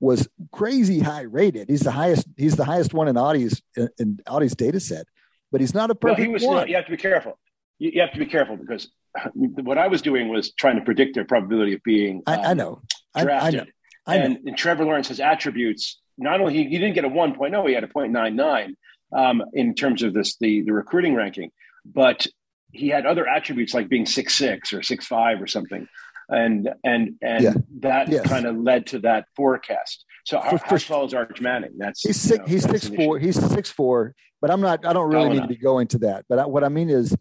was 0.00 0.28
crazy 0.52 1.00
high 1.00 1.22
rated. 1.22 1.68
He's 1.68 1.80
the 1.80 1.92
highest. 1.92 2.26
He's 2.36 2.56
the 2.56 2.64
highest 2.64 2.94
one 2.94 3.08
in 3.08 3.16
Adi's 3.16 3.62
in 3.98 4.18
Adi's 4.26 4.54
data 4.54 4.80
set, 4.80 5.06
but 5.52 5.60
he's 5.60 5.74
not 5.74 5.90
a 5.90 5.94
perfect 5.94 6.18
well, 6.18 6.26
he 6.26 6.32
was, 6.32 6.42
one. 6.42 6.68
You 6.68 6.76
have 6.76 6.86
to 6.86 6.90
be 6.90 6.96
careful. 6.96 7.38
You, 7.78 7.90
you, 7.94 8.00
have 8.00 8.12
to 8.12 8.18
be 8.18 8.26
careful 8.26 8.56
because 8.56 8.88
what 9.34 9.78
I 9.78 9.88
was 9.88 10.02
doing 10.02 10.28
was 10.28 10.52
trying 10.52 10.76
to 10.76 10.82
predict 10.82 11.14
their 11.14 11.24
probability 11.24 11.74
of 11.74 11.82
being. 11.84 12.22
Um, 12.26 12.40
I, 12.40 12.50
I, 12.50 12.54
know. 12.54 12.82
Drafted. 13.16 13.30
I, 13.30 13.46
I 13.46 13.50
know. 13.50 13.64
I 14.06 14.18
know. 14.18 14.24
And, 14.24 14.38
and 14.48 14.56
Trevor 14.56 14.84
Lawrence's 14.84 15.20
attributes 15.20 15.98
not 16.18 16.40
only 16.40 16.54
he, 16.54 16.64
he 16.64 16.78
didn't 16.78 16.94
get 16.94 17.04
a 17.04 17.08
1.0, 17.08 17.68
he 17.68 17.74
had 17.74 17.84
a 17.84 17.88
0.99 17.88 18.74
um, 19.12 19.42
in 19.52 19.74
terms 19.74 20.02
of 20.02 20.14
this 20.14 20.36
the 20.38 20.62
the 20.62 20.72
recruiting 20.72 21.14
ranking, 21.14 21.50
but 21.84 22.26
he 22.72 22.88
had 22.88 23.06
other 23.06 23.28
attributes 23.28 23.74
like 23.74 23.88
being 23.88 24.06
six 24.06 24.34
six 24.34 24.72
or 24.72 24.82
six 24.82 25.06
five 25.06 25.40
or 25.40 25.46
something, 25.46 25.86
and 26.28 26.70
and 26.84 27.16
and 27.22 27.44
yeah. 27.44 27.54
that 27.80 28.08
yes. 28.08 28.26
kind 28.26 28.46
of 28.46 28.56
led 28.56 28.86
to 28.88 29.00
that 29.00 29.26
forecast. 29.36 30.04
So 30.24 30.40
how, 30.40 30.56
for, 30.56 30.66
how 30.66 30.76
tall 30.76 31.04
is 31.04 31.14
Arch 31.14 31.40
Manning? 31.40 31.72
That's 31.76 32.02
he's 32.02 32.20
six, 32.20 32.38
know, 32.38 32.44
he's 32.46 32.64
six 32.64 32.88
four. 32.88 33.18
He's 33.18 33.52
six 33.52 33.70
four. 33.70 34.14
But 34.40 34.50
I'm 34.50 34.60
not. 34.60 34.84
I 34.84 34.92
don't 34.92 35.10
really 35.10 35.30
need 35.30 35.42
to 35.42 35.48
be 35.48 35.56
going 35.56 35.88
to 35.88 35.98
that. 35.98 36.26
But 36.28 36.38
I, 36.38 36.46
what 36.46 36.64
I 36.64 36.68
mean 36.68 36.90
is, 36.90 37.16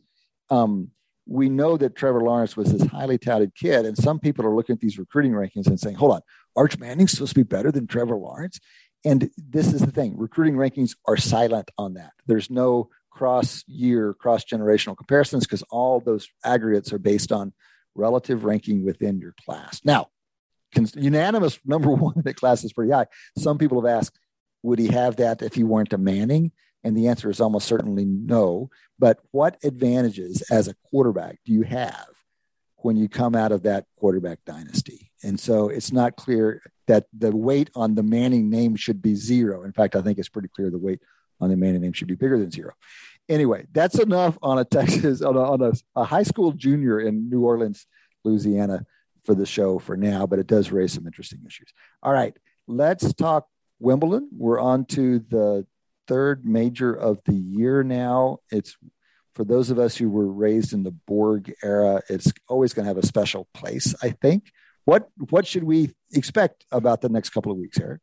um, 0.49 0.89
we 1.25 1.49
know 1.49 1.77
that 1.77 1.95
Trevor 1.95 2.21
Lawrence 2.21 2.57
was 2.57 2.71
this 2.71 2.87
highly 2.89 3.17
touted 3.17 3.55
kid, 3.55 3.85
and 3.85 3.97
some 3.97 4.19
people 4.19 4.45
are 4.45 4.55
looking 4.55 4.73
at 4.73 4.79
these 4.79 4.97
recruiting 4.97 5.31
rankings 5.31 5.67
and 5.67 5.79
saying, 5.79 5.95
"Hold 5.95 6.13
on, 6.13 6.21
Arch 6.55 6.77
Manning's 6.77 7.11
supposed 7.11 7.33
to 7.33 7.39
be 7.39 7.43
better 7.43 7.71
than 7.71 7.87
Trevor 7.87 8.15
Lawrence." 8.15 8.59
And 9.05 9.29
this 9.37 9.73
is 9.73 9.81
the 9.81 9.91
thing 9.91 10.17
recruiting 10.17 10.55
rankings 10.55 10.95
are 11.07 11.17
silent 11.17 11.71
on 11.77 11.95
that. 11.95 12.11
There's 12.25 12.49
no 12.49 12.89
cross 13.11 13.63
year, 13.67 14.13
cross 14.13 14.43
generational 14.43 14.97
comparisons 14.97 15.45
because 15.45 15.63
all 15.69 15.99
those 15.99 16.27
aggregates 16.43 16.91
are 16.93 16.99
based 16.99 17.31
on 17.31 17.53
relative 17.95 18.43
ranking 18.43 18.83
within 18.85 19.19
your 19.19 19.35
class. 19.45 19.81
Now, 19.83 20.09
unanimous 20.95 21.59
number 21.65 21.89
one 21.91 22.15
in 22.15 22.23
the 22.23 22.33
class 22.33 22.63
is 22.63 22.73
pretty 22.73 22.91
high. 22.91 23.07
Some 23.37 23.57
people 23.57 23.81
have 23.81 23.97
asked, 23.97 24.19
would 24.63 24.79
he 24.79 24.87
have 24.87 25.17
that 25.17 25.41
if 25.41 25.53
he 25.53 25.63
weren't 25.63 25.93
a 25.93 25.97
Manning? 25.97 26.51
And 26.83 26.97
the 26.97 27.07
answer 27.07 27.29
is 27.29 27.39
almost 27.39 27.67
certainly 27.67 28.05
no. 28.05 28.69
But 28.99 29.19
what 29.31 29.57
advantages 29.63 30.41
as 30.51 30.67
a 30.67 30.75
quarterback 30.89 31.39
do 31.45 31.53
you 31.53 31.61
have 31.63 32.07
when 32.77 32.97
you 32.97 33.07
come 33.07 33.35
out 33.35 33.51
of 33.51 33.63
that 33.63 33.85
quarterback 33.97 34.39
dynasty? 34.45 35.11
And 35.23 35.39
so 35.39 35.69
it's 35.69 35.93
not 35.93 36.17
clear 36.17 36.61
that 36.87 37.05
the 37.17 37.35
weight 37.35 37.69
on 37.75 37.95
the 37.95 38.03
Manning 38.03 38.49
name 38.49 38.75
should 38.75 39.01
be 39.01 39.15
zero. 39.15 39.63
In 39.63 39.71
fact, 39.71 39.95
I 39.95 40.01
think 40.01 40.17
it's 40.17 40.29
pretty 40.29 40.49
clear 40.49 40.69
the 40.69 40.77
weight 40.77 40.99
on 41.39 41.49
the 41.49 41.57
Manning 41.57 41.81
name 41.81 41.93
should 41.93 42.07
be 42.07 42.15
bigger 42.15 42.37
than 42.37 42.51
zero. 42.51 42.73
Anyway, 43.29 43.65
that's 43.71 43.99
enough 43.99 44.37
on 44.41 44.59
a 44.59 44.65
Texas 44.65 45.21
on, 45.21 45.35
a, 45.35 45.41
on 45.41 45.61
a, 45.61 45.71
a 45.95 46.03
high 46.03 46.23
school 46.23 46.51
junior 46.51 46.99
in 46.99 47.29
New 47.29 47.41
Orleans, 47.41 47.85
Louisiana, 48.23 48.85
for 49.23 49.33
the 49.33 49.45
show 49.45 49.79
for 49.79 49.95
now. 49.95 50.27
But 50.27 50.39
it 50.39 50.47
does 50.47 50.71
raise 50.71 50.93
some 50.93 51.07
interesting 51.07 51.39
issues. 51.45 51.73
All 52.01 52.11
right, 52.11 52.35
let's 52.67 53.13
talk 53.13 53.47
Wimbledon. 53.79 54.29
We're 54.37 54.59
on 54.59 54.85
to 54.85 55.19
the 55.19 55.65
third 56.07 56.45
major 56.45 56.93
of 56.93 57.21
the 57.25 57.33
year 57.33 57.83
now. 57.83 58.39
It's 58.51 58.75
for 59.35 59.43
those 59.43 59.71
of 59.71 59.79
us 59.79 59.95
who 59.95 60.09
were 60.09 60.31
raised 60.31 60.73
in 60.73 60.83
the 60.83 60.91
Borg 60.91 61.53
era, 61.63 62.01
it's 62.09 62.31
always 62.47 62.73
going 62.73 62.85
to 62.85 62.89
have 62.89 62.97
a 62.97 63.05
special 63.05 63.47
place, 63.53 63.95
I 64.01 64.09
think. 64.09 64.51
What 64.85 65.07
what 65.29 65.47
should 65.47 65.63
we 65.63 65.91
expect 66.11 66.65
about 66.71 67.01
the 67.01 67.09
next 67.09 67.29
couple 67.29 67.51
of 67.51 67.57
weeks, 67.57 67.79
Eric? 67.79 68.01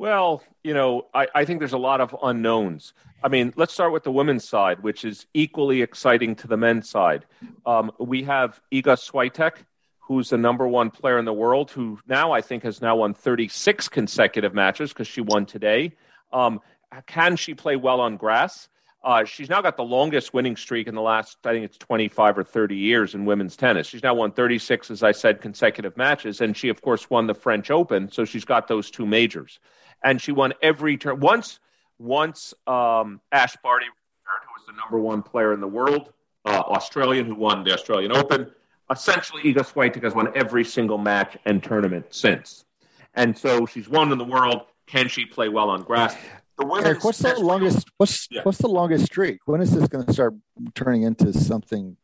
Well, 0.00 0.42
you 0.64 0.72
know, 0.72 1.08
I, 1.12 1.28
I, 1.34 1.44
think 1.44 1.58
there's 1.58 1.74
a 1.74 1.78
lot 1.78 2.00
of 2.00 2.16
unknowns. 2.22 2.94
I 3.22 3.28
mean, 3.28 3.52
let's 3.56 3.74
start 3.74 3.92
with 3.92 4.02
the 4.02 4.10
women's 4.10 4.48
side, 4.48 4.82
which 4.82 5.04
is 5.04 5.26
equally 5.34 5.82
exciting 5.82 6.34
to 6.36 6.48
the 6.48 6.56
men's 6.56 6.88
side. 6.88 7.26
Um, 7.66 7.92
we 7.98 8.22
have 8.22 8.62
Iga 8.72 8.96
Swiatek, 8.96 9.56
who's 9.98 10.30
the 10.30 10.38
number 10.38 10.66
one 10.66 10.90
player 10.90 11.18
in 11.18 11.26
the 11.26 11.34
world, 11.34 11.70
who 11.70 11.98
now 12.06 12.32
I 12.32 12.40
think 12.40 12.62
has 12.62 12.80
now 12.80 12.96
won 12.96 13.12
36 13.12 13.90
consecutive 13.90 14.54
matches 14.54 14.88
because 14.88 15.06
she 15.06 15.20
won 15.20 15.44
today. 15.44 15.92
Um, 16.32 16.62
can 17.06 17.36
she 17.36 17.52
play 17.52 17.76
well 17.76 18.00
on 18.00 18.16
grass? 18.16 18.70
Uh, 19.04 19.24
she's 19.24 19.50
now 19.50 19.60
got 19.60 19.76
the 19.76 19.84
longest 19.84 20.32
winning 20.32 20.56
streak 20.56 20.86
in 20.86 20.94
the 20.94 21.02
last, 21.02 21.36
I 21.44 21.52
think 21.52 21.66
it's 21.66 21.76
25 21.76 22.38
or 22.38 22.44
30 22.44 22.74
years 22.74 23.14
in 23.14 23.26
women's 23.26 23.54
tennis. 23.54 23.86
She's 23.86 24.02
now 24.02 24.14
won 24.14 24.32
36, 24.32 24.90
as 24.90 25.02
I 25.02 25.12
said, 25.12 25.42
consecutive 25.42 25.98
matches. 25.98 26.40
And 26.40 26.56
she, 26.56 26.70
of 26.70 26.80
course, 26.80 27.10
won 27.10 27.26
the 27.26 27.34
French 27.34 27.70
Open. 27.70 28.10
So 28.10 28.24
she's 28.24 28.46
got 28.46 28.66
those 28.66 28.90
two 28.90 29.04
majors. 29.04 29.60
And 30.02 30.20
she 30.20 30.32
won 30.32 30.54
every 30.62 30.96
turn. 30.96 31.20
Once, 31.20 31.60
once 31.98 32.54
um, 32.66 33.20
Ash 33.32 33.56
Barty, 33.62 33.86
who 33.86 34.52
was 34.56 34.66
the 34.66 34.72
number 34.72 34.98
one 34.98 35.22
player 35.22 35.52
in 35.52 35.60
the 35.60 35.68
world, 35.68 36.12
uh, 36.44 36.62
Australian, 36.66 37.26
who 37.26 37.34
won 37.34 37.64
the 37.64 37.72
Australian 37.72 38.12
Open, 38.12 38.50
essentially 38.90 39.42
Iga 39.42 39.70
Swiatek 39.70 40.02
has 40.02 40.14
won 40.14 40.32
every 40.34 40.64
single 40.64 40.98
match 40.98 41.36
and 41.44 41.62
tournament 41.62 42.06
since. 42.10 42.64
And 43.14 43.36
so 43.36 43.66
she's 43.66 43.88
won 43.88 44.12
in 44.12 44.18
the 44.18 44.24
world. 44.24 44.62
Can 44.86 45.08
she 45.08 45.24
play 45.24 45.48
well 45.48 45.70
on 45.70 45.82
grass? 45.82 46.16
Eric, 46.84 47.04
what's 47.04 47.18
the 47.18 47.38
longest? 47.40 47.88
What's 47.96 48.28
yeah. 48.30 48.42
what's 48.42 48.58
the 48.58 48.68
longest 48.68 49.06
streak? 49.06 49.40
When 49.46 49.62
is 49.62 49.72
this 49.72 49.88
going 49.88 50.04
to 50.04 50.12
start 50.12 50.34
turning 50.74 51.02
into 51.02 51.32
something? 51.32 51.96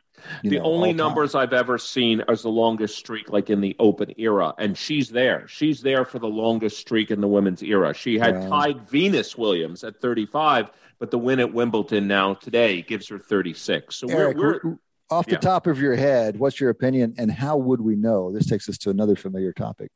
The 0.42 0.58
know, 0.58 0.64
only 0.64 0.92
numbers 0.92 1.34
I've 1.34 1.52
ever 1.52 1.78
seen 1.78 2.22
is 2.28 2.42
the 2.42 2.48
longest 2.48 2.96
streak, 2.96 3.30
like 3.30 3.50
in 3.50 3.60
the 3.60 3.76
Open 3.78 4.12
era, 4.16 4.54
and 4.58 4.76
she's 4.76 5.08
there. 5.08 5.46
She's 5.48 5.80
there 5.80 6.04
for 6.04 6.18
the 6.18 6.28
longest 6.28 6.78
streak 6.78 7.10
in 7.10 7.20
the 7.20 7.28
women's 7.28 7.62
era. 7.62 7.94
She 7.94 8.18
had 8.18 8.34
wow. 8.40 8.48
tied 8.48 8.88
Venus 8.88 9.36
Williams 9.36 9.84
at 9.84 10.00
35, 10.00 10.70
but 10.98 11.10
the 11.10 11.18
win 11.18 11.40
at 11.40 11.52
Wimbledon 11.52 12.06
now 12.06 12.34
today 12.34 12.82
gives 12.82 13.08
her 13.08 13.18
36. 13.18 13.96
So 13.96 14.08
Eric, 14.08 14.36
we're, 14.36 14.60
we're 14.62 14.78
off 15.10 15.26
the 15.26 15.32
yeah. 15.32 15.38
top 15.38 15.66
of 15.66 15.80
your 15.80 15.94
head, 15.94 16.38
what's 16.38 16.60
your 16.60 16.70
opinion, 16.70 17.14
and 17.18 17.30
how 17.30 17.56
would 17.56 17.80
we 17.80 17.96
know? 17.96 18.32
This 18.32 18.46
takes 18.46 18.68
us 18.68 18.78
to 18.78 18.90
another 18.90 19.16
familiar 19.16 19.52
topic. 19.52 19.90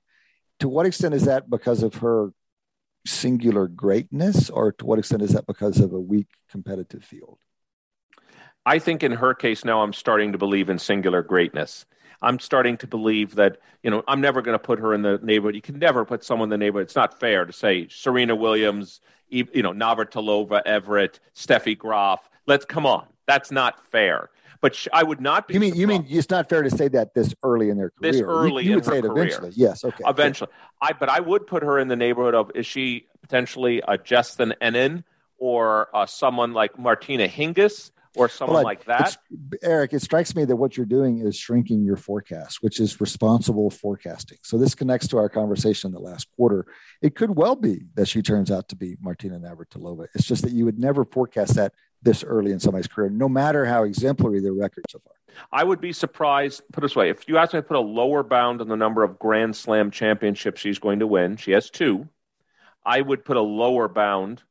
To 0.61 0.69
what 0.69 0.87
extent 0.87 1.15
is 1.15 1.25
that 1.25 1.49
because 1.49 1.83
of 1.83 1.95
her 1.97 2.33
singular 3.07 3.67
greatness, 3.67 4.51
or 4.51 4.73
to 4.73 4.87
what 4.87 4.99
extent 4.99 5.23
is 5.23 5.33
that 5.33 5.47
because 5.47 5.81
of 5.81 5.93
a 5.93 6.01
weak 6.01 6.29
competitive 6.51 7.03
field? 7.03 7.39
I 8.67 8.79
think 8.79 9.03
in 9.03 9.13
her 9.13 9.35
case 9.35 9.65
now, 9.65 9.83
I'm 9.83 9.93
starting 9.93 10.33
to 10.33 10.39
believe 10.39 10.69
in 10.69 10.79
singular 10.79 11.23
greatness. 11.23 11.87
I'm 12.23 12.39
starting 12.39 12.77
to 12.79 12.87
believe 12.87 13.37
that, 13.37 13.59
you 13.83 13.91
know, 13.91 14.03
I'm 14.07 14.21
never 14.21 14.43
going 14.43 14.55
to 14.55 14.59
put 14.59 14.79
her 14.79 14.93
in 14.93 15.03
the 15.03 15.19
neighborhood. 15.23 15.55
You 15.55 15.63
can 15.63 15.79
never 15.79 16.05
put 16.05 16.23
someone 16.23 16.47
in 16.47 16.51
the 16.51 16.59
neighborhood. 16.59 16.87
It's 16.87 16.97
not 16.97 17.19
fair 17.19 17.47
to 17.47 17.53
say 17.53 17.89
Serena 17.89 18.37
Williams, 18.37 19.01
you 19.31 19.63
know, 19.63 19.73
Navratilova, 19.73 20.61
Evert, 20.67 21.19
Steffi 21.35 21.77
Graf. 21.77 22.29
Let's 22.47 22.67
come 22.67 22.85
on. 22.85 23.07
That's 23.27 23.51
not 23.51 23.87
fair. 23.87 24.29
But 24.61 24.75
sh- 24.75 24.89
I 24.93 25.03
would 25.03 25.23
not 25.23 25.49
be. 25.49 25.55
You 25.55 25.61
mean 25.61 25.75
you 25.75 25.87
mean 25.87 26.05
it's 26.09 26.29
not 26.29 26.51
fair 26.51 26.63
to 26.63 26.69
say 26.71 26.89
that 26.89 27.15
this 27.15 27.35
early 27.43 27.71
in 27.71 27.79
their 27.79 27.91
career? 27.91 28.13
This 28.13 28.21
early, 28.21 28.65
you, 28.65 28.71
you 28.71 28.77
would 28.77 28.85
say 28.85 28.99
it 28.99 29.05
career. 29.05 29.25
eventually. 29.25 29.53
Yes. 29.55 29.83
Okay. 29.83 30.05
Eventually, 30.07 30.51
I 30.83 30.93
but 30.93 31.09
I 31.09 31.21
would 31.21 31.47
put 31.47 31.63
her 31.63 31.79
in 31.79 31.89
the 31.89 31.97
neighborhood 31.97 32.35
of 32.35 32.51
is 32.55 32.67
she 32.67 33.07
potentially 33.23 33.83
a 33.89 33.97
Justine 33.97 34.53
Henin 34.61 35.05
or 35.39 35.89
uh, 35.97 36.05
someone 36.05 36.53
like 36.53 36.79
Martina 36.79 37.27
Hingis 37.27 37.91
or 38.17 38.29
someone 38.29 38.57
well, 38.57 38.65
like 38.65 38.85
that. 38.85 39.17
Eric, 39.63 39.93
it 39.93 40.03
strikes 40.03 40.35
me 40.35 40.45
that 40.45 40.57
what 40.57 40.77
you're 40.77 40.87
doing 40.87 41.21
is 41.21 41.37
shrinking 41.37 41.85
your 41.85 41.97
forecast, 41.97 42.63
which 42.63 42.81
is 42.81 43.01
responsible 43.01 43.71
forecasting. 43.71 44.39
So 44.43 44.59
this 44.59 44.75
connects 44.75 45.07
to 45.09 45.19
our 45.19 45.29
conversation 45.29 45.89
in 45.89 45.95
the 45.95 46.01
last 46.01 46.27
quarter. 46.37 46.67
It 47.03 47.15
could 47.15 47.37
well 47.37 47.57
be 47.57 47.83
that 47.95 48.09
she 48.09 48.23
turns 48.23 48.51
out 48.51 48.69
to 48.69 48.77
be 48.77 48.97
Martina 49.01 49.39
Navratilova. 49.39 50.09
It's 50.15 50.27
just 50.27 50.43
that 50.43 50.53
you 50.53 50.65
would 50.65 50.79
never 50.79 51.05
forecast 51.05 51.55
that 51.55 51.73
this 52.03 52.25
early 52.25 52.51
in 52.51 52.59
somebody's 52.59 52.89
career, 52.89 53.11
no 53.11 53.29
matter 53.29 53.65
how 53.65 53.85
exemplary 53.85 54.41
their 54.41 54.55
record 54.55 54.85
so 54.89 54.99
far. 55.01 55.13
I 55.53 55.63
would 55.63 55.81
be 55.81 55.93
surprised. 55.93 56.63
Put 56.73 56.81
this 56.81 56.97
way: 56.97 57.11
if 57.11 57.29
you 57.29 57.39
asked 57.39 57.55
me 57.55 57.59
to 57.59 57.63
put 57.63 57.77
a 57.77 57.81
lower 57.81 58.23
bound 58.23 58.61
on 58.61 58.69
the 58.69 58.77
number 58.77 59.05
of 59.05 59.19
Grand 59.19 59.55
Slam 59.55 59.91
championships 59.91 60.61
she's 60.61 60.79
going 60.79 60.99
to 61.01 61.07
win, 61.07 61.37
she 61.37 61.53
has 61.53 61.71
two. 61.71 62.09
I 62.85 63.01
would 63.01 63.25
put 63.25 63.37
a 63.37 63.43
lower 63.43 63.89
bound 63.89 64.43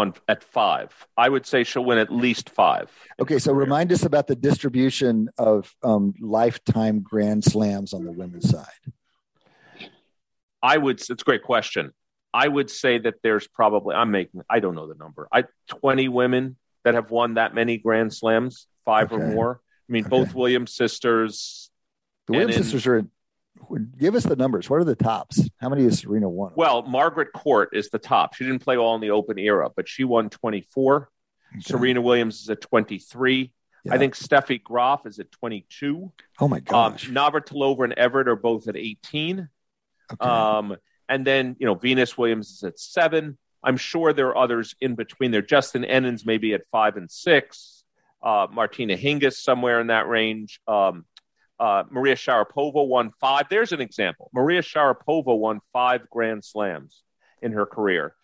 on 0.00 0.14
at 0.28 0.42
five. 0.42 0.92
I 1.16 1.28
would 1.28 1.46
say 1.46 1.64
she'll 1.64 1.84
win 1.84 1.98
at 1.98 2.12
least 2.12 2.50
five. 2.50 2.90
Okay, 3.20 3.38
so 3.38 3.52
remind 3.52 3.92
us 3.92 4.04
about 4.04 4.26
the 4.26 4.36
distribution 4.36 5.28
of 5.38 5.74
um, 5.82 6.14
lifetime 6.20 7.00
Grand 7.00 7.44
Slams 7.44 7.92
on 7.92 8.04
the 8.04 8.12
women's 8.12 8.50
side. 8.50 8.66
I 10.62 10.76
would. 10.76 11.00
It's 11.00 11.10
a 11.10 11.14
great 11.14 11.42
question. 11.42 11.92
I 12.32 12.46
would 12.46 12.70
say 12.70 12.98
that 12.98 13.14
there's 13.22 13.46
probably 13.48 13.94
I'm 13.94 14.10
making 14.10 14.42
I 14.48 14.60
don't 14.60 14.74
know 14.74 14.86
the 14.86 14.94
number. 14.94 15.28
I 15.32 15.44
20 15.68 16.08
women 16.08 16.56
that 16.84 16.94
have 16.94 17.10
won 17.10 17.34
that 17.34 17.54
many 17.54 17.78
Grand 17.78 18.12
Slams, 18.12 18.66
five 18.84 19.12
okay. 19.12 19.22
or 19.22 19.26
more. 19.28 19.60
I 19.88 19.92
mean, 19.92 20.04
okay. 20.06 20.10
both 20.10 20.34
Williams 20.34 20.74
sisters. 20.74 21.70
The 22.26 22.32
Williams 22.32 22.56
in, 22.56 22.62
sisters 22.62 22.86
are. 22.86 23.04
Give 23.98 24.14
us 24.14 24.24
the 24.24 24.36
numbers. 24.36 24.68
What 24.68 24.80
are 24.80 24.84
the 24.84 24.96
tops? 24.96 25.48
How 25.58 25.68
many 25.68 25.84
has 25.84 26.00
Serena 26.00 26.28
won? 26.28 26.52
Well, 26.56 26.82
Margaret 26.82 27.32
Court 27.32 27.70
is 27.72 27.90
the 27.90 27.98
top. 27.98 28.34
She 28.34 28.44
didn't 28.44 28.60
play 28.60 28.76
all 28.76 28.94
in 28.94 29.00
the 29.00 29.10
Open 29.10 29.38
era, 29.38 29.68
but 29.74 29.88
she 29.88 30.04
won 30.04 30.30
24. 30.30 31.10
Okay. 31.52 31.60
Serena 31.60 32.00
Williams 32.00 32.42
is 32.42 32.50
at 32.50 32.60
23. 32.60 33.52
Yeah. 33.84 33.94
I 33.94 33.98
think 33.98 34.14
Steffi 34.14 34.62
Graf 34.62 35.06
is 35.06 35.18
at 35.18 35.30
22. 35.32 36.12
Oh 36.40 36.48
my 36.48 36.58
um, 36.58 36.62
gosh. 36.64 37.08
Um, 37.08 37.14
Navratilova 37.14 37.84
and 37.84 37.92
Evert 37.94 38.28
are 38.28 38.36
both 38.36 38.68
at 38.68 38.76
18. 38.76 39.48
Okay. 40.12 40.28
Um, 40.28 40.76
and 41.08 41.26
then, 41.26 41.56
you 41.58 41.66
know, 41.66 41.74
Venus 41.74 42.16
Williams 42.16 42.50
is 42.50 42.62
at 42.62 42.78
seven. 42.78 43.38
I'm 43.62 43.76
sure 43.76 44.12
there 44.12 44.28
are 44.28 44.38
others 44.38 44.74
in 44.80 44.94
between 44.94 45.30
there. 45.30 45.42
Justine 45.42 45.82
Henin's 45.82 46.24
maybe 46.24 46.54
at 46.54 46.62
five 46.70 46.96
and 46.96 47.10
six. 47.10 47.84
Uh, 48.22 48.46
Martina 48.50 48.96
Hingis 48.96 49.34
somewhere 49.34 49.80
in 49.80 49.88
that 49.88 50.08
range. 50.08 50.60
Um, 50.68 51.04
uh, 51.60 51.84
Maria 51.90 52.16
Sharapova 52.16 52.86
won 52.86 53.12
five. 53.20 53.46
There's 53.48 53.72
an 53.72 53.80
example. 53.80 54.30
Maria 54.34 54.62
Sharapova 54.62 55.38
won 55.38 55.60
five 55.72 56.08
Grand 56.10 56.44
Slams 56.44 57.02
in 57.42 57.52
her 57.52 57.66
career. 57.66 58.14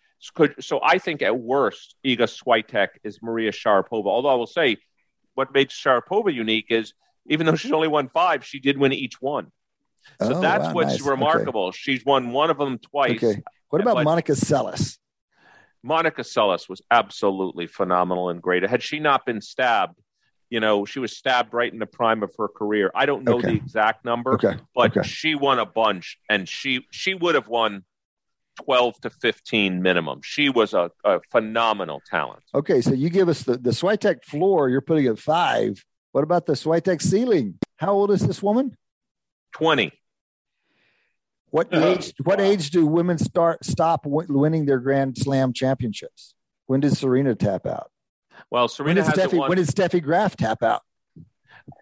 So, 0.59 0.79
I 0.83 0.97
think 0.97 1.21
at 1.21 1.37
worst, 1.39 1.95
Iga 2.03 2.21
Swiatek 2.21 2.87
is 3.03 3.21
Maria 3.21 3.51
Sharapova. 3.51 4.07
Although 4.07 4.29
I 4.29 4.33
will 4.33 4.47
say, 4.47 4.77
what 5.35 5.53
makes 5.53 5.79
Sharapova 5.79 6.33
unique 6.33 6.65
is 6.69 6.93
even 7.27 7.45
though 7.45 7.55
she's 7.55 7.71
only 7.71 7.87
won 7.87 8.09
five, 8.09 8.43
she 8.45 8.59
did 8.59 8.77
win 8.77 8.93
each 8.93 9.21
one. 9.21 9.51
So 10.21 10.35
oh, 10.35 10.41
that's 10.41 10.67
wow, 10.67 10.73
what's 10.73 10.91
nice. 10.91 11.01
remarkable. 11.01 11.67
Okay. 11.67 11.77
She's 11.77 12.05
won 12.05 12.31
one 12.31 12.49
of 12.49 12.57
them 12.57 12.79
twice. 12.79 13.23
Okay. 13.23 13.41
What 13.69 13.81
about 13.81 14.03
Monica 14.03 14.31
Seles? 14.31 14.97
Monica 15.83 16.21
Seles 16.21 16.69
was 16.69 16.81
absolutely 16.89 17.67
phenomenal 17.67 18.29
and 18.29 18.41
great. 18.41 18.63
Had 18.63 18.81
she 18.81 18.99
not 18.99 19.25
been 19.25 19.41
stabbed, 19.41 19.99
you 20.49 20.59
know, 20.59 20.85
she 20.85 20.99
was 20.99 21.15
stabbed 21.15 21.53
right 21.53 21.71
in 21.71 21.79
the 21.79 21.85
prime 21.85 22.23
of 22.23 22.31
her 22.37 22.47
career. 22.47 22.91
I 22.95 23.05
don't 23.05 23.23
know 23.23 23.37
okay. 23.37 23.49
the 23.49 23.55
exact 23.55 24.05
number, 24.05 24.33
okay. 24.33 24.55
but 24.73 24.95
okay. 24.95 25.07
she 25.07 25.35
won 25.35 25.59
a 25.59 25.65
bunch, 25.65 26.17
and 26.29 26.47
she 26.47 26.85
she 26.91 27.13
would 27.13 27.35
have 27.35 27.47
won 27.47 27.83
twelve 28.63 28.99
to 29.01 29.09
fifteen 29.09 29.81
minimum. 29.81 30.21
She 30.23 30.49
was 30.49 30.73
a, 30.73 30.91
a 31.03 31.19
phenomenal 31.31 32.01
talent. 32.09 32.43
Okay, 32.55 32.81
so 32.81 32.93
you 32.93 33.09
give 33.09 33.29
us 33.29 33.43
the 33.43 33.57
the 33.57 33.71
Swiatek 33.71 34.23
floor. 34.23 34.69
You're 34.69 34.81
putting 34.81 35.07
at 35.07 35.19
five. 35.19 35.83
What 36.13 36.23
about 36.23 36.45
the 36.45 36.53
Swiatek 36.53 37.01
ceiling? 37.01 37.59
How 37.77 37.91
old 37.91 38.11
is 38.11 38.25
this 38.25 38.41
woman? 38.41 38.75
20. 39.53 39.91
What 41.49 41.73
uh, 41.73 41.85
age? 41.85 42.13
What 42.23 42.41
age 42.41 42.71
do 42.71 42.85
women 42.85 43.17
start 43.17 43.63
stop 43.65 44.05
winning 44.05 44.65
their 44.65 44.79
Grand 44.79 45.17
Slam 45.17 45.53
championships? 45.53 46.33
When 46.65 46.81
did 46.81 46.95
Serena 46.95 47.35
tap 47.35 47.65
out? 47.65 47.91
Well, 48.49 48.67
Serena 48.67 49.01
when 49.01 49.11
did, 49.11 49.19
Steffi, 49.19 49.37
won... 49.37 49.49
when 49.49 49.57
did 49.57 49.67
Steffi 49.67 50.01
Graf 50.01 50.35
tap 50.35 50.63
out? 50.63 50.81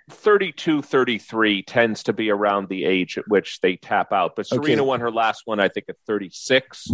32, 0.09 0.81
33 0.81 1.63
tends 1.63 2.03
to 2.03 2.13
be 2.13 2.29
around 2.29 2.69
the 2.69 2.85
age 2.85 3.17
at 3.17 3.27
which 3.27 3.59
they 3.61 3.75
tap 3.75 4.11
out. 4.11 4.35
But 4.35 4.47
Serena 4.47 4.81
okay. 4.81 4.87
won 4.87 4.99
her 5.01 5.11
last 5.11 5.43
one, 5.45 5.59
I 5.59 5.69
think, 5.69 5.87
at 5.89 5.97
36. 6.07 6.91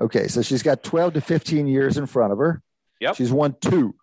Okay, 0.00 0.28
so 0.28 0.42
she's 0.42 0.62
got 0.62 0.82
12 0.82 1.14
to 1.14 1.20
15 1.20 1.66
years 1.66 1.96
in 1.96 2.06
front 2.06 2.32
of 2.32 2.38
her. 2.38 2.62
Yep. 3.00 3.16
She's 3.16 3.32
won 3.32 3.56
two. 3.60 3.94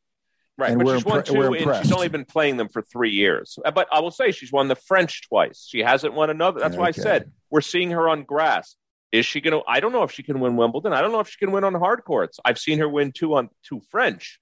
Right, 0.57 0.71
and 0.71 0.81
but 0.81 0.95
she's 0.95 1.05
won 1.05 1.23
two, 1.23 1.53
and 1.53 1.83
she's 1.83 1.91
only 1.91 2.07
been 2.07 2.23
playing 2.23 2.55
them 2.55 2.69
for 2.69 2.81
three 2.81 3.11
years. 3.11 3.59
Uh, 3.63 3.71
but 3.71 3.89
I 3.91 3.99
will 3.99 4.11
say 4.11 4.31
she's 4.31 4.53
won 4.53 4.69
the 4.69 4.75
French 4.75 5.27
twice. 5.27 5.67
She 5.69 5.79
hasn't 5.79 6.13
won 6.13 6.29
another. 6.29 6.61
That's 6.61 6.75
okay. 6.75 6.79
why 6.79 6.87
I 6.87 6.91
said 6.91 7.29
we're 7.49 7.59
seeing 7.59 7.91
her 7.91 8.07
on 8.07 8.23
grass. 8.23 8.77
Is 9.11 9.25
she 9.25 9.41
going 9.41 9.51
to? 9.51 9.63
I 9.67 9.81
don't 9.81 9.91
know 9.91 10.03
if 10.03 10.13
she 10.13 10.23
can 10.23 10.39
win 10.39 10.55
Wimbledon. 10.55 10.93
I 10.93 11.01
don't 11.01 11.11
know 11.11 11.19
if 11.19 11.27
she 11.27 11.37
can 11.37 11.51
win 11.51 11.65
on 11.65 11.73
hard 11.73 12.05
courts. 12.05 12.39
I've 12.45 12.57
seen 12.57 12.79
her 12.79 12.87
win 12.87 13.11
two 13.11 13.35
on 13.35 13.49
two 13.63 13.81
French. 13.91 14.39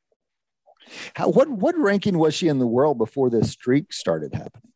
How, 1.15 1.29
what 1.29 1.49
what 1.49 1.77
ranking 1.77 2.17
was 2.17 2.33
she 2.33 2.47
in 2.47 2.59
the 2.59 2.67
world 2.67 2.97
before 2.97 3.29
this 3.29 3.51
streak 3.51 3.93
started 3.93 4.33
happening? 4.33 4.71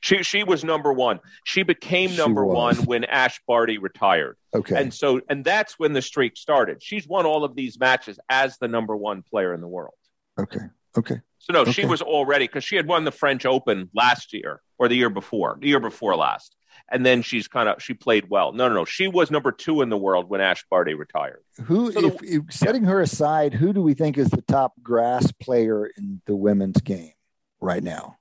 She 0.00 0.22
she 0.22 0.42
was 0.44 0.64
number 0.64 0.92
one. 0.92 1.20
She 1.44 1.62
became 1.62 2.16
number 2.16 2.42
she 2.42 2.46
one 2.46 2.76
when 2.86 3.04
Ash 3.04 3.40
Barty 3.46 3.78
retired. 3.78 4.36
Okay. 4.54 4.80
And 4.80 4.92
so 4.92 5.20
and 5.28 5.44
that's 5.44 5.78
when 5.78 5.92
the 5.92 6.02
streak 6.02 6.36
started. 6.36 6.82
She's 6.82 7.06
won 7.06 7.26
all 7.26 7.44
of 7.44 7.54
these 7.54 7.78
matches 7.78 8.18
as 8.28 8.56
the 8.58 8.68
number 8.68 8.96
one 8.96 9.22
player 9.22 9.54
in 9.54 9.60
the 9.60 9.68
world. 9.68 9.94
Okay. 10.38 10.66
Okay. 10.96 11.20
So 11.38 11.52
no, 11.52 11.60
okay. 11.60 11.72
she 11.72 11.86
was 11.86 12.02
already 12.02 12.46
because 12.46 12.64
she 12.64 12.76
had 12.76 12.86
won 12.86 13.04
the 13.04 13.12
French 13.12 13.46
Open 13.46 13.90
last 13.94 14.32
year 14.32 14.60
or 14.78 14.88
the 14.88 14.96
year 14.96 15.10
before, 15.10 15.58
the 15.60 15.68
year 15.68 15.80
before 15.80 16.16
last. 16.16 16.56
And 16.90 17.06
then 17.06 17.22
she's 17.22 17.46
kind 17.46 17.68
of 17.68 17.80
she 17.82 17.94
played 17.94 18.28
well. 18.28 18.52
No, 18.52 18.68
no, 18.68 18.74
no. 18.74 18.84
She 18.84 19.06
was 19.06 19.30
number 19.30 19.52
two 19.52 19.82
in 19.82 19.90
the 19.90 19.96
world 19.96 20.28
when 20.28 20.40
Ash 20.40 20.64
Barty 20.68 20.94
retired. 20.94 21.42
Who, 21.64 21.92
so 21.92 22.00
the, 22.00 22.06
if, 22.08 22.22
if, 22.22 22.42
setting 22.52 22.82
yeah. 22.82 22.90
her 22.90 23.00
aside, 23.00 23.54
who 23.54 23.72
do 23.72 23.80
we 23.80 23.94
think 23.94 24.18
is 24.18 24.28
the 24.28 24.42
top 24.42 24.72
grass 24.82 25.30
player 25.32 25.86
in 25.86 26.20
the 26.26 26.34
women's 26.34 26.80
game 26.80 27.12
right 27.60 27.82
now? 27.82 28.16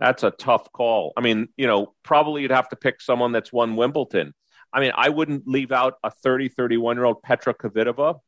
That's 0.00 0.22
a 0.22 0.30
tough 0.30 0.72
call. 0.72 1.12
I 1.16 1.20
mean, 1.20 1.48
you 1.56 1.66
know, 1.66 1.94
probably 2.02 2.42
you'd 2.42 2.50
have 2.50 2.70
to 2.70 2.76
pick 2.76 3.00
someone 3.00 3.32
that's 3.32 3.52
won 3.52 3.76
Wimbledon. 3.76 4.34
I 4.72 4.80
mean, 4.80 4.92
I 4.96 5.10
wouldn't 5.10 5.46
leave 5.46 5.72
out 5.72 5.94
a 6.02 6.10
30, 6.10 6.48
31 6.48 6.96
year 6.96 7.04
old 7.04 7.22
Petra 7.22 7.54
Kvitova 7.54 8.18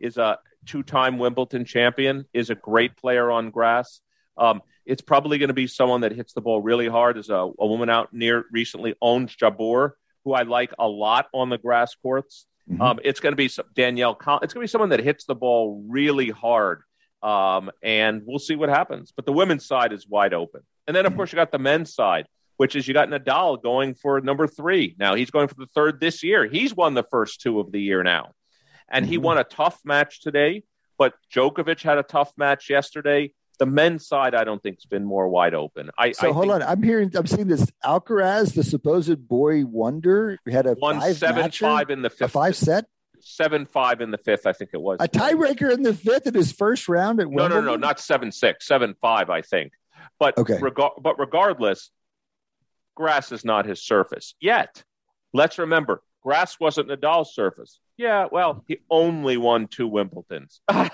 is 0.00 0.18
a 0.18 0.38
two 0.66 0.82
time 0.82 1.18
Wimbledon 1.18 1.64
champion, 1.64 2.26
is 2.32 2.50
a 2.50 2.54
great 2.54 2.96
player 2.96 3.30
on 3.30 3.50
grass. 3.50 4.00
Um, 4.36 4.62
it's 4.84 5.02
probably 5.02 5.38
going 5.38 5.48
to 5.48 5.54
be 5.54 5.66
someone 5.66 6.00
that 6.00 6.12
hits 6.12 6.32
the 6.32 6.40
ball 6.40 6.60
really 6.60 6.88
hard. 6.88 7.16
There's 7.16 7.30
a, 7.30 7.50
a 7.58 7.66
woman 7.66 7.88
out 7.88 8.12
near 8.12 8.46
recently, 8.50 8.94
Ons 9.00 9.36
Jabeur, 9.36 9.92
who 10.24 10.32
I 10.32 10.42
like 10.42 10.72
a 10.78 10.88
lot 10.88 11.28
on 11.32 11.50
the 11.50 11.58
grass 11.58 11.94
courts. 11.94 12.46
Mm-hmm. 12.70 12.82
Um, 12.82 13.00
it's 13.04 13.20
going 13.20 13.32
to 13.32 13.36
be 13.36 13.50
Danielle. 13.74 14.12
It's 14.12 14.26
going 14.26 14.48
to 14.48 14.60
be 14.60 14.66
someone 14.66 14.90
that 14.90 15.00
hits 15.00 15.24
the 15.24 15.34
ball 15.34 15.84
really 15.88 16.30
hard, 16.30 16.82
um, 17.22 17.70
and 17.82 18.22
we'll 18.24 18.38
see 18.38 18.56
what 18.56 18.68
happens. 18.68 19.12
But 19.14 19.26
the 19.26 19.32
women's 19.32 19.66
side 19.66 19.92
is 19.92 20.08
wide 20.08 20.34
open. 20.34 20.62
And 20.86 20.96
then, 20.96 21.06
of 21.06 21.14
course, 21.14 21.32
you 21.32 21.36
got 21.36 21.52
the 21.52 21.58
men's 21.58 21.94
side, 21.94 22.26
which 22.56 22.76
is 22.76 22.86
you 22.86 22.94
got 22.94 23.08
Nadal 23.08 23.62
going 23.62 23.94
for 23.94 24.20
number 24.20 24.46
three. 24.46 24.96
Now 24.98 25.14
he's 25.14 25.30
going 25.30 25.48
for 25.48 25.54
the 25.54 25.66
third 25.74 26.00
this 26.00 26.22
year. 26.22 26.46
He's 26.46 26.74
won 26.74 26.94
the 26.94 27.04
first 27.04 27.40
two 27.40 27.60
of 27.60 27.72
the 27.72 27.80
year 27.80 28.02
now. 28.02 28.32
And 28.88 29.06
he 29.06 29.16
mm-hmm. 29.16 29.24
won 29.24 29.38
a 29.38 29.44
tough 29.44 29.80
match 29.84 30.20
today, 30.20 30.64
but 30.98 31.14
Djokovic 31.34 31.82
had 31.82 31.98
a 31.98 32.02
tough 32.02 32.32
match 32.36 32.68
yesterday. 32.68 33.32
The 33.62 33.66
men's 33.66 34.08
side, 34.08 34.34
I 34.34 34.42
don't 34.42 34.60
think, 34.60 34.78
has 34.78 34.86
been 34.86 35.04
more 35.04 35.28
wide 35.28 35.54
open. 35.54 35.92
I 35.96 36.10
so 36.10 36.30
I 36.30 36.32
hold 36.32 36.50
on. 36.50 36.64
I'm 36.64 36.82
hearing, 36.82 37.12
I'm 37.14 37.28
seeing 37.28 37.46
this 37.46 37.64
Alcaraz, 37.84 38.54
the 38.54 38.64
supposed 38.64 39.28
boy 39.28 39.64
wonder, 39.64 40.36
had 40.50 40.66
a 40.66 40.72
one 40.72 40.98
five 40.98 41.16
seven 41.16 41.44
matcher, 41.44 41.60
five 41.60 41.88
in 41.88 42.02
the 42.02 42.10
fifth, 42.10 42.22
a 42.22 42.28
five 42.28 42.56
set, 42.56 42.86
seven 43.20 43.64
five 43.66 44.00
in 44.00 44.10
the 44.10 44.18
fifth. 44.18 44.48
I 44.48 44.52
think 44.52 44.70
it 44.74 44.80
was 44.80 44.96
a 44.98 45.06
tiebreaker 45.06 45.72
in 45.72 45.84
the 45.84 45.94
fifth 45.94 46.26
in 46.26 46.34
his 46.34 46.50
first 46.50 46.88
round 46.88 47.20
at 47.20 47.28
no, 47.28 47.36
Wimbledon? 47.36 47.64
no, 47.64 47.70
no, 47.70 47.76
not 47.76 48.00
seven 48.00 48.32
six, 48.32 48.66
seven 48.66 48.96
five. 49.00 49.30
I 49.30 49.42
think. 49.42 49.74
But 50.18 50.36
okay. 50.38 50.58
Reg- 50.58 50.74
but 51.00 51.20
regardless, 51.20 51.92
grass 52.96 53.30
is 53.30 53.44
not 53.44 53.64
his 53.64 53.80
surface 53.80 54.34
yet. 54.40 54.82
Let's 55.32 55.60
remember 55.60 56.02
grass 56.22 56.58
wasn't 56.58 56.88
Nadal's 56.88 57.34
surface. 57.34 57.78
Yeah, 57.96 58.26
well, 58.30 58.64
he 58.66 58.78
only 58.90 59.36
won 59.36 59.68
two 59.68 59.88
Wimbledons. 59.88 60.60
All 60.68 60.88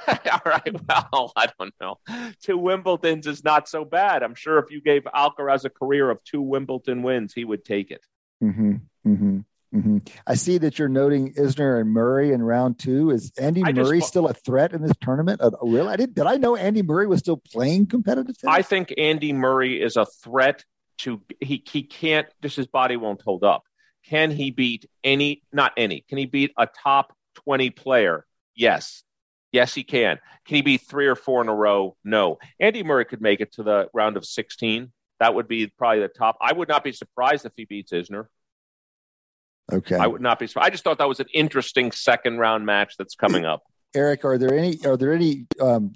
right, 0.45 0.89
well, 0.89 1.33
I 1.37 1.49
don't 1.59 1.75
know. 1.81 1.99
Two 2.43 2.59
Wimbledons 2.59 3.27
is 3.27 3.45
not 3.45 3.69
so 3.69 3.85
bad. 3.85 4.23
I'm 4.23 4.35
sure 4.35 4.59
if 4.59 4.71
you 4.71 4.81
gave 4.81 5.05
Alcaraz 5.05 5.65
a 5.65 5.71
career 5.71 6.11
of 6.11 6.23
two 6.25 6.43
Wimbledon 6.43 7.03
wins, 7.03 7.33
he 7.33 7.45
would 7.45 7.65
take 7.65 7.91
it. 7.91 8.01
Mm-hmm, 8.43 8.73
mm-hmm. 9.07 9.39
Mm-hmm. 9.75 9.99
I 10.27 10.35
see 10.35 10.59
that 10.59 10.79
you're 10.79 10.89
noting 10.89 11.35
Isner 11.35 11.79
and 11.81 11.91
Murray 11.91 12.33
in 12.33 12.43
round 12.43 12.79
two. 12.79 13.11
Is 13.11 13.33
Andy 13.39 13.63
I 13.65 13.73
Murray 13.73 13.99
just, 13.99 14.09
still 14.09 14.27
a 14.27 14.33
threat 14.33 14.73
in 14.73 14.81
this 14.81 14.97
tournament? 15.03 15.43
Uh, 15.43 15.51
really? 15.61 15.89
I 15.89 15.97
did. 15.97 16.15
Did 16.15 16.27
I 16.27 16.37
know 16.37 16.57
Andy 16.57 16.83
Murray 16.83 17.07
was 17.07 17.21
still 17.21 17.37
playing 17.37 17.87
competitive? 17.87 18.39
Tennis? 18.39 18.57
I 18.57 18.63
think 18.63 18.95
Andy 18.97 19.35
Murray 19.35 19.81
is 19.83 19.97
a 19.97 20.07
threat 20.07 20.65
to 20.99 21.21
he 21.41 21.63
he 21.67 21.83
can't. 21.83 22.27
Just 22.43 22.57
his 22.57 22.67
body 22.67 22.97
won't 22.97 23.21
hold 23.21 23.45
up. 23.45 23.65
Can 24.07 24.31
he 24.31 24.51
beat 24.51 24.89
any? 25.05 25.43
Not 25.53 25.73
any. 25.77 26.05
Can 26.09 26.19
he 26.19 26.27
beat 26.27 26.53
a 26.57 26.67
top 26.67 27.15
twenty 27.35 27.71
player? 27.71 28.25
Yes. 28.55 29.03
Yes, 29.53 29.75
he 29.75 29.83
can. 29.83 30.19
Can 30.47 30.57
he 30.57 30.63
beat 30.63 30.83
three 30.89 31.07
or 31.07 31.17
four 31.17 31.41
in 31.41 31.49
a 31.49 31.55
row? 31.55 31.97
No. 32.05 32.39
Andy 32.61 32.83
Murray 32.83 33.05
could 33.05 33.23
make 33.23 33.41
it 33.41 33.53
to 33.53 33.63
the 33.63 33.89
round 33.95 34.17
of 34.17 34.25
sixteen. 34.25 34.93
That 35.21 35.35
would 35.35 35.49
be 35.49 35.67
probably 35.67 36.01
the 36.01 36.09
top. 36.09 36.37
I 36.41 36.53
would 36.53 36.69
not 36.69 36.85
be 36.85 36.93
surprised 36.93 37.45
if 37.45 37.53
he 37.57 37.65
beats 37.65 37.93
Isner. 37.93 38.27
Okay. 39.71 39.97
I 39.97 40.07
would 40.07 40.23
not 40.23 40.39
be 40.39 40.47
surprised. 40.47 40.67
I 40.67 40.71
just 40.71 40.85
thought 40.85 40.99
that 40.99 41.09
was 41.09 41.21
an 41.21 41.27
interesting 41.35 41.93
second 41.93 42.39
round 42.39 42.65
match 42.65 42.95
that's 42.97 43.15
coming 43.15 43.45
up. 43.45 43.63
Eric, 43.95 44.25
are 44.25 44.39
there 44.39 44.55
any 44.55 44.79
are 44.85 44.97
there 44.97 45.13
any 45.13 45.47
um, 45.61 45.95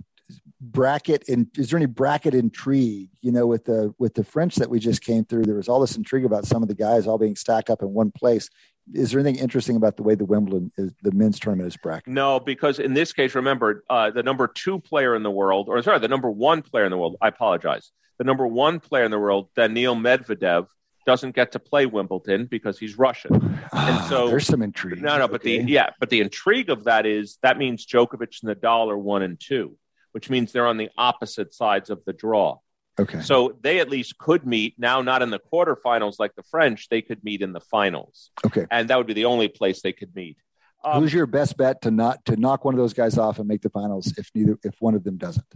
bracket 0.62 1.28
and 1.28 1.48
is 1.58 1.70
there 1.70 1.76
any 1.76 1.86
bracket 1.86 2.34
intrigue? 2.34 3.10
You 3.20 3.32
know, 3.32 3.46
with 3.46 3.64
the 3.64 3.94
with 3.98 4.14
the 4.14 4.24
French 4.24 4.56
that 4.56 4.70
we 4.70 4.78
just 4.78 5.02
came 5.02 5.24
through, 5.24 5.44
there 5.44 5.56
was 5.56 5.68
all 5.68 5.80
this 5.80 5.96
intrigue 5.96 6.24
about 6.24 6.46
some 6.46 6.62
of 6.62 6.68
the 6.68 6.74
guys 6.74 7.06
all 7.06 7.18
being 7.18 7.36
stacked 7.36 7.68
up 7.68 7.82
in 7.82 7.92
one 7.92 8.12
place. 8.12 8.48
Is 8.94 9.12
there 9.12 9.20
anything 9.20 9.40
interesting 9.40 9.76
about 9.76 9.96
the 9.96 10.02
way 10.02 10.14
the 10.14 10.24
Wimbledon 10.24 10.72
is 10.76 10.92
the 11.02 11.12
men's 11.12 11.38
tournament 11.38 11.68
is 11.68 11.76
bracketed? 11.76 12.14
No, 12.14 12.40
because 12.40 12.78
in 12.78 12.94
this 12.94 13.12
case, 13.12 13.34
remember 13.34 13.84
uh, 13.90 14.10
the 14.10 14.22
number 14.22 14.48
two 14.48 14.78
player 14.78 15.14
in 15.14 15.22
the 15.22 15.30
world, 15.30 15.68
or 15.68 15.82
sorry, 15.82 15.98
the 15.98 16.08
number 16.08 16.30
one 16.30 16.62
player 16.62 16.84
in 16.84 16.90
the 16.90 16.98
world. 16.98 17.16
I 17.20 17.28
apologize. 17.28 17.92
The 18.18 18.24
number 18.24 18.46
one 18.46 18.80
player 18.80 19.04
in 19.04 19.10
the 19.10 19.18
world, 19.18 19.48
Daniil 19.56 19.96
Medvedev, 19.96 20.66
doesn't 21.04 21.34
get 21.34 21.52
to 21.52 21.58
play 21.58 21.86
Wimbledon 21.86 22.46
because 22.46 22.78
he's 22.78 22.96
Russian. 22.96 23.34
and 23.34 23.60
ah, 23.72 24.06
so 24.08 24.28
there's 24.28 24.46
some 24.46 24.62
intrigue. 24.62 25.02
No, 25.02 25.18
no, 25.18 25.26
but 25.26 25.40
okay. 25.40 25.62
the 25.62 25.70
yeah, 25.70 25.90
but 25.98 26.10
the 26.10 26.20
intrigue 26.20 26.70
of 26.70 26.84
that 26.84 27.06
is 27.06 27.38
that 27.42 27.58
means 27.58 27.86
Djokovic 27.86 28.42
and 28.42 28.60
Nadal 28.60 28.90
are 28.90 28.98
one 28.98 29.22
and 29.22 29.38
two, 29.40 29.76
which 30.12 30.30
means 30.30 30.52
they're 30.52 30.66
on 30.66 30.76
the 30.76 30.90
opposite 30.96 31.54
sides 31.54 31.90
of 31.90 32.04
the 32.04 32.12
draw. 32.12 32.58
Okay. 33.00 33.22
So 33.22 33.56
they 33.62 33.80
at 33.80 33.88
least 33.88 34.18
could 34.18 34.46
meet 34.46 34.74
now, 34.78 35.00
not 35.00 35.22
in 35.22 35.30
the 35.30 35.40
quarterfinals 35.40 36.16
like 36.18 36.34
the 36.34 36.42
French. 36.44 36.88
They 36.88 37.00
could 37.02 37.24
meet 37.24 37.40
in 37.40 37.52
the 37.52 37.60
finals. 37.60 38.30
Okay. 38.44 38.66
And 38.70 38.88
that 38.90 38.98
would 38.98 39.06
be 39.06 39.14
the 39.14 39.24
only 39.24 39.48
place 39.48 39.80
they 39.82 39.92
could 39.92 40.14
meet. 40.14 40.36
Um, 40.84 41.02
Who's 41.02 41.14
your 41.14 41.26
best 41.26 41.56
bet 41.56 41.82
to 41.82 41.90
not 41.90 42.24
to 42.26 42.36
knock 42.36 42.64
one 42.64 42.74
of 42.74 42.78
those 42.78 42.92
guys 42.92 43.16
off 43.16 43.38
and 43.38 43.48
make 43.48 43.62
the 43.62 43.70
finals 43.70 44.12
if 44.18 44.30
neither 44.34 44.58
if 44.62 44.74
one 44.80 44.94
of 44.94 45.04
them 45.04 45.16
doesn't? 45.16 45.46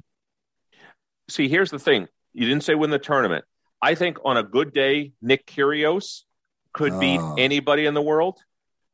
See, 1.29 1.49
here's 1.49 1.71
the 1.71 1.79
thing. 1.79 2.07
You 2.33 2.47
didn't 2.47 2.63
say 2.63 2.75
win 2.75 2.91
the 2.91 2.99
tournament. 2.99 3.45
I 3.83 3.95
think 3.95 4.19
on 4.25 4.37
a 4.37 4.43
good 4.43 4.73
day, 4.73 5.13
Nick 5.21 5.47
Kyrgios 5.47 6.23
could 6.73 6.93
oh, 6.93 7.01
beat 7.01 7.21
anybody 7.39 7.87
in 7.87 7.95
the 7.95 8.03
world. 8.03 8.39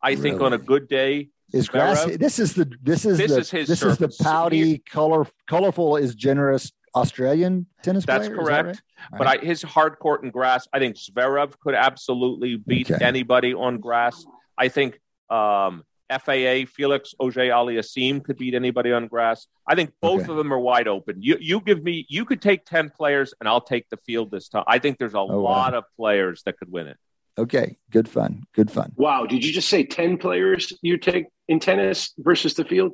I 0.02 0.10
really? 0.10 0.22
think 0.22 0.40
on 0.40 0.52
a 0.52 0.59
good 0.59 0.89
day, 0.89 1.28
is 1.52 1.68
grass. 1.68 2.04
This 2.16 2.38
is 2.38 2.54
the 2.54 2.70
this 2.82 3.04
is 3.04 3.18
this 3.18 3.32
the, 3.32 3.38
is 3.38 3.50
his 3.50 3.68
this 3.68 3.80
surface. 3.80 4.00
is 4.00 4.16
the 4.18 4.24
pouty, 4.24 4.78
color, 4.78 5.26
colorful 5.48 5.96
is 5.96 6.14
generous 6.14 6.72
Australian 6.94 7.66
tennis 7.82 8.04
That's 8.04 8.28
player? 8.28 8.38
correct. 8.38 8.66
That 8.66 9.10
right? 9.12 9.18
But 9.18 9.26
I, 9.26 9.36
his 9.38 9.62
hard 9.62 9.98
court 9.98 10.22
and 10.22 10.32
grass, 10.32 10.68
I 10.72 10.78
think 10.78 10.96
Zverev 10.96 11.58
could 11.60 11.74
absolutely 11.74 12.56
beat 12.56 12.90
okay. 12.90 13.04
anybody 13.04 13.54
on 13.54 13.78
grass. 13.78 14.24
I 14.58 14.68
think 14.68 15.00
um, 15.30 15.84
FAA, 16.10 16.66
Felix 16.66 17.14
Auger-Aliassime 17.18 18.22
could 18.22 18.36
beat 18.36 18.54
anybody 18.54 18.92
on 18.92 19.06
grass. 19.06 19.46
I 19.66 19.74
think 19.74 19.92
both 20.00 20.22
okay. 20.22 20.30
of 20.30 20.36
them 20.36 20.52
are 20.52 20.58
wide 20.58 20.88
open. 20.88 21.16
You 21.20 21.38
you 21.40 21.60
give 21.60 21.82
me 21.82 22.06
you 22.08 22.24
could 22.24 22.42
take 22.42 22.64
10 22.66 22.90
players 22.90 23.32
and 23.40 23.48
I'll 23.48 23.60
take 23.60 23.88
the 23.88 23.96
field 23.98 24.30
this 24.30 24.48
time. 24.48 24.64
I 24.66 24.78
think 24.78 24.98
there's 24.98 25.14
a 25.14 25.18
oh, 25.18 25.26
lot 25.26 25.72
wow. 25.72 25.78
of 25.78 25.84
players 25.96 26.42
that 26.44 26.58
could 26.58 26.70
win 26.70 26.88
it. 26.88 26.98
Okay, 27.38 27.78
good 27.90 28.08
fun. 28.08 28.44
Good 28.54 28.70
fun. 28.70 28.92
Wow, 28.96 29.24
did 29.24 29.42
you 29.42 29.52
just 29.52 29.68
say 29.68 29.84
10 29.84 30.18
players 30.18 30.72
you 30.82 30.98
take 30.98 31.26
in 31.52 31.60
tennis 31.60 32.12
versus 32.18 32.54
the 32.54 32.64
field? 32.64 32.92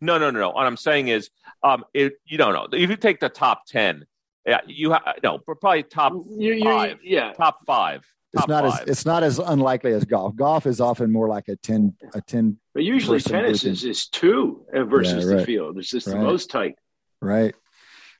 No, 0.00 0.18
no, 0.18 0.30
no, 0.30 0.40
no. 0.40 0.50
What 0.50 0.66
I'm 0.66 0.76
saying 0.76 1.08
is 1.08 1.30
um 1.62 1.84
it, 1.92 2.14
you 2.24 2.38
don't 2.38 2.52
know. 2.52 2.68
If 2.78 2.90
you 2.90 2.96
take 2.96 3.20
the 3.20 3.28
top 3.28 3.66
10, 3.66 4.04
yeah, 4.46 4.60
you 4.66 4.92
have 4.92 5.02
no, 5.22 5.38
probably 5.38 5.82
top 5.82 6.12
you, 6.12 6.54
you, 6.54 6.64
5. 6.64 6.98
Yeah. 7.02 7.32
Top 7.32 7.60
5 7.66 8.04
it's 8.34 8.48
not 8.48 8.64
five. 8.64 8.82
as 8.82 8.88
it's 8.88 9.06
not 9.06 9.22
as 9.22 9.38
unlikely 9.38 9.92
as 9.92 10.04
golf. 10.04 10.34
Golf 10.34 10.66
is 10.66 10.80
often 10.80 11.12
more 11.12 11.28
like 11.28 11.48
a 11.48 11.56
ten 11.56 11.94
a 12.14 12.20
ten. 12.20 12.58
But 12.74 12.82
usually 12.82 13.20
tennis 13.20 13.64
is, 13.64 13.84
is 13.84 14.08
two 14.08 14.64
versus 14.72 15.24
yeah, 15.24 15.30
right. 15.30 15.38
the 15.38 15.46
field. 15.46 15.78
It's 15.78 15.88
just 15.88 16.08
right. 16.08 16.14
the 16.14 16.22
most 16.22 16.50
tight. 16.50 16.76
Right. 17.22 17.54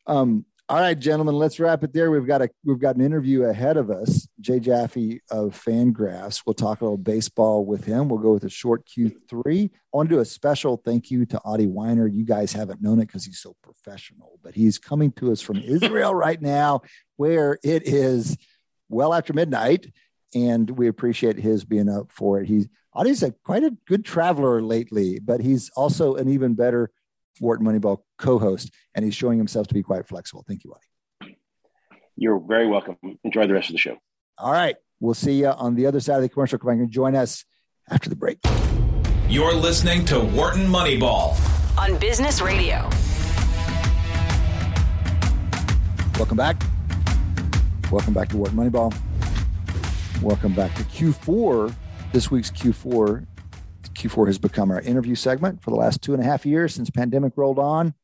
Um, 0.06 0.44
all 0.68 0.80
right, 0.80 0.98
gentlemen, 0.98 1.34
let's 1.34 1.60
wrap 1.60 1.84
it 1.84 1.92
there. 1.92 2.10
We've 2.10 2.26
got 2.26 2.40
a 2.40 2.48
we've 2.64 2.78
got 2.78 2.96
an 2.96 3.02
interview 3.02 3.42
ahead 3.42 3.76
of 3.76 3.90
us. 3.90 4.26
Jay 4.40 4.60
Jaffe 4.60 5.20
of 5.30 5.60
Fangraphs. 5.62 6.42
We'll 6.46 6.54
talk 6.54 6.80
a 6.80 6.84
little 6.84 6.96
baseball 6.96 7.66
with 7.66 7.84
him. 7.84 8.08
We'll 8.08 8.20
go 8.20 8.32
with 8.32 8.44
a 8.44 8.48
short 8.50 8.86
Q 8.86 9.12
three. 9.28 9.70
I 9.74 9.96
want 9.96 10.08
to 10.08 10.14
do 10.14 10.20
a 10.20 10.24
special 10.24 10.80
thank 10.82 11.10
you 11.10 11.26
to 11.26 11.40
Adi 11.44 11.66
Wyner. 11.66 12.10
You 12.10 12.24
guys 12.24 12.52
haven't 12.54 12.80
known 12.80 12.98
it 12.98 13.08
because 13.08 13.26
he's 13.26 13.40
so 13.40 13.54
professional, 13.62 14.38
but 14.42 14.54
he's 14.54 14.78
coming 14.78 15.12
to 15.12 15.32
us 15.32 15.42
from 15.42 15.58
Israel 15.58 16.14
right 16.14 16.40
now, 16.40 16.80
where 17.16 17.58
it 17.62 17.86
is 17.86 18.38
well 18.88 19.12
after 19.12 19.34
midnight 19.34 19.92
and 20.34 20.70
we 20.70 20.88
appreciate 20.88 21.38
his 21.38 21.64
being 21.64 21.90
up 21.90 22.10
for 22.10 22.40
it. 22.40 22.48
He's 22.48 22.68
Adi's 22.94 23.22
a 23.22 23.32
quite 23.44 23.64
a 23.64 23.76
good 23.86 24.04
traveler 24.04 24.62
lately, 24.62 25.18
but 25.18 25.40
he's 25.40 25.70
also 25.76 26.14
an 26.14 26.28
even 26.28 26.54
better 26.54 26.90
Wharton 27.40 27.66
Moneyball 27.66 27.98
co-host, 28.18 28.70
and 28.94 29.04
he's 29.04 29.14
showing 29.14 29.38
himself 29.38 29.66
to 29.68 29.74
be 29.74 29.82
quite 29.82 30.06
flexible. 30.06 30.44
Thank 30.46 30.64
you, 30.64 30.74
Adi. 30.74 31.36
You're 32.16 32.38
very 32.38 32.68
welcome. 32.68 32.96
Enjoy 33.24 33.46
the 33.46 33.54
rest 33.54 33.70
of 33.70 33.74
the 33.74 33.78
show. 33.78 33.96
All 34.38 34.52
right, 34.52 34.76
we'll 35.00 35.14
see 35.14 35.32
you 35.40 35.48
on 35.48 35.74
the 35.74 35.86
other 35.86 36.00
side 36.00 36.16
of 36.16 36.22
the 36.22 36.28
commercial. 36.28 36.58
Come 36.58 36.70
back 36.70 36.78
and 36.78 36.90
join 36.90 37.14
us 37.14 37.44
after 37.90 38.08
the 38.08 38.16
break. 38.16 38.38
You're 39.28 39.54
listening 39.54 40.04
to 40.06 40.20
Wharton 40.20 40.66
Moneyball 40.66 41.36
on 41.78 41.98
Business 41.98 42.40
Radio. 42.40 42.88
Welcome 46.16 46.36
back. 46.36 46.62
Welcome 47.90 48.14
back 48.14 48.28
to 48.28 48.36
Wharton 48.36 48.56
Moneyball. 48.56 48.94
Welcome 50.22 50.54
back 50.54 50.74
to 50.76 50.82
Q4. 50.84 51.74
This 52.12 52.30
week's 52.30 52.50
Q4. 52.50 53.26
Q4 54.04 54.26
has 54.26 54.38
become 54.38 54.70
our 54.70 54.80
interview 54.80 55.14
segment 55.14 55.62
for 55.62 55.70
the 55.70 55.76
last 55.76 56.02
two 56.02 56.12
and 56.12 56.22
a 56.22 56.26
half 56.26 56.44
years 56.44 56.74
since 56.74 56.90
pandemic 56.90 57.32
rolled 57.36 57.58
on. 57.58 57.94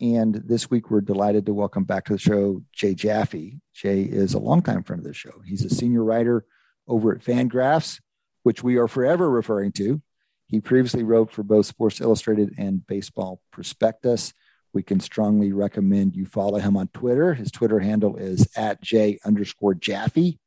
And 0.00 0.34
this 0.34 0.70
week, 0.70 0.90
we're 0.90 1.02
delighted 1.02 1.44
to 1.44 1.52
welcome 1.52 1.84
back 1.84 2.06
to 2.06 2.14
the 2.14 2.18
show 2.18 2.62
Jay 2.72 2.94
Jaffe. 2.94 3.60
Jay 3.74 4.02
is 4.02 4.32
a 4.32 4.38
longtime 4.38 4.82
friend 4.82 5.00
of 5.00 5.04
the 5.04 5.12
show. 5.12 5.42
He's 5.44 5.62
a 5.62 5.68
senior 5.68 6.02
writer 6.02 6.46
over 6.88 7.12
at 7.14 7.22
Fangraphs, 7.22 8.00
which 8.44 8.62
we 8.62 8.76
are 8.76 8.88
forever 8.88 9.28
referring 9.28 9.72
to. 9.72 10.00
He 10.46 10.58
previously 10.58 11.02
wrote 11.02 11.30
for 11.30 11.42
both 11.42 11.66
Sports 11.66 12.00
Illustrated 12.00 12.54
and 12.56 12.86
Baseball 12.86 13.42
Prospectus. 13.52 14.32
We 14.72 14.82
can 14.82 15.00
strongly 15.00 15.52
recommend 15.52 16.16
you 16.16 16.24
follow 16.24 16.58
him 16.58 16.78
on 16.78 16.88
Twitter. 16.88 17.34
His 17.34 17.50
Twitter 17.50 17.80
handle 17.80 18.16
is 18.16 18.48
at 18.56 18.80
J 18.80 19.18
underscore 19.26 19.74
Jaffe. 19.74 20.38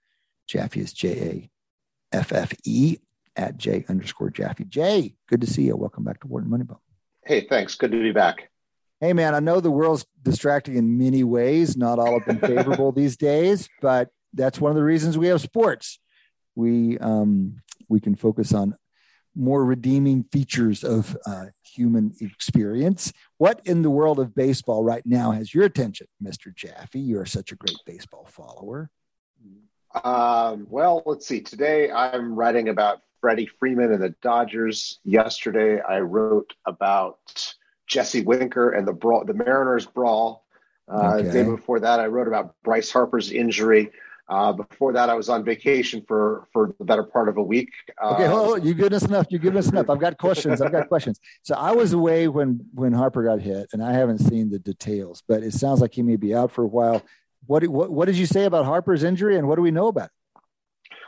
Jaffe 0.47 0.79
is 0.79 0.93
J 0.93 1.09
A 2.11 2.17
F 2.17 2.31
F 2.31 2.53
E 2.65 2.97
at 3.35 3.57
J 3.57 3.85
underscore 3.89 4.29
Jaffe. 4.29 4.65
Jay, 4.65 5.15
good 5.27 5.41
to 5.41 5.47
see 5.47 5.63
you. 5.63 5.75
Welcome 5.75 6.03
back 6.03 6.19
to 6.21 6.27
Wharton 6.27 6.49
Moneyball. 6.49 6.79
Hey, 7.25 7.47
thanks. 7.47 7.75
Good 7.75 7.91
to 7.91 8.01
be 8.01 8.11
back. 8.11 8.49
Hey, 8.99 9.13
man, 9.13 9.35
I 9.35 9.39
know 9.39 9.59
the 9.59 9.71
world's 9.71 10.05
distracting 10.21 10.75
in 10.75 10.97
many 10.97 11.23
ways. 11.23 11.75
Not 11.75 11.99
all 11.99 12.19
have 12.19 12.25
been 12.25 12.39
favorable 12.55 12.91
these 12.91 13.17
days, 13.17 13.69
but 13.81 14.09
that's 14.33 14.59
one 14.59 14.71
of 14.71 14.75
the 14.75 14.83
reasons 14.83 15.17
we 15.17 15.27
have 15.27 15.41
sports. 15.41 15.99
We 16.55 16.97
um, 16.99 17.61
we 17.89 17.99
can 17.99 18.15
focus 18.15 18.53
on 18.53 18.75
more 19.35 19.65
redeeming 19.65 20.23
features 20.31 20.83
of 20.83 21.17
uh, 21.25 21.45
human 21.63 22.13
experience. 22.21 23.11
What 23.37 23.61
in 23.65 23.81
the 23.81 23.89
world 23.89 24.19
of 24.19 24.35
baseball 24.35 24.83
right 24.83 25.05
now 25.05 25.31
has 25.31 25.53
your 25.53 25.65
attention, 25.65 26.07
Mr. 26.23 26.55
Jaffe? 26.55 26.99
You're 26.99 27.25
such 27.25 27.51
a 27.51 27.55
great 27.55 27.77
baseball 27.85 28.27
follower. 28.29 28.89
Um, 30.03 30.67
well, 30.69 31.03
let's 31.05 31.27
see. 31.27 31.41
Today 31.41 31.91
I'm 31.91 32.35
writing 32.35 32.69
about 32.69 33.01
Freddie 33.23 33.45
Freeman 33.45 33.93
and 33.93 34.03
the 34.03 34.13
Dodgers. 34.21 34.99
Yesterday 35.05 35.79
I 35.79 36.01
wrote 36.01 36.53
about 36.65 37.53
Jesse 37.87 38.21
Winker 38.21 38.71
and 38.71 38.85
the 38.85 38.91
brawl, 38.91 39.23
the 39.23 39.33
Mariners 39.33 39.85
brawl. 39.85 40.43
Uh, 40.91 41.13
okay. 41.13 41.27
The 41.27 41.31
day 41.31 41.43
before 41.45 41.79
that, 41.79 42.01
I 42.01 42.07
wrote 42.07 42.27
about 42.27 42.53
Bryce 42.65 42.91
Harper's 42.91 43.31
injury. 43.31 43.91
Uh, 44.27 44.51
before 44.51 44.91
that, 44.91 45.09
I 45.09 45.13
was 45.13 45.29
on 45.29 45.45
vacation 45.45 46.03
for 46.05 46.49
for 46.51 46.75
the 46.77 46.83
better 46.83 47.03
part 47.03 47.29
of 47.29 47.37
a 47.37 47.41
week. 47.41 47.69
Uh, 48.03 48.09
okay, 48.09 48.25
hold, 48.25 48.45
hold. 48.45 48.65
you 48.65 48.73
good 48.73 48.93
us 48.93 49.05
enough. 49.05 49.27
You're 49.29 49.39
good 49.39 49.55
us 49.55 49.69
enough. 49.69 49.89
I've 49.89 50.01
got 50.01 50.17
questions. 50.17 50.61
I've 50.61 50.73
got 50.73 50.89
questions. 50.89 51.21
So 51.43 51.55
I 51.55 51.71
was 51.71 51.93
away 51.93 52.27
when 52.27 52.59
when 52.73 52.91
Harper 52.91 53.23
got 53.23 53.39
hit, 53.39 53.69
and 53.71 53.81
I 53.81 53.93
haven't 53.93 54.19
seen 54.19 54.49
the 54.49 54.59
details, 54.59 55.23
but 55.29 55.43
it 55.43 55.53
sounds 55.53 55.79
like 55.79 55.93
he 55.93 56.01
may 56.01 56.17
be 56.17 56.35
out 56.35 56.51
for 56.51 56.65
a 56.65 56.67
while. 56.67 57.01
What, 57.45 57.65
what, 57.67 57.89
what 57.89 58.05
did 58.05 58.17
you 58.17 58.25
say 58.25 58.45
about 58.45 58.65
Harper's 58.65 59.03
injury 59.03 59.37
and 59.37 59.47
what 59.47 59.55
do 59.55 59.61
we 59.61 59.71
know 59.71 59.87
about 59.87 60.05
it? 60.05 60.11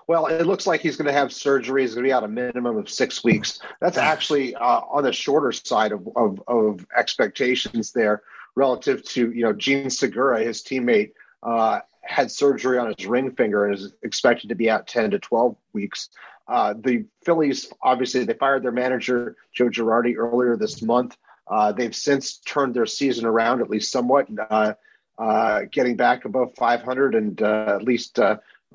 Well, 0.07 0.27
it 0.27 0.45
looks 0.45 0.67
like 0.67 0.81
he's 0.81 0.97
going 0.97 1.07
to 1.07 1.13
have 1.13 1.33
surgery. 1.33 1.81
He's 1.81 1.95
going 1.95 2.03
to 2.03 2.07
be 2.07 2.13
out 2.13 2.23
a 2.23 2.27
minimum 2.27 2.77
of 2.77 2.89
six 2.89 3.23
weeks. 3.23 3.59
That's 3.81 3.97
actually 3.97 4.53
uh, 4.55 4.81
on 4.89 5.03
the 5.03 5.11
shorter 5.11 5.51
side 5.51 5.91
of, 5.91 6.07
of, 6.15 6.41
of, 6.47 6.85
expectations 6.95 7.91
there 7.91 8.21
relative 8.55 9.03
to, 9.03 9.31
you 9.31 9.43
know, 9.43 9.53
Jean 9.53 9.89
Segura, 9.89 10.43
his 10.43 10.61
teammate, 10.61 11.11
uh, 11.41 11.79
had 12.03 12.29
surgery 12.29 12.77
on 12.77 12.93
his 12.95 13.07
ring 13.07 13.31
finger 13.31 13.65
and 13.65 13.75
is 13.75 13.93
expected 14.03 14.49
to 14.49 14.55
be 14.55 14.69
out 14.69 14.87
10 14.87 15.11
to 15.11 15.19
12 15.19 15.55
weeks. 15.73 16.09
Uh, 16.47 16.75
the 16.77 17.05
Phillies, 17.23 17.71
obviously, 17.81 18.23
they 18.23 18.33
fired 18.33 18.63
their 18.63 18.71
manager, 18.71 19.35
Joe 19.53 19.69
Girardi, 19.69 20.15
earlier 20.15 20.55
this 20.55 20.83
month. 20.83 21.17
Uh, 21.47 21.71
they've 21.71 21.95
since 21.95 22.37
turned 22.37 22.75
their 22.75 22.85
season 22.85 23.25
around, 23.25 23.61
at 23.61 23.69
least 23.69 23.91
somewhat, 23.91 24.27
uh, 24.49 24.73
uh 25.17 25.61
getting 25.71 25.95
back 25.95 26.25
above 26.25 26.53
500 26.55 27.15
and 27.15 27.41
uh, 27.41 27.77
at 27.79 27.83
least 27.83 28.19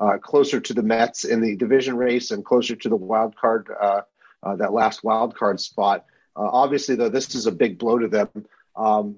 uh, 0.01 0.18
closer 0.18 0.60
to 0.60 0.74
the 0.74 0.82
Mets 0.82 1.24
in 1.24 1.40
the 1.40 1.56
division 1.56 1.97
race 1.97 2.31
and 2.31 2.44
closer 2.44 2.74
to 2.74 2.89
the 2.89 2.97
wild 2.97 3.36
card, 3.36 3.68
uh, 3.81 4.01
uh, 4.43 4.56
that 4.56 4.72
last 4.72 5.05
wild 5.05 5.36
card 5.36 5.60
spot. 5.60 6.06
Uh, 6.35 6.48
obviously, 6.51 6.94
though, 6.94 7.09
this 7.09 7.35
is 7.35 7.47
a 7.47 7.52
big 7.52 7.78
blow 7.78 7.98
to 7.98 8.09
them. 8.09 8.28
Um, 8.77 9.16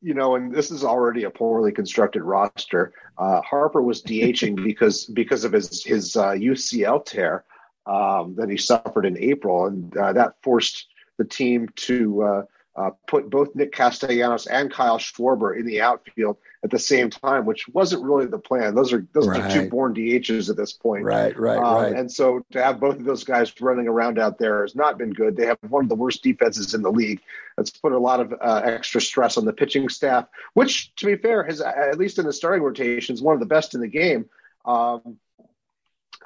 you 0.00 0.14
know, 0.14 0.34
and 0.34 0.52
this 0.52 0.72
is 0.72 0.82
already 0.82 1.22
a 1.22 1.30
poorly 1.30 1.70
constructed 1.70 2.22
roster. 2.22 2.92
Harper 3.16 3.80
was 3.80 4.02
DHing 4.02 4.56
because 4.64 5.04
because 5.04 5.44
of 5.44 5.52
his 5.52 5.84
his 5.84 6.14
UCL 6.14 7.04
tear 7.06 7.44
um, 7.86 8.34
that 8.34 8.48
he 8.48 8.56
suffered 8.56 9.06
in 9.06 9.16
April, 9.18 9.66
and 9.66 9.92
that 9.92 10.34
forced 10.42 10.88
the 11.18 11.24
team 11.24 11.68
to 11.76 12.44
uh, 12.74 12.90
put 13.06 13.28
both 13.28 13.54
Nick 13.54 13.72
Castellanos 13.72 14.46
and 14.46 14.70
Kyle 14.70 14.98
Schwarber 14.98 15.58
in 15.58 15.66
the 15.66 15.82
outfield 15.82 16.38
at 16.64 16.70
the 16.70 16.78
same 16.78 17.10
time, 17.10 17.44
which 17.44 17.68
wasn't 17.68 18.02
really 18.02 18.26
the 18.26 18.38
plan. 18.38 18.74
Those 18.74 18.92
are 18.92 19.06
those 19.12 19.28
right. 19.28 19.40
are 19.40 19.50
two 19.50 19.68
born 19.68 19.94
DHs 19.94 20.48
at 20.48 20.56
this 20.56 20.72
point. 20.72 21.04
Right, 21.04 21.38
right, 21.38 21.58
uh, 21.58 21.82
right. 21.82 21.92
And 21.92 22.10
so 22.10 22.44
to 22.52 22.62
have 22.62 22.80
both 22.80 22.96
of 22.96 23.04
those 23.04 23.24
guys 23.24 23.52
running 23.60 23.88
around 23.88 24.18
out 24.18 24.38
there 24.38 24.62
has 24.62 24.74
not 24.74 24.96
been 24.96 25.12
good. 25.12 25.36
They 25.36 25.46
have 25.46 25.58
one 25.68 25.84
of 25.84 25.90
the 25.90 25.94
worst 25.94 26.22
defenses 26.22 26.72
in 26.72 26.82
the 26.82 26.90
league. 26.90 27.20
That's 27.56 27.70
put 27.70 27.92
a 27.92 27.98
lot 27.98 28.20
of 28.20 28.32
uh, 28.40 28.62
extra 28.64 29.00
stress 29.00 29.36
on 29.36 29.44
the 29.44 29.52
pitching 29.52 29.90
staff, 29.90 30.26
which, 30.54 30.94
to 30.96 31.06
be 31.06 31.16
fair, 31.16 31.42
has 31.44 31.60
at 31.60 31.98
least 31.98 32.18
in 32.18 32.24
the 32.24 32.32
starting 32.32 32.62
rotation, 32.62 33.14
is 33.14 33.20
one 33.20 33.34
of 33.34 33.40
the 33.40 33.46
best 33.46 33.74
in 33.74 33.82
the 33.82 33.88
game. 33.88 34.30
Um, 34.64 35.18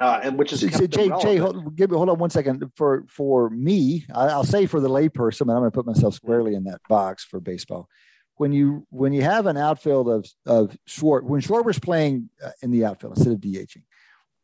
uh, 0.01 0.21
and 0.23 0.39
which 0.39 0.53
is 0.53 0.61
so, 0.61 0.87
Jay. 0.87 1.11
Jay, 1.21 1.37
hold, 1.37 1.77
give 1.77 1.91
me 1.91 1.97
hold 1.97 2.09
on 2.09 2.19
one 2.19 2.31
second. 2.31 2.63
For 2.75 3.05
for 3.09 3.51
me, 3.51 4.05
I, 4.15 4.37
will 4.37 4.45
say 4.45 4.67
for 4.67 4.81
the 4.81 4.89
layperson, 4.89 5.43
and 5.43 5.53
I'm 5.53 5.59
going 5.59 5.71
to 5.71 5.75
put 5.75 5.87
myself 5.87 6.15
squarely 6.15 6.55
in 6.55 6.65
that 6.65 6.81
box 6.89 7.25
for 7.25 7.41
baseball. 7.41 7.89
When 8.35 8.53
you 8.53 8.87
when 8.91 9.13
you 9.13 9.23
have 9.23 9.47
an 9.47 9.57
outfield 9.57 10.09
of 10.09 10.27
of 10.45 10.77
Schwarber, 10.89 11.25
when 11.25 11.41
Schwarber's 11.41 11.79
playing 11.79 12.29
uh, 12.45 12.51
in 12.63 12.71
the 12.71 12.85
outfield 12.85 13.17
instead 13.17 13.33
of 13.33 13.41
DHing, 13.41 13.85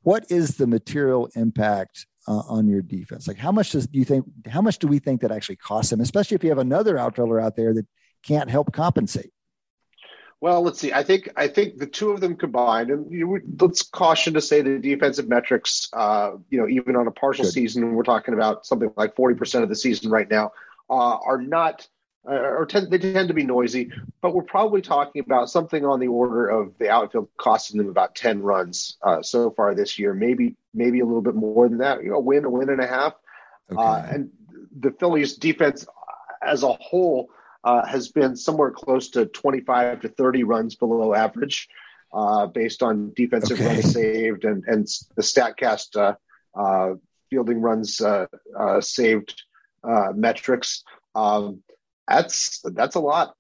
what 0.03 0.25
is 0.31 0.57
the 0.57 0.67
material 0.67 1.29
impact 1.35 2.07
uh, 2.27 2.43
on 2.49 2.67
your 2.67 2.81
defense? 2.83 3.29
Like, 3.29 3.39
how 3.39 3.53
much 3.53 3.73
does 3.73 3.87
do 3.87 3.99
you 3.99 4.05
think? 4.05 4.25
How 4.49 4.63
much 4.63 4.79
do 4.79 4.87
we 4.87 4.99
think 4.99 5.21
that 5.21 5.33
actually 5.33 5.57
costs 5.57 5.93
him? 5.93 6.01
Especially 6.01 6.35
if 6.35 6.43
you 6.43 6.51
have 6.51 6.59
another 6.59 6.97
outfielder 6.97 7.41
out 7.41 7.57
there 7.57 7.75
that 7.75 7.87
can't 8.23 8.49
help 8.49 8.73
compensate. 8.73 9.33
Well, 10.43 10.63
let's 10.63 10.81
see. 10.81 10.93
I 10.93 11.05
think 11.05 11.29
I 11.37 11.47
think 11.47 11.79
the 11.79 11.87
two 11.87 12.11
of 12.11 12.21
them 12.21 12.35
combined, 12.35 12.91
and 12.91 13.13
you, 13.13 13.41
let's 13.61 13.83
caution 13.83 14.35
to 14.35 14.41
say 14.41 14.61
the 14.61 14.77
defensive 14.81 15.29
metrics. 15.29 15.89
Uh, 15.93 16.33
you 16.51 16.59
know, 16.59 16.67
even 16.67 16.97
on 16.97 17.07
a 17.07 17.13
partial 17.13 17.45
Good. 17.45 17.53
season, 17.53 17.95
we're 17.95 18.03
talking 18.03 18.35
about 18.35 18.67
something 18.67 18.93
like 18.97 19.15
forty 19.15 19.37
percent 19.37 19.63
of 19.63 19.69
the 19.69 19.77
season 19.77 20.11
right 20.11 20.29
now, 20.29 20.51
uh, 20.91 21.19
are 21.25 21.41
not 21.41 21.87
uh, 22.29 22.33
or 22.33 22.67
tend, 22.67 22.91
they 22.91 22.99
tend 22.99 23.29
to 23.29 23.35
be 23.35 23.45
noisy. 23.45 23.93
But 24.21 24.35
we're 24.35 24.43
probably 24.43 24.83
talking 24.83 25.23
about 25.25 25.49
something 25.49 25.85
on 25.85 26.01
the 26.01 26.09
order 26.09 26.49
of 26.49 26.77
the 26.77 26.91
outfield 26.91 27.29
costing 27.37 27.79
them 27.79 27.89
about 27.89 28.17
ten 28.17 28.43
runs 28.43 28.99
uh, 29.01 29.23
so 29.23 29.53
far 29.53 29.77
this 29.77 29.97
year. 29.97 30.13
Maybe 30.13 30.57
maybe 30.75 30.99
a 30.99 31.07
little 31.07 31.23
bit 31.23 31.37
more 31.37 31.69
than 31.69 31.79
that. 31.79 32.03
You 32.03 32.11
know, 32.11 32.19
win 32.19 32.45
a 32.45 32.51
win 32.51 32.69
and 32.69 32.81
a 32.81 32.87
half. 32.89 33.15
Okay. 33.71 33.81
Uh, 33.81 34.07
and 34.11 34.31
the 34.77 34.91
Phillies 34.91 35.37
defense 35.37 35.87
as 36.43 36.65
a 36.65 36.73
whole 36.73 37.31
uh, 37.65 37.87
has 37.87 38.09
been 38.09 38.37
somewhere 38.37 38.71
close 38.71 39.11
to 39.11 39.27
25 39.27 40.01
to 40.01 40.09
30 40.09 40.45
runs 40.45 40.75
below 40.75 41.15
average 41.15 41.69
uh, 42.13 42.47
based 42.47 42.83
on 42.83 43.13
defensive 43.15 43.61
okay. 43.61 43.67
runs 43.67 43.93
saved 43.93 44.45
and, 44.45 44.65
and 44.67 44.87
the 45.17 45.23
StatCast 45.23 45.97
uh, 45.97 46.15
uh 46.59 46.95
fielding 47.31 47.63
runs 47.63 48.01
uh, 48.01 48.27
uh, 48.59 48.81
saved 48.81 49.43
metrics. 50.15 50.85
Um, 51.15 51.63
that's 52.07 52.61
that's 52.63 52.97
a 52.97 53.01
lot. 53.01 53.35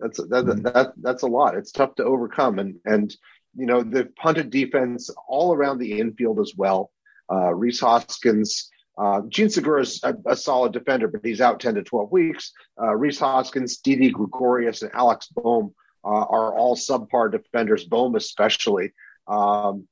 That's 0.00 0.18
that, 0.18 0.44
mm-hmm. 0.44 0.62
that 0.62 0.92
that's 1.00 1.22
a 1.22 1.28
lot. 1.28 1.54
It's 1.54 1.70
tough 1.70 1.94
to 1.96 2.04
overcome, 2.04 2.58
and 2.58 2.76
and 2.84 3.14
you 3.54 3.66
know 3.66 3.82
the 3.82 4.10
punted 4.20 4.50
defense 4.50 5.10
all 5.28 5.54
around 5.54 5.78
the 5.78 6.00
infield 6.00 6.40
as 6.40 6.54
well. 6.56 6.90
Rhys 7.30 7.80
Hoskins 7.80 8.70
uh, 8.98 9.22
Jean 9.28 9.50
Segura 9.50 9.82
is 9.82 10.00
a, 10.02 10.14
a, 10.26 10.36
solid 10.36 10.72
defender, 10.72 11.06
but 11.08 11.24
he's 11.24 11.40
out 11.40 11.60
10 11.60 11.74
to 11.74 11.82
12 11.82 12.10
weeks. 12.10 12.52
Uh, 12.80 12.94
Rhys 12.94 13.18
Hoskins, 13.18 13.78
Didi 13.78 14.10
Gregorius, 14.10 14.82
and 14.82 14.90
Alec 14.94 15.20
Bohm 15.34 15.74
uh, 16.04 16.08
are 16.08 16.56
all 16.56 16.76
subpar 16.76 17.30
defenders, 17.30 17.84
Bohm 17.84 18.14
especially. 18.14 18.92
Um, 19.28 19.86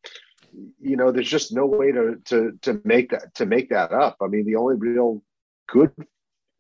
you 0.81 0.97
know, 0.97 1.11
there's 1.11 1.29
just 1.29 1.53
no 1.53 1.67
way 1.67 1.93
to, 1.93 2.17
to, 2.27 2.59
to 2.63 2.81
make 2.85 3.11
that, 3.11 3.35
to 3.35 3.47
make 3.47 3.71
that 3.71 3.93
up. 3.93 4.17
I 4.23 4.29
mean, 4.29 4.47
the 4.47 4.57
only 4.57 4.77
real 4.77 5.23
good 5.67 5.93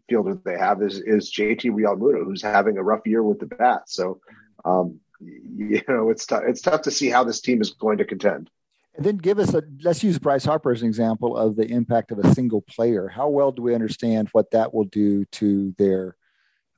fielder 0.09 0.39
they 0.45 0.59
have 0.59 0.83
is, 0.83 0.99
is 0.99 1.33
JT 1.33 1.71
Realmuto, 1.71 2.25
who's 2.25 2.43
having 2.43 2.77
a 2.77 2.83
rough 2.83 3.07
year 3.07 3.23
with 3.23 3.39
the 3.39 3.47
bat. 3.47 3.83
So, 3.87 4.21
um, 4.65 5.01
you 5.21 5.81
know, 5.89 6.11
it's 6.11 6.27
it's 6.31 6.61
tough 6.61 6.83
to 6.83 6.91
see 6.91 7.09
how 7.09 7.25
this 7.25 7.41
team 7.41 7.61
is 7.63 7.71
going 7.71 7.99
to 7.99 8.05
contend. 8.05 8.51
And 8.97 9.05
then 9.05 9.17
give 9.17 9.39
us 9.39 9.55
a 9.55 9.63
let's 9.83 10.05
use 10.05 10.19
Bryce 10.19 10.45
Harper 10.45 10.71
as 10.71 10.83
an 10.83 10.89
example 10.89 11.37
of 11.37 11.57
the 11.57 11.67
impact 11.67 12.13
of 12.13 12.19
a 12.19 12.35
single 12.35 12.63
player. 12.63 13.09
How 13.09 13.29
well 13.29 13.51
do 13.51 13.63
we 13.63 13.75
understand 13.75 14.29
what 14.33 14.53
that 14.53 14.73
will 14.73 14.85
do 14.85 15.25
to 15.27 15.75
their 15.79 16.17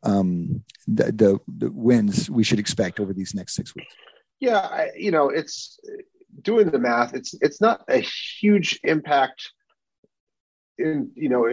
um, 0.03 0.63
the, 0.87 1.05
the, 1.05 1.39
the 1.49 1.71
wins 1.71 2.31
we 2.31 2.45
should 2.45 2.59
expect 2.59 3.01
over 3.01 3.13
these 3.13 3.35
next 3.35 3.55
six 3.55 3.75
weeks? 3.75 3.93
Yeah, 4.41 4.59
I, 4.59 4.91
you 4.97 5.11
know, 5.11 5.29
it's 5.29 5.79
doing 6.41 6.71
the 6.71 6.79
math. 6.79 7.15
It's 7.15 7.35
it's 7.41 7.61
not 7.61 7.83
a 7.89 7.99
huge 7.99 8.81
impact 8.85 9.51
in 10.79 11.11
you 11.15 11.29
know 11.29 11.49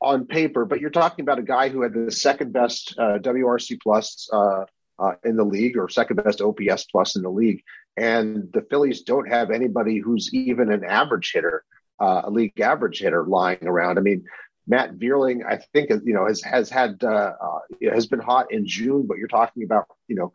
on 0.00 0.26
paper, 0.26 0.64
but 0.64 0.80
you're 0.80 0.90
talking 0.90 1.22
about 1.22 1.38
a 1.38 1.42
guy 1.42 1.68
who 1.68 1.82
had 1.82 1.94
the 1.94 2.10
second 2.10 2.52
best 2.52 2.94
uh, 2.98 3.18
WRC 3.18 3.80
plus 3.82 4.28
uh, 4.32 4.64
uh, 4.98 5.12
in 5.24 5.36
the 5.36 5.44
league 5.44 5.76
or 5.76 5.88
second 5.88 6.16
best 6.22 6.40
OPS 6.40 6.84
plus 6.84 7.16
in 7.16 7.22
the 7.22 7.30
league. 7.30 7.62
And 7.96 8.50
the 8.52 8.62
Phillies 8.68 9.02
don't 9.02 9.28
have 9.28 9.50
anybody 9.50 9.98
who's 9.98 10.32
even 10.34 10.70
an 10.70 10.84
average 10.84 11.32
hitter, 11.32 11.64
uh, 11.98 12.22
a 12.24 12.30
league 12.30 12.60
average 12.60 13.00
hitter 13.00 13.24
lying 13.24 13.66
around. 13.66 13.98
I 13.98 14.02
mean, 14.02 14.24
Matt 14.66 14.96
Vierling, 14.96 15.46
I 15.48 15.58
think, 15.72 15.90
you 16.04 16.12
know, 16.12 16.26
has 16.26 16.42
has 16.42 16.68
had 16.68 17.02
uh, 17.02 17.34
uh, 17.40 17.58
has 17.92 18.06
been 18.06 18.18
hot 18.18 18.52
in 18.52 18.66
June, 18.66 19.06
but 19.06 19.16
you're 19.16 19.28
talking 19.28 19.62
about, 19.62 19.86
you 20.08 20.16
know, 20.16 20.32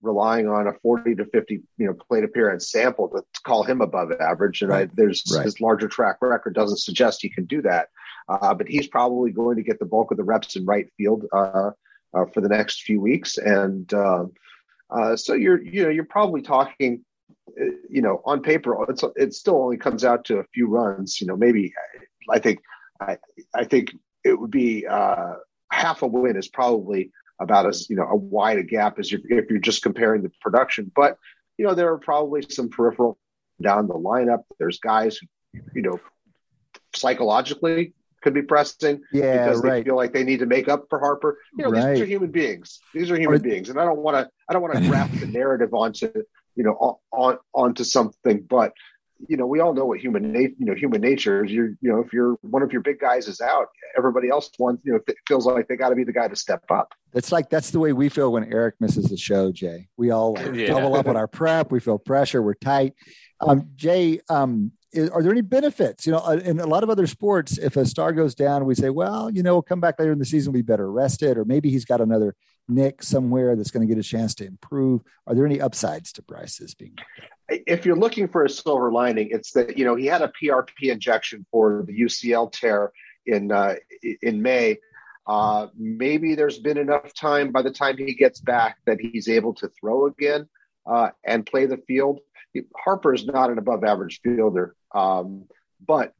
relying 0.00 0.48
on 0.48 0.66
a 0.66 0.72
40 0.82 1.16
to 1.16 1.24
50, 1.26 1.62
you 1.78 1.86
know, 1.86 1.94
plate 1.94 2.24
appearance 2.24 2.70
sample 2.70 3.08
to 3.08 3.22
call 3.44 3.62
him 3.62 3.80
above 3.80 4.12
average. 4.12 4.62
And 4.62 4.70
right. 4.70 4.88
I, 4.88 4.92
there's 4.94 5.24
right. 5.34 5.44
his 5.44 5.60
larger 5.60 5.88
track 5.88 6.16
record 6.20 6.54
doesn't 6.54 6.78
suggest 6.78 7.22
he 7.22 7.28
can 7.28 7.44
do 7.46 7.62
that. 7.62 7.88
Uh, 8.28 8.54
but 8.54 8.68
he's 8.68 8.86
probably 8.86 9.30
going 9.30 9.56
to 9.56 9.62
get 9.62 9.78
the 9.78 9.84
bulk 9.84 10.10
of 10.10 10.16
the 10.16 10.24
reps 10.24 10.56
in 10.56 10.64
right 10.64 10.86
field 10.96 11.24
uh, 11.32 11.70
uh, 12.14 12.24
for 12.32 12.40
the 12.40 12.48
next 12.48 12.82
few 12.82 13.00
weeks. 13.00 13.38
And 13.38 13.92
um, 13.94 14.32
uh, 14.92 15.16
so 15.16 15.34
you're 15.34 15.62
you 15.62 15.84
know 15.84 15.88
you're 15.88 16.04
probably 16.04 16.42
talking, 16.42 17.04
uh, 17.60 17.64
you 17.88 18.02
know, 18.02 18.20
on 18.24 18.42
paper 18.42 18.76
it's 18.88 19.02
it 19.16 19.34
still 19.34 19.56
only 19.62 19.76
comes 19.76 20.04
out 20.04 20.24
to 20.26 20.38
a 20.38 20.44
few 20.52 20.68
runs. 20.68 21.20
You 21.20 21.26
know, 21.26 21.36
maybe 21.36 21.72
I 22.30 22.38
think 22.38 22.60
I 23.00 23.18
I 23.54 23.64
think 23.64 23.94
it 24.24 24.38
would 24.38 24.50
be 24.50 24.86
uh, 24.86 25.34
half 25.70 26.02
a 26.02 26.06
win 26.06 26.36
is 26.36 26.48
probably 26.48 27.10
about 27.40 27.66
as 27.66 27.88
you 27.88 27.96
know 27.96 28.06
a 28.06 28.16
wide 28.16 28.58
a 28.58 28.62
gap 28.62 28.98
as 28.98 29.10
you're, 29.10 29.20
if 29.24 29.50
you're 29.50 29.58
just 29.58 29.82
comparing 29.82 30.22
the 30.22 30.30
production. 30.40 30.92
But 30.94 31.16
you 31.56 31.66
know 31.66 31.74
there 31.74 31.92
are 31.92 31.98
probably 31.98 32.42
some 32.42 32.68
peripheral 32.68 33.18
down 33.60 33.88
the 33.88 33.94
lineup. 33.94 34.42
There's 34.58 34.78
guys 34.78 35.18
who 35.18 35.26
you 35.74 35.82
know 35.82 36.00
psychologically 36.94 37.94
could 38.22 38.34
be 38.34 38.42
pressing 38.42 39.02
yeah, 39.12 39.44
because 39.44 39.62
right. 39.62 39.78
they 39.78 39.84
feel 39.84 39.96
like 39.96 40.12
they 40.12 40.24
need 40.24 40.38
to 40.38 40.46
make 40.46 40.68
up 40.68 40.86
for 40.88 40.98
Harper. 40.98 41.38
You 41.56 41.64
know, 41.64 41.70
right. 41.70 41.92
these 41.92 42.02
are 42.02 42.06
human 42.06 42.30
beings. 42.30 42.80
These 42.94 43.10
are 43.10 43.18
human 43.18 43.42
beings, 43.42 43.68
and 43.68 43.78
I 43.78 43.84
don't 43.84 43.98
want 43.98 44.16
to. 44.16 44.30
I 44.48 44.52
don't 44.52 44.62
want 44.62 44.74
to 44.74 44.88
graft 44.88 45.18
the 45.20 45.26
narrative 45.26 45.74
onto 45.74 46.10
you 46.54 46.64
know 46.64 47.00
on 47.12 47.38
onto 47.54 47.84
something. 47.84 48.42
But 48.42 48.72
you 49.28 49.36
know, 49.36 49.46
we 49.46 49.60
all 49.60 49.72
know 49.74 49.84
what 49.84 50.00
human 50.00 50.32
nature. 50.32 50.54
You 50.58 50.66
know, 50.66 50.74
human 50.74 51.00
nature 51.00 51.44
is. 51.44 51.52
You're 51.52 51.70
you 51.80 51.90
know, 51.90 52.00
if 52.00 52.12
you're 52.12 52.36
one 52.42 52.62
of 52.62 52.72
your 52.72 52.82
big 52.82 53.00
guys 53.00 53.28
is 53.28 53.40
out, 53.40 53.68
everybody 53.96 54.28
else 54.28 54.50
wants. 54.58 54.82
You 54.84 54.94
know, 54.94 55.14
feels 55.28 55.46
like 55.46 55.68
they 55.68 55.76
got 55.76 55.90
to 55.90 55.94
be 55.94 56.04
the 56.04 56.12
guy 56.12 56.28
to 56.28 56.36
step 56.36 56.62
up. 56.70 56.92
It's 57.14 57.32
like 57.32 57.50
that's 57.50 57.70
the 57.70 57.80
way 57.80 57.92
we 57.92 58.08
feel 58.08 58.32
when 58.32 58.52
Eric 58.52 58.76
misses 58.80 59.06
the 59.06 59.16
show, 59.16 59.52
Jay. 59.52 59.88
We 59.96 60.10
all 60.10 60.34
like, 60.34 60.54
yeah. 60.54 60.68
double 60.68 60.94
up 60.96 61.06
on 61.06 61.16
our 61.16 61.28
prep. 61.28 61.70
We 61.70 61.80
feel 61.80 61.98
pressure. 61.98 62.42
We're 62.42 62.54
tight. 62.54 62.94
Um, 63.40 63.70
Jay, 63.74 64.20
um, 64.28 64.72
is, 64.92 65.10
are 65.10 65.22
there 65.22 65.32
any 65.32 65.40
benefits? 65.40 66.06
You 66.06 66.12
know, 66.12 66.18
uh, 66.18 66.40
in 66.44 66.60
a 66.60 66.66
lot 66.66 66.82
of 66.82 66.90
other 66.90 67.06
sports, 67.06 67.58
if 67.58 67.76
a 67.76 67.86
star 67.86 68.12
goes 68.12 68.34
down, 68.34 68.64
we 68.64 68.74
say, 68.74 68.90
well, 68.90 69.30
you 69.30 69.42
know, 69.42 69.54
we'll 69.54 69.62
come 69.62 69.80
back 69.80 69.98
later 69.98 70.12
in 70.12 70.18
the 70.18 70.24
season, 70.24 70.52
we'll 70.52 70.62
be 70.62 70.66
better 70.66 70.90
rested, 70.90 71.38
or 71.38 71.44
maybe 71.44 71.70
he's 71.70 71.84
got 71.84 72.00
another 72.00 72.34
nick 72.68 73.02
somewhere 73.02 73.56
that's 73.56 73.70
going 73.70 73.86
to 73.86 73.92
get 73.92 74.00
a 74.00 74.06
chance 74.06 74.34
to 74.36 74.46
improve. 74.46 75.02
Are 75.26 75.34
there 75.34 75.46
any 75.46 75.60
upsides 75.60 76.12
to 76.14 76.22
Bryce's 76.22 76.74
being? 76.74 76.96
if 77.66 77.84
you're 77.84 77.96
looking 77.96 78.28
for 78.28 78.44
a 78.44 78.50
silver 78.50 78.90
lining, 78.90 79.28
it's 79.30 79.52
that 79.52 79.76
you 79.76 79.84
know 79.84 79.94
he 79.94 80.06
had 80.06 80.22
a 80.22 80.32
PRP 80.40 80.90
injection 80.90 81.44
for 81.50 81.84
the 81.86 82.00
UCL 82.00 82.52
tear 82.52 82.92
in 83.26 83.52
uh, 83.52 83.74
in 84.22 84.42
May. 84.42 84.78
Uh, 85.26 85.68
maybe 85.76 86.34
there's 86.34 86.58
been 86.58 86.78
enough 86.78 87.14
time 87.14 87.52
by 87.52 87.62
the 87.62 87.70
time 87.70 87.96
he 87.96 88.14
gets 88.14 88.40
back 88.40 88.78
that 88.86 88.98
he's 89.00 89.28
able 89.28 89.54
to 89.54 89.68
throw 89.68 90.06
again 90.06 90.48
uh, 90.86 91.10
and 91.24 91.46
play 91.46 91.66
the 91.66 91.76
field. 91.76 92.20
Harper 92.76 93.14
is 93.14 93.26
not 93.26 93.50
an 93.50 93.58
above 93.58 93.84
average 93.84 94.20
fielder, 94.22 94.74
um, 94.94 95.44
but 95.86 96.14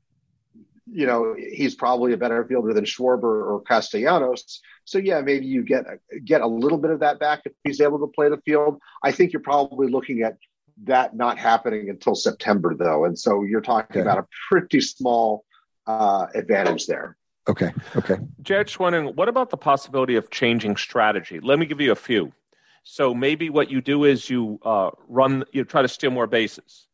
you 0.90 1.06
know 1.06 1.34
he's 1.38 1.74
probably 1.74 2.12
a 2.12 2.16
better 2.16 2.44
fielder 2.44 2.72
than 2.72 2.84
Schwarber 2.84 3.46
or 3.46 3.62
Castellanos. 3.62 4.60
So 4.84 4.98
yeah, 4.98 5.20
maybe 5.20 5.46
you 5.46 5.62
get 5.62 5.84
get 6.24 6.40
a 6.40 6.46
little 6.46 6.78
bit 6.78 6.90
of 6.90 7.00
that 7.00 7.18
back 7.18 7.42
if 7.44 7.52
he's 7.64 7.80
able 7.80 7.98
to 8.00 8.06
play 8.08 8.28
the 8.28 8.40
field. 8.44 8.80
I 9.02 9.12
think 9.12 9.32
you're 9.32 9.42
probably 9.42 9.88
looking 9.88 10.22
at 10.22 10.38
that 10.84 11.14
not 11.14 11.38
happening 11.38 11.90
until 11.90 12.14
September 12.14 12.74
though, 12.74 13.04
and 13.04 13.18
so 13.18 13.42
you're 13.42 13.60
talking 13.60 13.98
okay. 13.98 14.00
about 14.00 14.18
a 14.18 14.26
pretty 14.48 14.80
small 14.80 15.44
uh, 15.86 16.26
advantage 16.34 16.86
there. 16.86 17.16
Okay. 17.48 17.72
Okay. 17.96 18.18
Judge 18.42 18.78
wondering, 18.78 19.16
what 19.16 19.28
about 19.28 19.50
the 19.50 19.56
possibility 19.56 20.14
of 20.14 20.30
changing 20.30 20.76
strategy? 20.76 21.40
Let 21.40 21.58
me 21.58 21.66
give 21.66 21.80
you 21.80 21.90
a 21.90 21.96
few. 21.96 22.32
So 22.82 23.14
maybe 23.14 23.48
what 23.48 23.70
you 23.70 23.80
do 23.80 24.04
is 24.04 24.28
you 24.28 24.58
uh, 24.64 24.90
run, 25.08 25.44
you 25.52 25.64
try 25.64 25.82
to 25.82 25.88
steal 25.88 26.10
more 26.10 26.26
bases. 26.26 26.88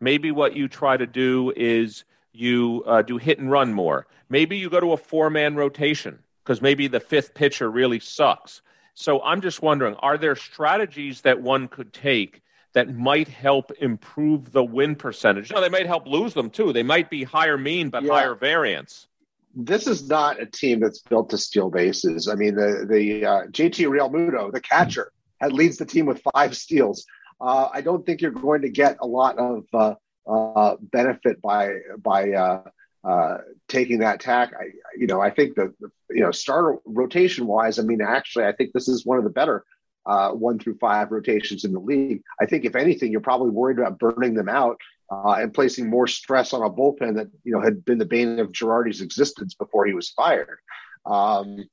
Maybe 0.00 0.30
what 0.30 0.56
you 0.56 0.68
try 0.68 0.96
to 0.96 1.06
do 1.06 1.52
is 1.56 2.04
you 2.32 2.82
uh, 2.86 3.02
do 3.02 3.18
hit 3.18 3.38
and 3.38 3.50
run 3.50 3.72
more. 3.72 4.06
Maybe 4.28 4.56
you 4.56 4.70
go 4.70 4.80
to 4.80 4.92
a 4.92 4.96
four 4.96 5.30
man 5.30 5.54
rotation 5.54 6.18
because 6.42 6.62
maybe 6.62 6.86
the 6.86 7.00
fifth 7.00 7.34
pitcher 7.34 7.70
really 7.70 8.00
sucks. 8.00 8.62
So 8.94 9.22
I'm 9.22 9.40
just 9.40 9.62
wondering, 9.62 9.94
are 9.96 10.18
there 10.18 10.36
strategies 10.36 11.22
that 11.22 11.40
one 11.40 11.68
could 11.68 11.92
take 11.92 12.42
that 12.72 12.94
might 12.94 13.28
help 13.28 13.70
improve 13.80 14.52
the 14.52 14.64
win 14.64 14.94
percentage? 14.96 15.52
No, 15.52 15.60
they 15.60 15.68
might 15.68 15.86
help 15.86 16.06
lose 16.06 16.34
them 16.34 16.50
too. 16.50 16.72
They 16.72 16.82
might 16.82 17.10
be 17.10 17.24
higher 17.24 17.58
mean 17.58 17.90
but 17.90 18.02
yeah. 18.02 18.12
higher 18.12 18.34
variance 18.34 19.08
this 19.54 19.86
is 19.86 20.08
not 20.08 20.40
a 20.40 20.46
team 20.46 20.80
that's 20.80 21.00
built 21.00 21.30
to 21.30 21.38
steal 21.38 21.70
bases. 21.70 22.28
I 22.28 22.34
mean, 22.34 22.54
the 22.54 22.86
the 22.88 23.26
uh, 23.26 23.42
JT 23.48 23.86
Realmuto, 23.86 24.50
the 24.50 24.60
catcher, 24.60 25.12
leads 25.50 25.78
the 25.78 25.86
team 25.86 26.06
with 26.06 26.22
five 26.34 26.56
steals. 26.56 27.04
Uh, 27.40 27.68
I 27.72 27.80
don't 27.80 28.06
think 28.06 28.20
you're 28.20 28.30
going 28.30 28.62
to 28.62 28.68
get 28.68 28.98
a 29.00 29.06
lot 29.06 29.38
of 29.38 29.64
uh, 29.72 29.94
uh 30.30 30.76
benefit 30.80 31.42
by 31.42 31.78
by 31.98 32.30
uh, 32.30 32.62
uh, 33.02 33.38
taking 33.68 33.98
that 33.98 34.20
tack. 34.20 34.52
I, 34.58 34.66
you 34.96 35.08
know, 35.08 35.20
I 35.20 35.30
think 35.30 35.56
the 35.56 35.74
you 36.10 36.20
know, 36.20 36.30
starter 36.30 36.78
rotation 36.84 37.46
wise, 37.46 37.78
I 37.78 37.82
mean, 37.82 38.00
actually, 38.00 38.44
I 38.44 38.52
think 38.52 38.72
this 38.72 38.88
is 38.88 39.04
one 39.04 39.18
of 39.18 39.24
the 39.24 39.30
better 39.30 39.64
one 40.04 40.58
through 40.58 40.78
five 40.78 41.10
rotations 41.10 41.64
in 41.64 41.72
the 41.72 41.80
league. 41.80 42.22
I 42.40 42.46
think 42.46 42.64
if 42.64 42.76
anything, 42.76 43.10
you're 43.10 43.20
probably 43.20 43.50
worried 43.50 43.78
about 43.78 43.98
burning 43.98 44.34
them 44.34 44.48
out 44.48 44.76
uh, 45.12 45.32
and 45.32 45.52
placing 45.52 45.90
more 45.90 46.06
stress 46.06 46.52
on 46.52 46.62
a 46.62 46.70
bullpen 46.70 47.16
that 47.16 47.28
you 47.44 47.52
know 47.52 47.60
had 47.60 47.84
been 47.84 47.98
the 47.98 48.06
bane 48.06 48.38
of 48.38 48.52
Girardi's 48.52 49.02
existence 49.02 49.54
before 49.54 49.84
he 49.84 49.92
was 49.92 50.10
fired. 50.10 50.58
Um, 51.04 51.64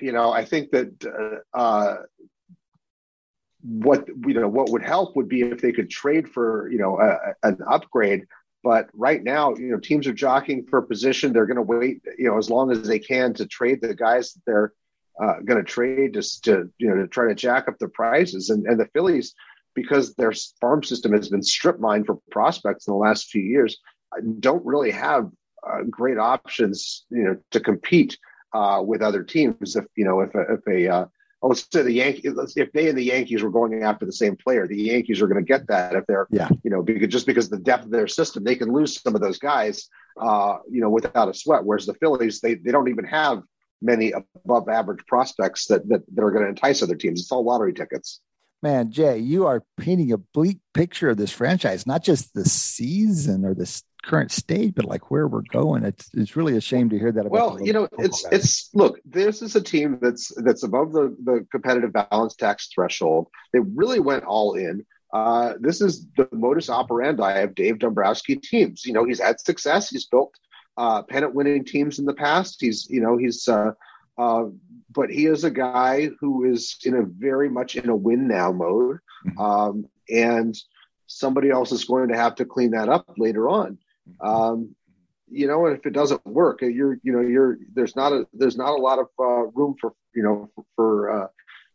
you 0.00 0.12
know, 0.12 0.30
I 0.30 0.44
think 0.44 0.70
that 0.70 1.42
uh, 1.54 1.58
uh, 1.58 1.96
what 3.62 4.06
you 4.08 4.34
know 4.34 4.48
what 4.48 4.70
would 4.70 4.82
help 4.82 5.16
would 5.16 5.28
be 5.28 5.42
if 5.42 5.60
they 5.60 5.72
could 5.72 5.90
trade 5.90 6.28
for 6.28 6.70
you 6.70 6.78
know 6.78 6.98
a, 7.00 7.34
an 7.46 7.58
upgrade. 7.68 8.26
But 8.62 8.88
right 8.94 9.22
now, 9.22 9.54
you 9.54 9.70
know, 9.70 9.78
teams 9.78 10.06
are 10.06 10.12
jockeying 10.12 10.66
for 10.68 10.82
position. 10.82 11.32
They're 11.32 11.46
going 11.46 11.56
to 11.56 11.62
wait, 11.62 12.02
you 12.18 12.28
know, 12.28 12.36
as 12.36 12.50
long 12.50 12.72
as 12.72 12.82
they 12.82 12.98
can 12.98 13.32
to 13.34 13.46
trade 13.46 13.80
the 13.80 13.94
guys 13.94 14.32
that 14.32 14.42
they're 14.44 14.72
uh, 15.22 15.40
going 15.44 15.64
to 15.64 15.64
trade 15.64 16.14
just 16.14 16.44
to 16.44 16.68
you 16.78 16.88
know 16.88 16.96
to 16.96 17.08
try 17.08 17.28
to 17.28 17.34
jack 17.34 17.68
up 17.68 17.78
the 17.78 17.88
prices. 17.88 18.50
And 18.50 18.66
and 18.66 18.78
the 18.78 18.88
Phillies, 18.92 19.34
because 19.74 20.14
their 20.14 20.32
farm 20.60 20.82
system 20.82 21.12
has 21.12 21.28
been 21.28 21.42
strip 21.42 21.80
mined 21.80 22.06
for 22.06 22.18
prospects 22.30 22.86
in 22.86 22.92
the 22.92 22.98
last 22.98 23.30
few 23.30 23.42
years, 23.42 23.78
don't 24.40 24.64
really 24.64 24.90
have 24.90 25.30
uh, 25.66 25.82
great 25.90 26.18
options, 26.18 27.04
you 27.10 27.24
know, 27.24 27.36
to 27.50 27.60
compete 27.60 28.18
uh, 28.52 28.82
with 28.84 29.02
other 29.02 29.22
teams. 29.22 29.76
If 29.76 29.84
you 29.96 30.04
know, 30.04 30.20
if 30.20 30.34
a, 30.34 30.54
if 30.54 30.66
a 30.66 30.88
uh, 30.88 31.06
oh, 31.42 31.48
let's 31.48 31.66
say 31.72 31.82
the 31.82 31.92
Yankees, 31.92 32.54
if 32.56 32.72
they 32.72 32.88
and 32.88 32.98
the 32.98 33.04
Yankees 33.04 33.42
were 33.42 33.50
going 33.50 33.82
after 33.82 34.06
the 34.06 34.12
same 34.12 34.36
player, 34.36 34.66
the 34.66 34.76
Yankees 34.76 35.20
are 35.20 35.26
going 35.26 35.44
to 35.44 35.46
get 35.46 35.66
that 35.68 35.94
if 35.94 36.06
they're, 36.06 36.26
yeah. 36.30 36.48
you 36.62 36.70
know, 36.70 36.82
because 36.82 37.08
just 37.08 37.26
because 37.26 37.48
the 37.48 37.58
depth 37.58 37.84
of 37.84 37.90
their 37.90 38.08
system, 38.08 38.44
they 38.44 38.56
can 38.56 38.72
lose 38.72 39.00
some 39.00 39.14
of 39.14 39.20
those 39.20 39.38
guys, 39.38 39.88
uh, 40.20 40.58
you 40.70 40.80
know, 40.80 40.90
without 40.90 41.28
a 41.28 41.34
sweat. 41.34 41.64
Whereas 41.64 41.86
the 41.86 41.94
Phillies, 41.94 42.40
they 42.40 42.54
they 42.54 42.72
don't 42.72 42.88
even 42.88 43.04
have 43.04 43.42
many 43.82 44.12
above 44.12 44.68
average 44.68 45.04
prospects 45.06 45.66
that 45.66 45.88
that, 45.88 46.02
that 46.14 46.22
are 46.22 46.30
going 46.30 46.44
to 46.44 46.50
entice 46.50 46.82
other 46.82 46.96
teams. 46.96 47.20
It's 47.20 47.32
all 47.32 47.44
lottery 47.44 47.74
tickets 47.74 48.20
man, 48.62 48.90
Jay, 48.90 49.18
you 49.18 49.46
are 49.46 49.62
painting 49.76 50.10
a 50.10 50.18
bleak 50.18 50.58
picture 50.74 51.10
of 51.10 51.16
this 51.16 51.30
franchise, 51.30 51.86
not 51.86 52.02
just 52.02 52.34
the 52.34 52.44
season 52.44 53.44
or 53.44 53.54
this 53.54 53.84
current 54.06 54.30
state, 54.30 54.74
but 54.74 54.84
like 54.84 55.10
where 55.10 55.26
we're 55.26 55.42
going. 55.52 55.84
It's 55.84 56.08
it's 56.14 56.36
really 56.36 56.56
a 56.56 56.60
shame 56.60 56.88
to 56.90 56.98
hear 56.98 57.12
that. 57.12 57.30
well, 57.30 57.60
you 57.60 57.72
know, 57.72 57.88
it's 57.98 58.22
guys. 58.22 58.32
it's 58.32 58.70
look, 58.74 59.00
this 59.04 59.42
is 59.42 59.56
a 59.56 59.60
team 59.60 59.98
that's 60.00 60.32
that's 60.42 60.62
above 60.62 60.92
the 60.92 61.16
the 61.24 61.46
competitive 61.50 61.92
balance 61.92 62.36
tax 62.36 62.68
threshold. 62.74 63.28
They 63.52 63.60
really 63.60 64.00
went 64.00 64.24
all 64.24 64.54
in. 64.54 64.86
Uh, 65.12 65.54
this 65.60 65.80
is 65.80 66.06
the 66.16 66.28
modus 66.32 66.70
operandi 66.70 67.40
of 67.40 67.54
Dave 67.54 67.78
Dombrowski 67.78 68.36
teams. 68.36 68.84
You 68.84 68.92
know, 68.92 69.04
he's 69.04 69.20
had 69.20 69.40
success. 69.40 69.90
He's 69.90 70.06
built 70.06 70.34
uh, 70.76 71.02
pennant 71.02 71.34
winning 71.34 71.64
teams 71.64 71.98
in 71.98 72.04
the 72.04 72.14
past. 72.14 72.56
He's 72.60 72.88
you 72.88 73.00
know 73.00 73.16
he's 73.16 73.48
uh, 73.48 73.72
uh, 74.18 74.44
but 74.92 75.10
he 75.10 75.26
is 75.26 75.44
a 75.44 75.50
guy 75.50 76.10
who 76.20 76.44
is 76.44 76.76
in 76.84 76.94
a 76.94 77.02
very 77.02 77.48
much 77.48 77.76
in 77.76 77.88
a 77.88 77.96
win 77.96 78.28
now 78.28 78.52
mode, 78.52 78.98
mm-hmm. 79.26 79.38
um, 79.38 79.86
and 80.08 80.56
somebody 81.06 81.50
else 81.50 81.72
is 81.72 81.84
going 81.84 82.08
to 82.08 82.16
have 82.16 82.36
to 82.36 82.44
clean 82.44 82.70
that 82.70 82.88
up 82.88 83.12
later 83.16 83.48
on. 83.48 83.78
Um, 84.20 84.74
you 85.28 85.46
know, 85.46 85.66
and 85.66 85.76
if 85.76 85.84
it 85.86 85.92
doesn't 85.92 86.24
work, 86.24 86.60
you're 86.62 86.98
you 87.02 87.12
know 87.12 87.20
you're 87.20 87.58
there's 87.74 87.96
not 87.96 88.12
a 88.12 88.26
there's 88.32 88.56
not 88.56 88.70
a 88.70 88.80
lot 88.80 88.98
of 88.98 89.06
uh, 89.18 89.46
room 89.54 89.74
for 89.80 89.92
you 90.14 90.22
know 90.22 90.50
for 90.76 91.10
uh, 91.10 91.26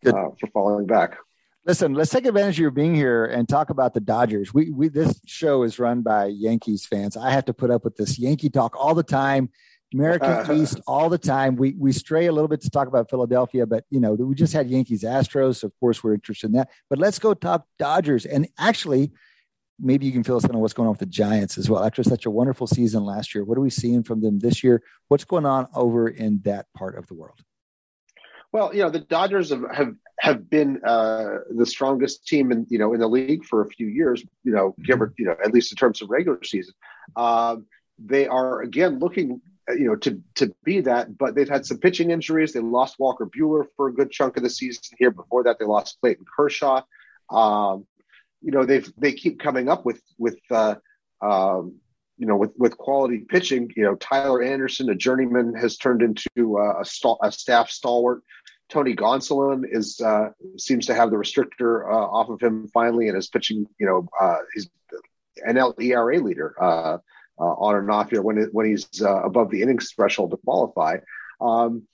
uh, 0.09 0.29
for 0.39 0.47
falling 0.53 0.87
back. 0.87 1.17
Listen, 1.65 1.93
let's 1.93 2.09
take 2.09 2.25
advantage 2.25 2.55
of 2.55 2.61
your 2.61 2.71
being 2.71 2.95
here 2.95 3.25
and 3.25 3.47
talk 3.47 3.69
about 3.69 3.93
the 3.93 3.99
Dodgers. 3.99 4.53
We 4.53 4.71
we 4.71 4.87
this 4.87 5.19
show 5.25 5.63
is 5.63 5.79
run 5.79 6.01
by 6.01 6.25
Yankees 6.25 6.85
fans. 6.85 7.17
I 7.17 7.31
have 7.31 7.45
to 7.45 7.53
put 7.53 7.69
up 7.69 7.83
with 7.83 7.97
this 7.97 8.17
Yankee 8.17 8.49
talk 8.49 8.75
all 8.75 8.95
the 8.95 9.03
time. 9.03 9.49
American 9.93 10.29
uh, 10.29 10.53
East 10.53 10.79
all 10.87 11.09
the 11.09 11.17
time. 11.17 11.55
We 11.57 11.75
we 11.77 11.91
stray 11.91 12.27
a 12.27 12.31
little 12.31 12.47
bit 12.47 12.61
to 12.61 12.69
talk 12.69 12.87
about 12.87 13.09
Philadelphia, 13.09 13.65
but 13.67 13.83
you 13.89 13.99
know 13.99 14.13
we 14.13 14.33
just 14.33 14.53
had 14.53 14.69
Yankees 14.69 15.03
Astros. 15.03 15.63
Of 15.63 15.71
course, 15.79 16.03
we're 16.03 16.13
interested 16.13 16.47
in 16.47 16.53
that. 16.53 16.69
But 16.89 16.99
let's 16.99 17.19
go 17.19 17.33
talk 17.33 17.65
Dodgers. 17.77 18.25
And 18.25 18.47
actually, 18.57 19.11
maybe 19.81 20.05
you 20.05 20.11
can 20.11 20.23
fill 20.23 20.37
us 20.37 20.43
in 20.43 20.51
on 20.51 20.61
what's 20.61 20.73
going 20.73 20.87
on 20.87 20.93
with 20.93 20.99
the 20.99 21.05
Giants 21.05 21.57
as 21.57 21.69
well. 21.69 21.83
After 21.83 22.03
such 22.03 22.25
a 22.25 22.31
wonderful 22.31 22.67
season 22.67 23.03
last 23.03 23.33
year, 23.33 23.43
what 23.43 23.57
are 23.57 23.61
we 23.61 23.69
seeing 23.69 24.03
from 24.03 24.21
them 24.21 24.39
this 24.39 24.63
year? 24.63 24.83
What's 25.07 25.25
going 25.25 25.45
on 25.45 25.67
over 25.75 26.07
in 26.07 26.41
that 26.43 26.67
part 26.75 26.97
of 26.97 27.07
the 27.07 27.13
world? 27.13 27.39
Well, 28.53 28.73
you 28.75 28.81
know 28.81 28.89
the 28.89 28.99
Dodgers 28.99 29.49
have 29.49 29.63
have, 29.73 29.95
have 30.19 30.49
been 30.49 30.81
uh, 30.85 31.37
the 31.55 31.65
strongest 31.65 32.27
team 32.27 32.51
in 32.51 32.67
you 32.69 32.79
know 32.79 32.93
in 32.93 32.99
the 32.99 33.07
league 33.07 33.45
for 33.45 33.61
a 33.61 33.67
few 33.67 33.87
years. 33.87 34.23
You 34.43 34.51
know, 34.51 34.75
give 34.83 35.01
or 35.01 35.13
you 35.17 35.25
know 35.25 35.35
at 35.43 35.53
least 35.53 35.71
in 35.71 35.77
terms 35.77 36.01
of 36.01 36.09
regular 36.09 36.43
season. 36.43 36.73
Um, 37.15 37.65
they 37.97 38.27
are 38.27 38.61
again 38.61 38.99
looking 38.99 39.41
you 39.69 39.87
know, 39.87 39.95
to 39.97 40.21
to 40.35 40.53
be 40.63 40.81
that. 40.81 41.17
But 41.17 41.35
they've 41.35 41.49
had 41.49 41.65
some 41.65 41.77
pitching 41.77 42.11
injuries. 42.11 42.53
They 42.53 42.59
lost 42.59 42.99
Walker 42.99 43.25
Buehler 43.25 43.65
for 43.75 43.87
a 43.87 43.93
good 43.93 44.11
chunk 44.11 44.37
of 44.37 44.43
the 44.43 44.49
season 44.49 44.83
here. 44.97 45.11
Before 45.11 45.43
that, 45.43 45.59
they 45.59 45.65
lost 45.65 45.97
Clayton 46.01 46.25
Kershaw. 46.35 46.81
Um, 47.29 47.85
you 48.41 48.51
know, 48.51 48.65
they've 48.65 48.91
they 48.97 49.13
keep 49.13 49.39
coming 49.39 49.69
up 49.69 49.85
with 49.85 50.01
with 50.17 50.39
uh, 50.49 50.75
um, 51.21 51.75
you 52.17 52.27
know 52.27 52.35
with 52.35 52.51
with 52.57 52.77
quality 52.77 53.19
pitching. 53.19 53.71
You 53.75 53.83
know, 53.83 53.95
Tyler 53.95 54.41
Anderson, 54.41 54.89
a 54.89 54.95
journeyman, 54.95 55.53
has 55.55 55.77
turned 55.77 56.01
into 56.01 56.57
uh, 56.57 56.83
a, 56.83 57.15
a 57.23 57.31
staff 57.31 57.69
stalwart. 57.69 58.21
Tony 58.69 58.95
Gonsolin 58.95 59.63
is 59.69 59.99
uh, 60.01 60.29
seems 60.57 60.85
to 60.87 60.93
have 60.93 61.11
the 61.11 61.17
restrictor 61.17 61.91
uh, 61.91 62.07
off 62.07 62.29
of 62.29 62.39
him 62.41 62.67
finally, 62.73 63.09
and 63.09 63.17
is 63.17 63.27
pitching. 63.27 63.67
You 63.79 63.85
know, 63.85 64.07
uh, 64.19 64.37
he's 64.53 64.69
NL 65.47 65.79
ERA 65.81 66.19
leader. 66.19 66.55
Uh, 66.61 66.97
uh, 67.39 67.43
on 67.43 67.75
and 67.75 67.89
off 67.89 68.11
here 68.11 68.21
when 68.21 68.37
it, 68.37 68.49
when 68.51 68.67
he's 68.67 69.01
uh, 69.01 69.23
above 69.23 69.49
the 69.49 69.63
innings 69.63 69.91
threshold 69.91 70.29
to 70.29 70.37
qualify. 70.37 70.97
Um, 71.39 71.87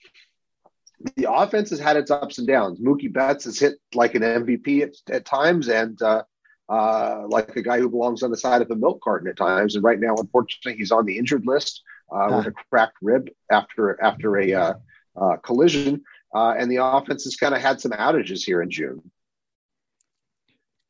the 1.15 1.32
offense 1.32 1.69
has 1.69 1.80
had 1.80 1.95
its 1.95 2.11
ups 2.11 2.38
and 2.38 2.48
downs. 2.48 2.80
Mookie 2.82 3.14
Betts 3.14 3.45
has 3.45 3.57
hit 3.57 3.76
like 3.94 4.15
an 4.15 4.24
MVP 4.24 4.82
at, 4.82 4.95
at 5.10 5.26
times, 5.26 5.69
and 5.69 5.98
uh, 6.69 7.23
like 7.27 7.56
a 7.56 7.61
guy 7.61 7.80
who 7.80 7.89
belongs 7.89 8.23
on 8.23 8.31
the 8.31 8.38
side 8.38 8.61
of 8.61 8.69
a 8.72 8.76
milk 8.76 9.02
carton 9.02 9.27
at 9.27 9.38
times. 9.38 9.76
And 9.76 9.84
right 9.84 9.99
now, 9.99 10.15
unfortunately, 10.15 10.77
he's 10.77 10.91
on 10.91 11.06
the 11.06 11.18
injured 11.18 11.45
list 11.45 11.81
uh, 12.11 12.27
with 12.38 12.48
a 12.48 12.52
cracked 12.69 12.98
rib 13.02 13.30
after 13.52 14.02
after 14.02 14.38
a 14.38 14.53
uh, 14.53 14.73
uh, 15.15 15.38
collision. 15.38 16.03
Uh, 16.34 16.56
and 16.57 16.69
the 16.69 16.84
offense 16.84 17.23
has 17.23 17.35
kind 17.35 17.56
of 17.56 17.61
had 17.61 17.80
some 17.80 17.91
outages 17.91 18.44
here 18.44 18.61
in 18.61 18.69
June. 18.69 19.11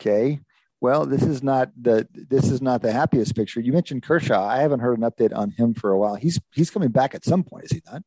Okay, 0.01 0.39
well, 0.81 1.05
this 1.05 1.23
is 1.23 1.41
not 1.41 1.71
the 1.79 2.07
this 2.11 2.49
is 2.49 2.61
not 2.61 2.81
the 2.81 2.91
happiest 2.91 3.35
picture. 3.35 3.59
You 3.59 3.73
mentioned 3.73 4.03
Kershaw. 4.03 4.45
I 4.45 4.61
haven't 4.61 4.79
heard 4.79 4.99
an 4.99 5.09
update 5.09 5.35
on 5.35 5.51
him 5.51 5.73
for 5.73 5.91
a 5.91 5.97
while. 5.97 6.15
He's 6.15 6.39
he's 6.53 6.69
coming 6.69 6.89
back 6.89 7.15
at 7.15 7.25
some 7.25 7.43
point, 7.43 7.65
is 7.65 7.71
he 7.71 7.81
not? 7.85 8.03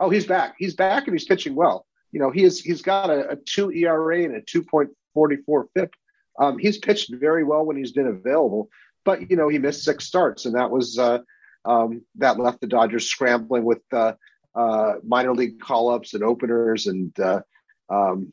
Oh, 0.00 0.10
he's 0.10 0.26
back. 0.26 0.56
He's 0.58 0.74
back 0.74 1.06
and 1.06 1.14
he's 1.14 1.24
pitching 1.24 1.54
well. 1.54 1.86
You 2.12 2.20
know, 2.20 2.30
he 2.30 2.44
is 2.44 2.60
he's 2.60 2.82
got 2.82 3.10
a, 3.10 3.30
a 3.30 3.36
two 3.36 3.72
ERA 3.72 4.22
and 4.22 4.36
a 4.36 4.40
two 4.42 4.62
point 4.62 4.90
forty 5.14 5.36
four 5.36 5.68
FIP 5.74 5.94
Um, 6.38 6.58
he's 6.58 6.78
pitched 6.78 7.14
very 7.14 7.44
well 7.44 7.64
when 7.64 7.76
he's 7.76 7.92
been 7.92 8.06
available, 8.06 8.68
but 9.04 9.30
you 9.30 9.36
know 9.36 9.48
he 9.48 9.58
missed 9.58 9.84
six 9.84 10.04
starts, 10.04 10.46
and 10.46 10.54
that 10.54 10.70
was 10.70 10.98
uh, 10.98 11.18
um, 11.64 12.02
that 12.16 12.38
left 12.38 12.60
the 12.60 12.66
Dodgers 12.66 13.06
scrambling 13.06 13.64
with 13.64 13.82
uh, 13.92 14.12
uh, 14.54 14.94
minor 15.06 15.34
league 15.34 15.60
call 15.60 15.90
ups 15.90 16.14
and 16.14 16.22
openers, 16.22 16.86
and 16.86 17.18
uh, 17.20 17.40
um, 17.88 18.32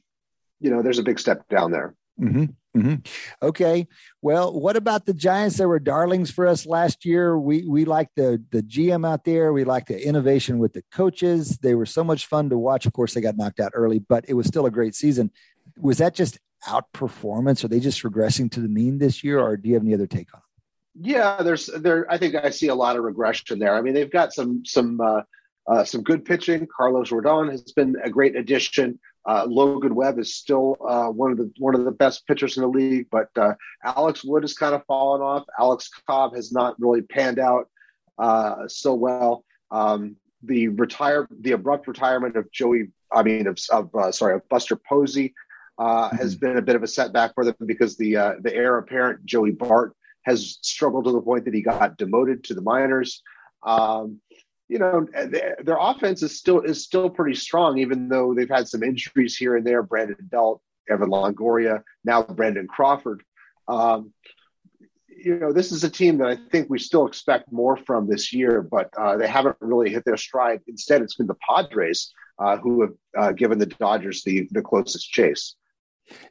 you 0.59 0.71
know 0.71 0.81
there's 0.81 0.99
a 0.99 1.03
big 1.03 1.19
step 1.19 1.47
down 1.49 1.71
there. 1.71 1.95
Mm-hmm. 2.19 2.45
Mm-hmm. 2.75 2.95
Okay. 3.45 3.87
Well, 4.21 4.57
what 4.57 4.77
about 4.77 5.05
the 5.05 5.13
Giants? 5.13 5.57
They 5.57 5.65
were 5.65 5.79
darlings 5.79 6.31
for 6.31 6.47
us 6.47 6.65
last 6.65 7.03
year. 7.03 7.37
We 7.37 7.65
we 7.67 7.83
liked 7.83 8.15
the 8.15 8.41
the 8.51 8.63
GM 8.63 9.05
out 9.05 9.25
there. 9.25 9.51
We 9.51 9.65
liked 9.65 9.89
the 9.89 10.05
innovation 10.07 10.57
with 10.57 10.73
the 10.73 10.83
coaches. 10.91 11.57
They 11.57 11.75
were 11.75 11.85
so 11.85 12.03
much 12.03 12.27
fun 12.27 12.49
to 12.49 12.57
watch. 12.57 12.85
Of 12.85 12.93
course, 12.93 13.13
they 13.13 13.21
got 13.21 13.35
knocked 13.35 13.59
out 13.59 13.73
early, 13.75 13.99
but 13.99 14.23
it 14.29 14.35
was 14.35 14.47
still 14.47 14.65
a 14.65 14.71
great 14.71 14.95
season. 14.95 15.31
Was 15.77 15.97
that 15.97 16.15
just 16.15 16.39
outperformance? 16.67 17.63
Are 17.63 17.67
they 17.67 17.79
just 17.79 18.03
regressing 18.03 18.51
to 18.51 18.59
the 18.59 18.69
mean 18.69 18.97
this 18.97 19.23
year, 19.23 19.39
or 19.39 19.57
do 19.57 19.69
you 19.69 19.75
have 19.75 19.83
any 19.83 19.93
other 19.93 20.07
take 20.07 20.33
on? 20.33 20.41
Yeah, 20.99 21.41
there's 21.41 21.67
there. 21.67 22.05
I 22.11 22.17
think 22.17 22.35
I 22.35 22.49
see 22.49 22.67
a 22.67 22.75
lot 22.75 22.97
of 22.97 23.03
regression 23.03 23.59
there. 23.59 23.75
I 23.75 23.81
mean, 23.81 23.93
they've 23.93 24.11
got 24.11 24.33
some 24.33 24.63
some 24.65 24.99
uh, 24.99 25.21
uh, 25.67 25.83
some 25.83 26.03
good 26.03 26.25
pitching. 26.25 26.67
Carlos 26.75 27.09
Rodon 27.09 27.49
has 27.49 27.71
been 27.71 27.95
a 28.03 28.09
great 28.09 28.35
addition. 28.35 28.99
Uh, 29.25 29.45
Logan 29.47 29.93
Webb 29.93 30.17
is 30.17 30.33
still 30.33 30.77
uh, 30.87 31.07
one 31.07 31.31
of 31.31 31.37
the 31.37 31.51
one 31.59 31.75
of 31.75 31.85
the 31.85 31.91
best 31.91 32.25
pitchers 32.27 32.57
in 32.57 32.63
the 32.63 32.69
league, 32.69 33.07
but 33.11 33.29
uh, 33.37 33.53
Alex 33.83 34.23
Wood 34.23 34.43
has 34.43 34.53
kind 34.53 34.73
of 34.73 34.83
fallen 34.85 35.21
off. 35.21 35.45
Alex 35.59 35.89
Cobb 36.07 36.35
has 36.35 36.51
not 36.51 36.75
really 36.79 37.03
panned 37.03 37.39
out 37.39 37.69
uh, 38.17 38.67
so 38.67 38.93
well. 38.93 39.45
Um, 39.69 40.15
the 40.43 40.69
retire 40.69 41.27
the 41.39 41.51
abrupt 41.51 41.87
retirement 41.87 42.35
of 42.35 42.51
Joey, 42.51 42.89
I 43.11 43.21
mean 43.21 43.45
of, 43.45 43.59
of 43.71 43.93
uh, 43.95 44.11
sorry 44.11 44.35
of 44.35 44.49
Buster 44.49 44.75
Posey, 44.75 45.35
uh, 45.77 46.09
mm-hmm. 46.09 46.17
has 46.17 46.35
been 46.35 46.57
a 46.57 46.61
bit 46.61 46.75
of 46.75 46.83
a 46.83 46.87
setback 46.87 47.33
for 47.33 47.45
them 47.45 47.55
because 47.65 47.97
the 47.97 48.13
the 48.41 48.53
heir 48.53 48.77
apparent 48.77 49.25
Joey 49.25 49.51
Bart 49.51 49.95
has 50.23 50.59
struggled 50.61 51.05
to 51.05 51.11
the 51.11 51.21
point 51.21 51.45
that 51.45 51.53
he 51.53 51.61
got 51.61 51.97
demoted 51.97 52.43
to 52.45 52.53
the 52.53 52.61
minors. 52.61 53.21
Um, 53.63 54.19
you 54.71 54.79
know 54.79 55.05
their 55.63 55.77
offense 55.77 56.23
is 56.23 56.37
still 56.37 56.61
is 56.61 56.85
still 56.85 57.09
pretty 57.09 57.35
strong, 57.35 57.77
even 57.77 58.07
though 58.07 58.33
they've 58.33 58.49
had 58.49 58.69
some 58.69 58.83
injuries 58.83 59.35
here 59.35 59.57
and 59.57 59.67
there. 59.67 59.83
Brandon 59.83 60.15
Belt, 60.21 60.61
Evan 60.89 61.09
Longoria, 61.09 61.83
now 62.05 62.23
Brandon 62.23 62.67
Crawford. 62.67 63.21
Um, 63.67 64.13
you 65.09 65.37
know, 65.39 65.51
this 65.51 65.73
is 65.73 65.83
a 65.83 65.89
team 65.89 66.17
that 66.19 66.29
I 66.29 66.37
think 66.51 66.69
we 66.69 66.79
still 66.79 67.05
expect 67.05 67.51
more 67.51 67.75
from 67.75 68.07
this 68.07 68.31
year, 68.31 68.61
but 68.61 68.89
uh, 68.97 69.17
they 69.17 69.27
haven't 69.27 69.57
really 69.59 69.89
hit 69.89 70.05
their 70.05 70.17
stride. 70.17 70.61
Instead, 70.67 71.01
it's 71.01 71.15
been 71.15 71.27
the 71.27 71.35
Padres 71.47 72.13
uh, 72.39 72.55
who 72.55 72.81
have 72.81 72.93
uh, 73.17 73.31
given 73.33 73.59
the 73.59 73.65
Dodgers 73.65 74.23
the 74.23 74.47
the 74.51 74.61
closest 74.61 75.09
chase 75.11 75.55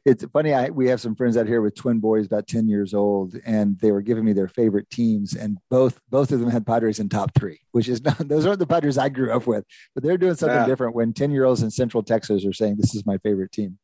it's 0.04 0.24
funny. 0.26 0.52
I 0.54 0.70
we 0.70 0.88
have 0.88 1.00
some 1.00 1.14
friends 1.14 1.36
out 1.36 1.46
here 1.46 1.62
with 1.62 1.74
twin 1.74 2.00
boys, 2.00 2.26
about 2.26 2.46
ten 2.46 2.68
years 2.68 2.94
old, 2.94 3.36
and 3.44 3.78
they 3.78 3.92
were 3.92 4.02
giving 4.02 4.24
me 4.24 4.32
their 4.32 4.48
favorite 4.48 4.90
teams, 4.90 5.34
and 5.34 5.58
both 5.70 6.00
both 6.08 6.32
of 6.32 6.40
them 6.40 6.50
had 6.50 6.66
Padres 6.66 6.98
in 6.98 7.08
top 7.08 7.32
three, 7.34 7.60
which 7.72 7.88
is 7.88 8.02
not 8.02 8.18
those 8.28 8.46
aren't 8.46 8.58
the 8.58 8.66
Padres 8.66 8.98
I 8.98 9.08
grew 9.08 9.32
up 9.32 9.46
with, 9.46 9.64
but 9.94 10.02
they're 10.02 10.18
doing 10.18 10.34
something 10.34 10.56
yeah. 10.56 10.66
different. 10.66 10.94
When 10.94 11.12
ten 11.12 11.30
year 11.30 11.44
olds 11.44 11.62
in 11.62 11.70
Central 11.70 12.02
Texas 12.02 12.44
are 12.44 12.52
saying 12.52 12.76
this 12.76 12.94
is 12.94 13.06
my 13.06 13.18
favorite 13.18 13.52
team. 13.52 13.78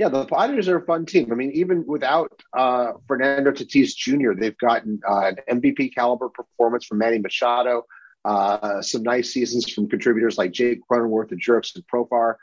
Yeah, 0.00 0.08
the 0.08 0.24
Padres 0.24 0.66
are 0.66 0.78
a 0.78 0.84
fun 0.86 1.04
team. 1.04 1.30
I 1.30 1.34
mean, 1.34 1.50
even 1.52 1.84
without 1.86 2.32
uh, 2.56 2.92
Fernando 3.06 3.50
Tatis 3.50 3.94
Jr., 3.94 4.32
they've 4.32 4.56
gotten 4.56 4.98
uh, 5.06 5.32
an 5.46 5.60
MVP 5.60 5.94
caliber 5.94 6.30
performance 6.30 6.86
from 6.86 6.96
Manny 6.98 7.18
Machado, 7.18 7.84
uh, 8.24 8.80
some 8.80 9.02
nice 9.02 9.30
seasons 9.30 9.70
from 9.70 9.90
contributors 9.90 10.38
like 10.38 10.52
Jake 10.52 10.80
Cronenworth 10.90 11.32
and 11.32 11.42
Jurickson 11.42 11.82
Profar, 11.92 12.36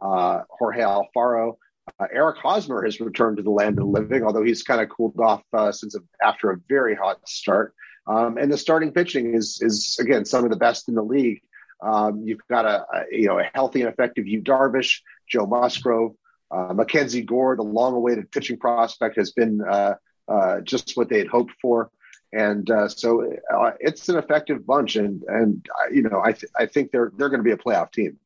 uh, 0.00 0.42
Jorge 0.48 0.80
Alfaro. 0.80 1.56
Uh, 1.98 2.06
Eric 2.12 2.38
Hosmer 2.38 2.84
has 2.84 3.00
returned 3.00 3.38
to 3.38 3.42
the 3.42 3.50
land 3.50 3.78
of 3.78 3.84
the 3.84 3.90
living, 3.90 4.22
although 4.22 4.44
he's 4.44 4.62
kind 4.62 4.80
of 4.80 4.88
cooled 4.88 5.18
off 5.18 5.42
uh, 5.52 5.72
since 5.72 5.94
a, 5.94 6.00
after 6.24 6.50
a 6.50 6.56
very 6.68 6.94
hot 6.94 7.18
start. 7.28 7.74
Um, 8.06 8.38
and 8.38 8.52
the 8.52 8.58
starting 8.58 8.92
pitching 8.92 9.34
is 9.34 9.60
is 9.60 9.98
again 10.00 10.24
some 10.24 10.44
of 10.44 10.50
the 10.50 10.56
best 10.56 10.88
in 10.88 10.94
the 10.94 11.02
league. 11.02 11.42
Um, 11.82 12.22
you've 12.24 12.46
got 12.48 12.64
a, 12.64 12.84
a, 12.92 13.04
you 13.10 13.28
know 13.28 13.38
a 13.38 13.44
healthy 13.54 13.80
and 13.80 13.90
effective 13.90 14.26
Yu 14.26 14.42
Darvish, 14.42 15.00
Joe 15.28 15.46
Musgrove, 15.46 16.14
uh, 16.50 16.72
Mackenzie 16.74 17.22
Gore, 17.22 17.56
the 17.56 17.62
long-awaited 17.62 18.30
pitching 18.30 18.58
prospect, 18.58 19.16
has 19.16 19.32
been 19.32 19.60
uh, 19.60 19.94
uh, 20.28 20.60
just 20.60 20.96
what 20.96 21.08
they 21.08 21.18
had 21.18 21.28
hoped 21.28 21.52
for, 21.60 21.90
and 22.32 22.68
uh, 22.70 22.88
so 22.88 23.32
it's 23.80 24.08
an 24.08 24.16
effective 24.16 24.66
bunch. 24.66 24.96
And 24.96 25.22
and 25.28 25.66
you 25.92 26.02
know 26.02 26.20
I 26.24 26.32
th- 26.32 26.52
I 26.58 26.66
think 26.66 26.90
they're 26.90 27.12
they're 27.16 27.28
going 27.28 27.40
to 27.40 27.44
be 27.44 27.52
a 27.52 27.56
playoff 27.56 27.92
team. 27.92 28.18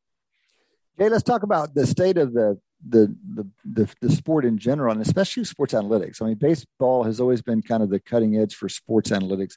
Okay, 0.97 1.09
let's 1.09 1.23
talk 1.23 1.43
about 1.43 1.73
the 1.73 1.85
state 1.85 2.17
of 2.17 2.33
the 2.33 2.59
the, 2.87 3.13
the 3.33 3.47
the 3.65 3.95
the 4.01 4.11
sport 4.11 4.45
in 4.45 4.57
general, 4.57 4.93
and 4.93 5.01
especially 5.01 5.43
sports 5.43 5.73
analytics. 5.73 6.21
I 6.21 6.25
mean, 6.25 6.35
baseball 6.35 7.03
has 7.03 7.19
always 7.19 7.41
been 7.41 7.61
kind 7.61 7.83
of 7.83 7.89
the 7.89 7.99
cutting 7.99 8.37
edge 8.37 8.55
for 8.55 8.69
sports 8.69 9.09
analytics. 9.09 9.53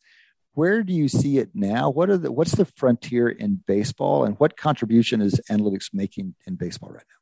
Where 0.54 0.82
do 0.82 0.92
you 0.92 1.08
see 1.08 1.38
it 1.38 1.50
now? 1.54 1.90
What 1.90 2.10
are 2.10 2.16
the 2.16 2.32
what's 2.32 2.52
the 2.52 2.64
frontier 2.64 3.28
in 3.28 3.62
baseball, 3.66 4.24
and 4.24 4.34
what 4.40 4.56
contribution 4.56 5.20
is 5.20 5.40
analytics 5.50 5.90
making 5.92 6.34
in 6.46 6.56
baseball 6.56 6.90
right 6.90 7.04
now? 7.08 7.18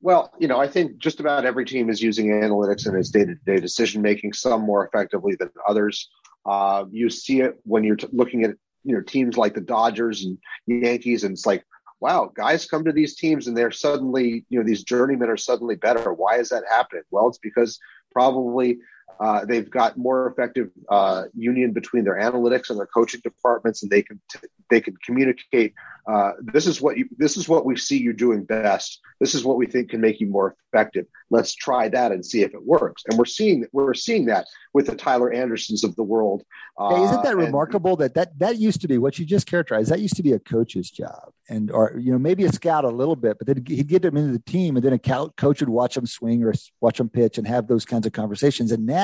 Well, 0.00 0.32
you 0.38 0.46
know, 0.46 0.60
I 0.60 0.68
think 0.68 0.98
just 0.98 1.18
about 1.18 1.46
every 1.46 1.64
team 1.64 1.88
is 1.88 2.02
using 2.02 2.26
analytics 2.26 2.86
in 2.86 2.94
its 2.94 3.10
day-to-day 3.10 3.58
decision 3.60 4.00
making. 4.02 4.32
Some 4.32 4.62
more 4.62 4.86
effectively 4.86 5.34
than 5.36 5.50
others. 5.66 6.08
Uh, 6.46 6.84
you 6.90 7.10
see 7.10 7.40
it 7.40 7.58
when 7.64 7.82
you're 7.82 7.96
t- 7.96 8.06
looking 8.12 8.44
at 8.44 8.54
you 8.84 8.94
know 8.94 9.02
teams 9.02 9.36
like 9.36 9.54
the 9.54 9.60
Dodgers 9.60 10.24
and 10.24 10.38
Yankees, 10.66 11.24
and 11.24 11.32
it's 11.32 11.46
like 11.46 11.64
wow, 12.00 12.30
guys 12.34 12.66
come 12.66 12.84
to 12.84 12.92
these 12.92 13.16
teams 13.16 13.46
and 13.48 13.56
they're 13.56 13.70
suddenly, 13.70 14.44
you 14.48 14.58
know, 14.58 14.64
these 14.64 14.84
journeymen 14.84 15.28
are 15.28 15.36
suddenly 15.36 15.74
better. 15.74 16.12
Why 16.12 16.36
is 16.36 16.50
that 16.50 16.64
happening? 16.68 17.02
Well, 17.10 17.28
it's 17.28 17.38
because 17.38 17.78
probably 18.12 18.78
uh, 19.20 19.44
they've 19.44 19.68
got 19.70 19.96
more 19.96 20.28
effective 20.28 20.70
uh, 20.88 21.24
union 21.34 21.72
between 21.72 22.04
their 22.04 22.16
analytics 22.16 22.70
and 22.70 22.78
their 22.78 22.86
coaching 22.86 23.20
departments, 23.24 23.82
and 23.82 23.90
they 23.90 24.02
can 24.02 24.20
t- 24.30 24.48
they 24.70 24.80
can 24.80 24.96
communicate. 25.04 25.74
Uh, 26.06 26.32
this 26.40 26.66
is 26.66 26.80
what 26.80 26.96
you, 26.96 27.08
this 27.16 27.36
is 27.36 27.48
what 27.48 27.64
we 27.64 27.76
see 27.76 27.98
you 27.98 28.12
doing 28.12 28.44
best. 28.44 29.00
This 29.20 29.34
is 29.34 29.44
what 29.44 29.56
we 29.56 29.66
think 29.66 29.90
can 29.90 30.00
make 30.00 30.20
you 30.20 30.26
more 30.26 30.56
effective. 30.72 31.06
Let's 31.30 31.54
try 31.54 31.88
that 31.88 32.12
and 32.12 32.24
see 32.24 32.42
if 32.42 32.54
it 32.54 32.64
works. 32.64 33.02
And 33.08 33.18
we're 33.18 33.24
seeing 33.24 33.66
we're 33.72 33.94
seeing 33.94 34.26
that 34.26 34.46
with 34.72 34.86
the 34.86 34.94
Tyler 34.94 35.32
Andersons 35.32 35.84
of 35.84 35.96
the 35.96 36.02
world. 36.02 36.44
Hey, 36.78 37.02
isn't 37.02 37.24
that 37.24 37.34
uh, 37.34 37.36
remarkable 37.36 37.96
that 37.96 38.14
that 38.14 38.38
that 38.38 38.58
used 38.58 38.80
to 38.82 38.88
be 38.88 38.98
what 38.98 39.18
you 39.18 39.26
just 39.26 39.46
characterized? 39.46 39.90
That 39.90 40.00
used 40.00 40.16
to 40.16 40.22
be 40.22 40.32
a 40.32 40.38
coach's 40.38 40.90
job, 40.90 41.32
and 41.48 41.70
or 41.72 41.94
you 41.98 42.12
know 42.12 42.18
maybe 42.18 42.44
a 42.44 42.52
scout 42.52 42.84
a 42.84 42.88
little 42.88 43.16
bit, 43.16 43.36
but 43.38 43.46
then 43.48 43.64
he'd 43.66 43.88
get 43.88 44.02
them 44.02 44.16
into 44.16 44.32
the 44.32 44.38
team, 44.38 44.76
and 44.76 44.84
then 44.84 44.92
a 44.92 44.98
coach 44.98 45.60
would 45.60 45.68
watch 45.68 45.96
them 45.96 46.06
swing 46.06 46.44
or 46.44 46.54
watch 46.80 46.98
them 46.98 47.08
pitch 47.08 47.36
and 47.36 47.48
have 47.48 47.66
those 47.66 47.84
kinds 47.84 48.06
of 48.06 48.12
conversations. 48.12 48.70
And 48.70 48.86
now 48.86 48.97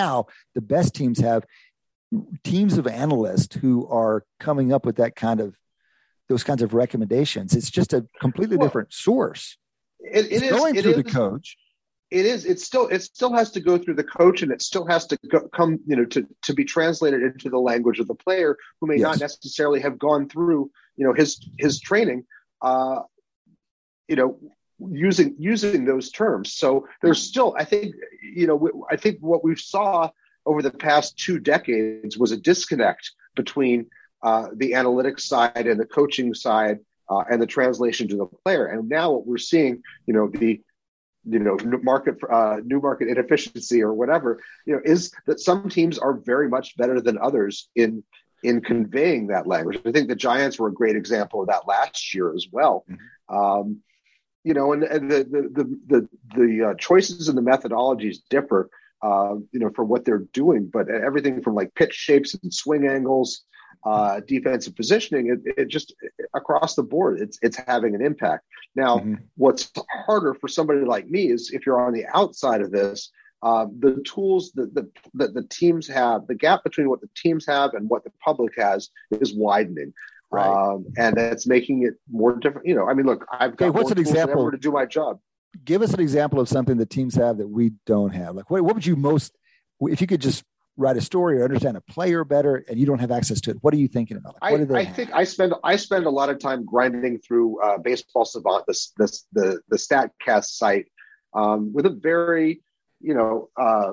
the 0.55 0.61
best 0.61 0.95
teams 0.95 1.21
have 1.21 1.45
teams 2.45 2.79
of 2.79 2.87
analysts 2.87 3.57
who 3.57 3.87
are 3.89 4.25
coming 4.39 4.73
up 4.73 4.87
with 4.87 4.97
that 4.97 5.16
kind 5.16 5.41
of 5.41 5.55
those 6.29 6.45
kinds 6.45 6.62
of 6.62 6.75
recommendations. 6.75 7.55
It's 7.55 7.71
just 7.71 7.93
a 7.93 8.07
completely 8.21 8.57
well, 8.57 8.66
different 8.66 8.93
source. 8.93 9.59
It, 10.01 10.27
it 10.27 10.33
it's 10.33 10.43
is, 10.43 10.51
going 10.51 10.77
it 10.77 10.83
through 10.83 10.93
is, 10.93 10.97
the 10.97 11.05
coach. 11.05 11.57
It 12.11 12.27
is. 12.27 12.45
It 12.45 12.61
still. 12.61 12.87
It 12.89 13.03
still 13.03 13.33
has 13.35 13.51
to 13.53 13.61
go 13.61 13.79
through 13.79 13.95
the 13.95 14.05
coach, 14.05 14.43
and 14.43 14.53
it 14.53 14.62
still 14.62 14.87
has 14.87 15.07
to 15.09 15.19
go, 15.31 15.49
come. 15.49 15.81
You 15.87 15.97
know, 15.97 16.05
to 16.07 16.27
to 16.43 16.55
be 16.55 16.65
translated 16.65 17.23
into 17.23 17.51
the 17.51 17.59
language 17.59 17.99
of 17.99 18.07
the 18.07 18.15
player 18.15 18.57
who 18.81 18.87
may 18.87 18.97
yes. 18.97 19.03
not 19.03 19.21
necessarily 19.21 19.81
have 19.81 19.99
gone 19.99 20.29
through. 20.29 20.71
You 20.97 21.07
know, 21.07 21.12
his 21.12 21.47
his 21.59 21.81
training. 21.81 22.25
Uh, 22.62 23.01
you 24.09 24.16
know, 24.16 24.39
using 24.93 25.35
using 25.39 25.85
those 25.85 26.11
terms. 26.11 26.55
So 26.55 26.86
there's 27.02 27.23
still. 27.23 27.55
I 27.59 27.65
think. 27.65 27.94
You 28.23 28.47
know. 28.47 28.86
I 28.90 28.97
think 28.97 29.19
what 29.20 29.44
we 29.44 29.56
saw 29.56 30.11
over 30.47 30.62
the 30.62 30.70
past 30.70 31.19
two 31.19 31.39
decades 31.39 32.19
was 32.19 32.32
a 32.32 32.36
disconnect 32.36 33.12
between 33.35 33.86
uh, 34.23 34.48
the 34.56 34.73
analytics 34.73 35.23
side 35.23 35.66
and 35.66 35.78
the 35.78 35.86
coaching 35.86 36.35
side 36.35 36.78
uh, 37.11 37.24
and 37.31 37.40
the 37.40 37.47
translation 37.47 38.09
to 38.09 38.16
the 38.16 38.27
player. 38.44 38.66
And 38.66 38.89
now 38.89 39.12
what 39.12 39.27
we're 39.27 39.39
seeing, 39.39 39.82
you 40.06 40.15
know, 40.15 40.28
the 40.28 40.61
you 41.27 41.39
know 41.39 41.56
market 41.82 42.16
uh, 42.31 42.59
new 42.65 42.81
market 42.81 43.09
inefficiency 43.09 43.82
or 43.82 43.94
whatever, 43.94 44.40
you 44.66 44.74
know, 44.74 44.81
is 44.85 45.12
that 45.27 45.40
some 45.40 45.69
teams 45.69 45.98
are 45.98 46.15
very 46.15 46.48
much 46.48 46.77
better 46.77 47.01
than 47.01 47.19
others 47.19 47.69
in 47.74 48.02
in 48.43 48.61
conveying 48.61 49.28
that 49.28 49.47
language. 49.47 49.81
I 49.86 49.93
think 49.93 50.09
the 50.09 50.15
Giants 50.15 50.59
were 50.59 50.69
a 50.69 50.73
great 50.73 50.97
example 50.97 51.40
of 51.40 51.48
that 51.48 51.66
last 51.66 52.15
year 52.15 52.35
as 52.35 52.47
well. 52.52 52.85
Mm-hmm. 52.90 53.36
Um, 53.36 53.81
you 54.45 54.55
know, 54.55 54.73
and, 54.73 54.85
and 54.85 55.11
the 55.11 55.25
the 55.25 55.43
the 55.53 55.79
the, 55.87 56.09
the 56.37 56.71
uh, 56.71 56.75
choices 56.75 57.29
and 57.29 57.37
the 57.37 57.43
methodologies 57.43 58.19
differ 58.31 58.71
uh, 59.05 59.35
you 59.53 59.61
know, 59.61 59.71
for 59.75 59.85
what 59.85 60.05
they're 60.05 60.27
doing. 60.33 60.71
But 60.73 60.89
everything 60.89 61.43
from 61.43 61.55
like 61.55 61.75
pitch 61.75 61.93
shapes 61.93 62.35
and 62.43 62.53
swing 62.53 62.87
angles, 62.87 63.43
uh, 63.85 64.21
defensive 64.27 64.75
positioning, 64.75 65.29
it, 65.29 65.55
it, 65.59 65.69
just 65.69 65.95
across 66.35 66.75
the 66.75 66.83
board, 66.83 67.21
it's 67.21 67.39
it's 67.43 67.59
having 67.66 67.95
an 67.95 68.03
impact. 68.03 68.47
Now, 68.75 68.99
mm-hmm. 68.99 69.16
what's 69.37 69.71
harder 70.07 70.33
for 70.33 70.49
somebody 70.49 70.81
like 70.81 71.09
me 71.09 71.31
is 71.31 71.51
if 71.53 71.66
you're 71.66 71.81
on 71.81 71.93
the 71.93 72.07
outside 72.15 72.62
of 72.62 72.71
this, 72.71 73.11
uh, 73.43 73.66
the 73.79 74.03
tools 74.07 74.53
that 74.53 74.75
the, 74.75 74.91
that 75.12 75.35
the 75.35 75.47
teams 75.49 75.87
have, 75.87 76.27
the 76.27 76.35
gap 76.35 76.65
between 76.65 76.89
what 76.89 77.03
the 77.03 77.11
teams 77.15 77.45
have 77.45 77.75
and 77.75 77.91
what 77.91 78.05
the 78.05 78.12
public 78.25 78.55
has 78.57 78.89
is 79.11 79.35
widening. 79.35 79.93
Right. 80.30 80.46
Um, 80.46 80.86
and 80.96 81.16
that's 81.16 81.46
making 81.46 81.84
it 81.84 81.94
more 82.10 82.36
different. 82.36 82.66
You 82.66 82.74
know, 82.74 82.88
I 82.88 82.94
mean, 82.94 83.06
look, 83.06 83.24
I've 83.30 83.56
got 83.56 83.74
what's 83.74 83.90
an 83.90 83.98
example 83.98 84.51
to 84.51 84.56
do 84.56 84.72
my 84.72 84.84
job. 84.84 85.20
give 85.64 85.82
us 85.82 85.92
an 85.94 86.01
example 86.01 86.40
of 86.40 86.48
something 86.48 86.76
that 86.78 86.90
teams 86.90 87.14
have 87.14 87.38
that 87.38 87.48
we 87.48 87.72
don't 87.86 88.14
have. 88.14 88.34
Like, 88.34 88.51
what, 88.51 88.62
what 88.62 88.74
would 88.74 88.86
you 88.86 88.96
most, 88.96 89.36
if 89.80 90.01
you 90.01 90.06
could 90.06 90.20
just 90.20 90.44
write 90.76 90.96
a 90.96 91.01
story 91.01 91.40
or 91.40 91.44
understand 91.44 91.76
a 91.76 91.80
player 91.80 92.24
better 92.24 92.64
and 92.68 92.78
you 92.78 92.86
don't 92.86 92.98
have 92.98 93.12
access 93.12 93.40
to 93.40 93.51
it 93.51 93.59
what 93.60 93.72
are 93.72 93.76
you 93.76 93.86
thinking 93.86 94.16
about 94.16 94.34
like, 94.42 94.70
I, 94.70 94.80
I 94.80 94.84
think 94.84 95.10
i 95.12 95.22
spend 95.22 95.55
i 95.62 95.76
spend 95.76 96.06
a 96.06 96.10
lot 96.10 96.30
of 96.30 96.38
time 96.40 96.64
grinding 96.64 97.18
through 97.18 97.60
uh, 97.62 97.78
baseball 97.78 98.24
savant 98.24 98.66
the, 98.66 98.86
the, 98.96 99.18
the, 99.32 99.60
the 99.68 99.76
statcast 99.76 100.56
site 100.56 100.86
um, 101.34 101.72
with 101.72 101.86
a 101.86 101.90
very 101.90 102.60
you 103.01 103.14
know 103.14 103.51
uh, 103.56 103.92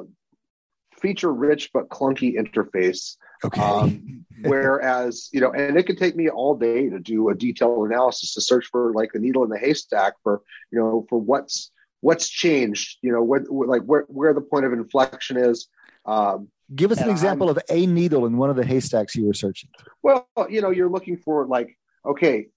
feature 0.99 1.33
rich 1.33 1.69
but 1.73 1.89
clunky 1.89 2.35
interface 2.35 3.15
okay 3.43 3.61
um, 3.61 4.25
whereas 4.43 5.29
you 5.31 5.39
know 5.39 5.51
and 5.51 5.77
it 5.77 5.83
could 5.85 5.97
take 5.97 6.15
me 6.15 6.29
all 6.29 6.55
day 6.55 6.89
to 6.89 6.99
do 6.99 7.29
a 7.29 7.35
detailed 7.35 7.87
analysis 7.87 8.33
to 8.33 8.41
search 8.41 8.65
for 8.67 8.93
like 8.93 9.11
the 9.13 9.19
needle 9.19 9.43
in 9.43 9.49
the 9.49 9.57
haystack 9.57 10.13
for 10.23 10.41
you 10.71 10.79
know 10.79 11.05
for 11.09 11.19
what's 11.19 11.71
what's 12.01 12.27
changed 12.27 12.97
you 13.01 13.11
know 13.11 13.21
what 13.21 13.43
like 13.49 13.83
where 13.83 14.05
where 14.07 14.33
the 14.33 14.41
point 14.41 14.65
of 14.65 14.73
inflection 14.73 15.37
is 15.37 15.67
um, 16.05 16.47
Give 16.73 16.91
us 16.91 17.01
an 17.01 17.09
example 17.09 17.49
I'm, 17.49 17.57
of 17.57 17.63
a 17.69 17.85
needle 17.85 18.25
in 18.25 18.37
one 18.37 18.49
of 18.49 18.55
the 18.55 18.65
haystacks 18.65 19.15
you 19.15 19.25
were 19.25 19.33
searching. 19.33 19.69
Well, 20.01 20.27
you 20.49 20.61
know, 20.61 20.69
you're 20.69 20.89
looking 20.89 21.17
for 21.17 21.45
like, 21.45 21.77
okay, 22.05 22.47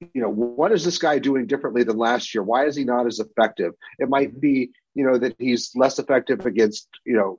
you 0.00 0.22
know, 0.22 0.30
what 0.30 0.72
is 0.72 0.84
this 0.84 0.98
guy 0.98 1.18
doing 1.18 1.46
differently 1.46 1.82
than 1.82 1.98
last 1.98 2.34
year? 2.34 2.42
Why 2.42 2.66
is 2.66 2.76
he 2.76 2.84
not 2.84 3.06
as 3.06 3.18
effective? 3.18 3.72
It 3.98 4.08
might 4.08 4.40
be, 4.40 4.70
you 4.94 5.04
know, 5.04 5.18
that 5.18 5.36
he's 5.38 5.72
less 5.74 5.98
effective 5.98 6.46
against, 6.46 6.88
you 7.04 7.16
know, 7.16 7.38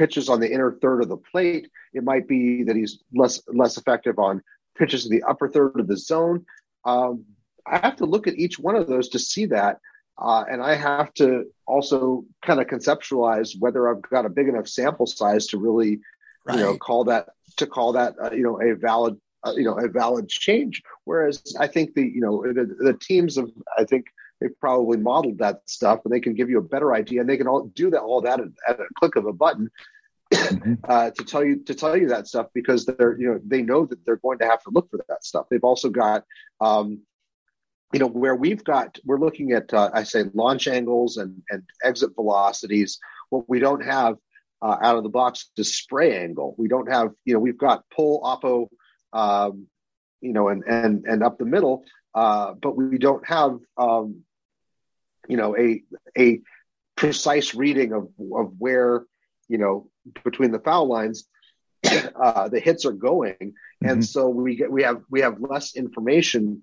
pitches 0.00 0.30
on 0.30 0.40
the 0.40 0.50
inner 0.50 0.72
third 0.72 1.02
of 1.02 1.10
the 1.10 1.18
plate. 1.18 1.68
It 1.92 2.02
might 2.02 2.26
be 2.26 2.62
that 2.64 2.74
he's 2.74 3.00
less 3.12 3.42
less 3.48 3.76
effective 3.76 4.18
on 4.18 4.42
pitches 4.78 5.04
in 5.04 5.12
the 5.12 5.22
upper 5.24 5.46
third 5.46 5.78
of 5.78 5.88
the 5.88 5.96
zone. 5.96 6.46
Um, 6.86 7.26
I 7.66 7.76
have 7.78 7.96
to 7.96 8.06
look 8.06 8.26
at 8.26 8.38
each 8.38 8.58
one 8.58 8.76
of 8.76 8.86
those 8.86 9.10
to 9.10 9.18
see 9.18 9.44
that. 9.46 9.78
Uh, 10.16 10.44
and 10.50 10.62
I 10.62 10.74
have 10.74 11.12
to 11.14 11.44
also 11.66 12.24
kind 12.42 12.60
of 12.60 12.66
conceptualize 12.66 13.58
whether 13.58 13.90
I've 13.90 14.00
got 14.00 14.24
a 14.24 14.30
big 14.30 14.48
enough 14.48 14.68
sample 14.68 15.06
size 15.06 15.46
to 15.48 15.58
really, 15.58 16.00
right. 16.46 16.58
you 16.58 16.64
know, 16.64 16.78
call 16.78 17.04
that 17.04 17.28
to 17.58 17.66
call 17.66 17.92
that 17.92 18.14
uh, 18.22 18.30
you 18.32 18.42
know 18.42 18.58
a 18.62 18.74
valid 18.74 19.20
uh, 19.44 19.52
you 19.54 19.64
know 19.64 19.78
a 19.78 19.86
valid 19.86 20.30
change. 20.30 20.82
Whereas 21.04 21.42
I 21.60 21.66
think 21.66 21.92
the 21.92 22.06
you 22.06 22.22
know 22.22 22.42
the, 22.42 22.64
the 22.78 22.94
teams 22.94 23.36
of 23.36 23.50
I 23.76 23.84
think 23.84 24.06
they've 24.40 24.58
probably 24.60 24.98
modeled 24.98 25.38
that 25.38 25.60
stuff 25.66 26.00
and 26.04 26.12
they 26.12 26.20
can 26.20 26.34
give 26.34 26.50
you 26.50 26.58
a 26.58 26.62
better 26.62 26.94
idea 26.94 27.20
and 27.20 27.28
they 27.28 27.36
can 27.36 27.48
all 27.48 27.64
do 27.74 27.90
that 27.90 28.00
all 28.00 28.20
that 28.22 28.40
at, 28.40 28.48
at 28.68 28.80
a 28.80 28.86
click 28.96 29.16
of 29.16 29.26
a 29.26 29.32
button 29.32 29.70
mm-hmm. 30.32 30.74
uh, 30.84 31.10
to 31.10 31.24
tell 31.24 31.44
you 31.44 31.62
to 31.64 31.74
tell 31.74 31.96
you 31.96 32.08
that 32.08 32.26
stuff 32.26 32.46
because 32.54 32.86
they're 32.86 33.18
you 33.18 33.28
know 33.28 33.40
they 33.44 33.62
know 33.62 33.86
that 33.86 34.04
they're 34.04 34.16
going 34.16 34.38
to 34.38 34.46
have 34.46 34.62
to 34.62 34.70
look 34.70 34.90
for 34.90 35.00
that 35.08 35.24
stuff. 35.24 35.46
They've 35.50 35.64
also 35.64 35.90
got 35.90 36.24
um, 36.60 37.00
you 37.92 37.98
know 37.98 38.06
where 38.06 38.34
we've 38.34 38.64
got 38.64 38.98
we're 39.04 39.18
looking 39.18 39.52
at 39.52 39.72
uh, 39.74 39.90
i 39.92 40.02
say 40.02 40.24
launch 40.34 40.68
angles 40.68 41.16
and 41.16 41.42
and 41.50 41.62
exit 41.82 42.14
velocities 42.14 42.98
what 43.30 43.48
we 43.48 43.58
don't 43.58 43.84
have 43.84 44.16
uh, 44.62 44.76
out 44.82 44.96
of 44.96 45.02
the 45.02 45.08
box 45.08 45.50
is 45.56 45.76
spray 45.76 46.16
angle 46.22 46.54
we 46.58 46.68
don't 46.68 46.90
have 46.90 47.10
you 47.24 47.34
know 47.34 47.40
we've 47.40 47.58
got 47.58 47.84
pull 47.94 48.20
oppo 48.22 48.68
um, 49.12 49.66
you 50.20 50.32
know 50.32 50.48
and 50.48 50.62
and 50.64 51.04
and 51.06 51.22
up 51.22 51.38
the 51.38 51.44
middle 51.44 51.84
uh, 52.14 52.54
but 52.60 52.76
we 52.76 52.98
don't 52.98 53.26
have 53.26 53.58
um, 53.76 54.22
you 55.28 55.36
know 55.36 55.56
a 55.56 55.82
a 56.18 56.40
precise 56.96 57.54
reading 57.54 57.92
of 57.92 58.08
of 58.34 58.52
where 58.58 59.04
you 59.48 59.58
know 59.58 59.88
between 60.24 60.52
the 60.52 60.58
foul 60.58 60.86
lines 60.86 61.24
uh, 61.84 62.48
the 62.48 62.60
hits 62.60 62.84
are 62.84 62.92
going 62.92 63.34
mm-hmm. 63.40 63.88
and 63.88 64.04
so 64.04 64.28
we 64.28 64.56
get 64.56 64.70
we 64.70 64.82
have 64.82 65.02
we 65.10 65.20
have 65.20 65.40
less 65.40 65.76
information 65.76 66.62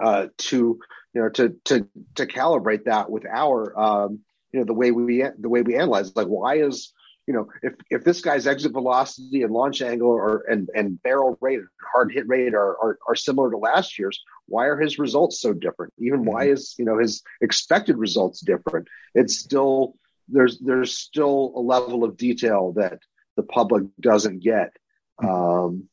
uh, 0.00 0.26
to 0.38 0.78
you 1.14 1.22
know 1.22 1.28
to 1.28 1.56
to 1.64 1.88
to 2.14 2.26
calibrate 2.26 2.84
that 2.84 3.10
with 3.10 3.24
our 3.26 3.78
um, 3.78 4.20
you 4.52 4.60
know 4.60 4.66
the 4.66 4.74
way 4.74 4.90
we 4.90 5.24
the 5.38 5.48
way 5.48 5.62
we 5.62 5.76
analyze 5.76 6.14
like 6.14 6.26
why 6.26 6.56
is 6.56 6.92
you 7.26 7.34
know 7.34 7.48
if 7.62 7.74
if 7.90 8.04
this 8.04 8.20
guy's 8.20 8.46
exit 8.46 8.72
velocity 8.72 9.42
and 9.42 9.52
launch 9.52 9.82
angle 9.82 10.08
or 10.08 10.44
and 10.48 10.70
and 10.74 11.02
barrel 11.02 11.36
rate 11.40 11.60
hard 11.80 12.12
hit 12.12 12.26
rate 12.28 12.54
are, 12.54 12.76
are 12.82 12.98
are 13.08 13.16
similar 13.16 13.50
to 13.50 13.56
last 13.56 13.98
year's 13.98 14.22
why 14.46 14.66
are 14.66 14.78
his 14.78 14.98
results 14.98 15.40
so 15.40 15.52
different 15.52 15.92
even 15.98 16.24
why 16.24 16.44
mm-hmm. 16.44 16.54
is 16.54 16.74
you 16.78 16.84
know 16.84 16.98
his 16.98 17.22
expected 17.40 17.96
results 17.96 18.40
different 18.40 18.88
it's 19.14 19.38
still 19.38 19.96
there's 20.28 20.58
there's 20.60 20.96
still 20.96 21.52
a 21.56 21.60
level 21.60 22.04
of 22.04 22.16
detail 22.16 22.72
that 22.72 22.98
the 23.36 23.42
public 23.42 23.84
doesn't 24.00 24.40
get 24.40 24.72
mm-hmm. 25.20 25.28
um 25.28 25.88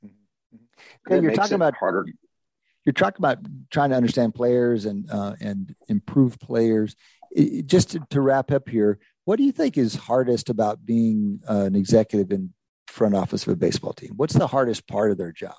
okay, 1.07 1.21
you're 1.21 1.33
talking 1.33 1.55
about 1.55 1.75
harder 1.75 2.05
you're 2.85 2.93
talking 2.93 3.19
about 3.19 3.39
trying 3.69 3.91
to 3.91 3.95
understand 3.95 4.35
players 4.35 4.85
and 4.85 5.09
uh, 5.09 5.35
and 5.39 5.73
improve 5.87 6.39
players. 6.39 6.95
It, 7.31 7.65
just 7.65 7.91
to, 7.91 8.05
to, 8.11 8.21
wrap 8.21 8.51
up 8.51 8.69
here, 8.69 8.99
what 9.25 9.37
do 9.37 9.43
you 9.43 9.51
think 9.51 9.77
is 9.77 9.95
hardest 9.95 10.49
about 10.49 10.85
being 10.85 11.41
uh, 11.49 11.61
an 11.61 11.75
executive 11.75 12.31
in 12.31 12.53
front 12.87 13.15
office 13.15 13.47
of 13.47 13.53
a 13.53 13.55
baseball 13.55 13.93
team? 13.93 14.13
What's 14.17 14.33
the 14.33 14.47
hardest 14.47 14.87
part 14.87 15.11
of 15.11 15.17
their 15.17 15.31
job? 15.31 15.55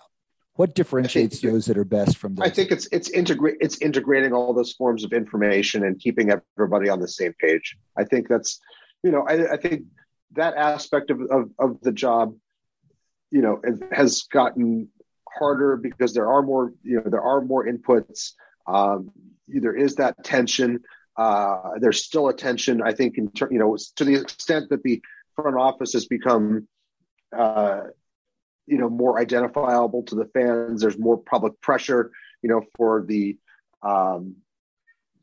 What 0.56 0.74
differentiates 0.74 1.40
those 1.40 1.66
that 1.66 1.76
are 1.76 1.84
best 1.84 2.16
from? 2.16 2.36
Those? 2.36 2.46
I 2.46 2.50
think 2.50 2.70
it's 2.70 2.86
it's 2.92 3.10
integrate 3.10 3.56
it's 3.60 3.78
integrating 3.78 4.32
all 4.32 4.54
those 4.54 4.72
forms 4.72 5.02
of 5.02 5.12
information 5.12 5.84
and 5.84 5.98
keeping 5.98 6.30
everybody 6.30 6.88
on 6.88 7.00
the 7.00 7.08
same 7.08 7.34
page. 7.40 7.76
I 7.98 8.04
think 8.04 8.28
that's 8.28 8.60
you 9.02 9.10
know 9.10 9.26
I, 9.26 9.54
I 9.54 9.56
think 9.56 9.86
that 10.32 10.54
aspect 10.54 11.10
of, 11.10 11.20
of, 11.22 11.50
of 11.58 11.80
the 11.80 11.90
job 11.90 12.36
you 13.32 13.42
know 13.42 13.60
has 13.90 14.22
gotten 14.30 14.88
harder 15.28 15.76
because 15.76 16.14
there 16.14 16.30
are 16.30 16.42
more 16.42 16.72
you 16.84 16.96
know 16.96 17.10
there 17.10 17.22
are 17.22 17.40
more 17.40 17.66
inputs 17.66 18.34
um, 18.68 19.10
there 19.48 19.74
is 19.74 19.96
that 19.96 20.22
tension 20.22 20.80
uh, 21.16 21.70
there's 21.78 22.04
still 22.04 22.28
a 22.28 22.34
tension 22.34 22.82
i 22.82 22.92
think 22.92 23.18
in 23.18 23.30
ter- 23.30 23.50
you 23.50 23.58
know 23.58 23.76
to 23.96 24.04
the 24.04 24.14
extent 24.14 24.68
that 24.70 24.82
the 24.82 25.02
front 25.36 25.56
office 25.56 25.92
has 25.92 26.06
become 26.06 26.66
uh, 27.36 27.82
you 28.66 28.78
know 28.78 28.88
more 28.88 29.18
identifiable 29.18 30.02
to 30.02 30.14
the 30.14 30.26
fans 30.26 30.80
there's 30.80 30.98
more 30.98 31.18
public 31.18 31.60
pressure 31.60 32.10
you 32.42 32.48
know 32.48 32.62
for 32.76 33.04
the 33.06 33.36
um, 33.82 34.36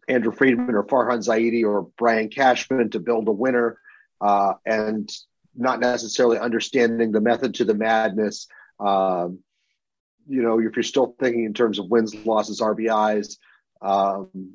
andrew 0.07 0.31
friedman 0.31 0.76
or 0.76 0.84
farhan 0.84 1.19
zaidi 1.19 1.63
or 1.63 1.89
brian 1.97 2.30
cashman 2.30 2.89
to 2.89 2.99
build 2.99 3.27
a 3.27 3.31
winner 3.31 3.77
uh, 4.22 4.53
and 4.65 5.11
not 5.55 5.80
necessarily 5.80 6.38
understanding 6.38 7.11
the 7.11 7.22
method 7.22 7.55
to 7.55 7.65
the 7.65 7.73
madness. 7.73 8.47
Um, 8.80 9.39
you 10.27 10.41
know, 10.41 10.59
if 10.59 10.76
you're 10.76 10.84
still 10.84 11.15
thinking 11.19 11.45
in 11.45 11.53
terms 11.53 11.80
of 11.80 11.89
wins, 11.89 12.15
losses, 12.15 12.61
RBIs, 12.61 13.38
um, 13.81 14.53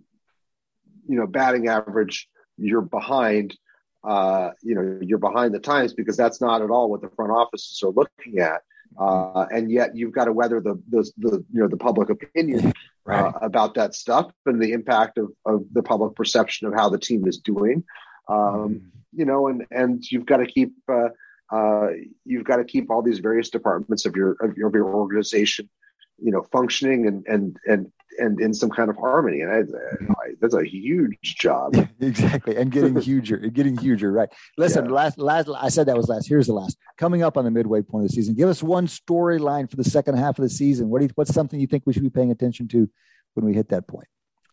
you 1.09 1.17
know, 1.17 1.27
batting 1.27 1.69
average, 1.69 2.29
you're 2.57 2.83
behind. 2.83 3.57
Uh, 4.05 4.51
you 4.63 4.77
know, 4.77 5.01
you're 5.03 5.19
behind 5.19 5.53
the 5.53 5.59
times 5.59 5.93
because 5.93 6.17
that's 6.17 6.41
not 6.41 6.63
at 6.63 6.71
all 6.71 6.89
what 6.89 7.01
the 7.01 7.11
front 7.17 7.33
offices 7.33 7.83
are 7.83 7.91
looking 7.91 8.39
at. 8.39 8.63
Uh, 8.99 9.47
and 9.51 9.71
yet 9.71 9.97
you've 9.97 10.13
got 10.13 10.27
to 10.27 10.33
weather 10.33 10.61
the, 10.61 10.81
the, 10.89 11.11
the 11.19 11.45
you 11.53 11.61
know 11.61 11.69
the 11.69 11.77
public 11.77 12.09
opinion 12.09 12.73
right. 13.05 13.35
uh, 13.35 13.39
about 13.43 13.75
that 13.75 13.95
stuff 13.95 14.31
and 14.47 14.63
the 14.63 14.73
impact 14.73 15.19
of, 15.19 15.31
of 15.45 15.65
the 15.73 15.83
public 15.83 16.15
perception 16.15 16.67
of 16.67 16.75
how 16.75 16.89
the 16.89 16.99
team 16.99 17.27
is 17.27 17.39
doing. 17.39 17.85
Um, 18.29 18.37
mm. 18.37 18.81
You 19.13 19.25
know, 19.25 19.49
and 19.49 19.67
and 19.71 20.05
you've 20.11 20.27
got 20.27 20.39
to 20.39 20.47
keep 20.47 20.75
uh, 20.89 21.09
uh, 21.51 21.89
you've 22.25 22.45
got 22.45 22.57
to 22.57 22.65
keep 22.65 22.91
all 22.91 23.03
these 23.03 23.19
various 23.19 23.51
departments 23.51 24.07
of 24.07 24.17
your 24.17 24.33
of 24.41 24.57
your, 24.57 24.69
of 24.69 24.75
your 24.75 24.95
organization, 24.95 25.69
you 26.19 26.31
know, 26.31 26.43
functioning 26.53 27.07
and 27.07 27.27
and 27.27 27.57
and 27.67 27.93
and 28.19 28.41
in 28.41 28.55
some 28.55 28.71
kind 28.71 28.91
of 28.91 28.97
harmony. 28.97 29.41
And 29.41 29.51
I, 29.51 29.57
mm-hmm. 29.63 30.13
I, 30.13 30.35
that's 30.41 30.55
a 30.55 30.65
huge 30.65 31.19
job. 31.23 31.75
exactly, 32.01 32.57
and 32.57 32.71
getting 32.71 32.97
huger, 33.01 33.37
getting 33.37 33.77
huger. 33.77 34.13
Right. 34.13 34.29
Listen, 34.57 34.87
yeah. 34.87 34.93
last 34.93 35.19
last 35.19 35.49
I 35.59 35.69
said 35.69 35.87
that 35.87 35.97
was 35.97 36.09
last. 36.09 36.29
Here's 36.29 36.47
the 36.47 36.55
last. 36.55 36.77
Coming 36.99 37.23
up 37.23 37.37
on 37.37 37.45
the 37.45 37.51
midway 37.51 37.83
point 37.83 38.05
of 38.05 38.11
the 38.11 38.15
season, 38.15 38.35
give 38.35 38.49
us 38.49 38.63
one 38.63 38.87
storyline 38.87 39.71
for 39.71 39.77
the 39.77 39.85
second 39.85 40.17
half 40.17 40.39
of 40.39 40.43
the 40.43 40.51
season. 40.51 40.89
What 40.89 41.01
do 41.01 41.07
you, 41.07 41.11
what's 41.15 41.35
something 41.35 41.61
you 41.61 41.67
think 41.67 41.85
we 41.87 41.93
should 41.93 42.03
be 42.03 42.11
paying 42.11 42.31
attention 42.31 42.69
to 42.69 42.89
when 43.35 43.45
we 43.45 43.55
hit 43.55 43.69
that 43.71 43.87
point? 43.87 44.09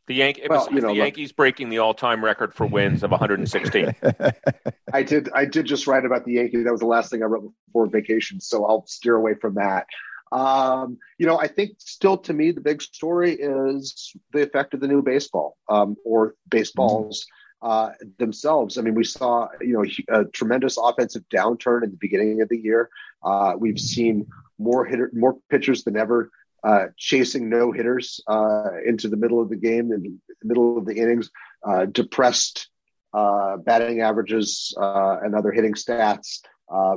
The, 0.08 0.16
Yan- 0.16 0.34
well, 0.50 0.66
was, 0.66 0.74
you 0.74 0.82
know, 0.82 0.90
the 0.90 0.96
Yankees 0.96 1.30
look, 1.30 1.38
breaking 1.38 1.70
the 1.70 1.78
all-time 1.78 2.26
record 2.26 2.54
for 2.54 2.66
wins 2.66 3.04
of 3.04 3.12
116. 3.12 3.96
I 4.94 5.04
did. 5.04 5.30
I 5.34 5.46
did 5.46 5.66
just 5.66 5.88
write 5.88 6.04
about 6.04 6.26
the 6.26 6.34
Yankees. 6.34 6.66
That 6.66 6.72
was 6.72 6.82
the 6.82 6.88
last 6.88 7.10
thing 7.10 7.24
I 7.24 7.26
wrote 7.26 7.54
before 7.68 7.88
vacation, 7.88 8.42
so 8.42 8.66
I'll 8.66 8.86
steer 8.86 9.16
away 9.16 9.36
from 9.36 9.56
that. 9.56 9.88
Um, 10.34 10.98
you 11.20 11.28
know, 11.28 11.40
I 11.40 11.48
think 11.48 11.74
still 11.78 12.18
to 12.18 12.34
me 12.34 12.52
the 12.52 12.62
big 12.62 12.82
story 12.82 13.34
is 13.34 14.16
the 14.34 14.42
effect 14.42 14.74
of 14.74 14.80
the 14.80 14.88
new 14.88 15.04
baseball 15.04 15.58
um, 15.70 15.96
or 16.04 16.34
baseballs 16.50 17.28
uh, 17.62 17.92
themselves. 18.18 18.78
I 18.78 18.82
mean, 18.82 18.96
we 18.96 19.04
saw 19.04 19.48
you 19.62 19.74
know 19.74 19.86
a 20.10 20.26
tremendous 20.26 20.78
offensive 20.78 21.24
downturn 21.34 21.84
in 21.84 21.92
the 21.92 21.98
beginning 21.98 22.42
of 22.42 22.50
the 22.50 22.58
year. 22.58 22.90
Uh, 23.24 23.54
we've 23.58 23.80
seen 23.80 24.26
more 24.58 24.86
hitter, 24.86 25.12
more 25.14 25.38
pitchers 25.50 25.84
than 25.84 25.96
ever 25.96 26.32
uh, 26.64 26.88
chasing 26.98 27.48
no 27.48 27.72
hitters 27.72 28.20
uh, 28.28 28.70
into 28.86 29.08
the 29.10 29.18
middle 29.18 29.40
of 29.40 29.50
the 29.50 29.56
game, 29.56 29.90
the 29.90 30.18
middle 30.44 30.78
of 30.78 30.86
the 30.86 30.96
innings, 30.96 31.30
uh, 31.68 31.86
depressed 31.86 32.70
uh, 33.14 33.58
batting 33.58 34.02
averages 34.02 34.74
and 34.78 35.36
other 35.36 35.52
hitting 35.52 35.74
stats, 35.74 36.40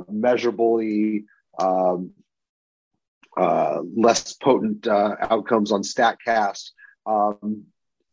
measurably 0.09 1.25
um, 1.59 2.11
less 3.95 4.33
potent 4.33 4.87
outcomes 4.87 5.71
on 5.71 5.81
StatCast. 5.81 6.71
Um, 7.05 7.65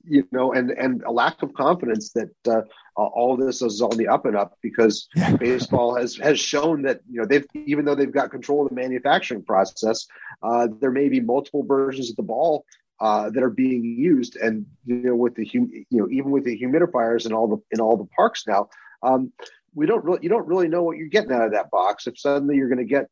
you 0.06 0.26
know, 0.32 0.52
and 0.52 0.70
and 0.70 1.02
a 1.04 1.10
lack 1.10 1.42
of 1.42 1.54
confidence 1.54 2.12
that 2.12 2.30
uh, 2.46 2.62
all 2.96 3.36
this 3.36 3.62
is 3.62 3.80
on 3.80 3.96
the 3.96 4.08
up 4.08 4.26
and 4.26 4.36
up 4.36 4.58
because 4.62 5.08
baseball 5.38 5.94
has 5.96 6.16
has 6.16 6.38
shown 6.38 6.82
that 6.82 7.00
you 7.10 7.20
know 7.20 7.26
they've 7.26 7.46
even 7.54 7.84
though 7.84 7.94
they've 7.94 8.12
got 8.12 8.30
control 8.30 8.62
of 8.62 8.68
the 8.68 8.74
manufacturing 8.74 9.42
process, 9.42 10.06
uh, 10.42 10.68
there 10.80 10.90
may 10.90 11.08
be 11.08 11.20
multiple 11.20 11.64
versions 11.64 12.10
of 12.10 12.16
the 12.16 12.22
ball 12.22 12.64
uh, 13.00 13.30
that 13.30 13.42
are 13.42 13.50
being 13.50 13.84
used, 13.84 14.36
and 14.36 14.66
you 14.84 14.96
know 14.96 15.16
with 15.16 15.34
the 15.34 15.46
hum, 15.46 15.70
you 15.72 15.98
know 15.98 16.08
even 16.10 16.30
with 16.30 16.44
the 16.44 16.58
humidifiers 16.58 17.24
and 17.24 17.34
all 17.34 17.48
the 17.48 17.58
in 17.70 17.80
all 17.80 17.96
the 17.96 18.08
parks 18.16 18.44
now, 18.46 18.68
um, 19.02 19.32
we 19.74 19.86
don't 19.86 20.04
really 20.04 20.20
you 20.22 20.28
don't 20.28 20.46
really 20.46 20.68
know 20.68 20.82
what 20.82 20.96
you're 20.96 21.08
getting 21.08 21.32
out 21.32 21.46
of 21.46 21.52
that 21.52 21.70
box. 21.70 22.06
If 22.06 22.18
suddenly 22.18 22.56
you're 22.56 22.68
going 22.68 22.78
to 22.78 22.84
get 22.84 23.08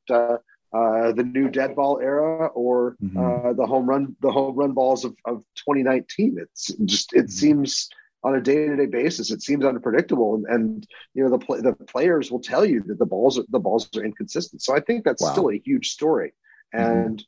uh, 0.73 1.12
the 1.12 1.23
new 1.23 1.49
dead 1.49 1.77
ball 1.77 2.01
era 2.01 2.47
or 2.49 2.97
mm-hmm. 3.03 3.19
uh, 3.19 3.53
the 3.53 3.66
home 3.66 3.86
run 3.86 4.16
the 4.20 4.31
home 4.31 4.55
run 4.57 4.73
balls 4.73 5.05
of, 5.05 5.15
of 5.24 5.44
2019. 5.57 6.39
It's 6.40 6.69
just 6.85 7.12
it 7.12 7.27
mm-hmm. 7.27 7.28
seems 7.28 7.89
on 8.24 8.36
a 8.36 8.40
day 8.40 8.69
to 8.69 8.77
day 8.77 8.86
basis 8.86 9.32
it 9.32 9.43
seems 9.43 9.65
unpredictable 9.65 10.36
and, 10.36 10.47
and 10.47 10.86
you 11.12 11.24
know 11.24 11.36
the 11.36 11.62
the 11.62 11.73
players 11.86 12.31
will 12.31 12.40
tell 12.40 12.65
you 12.65 12.81
that 12.86 12.99
the 12.99 13.05
balls 13.07 13.39
are, 13.39 13.44
the 13.51 13.59
balls 13.59 13.89
are 13.97 14.05
inconsistent. 14.05 14.62
So 14.62 14.74
I 14.74 14.81
think 14.81 15.05
that's 15.05 15.23
wow. 15.23 15.32
still 15.32 15.51
a 15.51 15.59
huge 15.59 15.90
story 15.90 16.32
mm-hmm. 16.74 16.85
and. 16.85 17.19
Mm-hmm. 17.19 17.27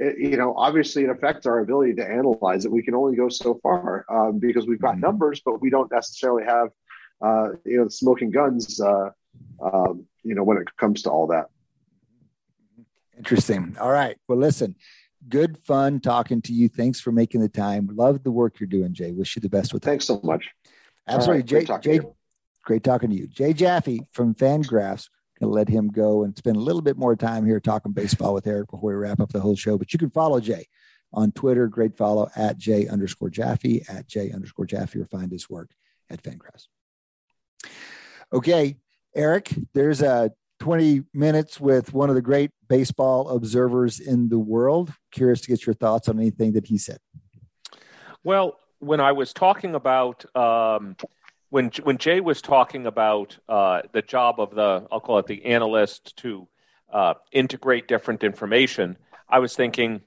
It, 0.00 0.18
you 0.18 0.38
know, 0.38 0.54
obviously, 0.56 1.04
it 1.04 1.10
affects 1.10 1.44
our 1.44 1.58
ability 1.58 1.92
to 1.96 2.10
analyze 2.10 2.64
it. 2.64 2.72
We 2.72 2.82
can 2.82 2.94
only 2.94 3.14
go 3.14 3.28
so 3.28 3.60
far 3.62 4.06
um, 4.08 4.38
because 4.38 4.66
we've 4.66 4.80
got 4.80 4.92
mm-hmm. 4.92 5.02
numbers, 5.02 5.42
but 5.44 5.60
we 5.60 5.68
don't 5.68 5.92
necessarily 5.92 6.44
have, 6.44 6.70
uh, 7.20 7.50
you 7.66 7.76
know, 7.76 7.88
smoking 7.88 8.30
guns. 8.30 8.80
Uh, 8.80 9.10
um, 9.62 10.06
you 10.24 10.34
know, 10.34 10.44
when 10.44 10.56
it 10.56 10.74
comes 10.76 11.02
to 11.02 11.10
all 11.10 11.26
that. 11.28 11.50
Interesting. 13.16 13.76
All 13.80 13.90
right. 13.90 14.16
Well, 14.28 14.38
listen, 14.38 14.76
good 15.28 15.58
fun 15.58 16.00
talking 16.00 16.42
to 16.42 16.52
you. 16.52 16.68
Thanks 16.68 17.00
for 17.00 17.12
making 17.12 17.40
the 17.40 17.48
time. 17.48 17.88
Love 17.92 18.22
the 18.22 18.30
work 18.30 18.58
you're 18.58 18.66
doing, 18.66 18.94
Jay. 18.94 19.12
Wish 19.12 19.36
you 19.36 19.42
the 19.42 19.48
best 19.48 19.72
with 19.72 19.82
it. 19.82 19.86
Thanks 19.86 20.06
so 20.06 20.20
much. 20.22 20.48
Absolutely. 21.08 21.40
Right, 21.40 21.46
Jay, 21.46 21.56
great 21.56 21.66
talking, 21.66 21.92
Jay, 21.92 22.08
great 22.64 22.84
talking 22.84 23.10
to 23.10 23.16
you. 23.16 23.26
Jay 23.26 23.52
Jaffe 23.52 24.00
from 24.12 24.34
Fangraphs. 24.34 25.08
Gonna 25.40 25.52
let 25.52 25.68
him 25.68 25.88
go 25.88 26.22
and 26.22 26.36
spend 26.36 26.56
a 26.56 26.60
little 26.60 26.82
bit 26.82 26.96
more 26.96 27.16
time 27.16 27.44
here 27.44 27.58
talking 27.58 27.92
baseball 27.92 28.32
with 28.32 28.46
Eric 28.46 28.70
before 28.70 28.90
we 28.90 28.96
wrap 28.96 29.20
up 29.20 29.32
the 29.32 29.40
whole 29.40 29.56
show. 29.56 29.76
But 29.76 29.92
you 29.92 29.98
can 29.98 30.10
follow 30.10 30.38
Jay 30.40 30.66
on 31.12 31.32
Twitter. 31.32 31.66
Great 31.66 31.96
follow 31.96 32.30
at 32.36 32.58
Jay 32.58 32.86
underscore 32.86 33.30
Jaffe 33.30 33.82
at 33.88 34.06
Jay 34.06 34.30
underscore 34.30 34.66
Jaffe 34.66 34.98
or 34.98 35.06
find 35.06 35.32
his 35.32 35.50
work 35.50 35.70
at 36.10 36.22
Fangraphs. 36.22 36.68
Okay, 38.32 38.76
Eric, 39.14 39.52
there's 39.74 40.00
a 40.00 40.30
20 40.62 41.02
minutes 41.12 41.58
with 41.60 41.92
one 41.92 42.08
of 42.08 42.14
the 42.14 42.22
great 42.22 42.52
baseball 42.68 43.30
observers 43.30 43.98
in 43.98 44.28
the 44.28 44.38
world. 44.38 44.92
Curious 45.10 45.40
to 45.40 45.48
get 45.48 45.66
your 45.66 45.74
thoughts 45.74 46.08
on 46.08 46.20
anything 46.20 46.52
that 46.52 46.68
he 46.68 46.78
said. 46.78 46.98
Well, 48.22 48.60
when 48.78 49.00
I 49.00 49.10
was 49.10 49.32
talking 49.32 49.74
about 49.74 50.24
um, 50.36 50.94
when 51.50 51.72
when 51.82 51.98
Jay 51.98 52.20
was 52.20 52.40
talking 52.40 52.86
about 52.86 53.36
uh, 53.48 53.82
the 53.90 54.02
job 54.02 54.38
of 54.38 54.54
the 54.54 54.86
I'll 54.92 55.00
call 55.00 55.18
it 55.18 55.26
the 55.26 55.44
analyst 55.46 56.16
to 56.18 56.46
uh, 56.92 57.14
integrate 57.32 57.88
different 57.88 58.22
information, 58.22 58.96
I 59.28 59.40
was 59.40 59.56
thinking, 59.56 60.00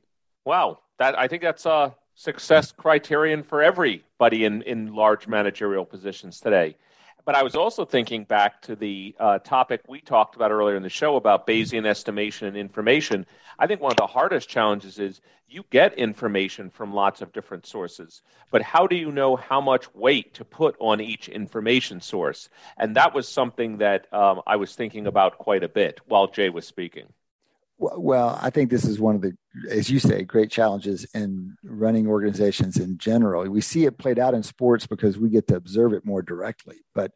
wow, 0.46 0.80
that 1.00 1.20
I 1.20 1.28
think 1.28 1.42
that's 1.42 1.66
a 1.66 1.94
success 2.14 2.72
criterion 2.72 3.44
for 3.44 3.62
everybody 3.62 4.46
in 4.46 4.62
in 4.62 4.96
large 4.96 5.28
managerial 5.28 5.84
positions 5.84 6.40
today. 6.40 6.78
But 7.26 7.34
I 7.34 7.42
was 7.42 7.56
also 7.56 7.86
thinking 7.86 8.24
back 8.24 8.62
to 8.64 8.76
the 8.76 9.16
uh, 9.20 9.40
topic 9.40 9.82
we 9.88 10.00
talked 10.00 10.36
about 10.36 10.52
earlier 10.52 10.76
in 10.76 10.84
the 10.84 10.90
show 10.90 11.16
about 11.16 11.48
Bayesian 11.48 11.88
estimation 11.88 12.48
and 12.48 12.56
information. 12.56 13.26
I 13.58 13.66
think 13.66 13.82
one 13.82 13.92
of 13.92 13.98
the 13.98 14.06
hardest 14.06 14.48
challenges 14.48 15.00
is 15.00 15.22
you 15.50 15.66
get 15.72 15.96
information 15.96 16.70
from 16.70 16.94
lots 16.94 17.22
of 17.22 17.34
different 17.34 17.66
sources, 17.66 18.22
but 18.52 18.62
how 18.62 18.86
do 18.86 18.96
you 18.96 19.12
know 19.12 19.36
how 19.36 19.60
much 19.60 19.94
weight 19.96 20.36
to 20.36 20.46
put 20.46 20.76
on 20.80 21.02
each 21.02 21.28
information 21.28 22.00
source? 22.00 22.50
And 22.78 22.96
that 22.96 23.16
was 23.16 23.28
something 23.28 23.80
that 23.80 24.06
um, 24.14 24.42
I 24.46 24.58
was 24.58 24.76
thinking 24.76 25.08
about 25.08 25.40
quite 25.40 25.64
a 25.64 25.70
bit 25.70 26.02
while 26.06 26.28
Jay 26.28 26.50
was 26.50 26.68
speaking. 26.68 27.08
Well, 27.78 28.40
I 28.42 28.50
think 28.52 28.70
this 28.70 28.86
is 28.86 29.00
one 29.00 29.16
of 29.16 29.22
the, 29.22 29.36
as 29.70 29.90
you 29.90 30.00
say, 30.00 30.24
great 30.24 30.50
challenges 30.50 31.06
in 31.14 31.58
running 31.64 32.08
organizations 32.08 32.78
in 32.78 32.98
general. 32.98 33.44
We 33.50 33.60
see 33.60 33.86
it 33.86 33.98
played 33.98 34.18
out 34.18 34.34
in 34.34 34.44
sports 34.44 34.88
because 34.88 35.18
we 35.18 35.30
get 35.30 35.48
to 35.48 35.58
observe 35.58 35.92
it 35.92 36.06
more 36.06 36.22
directly. 36.22 36.78
But, 36.94 37.12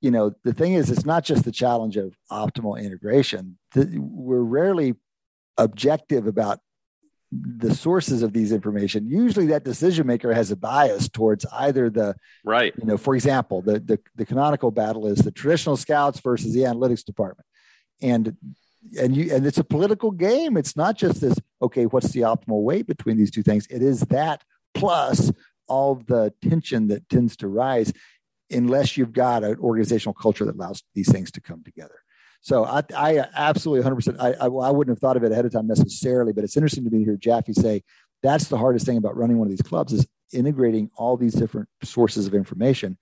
you 0.00 0.10
know, 0.10 0.32
the 0.42 0.52
thing 0.52 0.74
is, 0.74 0.90
it's 0.90 1.06
not 1.06 1.24
just 1.24 1.44
the 1.44 1.52
challenge 1.52 1.96
of 1.96 2.16
optimal 2.30 2.82
integration. 2.82 3.56
We're 3.76 4.40
rarely 4.40 4.96
objective 5.56 6.26
about 6.26 6.58
the 7.32 7.72
sources 7.72 8.22
of 8.22 8.32
these 8.32 8.50
information 8.50 9.06
usually 9.06 9.46
that 9.46 9.62
decision 9.62 10.04
maker 10.04 10.32
has 10.34 10.50
a 10.50 10.56
bias 10.56 11.08
towards 11.08 11.46
either 11.52 11.88
the 11.88 12.12
right 12.44 12.74
you 12.76 12.84
know 12.84 12.96
for 12.96 13.14
example 13.14 13.62
the, 13.62 13.78
the 13.78 14.00
the 14.16 14.26
canonical 14.26 14.72
battle 14.72 15.06
is 15.06 15.18
the 15.18 15.30
traditional 15.30 15.76
scouts 15.76 16.18
versus 16.18 16.52
the 16.52 16.62
analytics 16.62 17.04
department 17.04 17.46
and 18.02 18.36
and 18.98 19.16
you 19.16 19.34
and 19.34 19.46
it's 19.46 19.58
a 19.58 19.64
political 19.64 20.10
game. 20.10 20.56
It's 20.56 20.76
not 20.76 20.96
just 20.96 21.20
this 21.20 21.38
okay 21.62 21.84
what's 21.84 22.12
the 22.12 22.20
optimal 22.20 22.62
weight 22.62 22.86
between 22.86 23.16
these 23.16 23.30
two 23.30 23.42
things? 23.42 23.66
It 23.68 23.82
is 23.82 24.00
that 24.02 24.42
plus 24.74 25.32
all 25.68 25.96
the 26.06 26.32
tension 26.42 26.88
that 26.88 27.08
tends 27.08 27.36
to 27.38 27.48
rise 27.48 27.92
unless 28.50 28.96
you've 28.96 29.12
got 29.12 29.44
an 29.44 29.56
organizational 29.58 30.14
culture 30.14 30.44
that 30.44 30.56
allows 30.56 30.82
these 30.94 31.10
things 31.10 31.30
to 31.30 31.40
come 31.40 31.62
together. 31.62 32.00
So 32.42 32.64
i, 32.64 32.82
I 32.96 33.24
absolutely 33.34 33.88
100% 33.88 34.16
I, 34.18 34.32
I, 34.32 34.46
I 34.46 34.70
wouldn't 34.70 34.96
have 34.96 35.00
thought 35.00 35.16
of 35.16 35.24
it 35.24 35.32
ahead 35.32 35.44
of 35.44 35.52
time 35.52 35.66
necessarily 35.66 36.32
but 36.32 36.42
it's 36.42 36.56
interesting 36.56 36.84
to 36.84 36.90
me 36.90 37.00
to 37.00 37.04
hear 37.04 37.16
jaffe 37.16 37.52
say 37.52 37.82
that's 38.22 38.48
the 38.48 38.56
hardest 38.56 38.86
thing 38.86 38.96
about 38.96 39.16
running 39.16 39.38
one 39.38 39.46
of 39.46 39.50
these 39.50 39.62
clubs 39.62 39.92
is 39.92 40.06
integrating 40.32 40.90
all 40.96 41.16
these 41.16 41.34
different 41.34 41.68
sources 41.82 42.26
of 42.26 42.34
information. 42.34 42.96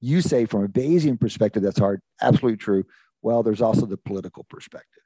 You 0.00 0.20
say 0.20 0.46
from 0.46 0.64
a 0.64 0.68
bayesian 0.68 1.18
perspective 1.18 1.62
that's 1.62 1.78
hard 1.78 2.00
absolutely 2.20 2.58
true. 2.58 2.84
Well 3.22 3.42
there's 3.42 3.62
also 3.62 3.86
the 3.86 3.96
political 3.96 4.44
perspective 4.44 5.01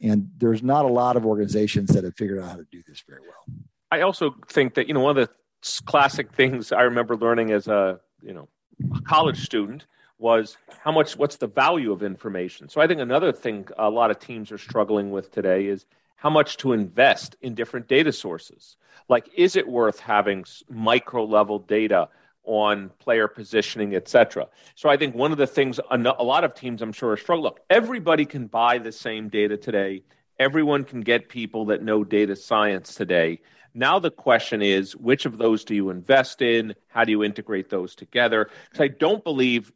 and 0.00 0.30
there's 0.38 0.62
not 0.62 0.84
a 0.84 0.88
lot 0.88 1.16
of 1.16 1.26
organizations 1.26 1.90
that 1.90 2.04
have 2.04 2.14
figured 2.14 2.38
out 2.38 2.48
how 2.48 2.56
to 2.56 2.66
do 2.70 2.82
this 2.86 3.02
very 3.06 3.20
well. 3.20 3.58
I 3.90 4.02
also 4.02 4.34
think 4.48 4.74
that, 4.74 4.88
you 4.88 4.94
know, 4.94 5.00
one 5.00 5.16
of 5.16 5.28
the 5.28 5.34
classic 5.84 6.32
things 6.32 6.72
I 6.72 6.82
remember 6.82 7.16
learning 7.16 7.50
as 7.50 7.68
a, 7.68 8.00
you 8.22 8.32
know, 8.32 8.48
college 9.04 9.44
student 9.44 9.86
was 10.18 10.56
how 10.82 10.92
much, 10.92 11.16
what's 11.16 11.36
the 11.36 11.46
value 11.46 11.92
of 11.92 12.02
information? 12.02 12.68
So 12.68 12.80
I 12.80 12.86
think 12.86 13.00
another 13.00 13.32
thing 13.32 13.66
a 13.78 13.90
lot 13.90 14.10
of 14.10 14.18
teams 14.18 14.52
are 14.52 14.58
struggling 14.58 15.10
with 15.10 15.30
today 15.32 15.66
is 15.66 15.86
how 16.16 16.30
much 16.30 16.58
to 16.58 16.72
invest 16.72 17.36
in 17.40 17.54
different 17.54 17.88
data 17.88 18.12
sources. 18.12 18.76
Like, 19.08 19.28
is 19.34 19.56
it 19.56 19.66
worth 19.66 19.98
having 19.98 20.44
micro 20.68 21.24
level 21.24 21.58
data 21.58 22.08
on 22.44 22.90
player 22.98 23.28
positioning, 23.28 23.94
etc. 23.94 24.48
So 24.74 24.88
I 24.88 24.96
think 24.96 25.14
one 25.14 25.32
of 25.32 25.38
the 25.38 25.46
things 25.46 25.78
a 25.90 25.96
lot 25.98 26.44
of 26.44 26.54
teams 26.54 26.82
I'm 26.82 26.92
sure 26.92 27.12
are 27.12 27.16
struggling. 27.16 27.44
Look, 27.44 27.60
everybody 27.70 28.24
can 28.24 28.46
buy 28.46 28.78
the 28.78 28.92
same 28.92 29.28
data 29.28 29.56
today. 29.56 30.02
Everyone 30.38 30.84
can 30.84 31.02
get 31.02 31.28
people 31.28 31.66
that 31.66 31.82
know 31.82 32.02
data 32.02 32.34
science 32.34 32.94
today. 32.94 33.40
Now 33.74 33.98
the 33.98 34.10
question 34.10 34.62
is, 34.62 34.96
which 34.96 35.26
of 35.26 35.38
those 35.38 35.64
do 35.64 35.74
you 35.74 35.90
invest 35.90 36.42
in? 36.42 36.74
How 36.88 37.04
do 37.04 37.12
you 37.12 37.22
integrate 37.22 37.70
those 37.70 37.94
together? 37.94 38.50
Because 38.68 38.84
I 38.84 38.88
don't 38.88 39.22
believe, 39.22 39.70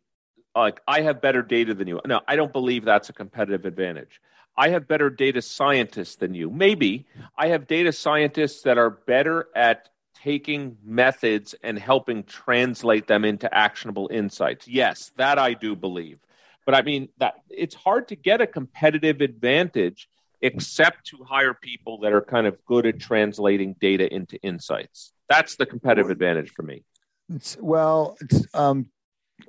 like, 0.56 0.80
I 0.88 1.02
have 1.02 1.20
better 1.20 1.42
data 1.42 1.74
than 1.74 1.86
you. 1.86 2.00
No, 2.06 2.22
I 2.26 2.34
don't 2.34 2.52
believe 2.52 2.84
that's 2.84 3.08
a 3.08 3.12
competitive 3.12 3.66
advantage. 3.66 4.20
I 4.56 4.70
have 4.70 4.88
better 4.88 5.10
data 5.10 5.42
scientists 5.42 6.16
than 6.16 6.32
you. 6.32 6.48
Maybe 6.48 7.06
I 7.36 7.48
have 7.48 7.66
data 7.66 7.92
scientists 7.92 8.62
that 8.62 8.78
are 8.78 8.90
better 8.90 9.48
at 9.54 9.90
taking 10.24 10.78
methods 10.82 11.54
and 11.62 11.78
helping 11.78 12.24
translate 12.24 13.06
them 13.06 13.26
into 13.26 13.52
actionable 13.54 14.08
insights. 14.10 14.66
Yes, 14.66 15.12
that 15.16 15.38
I 15.38 15.52
do 15.52 15.76
believe. 15.76 16.18
But 16.64 16.74
I 16.74 16.80
mean 16.80 17.10
that 17.18 17.34
it's 17.50 17.74
hard 17.74 18.08
to 18.08 18.16
get 18.16 18.40
a 18.40 18.46
competitive 18.46 19.20
advantage 19.20 20.08
except 20.40 21.06
to 21.08 21.24
hire 21.24 21.52
people 21.52 21.98
that 22.00 22.14
are 22.14 22.22
kind 22.22 22.46
of 22.46 22.56
good 22.64 22.86
at 22.86 22.98
translating 22.98 23.76
data 23.78 24.12
into 24.12 24.38
insights. 24.42 25.12
That's 25.28 25.56
the 25.56 25.66
competitive 25.66 26.10
advantage 26.10 26.50
for 26.50 26.62
me. 26.62 26.84
It's, 27.28 27.58
well, 27.60 28.16
it's, 28.22 28.46
um, 28.54 28.90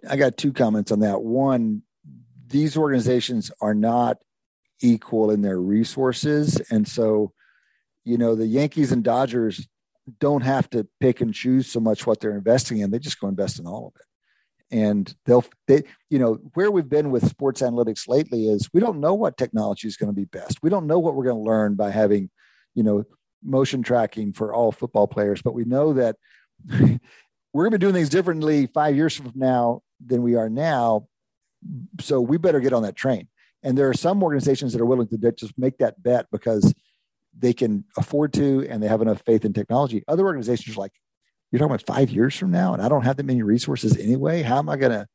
I 0.10 0.18
got 0.18 0.36
two 0.36 0.52
comments 0.52 0.92
on 0.92 1.00
that. 1.00 1.22
One, 1.22 1.84
these 2.48 2.76
organizations 2.76 3.50
are 3.62 3.74
not 3.74 4.18
equal 4.82 5.32
in 5.32 5.42
their 5.42 5.60
resources, 5.60 6.62
and 6.70 6.86
so 6.86 7.32
you 8.04 8.18
know 8.18 8.36
the 8.36 8.48
Yankees 8.48 8.92
and 8.92 9.04
Dodgers 9.04 9.68
don't 10.20 10.42
have 10.42 10.70
to 10.72 10.88
pick 11.00 11.22
and 11.22 11.34
choose 11.34 11.68
so 11.68 11.80
much 11.80 12.06
what 12.06 12.20
they're 12.20 12.38
investing 12.38 12.80
in. 12.80 12.92
They 12.92 13.00
just 13.00 13.20
go 13.20 13.28
invest 13.28 13.60
in 13.60 13.66
all 13.66 13.88
of 13.88 13.94
it. 14.00 14.78
And 14.78 15.16
they'll, 15.26 15.46
they, 15.68 15.84
you 16.10 16.20
know, 16.20 16.36
where 16.54 16.72
we've 16.72 16.90
been 16.90 17.12
with 17.12 17.28
sports 17.28 17.62
analytics 17.62 18.08
lately 18.08 18.48
is 18.50 18.70
we 18.74 18.82
don't 18.82 19.00
know 19.00 19.14
what 19.14 19.38
technology 19.38 19.88
is 19.88 19.98
going 19.98 20.12
to 20.12 20.16
be 20.16 20.26
best. 20.26 20.60
We 20.64 20.70
don't 20.70 20.88
know 20.88 21.00
what 21.00 21.16
we're 21.16 21.24
going 21.24 21.38
to 21.38 21.42
learn 21.42 21.76
by 21.76 21.92
having, 21.92 22.30
you 22.74 22.84
know, 22.84 23.06
motion 23.44 23.84
tracking 23.84 24.34
for 24.34 24.54
all 24.54 24.72
football 24.72 25.08
players, 25.08 25.42
but 25.42 25.54
we 25.54 25.66
know 25.66 25.94
that 25.94 26.16
we're 26.70 27.00
going 27.64 27.72
to 27.72 27.78
be 27.78 27.82
doing 27.82 27.94
things 27.94 28.10
differently 28.10 28.68
five 28.68 28.96
years 28.96 29.16
from 29.16 29.32
now 29.36 29.82
than 30.04 30.24
we 30.24 30.36
are 30.36 30.50
now. 30.50 31.08
So 32.00 32.20
we 32.20 32.38
better 32.38 32.60
get 32.60 32.74
on 32.74 32.84
that 32.84 32.96
train. 32.96 33.28
And 33.64 33.78
there 33.78 33.90
are 33.90 33.94
some 33.94 34.22
organizations 34.22 34.74
that 34.74 34.82
are 34.82 34.86
willing 34.86 35.08
to 35.08 35.32
just 35.32 35.58
make 35.58 35.78
that 35.80 36.02
bet 36.02 36.28
because 36.32 36.74
they 37.38 37.54
can 37.54 37.86
afford 37.98 38.34
to 38.34 38.68
and 38.70 38.82
they 38.82 38.88
have 38.88 39.02
enough 39.02 39.22
faith 39.26 39.46
in 39.46 39.54
technology. 39.54 40.04
Other 40.08 40.26
organizations 40.26 40.78
are 40.78 40.80
like, 40.80 40.94
you're 41.52 41.60
talking 41.60 41.74
about 41.74 41.86
five 41.86 42.10
years 42.10 42.36
from 42.36 42.52
now, 42.52 42.74
and 42.74 42.82
I 42.82 42.90
don't 42.90 43.04
have 43.04 43.18
that 43.18 43.26
many 43.26 43.42
resources 43.42 43.98
anyway. 43.98 44.42
How 44.42 44.58
am 44.58 44.70
I 44.70 44.78
gonna 44.78 45.08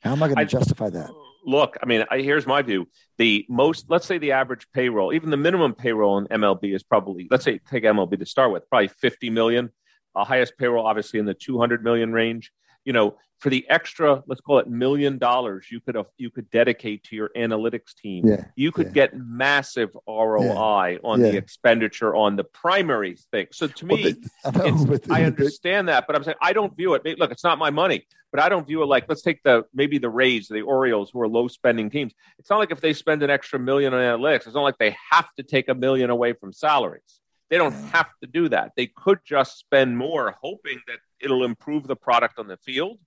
how 0.00 0.12
am 0.12 0.22
I 0.22 0.28
gonna 0.28 0.44
justify 0.46 0.90
that? 0.90 1.10
Look, 1.44 1.76
I 1.82 1.86
mean, 1.86 2.04
I, 2.10 2.18
here's 2.18 2.46
my 2.46 2.62
view. 2.62 2.86
The 3.18 3.44
most, 3.48 3.86
let's 3.88 4.06
say, 4.06 4.18
the 4.18 4.32
average 4.32 4.66
payroll, 4.72 5.12
even 5.12 5.30
the 5.30 5.36
minimum 5.36 5.74
payroll 5.74 6.18
in 6.18 6.26
MLB 6.26 6.72
is 6.72 6.84
probably, 6.84 7.26
let's 7.30 7.44
say, 7.44 7.58
take 7.68 7.82
MLB 7.82 8.18
to 8.20 8.26
start 8.26 8.52
with, 8.52 8.68
probably 8.70 8.88
50 8.88 9.30
million. 9.30 9.70
Uh, 10.14 10.24
highest 10.24 10.56
payroll, 10.56 10.86
obviously, 10.86 11.18
in 11.18 11.26
the 11.26 11.34
200 11.34 11.82
million 11.82 12.12
range. 12.12 12.52
You 12.84 12.92
know, 12.92 13.16
for 13.42 13.50
the 13.50 13.68
extra, 13.68 14.22
let's 14.28 14.40
call 14.40 14.60
it 14.60 14.68
million 14.68 15.18
dollars, 15.18 15.66
you 15.68 15.80
could 15.80 15.96
you 16.16 16.30
could 16.30 16.48
dedicate 16.50 17.02
to 17.04 17.16
your 17.16 17.28
analytics 17.36 17.92
team. 17.92 18.24
Yeah, 18.24 18.44
you 18.54 18.70
could 18.70 18.86
yeah. 18.88 18.92
get 18.92 19.16
massive 19.16 19.90
ROI 20.06 20.90
yeah, 20.92 20.98
on 21.02 21.20
the 21.20 21.36
expenditure 21.36 22.14
on 22.14 22.36
the 22.36 22.44
primary 22.44 23.16
thing. 23.32 23.48
So 23.50 23.66
to 23.66 23.84
me, 23.84 24.14
well, 24.44 24.98
I 25.10 25.24
understand 25.24 25.88
that, 25.88 26.06
but 26.06 26.14
I'm 26.14 26.22
saying 26.22 26.36
I 26.40 26.52
don't 26.52 26.76
view 26.76 26.94
it. 26.94 27.18
Look, 27.18 27.32
it's 27.32 27.42
not 27.42 27.58
my 27.58 27.70
money, 27.70 28.06
but 28.30 28.40
I 28.40 28.48
don't 28.48 28.64
view 28.64 28.80
it 28.84 28.86
like 28.86 29.06
let's 29.08 29.22
take 29.22 29.42
the 29.42 29.64
maybe 29.74 29.98
the 29.98 30.08
Rays, 30.08 30.46
the 30.46 30.62
Orioles, 30.62 31.10
who 31.10 31.20
are 31.20 31.28
low 31.28 31.48
spending 31.48 31.90
teams. 31.90 32.12
It's 32.38 32.48
not 32.48 32.58
like 32.58 32.70
if 32.70 32.80
they 32.80 32.92
spend 32.92 33.24
an 33.24 33.30
extra 33.30 33.58
million 33.58 33.92
on 33.92 34.00
analytics, 34.00 34.46
it's 34.46 34.54
not 34.54 34.62
like 34.62 34.78
they 34.78 34.96
have 35.10 35.26
to 35.34 35.42
take 35.42 35.68
a 35.68 35.74
million 35.74 36.10
away 36.10 36.32
from 36.32 36.52
salaries. 36.52 37.20
They 37.50 37.58
don't 37.58 37.74
have 37.92 38.08
to 38.22 38.26
do 38.26 38.48
that. 38.48 38.72
They 38.76 38.86
could 38.86 39.18
just 39.26 39.58
spend 39.58 39.98
more, 39.98 40.36
hoping 40.40 40.80
that 40.86 41.00
it'll 41.22 41.44
improve 41.44 41.86
the 41.86 41.96
product 41.96 42.38
on 42.38 42.48
the 42.48 42.56
field 42.58 42.98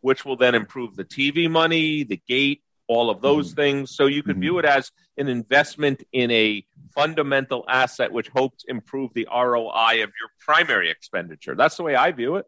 which 0.00 0.24
will 0.24 0.36
then 0.36 0.54
improve 0.54 0.96
the 0.96 1.04
TV 1.04 1.50
money, 1.50 2.04
the 2.04 2.20
gate, 2.26 2.62
all 2.88 3.10
of 3.10 3.20
those 3.20 3.48
mm-hmm. 3.48 3.60
things. 3.60 3.94
So 3.94 4.06
you 4.06 4.22
could 4.22 4.32
mm-hmm. 4.32 4.40
view 4.40 4.58
it 4.58 4.64
as 4.64 4.90
an 5.16 5.28
investment 5.28 6.02
in 6.12 6.30
a 6.30 6.64
fundamental 6.94 7.64
asset 7.68 8.10
which 8.10 8.28
hopes 8.28 8.64
improve 8.66 9.12
the 9.14 9.28
ROI 9.32 10.02
of 10.02 10.10
your 10.18 10.30
primary 10.40 10.90
expenditure. 10.90 11.54
That's 11.54 11.76
the 11.76 11.84
way 11.84 11.94
I 11.94 12.10
view 12.12 12.36
it. 12.36 12.46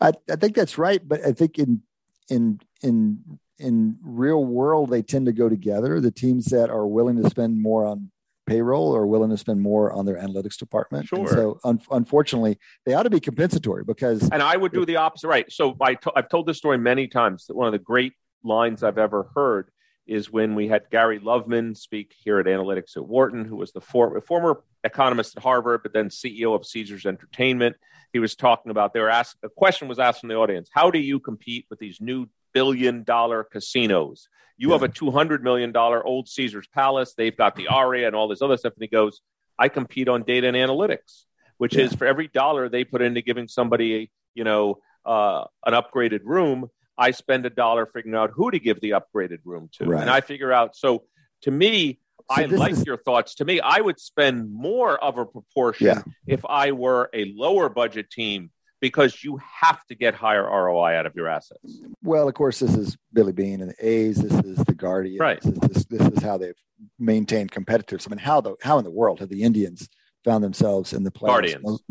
I, 0.00 0.12
I 0.30 0.36
think 0.36 0.54
that's 0.54 0.78
right, 0.78 1.06
but 1.06 1.24
I 1.24 1.32
think 1.32 1.58
in 1.58 1.82
in 2.28 2.60
in 2.82 3.38
in 3.58 3.98
real 4.02 4.44
world 4.44 4.90
they 4.90 5.02
tend 5.02 5.26
to 5.26 5.32
go 5.32 5.48
together. 5.48 6.00
The 6.00 6.10
teams 6.10 6.46
that 6.46 6.70
are 6.70 6.86
willing 6.86 7.22
to 7.22 7.28
spend 7.30 7.60
more 7.60 7.84
on 7.86 8.10
payroll 8.46 8.94
are 8.94 9.06
willing 9.06 9.30
to 9.30 9.36
spend 9.36 9.60
more 9.60 9.92
on 9.92 10.06
their 10.06 10.16
analytics 10.16 10.56
department. 10.56 11.06
Sure. 11.06 11.20
And 11.20 11.28
so, 11.28 11.60
un- 11.64 11.80
unfortunately, 11.90 12.58
they 12.84 12.94
ought 12.94 13.04
to 13.04 13.10
be 13.10 13.20
compensatory 13.20 13.84
because. 13.84 14.28
And 14.30 14.42
I 14.42 14.56
would 14.56 14.72
do 14.72 14.84
the 14.84 14.96
opposite, 14.96 15.28
right? 15.28 15.50
So 15.50 15.76
I 15.80 15.94
to- 15.94 16.12
I've 16.16 16.28
told 16.28 16.46
this 16.46 16.58
story 16.58 16.78
many 16.78 17.06
times. 17.08 17.46
That 17.46 17.56
one 17.56 17.66
of 17.66 17.72
the 17.72 17.78
great 17.78 18.14
lines 18.44 18.82
I've 18.82 18.98
ever 18.98 19.30
heard 19.34 19.70
is 20.06 20.32
when 20.32 20.54
we 20.56 20.66
had 20.66 20.90
Gary 20.90 21.20
Loveman 21.20 21.76
speak 21.76 22.12
here 22.18 22.40
at 22.40 22.46
Analytics 22.46 22.96
at 22.96 23.06
Wharton, 23.06 23.44
who 23.44 23.54
was 23.56 23.72
the 23.72 23.80
for- 23.80 24.20
former 24.20 24.62
economist 24.82 25.36
at 25.36 25.42
Harvard, 25.44 25.82
but 25.84 25.92
then 25.92 26.08
CEO 26.10 26.54
of 26.54 26.66
Caesars 26.66 27.06
Entertainment. 27.06 27.76
He 28.12 28.18
was 28.18 28.34
talking 28.34 28.70
about 28.70 28.92
they 28.92 29.00
were 29.00 29.08
asked. 29.08 29.36
A 29.44 29.48
question 29.48 29.86
was 29.88 29.98
asked 30.00 30.20
from 30.20 30.28
the 30.28 30.34
audience: 30.34 30.68
How 30.72 30.90
do 30.90 30.98
you 30.98 31.20
compete 31.20 31.66
with 31.70 31.78
these 31.78 32.00
new 32.00 32.26
billion 32.52 33.04
dollar 33.04 33.44
casinos. 33.44 34.28
You 34.56 34.68
yeah. 34.68 34.74
have 34.74 34.82
a 34.82 34.88
$200 34.88 35.42
million 35.42 35.74
old 35.76 36.28
Caesar's 36.28 36.68
Palace. 36.68 37.14
They've 37.16 37.36
got 37.36 37.56
the 37.56 37.68
Aria 37.68 38.06
and 38.06 38.14
all 38.14 38.28
this 38.28 38.42
other 38.42 38.56
stuff. 38.56 38.74
And 38.74 38.82
he 38.82 38.88
goes, 38.88 39.20
I 39.58 39.68
compete 39.68 40.08
on 40.08 40.22
data 40.22 40.46
and 40.46 40.56
analytics, 40.56 41.24
which 41.58 41.76
yeah. 41.76 41.84
is 41.84 41.94
for 41.94 42.06
every 42.06 42.28
dollar 42.28 42.68
they 42.68 42.84
put 42.84 43.02
into 43.02 43.22
giving 43.22 43.48
somebody, 43.48 44.10
you 44.34 44.44
know, 44.44 44.78
uh, 45.04 45.44
an 45.66 45.74
upgraded 45.74 46.20
room, 46.24 46.68
I 46.96 47.10
spend 47.10 47.46
a 47.46 47.50
dollar 47.50 47.86
figuring 47.86 48.14
out 48.14 48.30
who 48.34 48.50
to 48.50 48.58
give 48.58 48.80
the 48.80 48.90
upgraded 48.90 49.38
room 49.44 49.68
to. 49.78 49.86
Right. 49.86 50.02
And 50.02 50.10
I 50.10 50.20
figure 50.20 50.52
out. 50.52 50.76
So 50.76 51.04
to 51.42 51.50
me, 51.50 51.98
so 52.30 52.42
I 52.42 52.44
like 52.44 52.72
is... 52.72 52.86
your 52.86 52.98
thoughts. 52.98 53.36
To 53.36 53.44
me, 53.44 53.60
I 53.60 53.80
would 53.80 53.98
spend 53.98 54.52
more 54.52 55.02
of 55.02 55.18
a 55.18 55.26
proportion 55.26 55.86
yeah. 55.86 56.02
if 56.26 56.44
I 56.44 56.72
were 56.72 57.10
a 57.12 57.32
lower 57.34 57.68
budget 57.68 58.10
team 58.10 58.50
because 58.82 59.22
you 59.22 59.40
have 59.60 59.86
to 59.86 59.94
get 59.94 60.12
higher 60.12 60.42
ROI 60.42 60.96
out 60.96 61.06
of 61.06 61.14
your 61.14 61.28
assets. 61.28 61.80
Well, 62.02 62.28
of 62.28 62.34
course, 62.34 62.58
this 62.58 62.74
is 62.74 62.98
Billy 63.12 63.32
Beane 63.32 63.62
and 63.62 63.70
the 63.70 63.88
A's. 63.88 64.20
This 64.20 64.32
is 64.44 64.58
the 64.64 64.74
Guardians. 64.74 65.20
Right. 65.20 65.40
This, 65.40 65.58
this, 65.68 65.84
this 65.84 66.08
is 66.08 66.22
how 66.22 66.36
they've 66.36 66.58
maintained 66.98 67.52
competitiveness. 67.52 68.08
I 68.08 68.10
mean, 68.10 68.18
how 68.18 68.40
the 68.40 68.56
how 68.60 68.78
in 68.78 68.84
the 68.84 68.90
world 68.90 69.20
have 69.20 69.28
the 69.28 69.44
Indians 69.44 69.88
found 70.24 70.42
themselves 70.42 70.92
in 70.92 71.04
the 71.04 71.12
playoffs? 71.12 71.26
Guardians. 71.28 71.82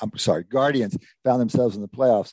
I'm 0.00 0.16
sorry, 0.16 0.44
Guardians 0.44 0.96
found 1.22 1.40
themselves 1.40 1.76
in 1.76 1.82
the 1.82 1.88
playoffs 1.88 2.32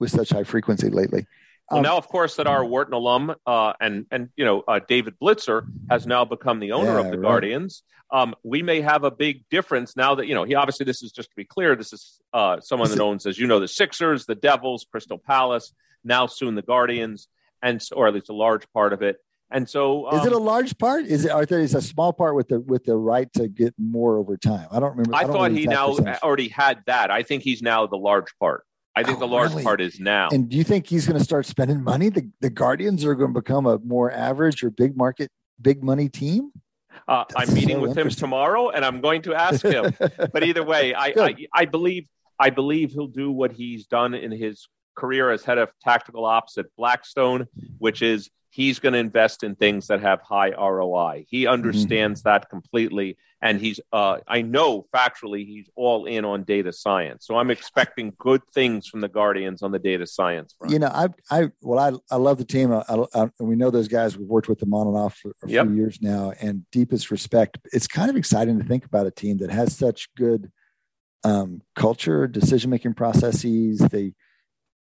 with 0.00 0.10
such 0.10 0.30
high 0.30 0.44
frequency 0.44 0.88
lately. 0.88 1.26
Well, 1.70 1.78
um, 1.78 1.82
now, 1.82 1.96
of 1.96 2.06
course, 2.08 2.36
that 2.36 2.46
our 2.46 2.64
Wharton 2.64 2.94
alum 2.94 3.34
uh, 3.44 3.72
and 3.80 4.06
and 4.10 4.28
you 4.36 4.44
know 4.44 4.62
uh, 4.68 4.80
David 4.86 5.14
Blitzer 5.20 5.66
has 5.90 6.06
now 6.06 6.24
become 6.24 6.60
the 6.60 6.72
owner 6.72 6.94
yeah, 6.94 7.00
of 7.00 7.10
the 7.10 7.18
right. 7.18 7.28
Guardians. 7.28 7.82
Um, 8.12 8.36
we 8.44 8.62
may 8.62 8.80
have 8.82 9.02
a 9.02 9.10
big 9.10 9.44
difference 9.50 9.96
now 9.96 10.14
that 10.14 10.26
you 10.28 10.34
know 10.34 10.44
he 10.44 10.54
obviously 10.54 10.84
this 10.84 11.02
is 11.02 11.10
just 11.10 11.30
to 11.30 11.36
be 11.36 11.44
clear. 11.44 11.74
This 11.74 11.92
is 11.92 12.20
uh, 12.32 12.60
someone 12.60 12.90
that 12.90 13.00
owns, 13.00 13.26
as 13.26 13.36
you 13.36 13.48
know, 13.48 13.58
the 13.58 13.66
Sixers, 13.66 14.26
the 14.26 14.36
Devils, 14.36 14.86
Crystal 14.90 15.18
Palace, 15.18 15.72
now 16.04 16.26
soon 16.26 16.54
the 16.54 16.62
Guardians, 16.62 17.26
and 17.62 17.82
or 17.92 18.06
at 18.06 18.14
least 18.14 18.28
a 18.28 18.34
large 18.34 18.70
part 18.72 18.92
of 18.92 19.02
it. 19.02 19.16
And 19.50 19.68
so, 19.68 20.08
um, 20.08 20.20
is 20.20 20.26
it 20.26 20.32
a 20.32 20.36
um, 20.36 20.44
large 20.44 20.76
part? 20.78 21.04
Is 21.06 21.24
it? 21.24 21.30
Are 21.30 21.46
there 21.46 21.60
is 21.60 21.74
a 21.74 21.82
small 21.82 22.12
part 22.12 22.36
with 22.36 22.48
the 22.48 22.60
with 22.60 22.84
the 22.84 22.96
right 22.96 23.32
to 23.34 23.48
get 23.48 23.74
more 23.78 24.18
over 24.18 24.36
time? 24.36 24.68
I 24.70 24.78
don't 24.78 24.90
remember. 24.90 25.14
I, 25.14 25.18
I 25.18 25.22
don't 25.24 25.32
thought 25.32 25.50
he 25.52 25.66
now 25.66 25.90
percentage. 25.90 26.22
already 26.22 26.48
had 26.48 26.82
that. 26.86 27.10
I 27.10 27.22
think 27.22 27.42
he's 27.42 27.62
now 27.62 27.86
the 27.86 27.96
large 27.96 28.36
part. 28.38 28.64
I 28.96 29.02
think 29.02 29.18
oh, 29.18 29.20
the 29.20 29.28
large 29.28 29.50
really? 29.50 29.62
part 29.62 29.82
is 29.82 30.00
now. 30.00 30.28
And 30.32 30.48
do 30.48 30.56
you 30.56 30.64
think 30.64 30.86
he's 30.86 31.06
going 31.06 31.18
to 31.18 31.24
start 31.24 31.44
spending 31.44 31.84
money? 31.84 32.08
The, 32.08 32.30
the 32.40 32.48
Guardians 32.48 33.04
are 33.04 33.14
going 33.14 33.34
to 33.34 33.40
become 33.40 33.66
a 33.66 33.78
more 33.80 34.10
average 34.10 34.64
or 34.64 34.70
big 34.70 34.96
market, 34.96 35.30
big 35.60 35.84
money 35.84 36.08
team? 36.08 36.50
Uh, 37.06 37.24
I'm 37.36 37.52
meeting 37.52 37.76
so 37.76 37.82
with 37.82 37.96
him 37.96 38.08
tomorrow, 38.08 38.70
and 38.70 38.84
I'm 38.84 39.02
going 39.02 39.20
to 39.22 39.34
ask 39.34 39.62
him. 39.62 39.94
but 40.32 40.42
either 40.42 40.64
way, 40.64 40.94
I, 40.94 41.12
I, 41.18 41.36
I 41.52 41.64
believe 41.66 42.06
I 42.38 42.50
believe 42.50 42.92
he'll 42.92 43.06
do 43.06 43.30
what 43.30 43.52
he's 43.52 43.86
done 43.86 44.14
in 44.14 44.30
his 44.30 44.66
career 44.96 45.30
as 45.30 45.44
head 45.44 45.58
of 45.58 45.70
tactical 45.82 46.24
ops 46.24 46.56
at 46.58 46.66
Blackstone, 46.76 47.46
which 47.78 48.02
is 48.02 48.30
he's 48.56 48.78
going 48.78 48.94
to 48.94 48.98
invest 48.98 49.42
in 49.42 49.54
things 49.54 49.88
that 49.88 50.00
have 50.00 50.22
high 50.22 50.50
ROI. 50.50 51.26
He 51.28 51.42
mm-hmm. 51.42 51.52
understands 51.52 52.20
mm-hmm. 52.20 52.28
that 52.30 52.48
completely, 52.48 53.18
and 53.42 53.60
he's 53.60 53.80
uh, 53.92 54.18
I 54.26 54.40
know 54.40 54.86
factually 54.94 55.44
he's 55.46 55.68
all 55.76 56.06
in 56.06 56.24
on 56.24 56.44
data 56.44 56.72
science. 56.72 57.26
So 57.26 57.36
I'm 57.36 57.50
expecting 57.50 58.14
good 58.18 58.40
things 58.54 58.88
from 58.88 59.02
the 59.02 59.08
Guardians 59.08 59.62
on 59.62 59.72
the 59.72 59.78
data 59.78 60.06
science 60.06 60.54
front. 60.58 60.72
You 60.72 60.78
know, 60.78 60.86
I 60.86 61.08
I 61.30 61.50
well 61.60 61.78
I 61.78 62.14
I 62.14 62.16
love 62.16 62.38
the 62.38 62.46
team. 62.46 62.72
I, 62.72 62.82
I, 63.14 63.28
we 63.38 63.56
know 63.56 63.70
those 63.70 63.88
guys. 63.88 64.16
We've 64.16 64.26
worked 64.26 64.48
with 64.48 64.60
them 64.60 64.72
on 64.72 64.86
and 64.86 64.96
off 64.96 65.18
for 65.18 65.32
a 65.44 65.50
yep. 65.50 65.66
few 65.66 65.76
years 65.76 65.98
now, 66.00 66.32
and 66.40 66.64
deepest 66.72 67.10
respect. 67.10 67.58
It's 67.74 67.86
kind 67.86 68.08
of 68.08 68.16
exciting 68.16 68.58
to 68.58 68.64
think 68.64 68.86
about 68.86 69.06
a 69.06 69.10
team 69.10 69.36
that 69.38 69.50
has 69.50 69.76
such 69.76 70.08
good 70.16 70.50
um, 71.24 71.60
culture, 71.74 72.26
decision 72.26 72.70
making 72.70 72.94
processes. 72.94 73.80
They 73.80 74.14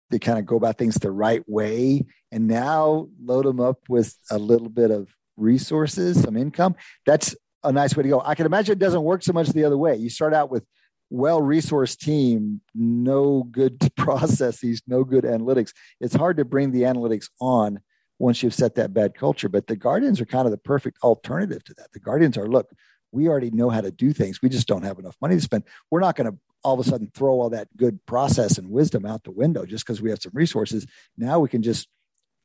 they 0.09 0.19
kind 0.19 0.39
of 0.39 0.45
go 0.45 0.55
about 0.55 0.77
things 0.77 0.95
the 0.95 1.11
right 1.11 1.43
way. 1.47 2.05
And 2.31 2.47
now 2.47 3.07
load 3.23 3.45
them 3.45 3.59
up 3.59 3.79
with 3.89 4.17
a 4.29 4.37
little 4.37 4.69
bit 4.69 4.91
of 4.91 5.09
resources 5.37 6.21
some 6.21 6.37
income. 6.37 6.75
That's 7.05 7.35
a 7.63 7.71
nice 7.71 7.95
way 7.95 8.03
to 8.03 8.09
go. 8.09 8.21
I 8.23 8.35
can 8.35 8.45
imagine 8.45 8.73
it 8.73 8.79
doesn't 8.79 9.03
work 9.03 9.23
so 9.23 9.33
much 9.33 9.49
the 9.49 9.65
other 9.65 9.77
way. 9.77 9.95
You 9.95 10.09
start 10.09 10.33
out 10.33 10.49
with 10.49 10.65
well 11.11 11.39
resourced 11.39 11.99
team 11.99 12.61
no 12.73 13.43
good 13.43 13.79
processes 13.95 14.81
no 14.87 15.03
good 15.03 15.23
analytics. 15.23 15.71
It's 15.99 16.15
hard 16.15 16.37
to 16.37 16.45
bring 16.45 16.71
the 16.71 16.81
analytics 16.81 17.29
on 17.39 17.79
once 18.17 18.41
you've 18.41 18.55
set 18.55 18.75
that 18.75 18.93
bad 18.93 19.13
culture 19.13 19.49
but 19.49 19.67
the 19.67 19.75
guardians 19.75 20.19
are 20.19 20.25
kind 20.25 20.45
of 20.45 20.51
the 20.51 20.57
perfect 20.57 20.97
alternative 21.03 21.63
to 21.65 21.73
that. 21.75 21.91
The 21.93 21.99
guardians 21.99 22.37
are 22.37 22.47
look 22.47 22.69
we 23.15 23.27
already 23.27 23.51
know 23.51 23.69
how 23.69 23.81
to 23.81 23.91
do 23.91 24.13
things 24.13 24.41
we 24.41 24.49
just 24.49 24.67
don't 24.67 24.83
have 24.83 24.99
enough 24.99 25.15
money 25.21 25.35
to 25.35 25.41
spend 25.41 25.63
we're 25.89 25.99
not 25.99 26.15
going 26.15 26.31
to 26.31 26.37
all 26.65 26.73
of 26.73 26.79
a 26.79 26.89
sudden 26.89 27.09
throw 27.13 27.39
all 27.39 27.51
that 27.51 27.67
good 27.77 28.03
process 28.07 28.57
and 28.57 28.69
wisdom 28.69 29.05
out 29.05 29.23
the 29.23 29.31
window 29.31 29.65
just 29.65 29.85
because 29.85 30.01
we 30.01 30.09
have 30.09 30.19
some 30.19 30.31
resources. 30.33 30.87
Now 31.15 31.39
we 31.39 31.47
can 31.47 31.61
just 31.61 31.87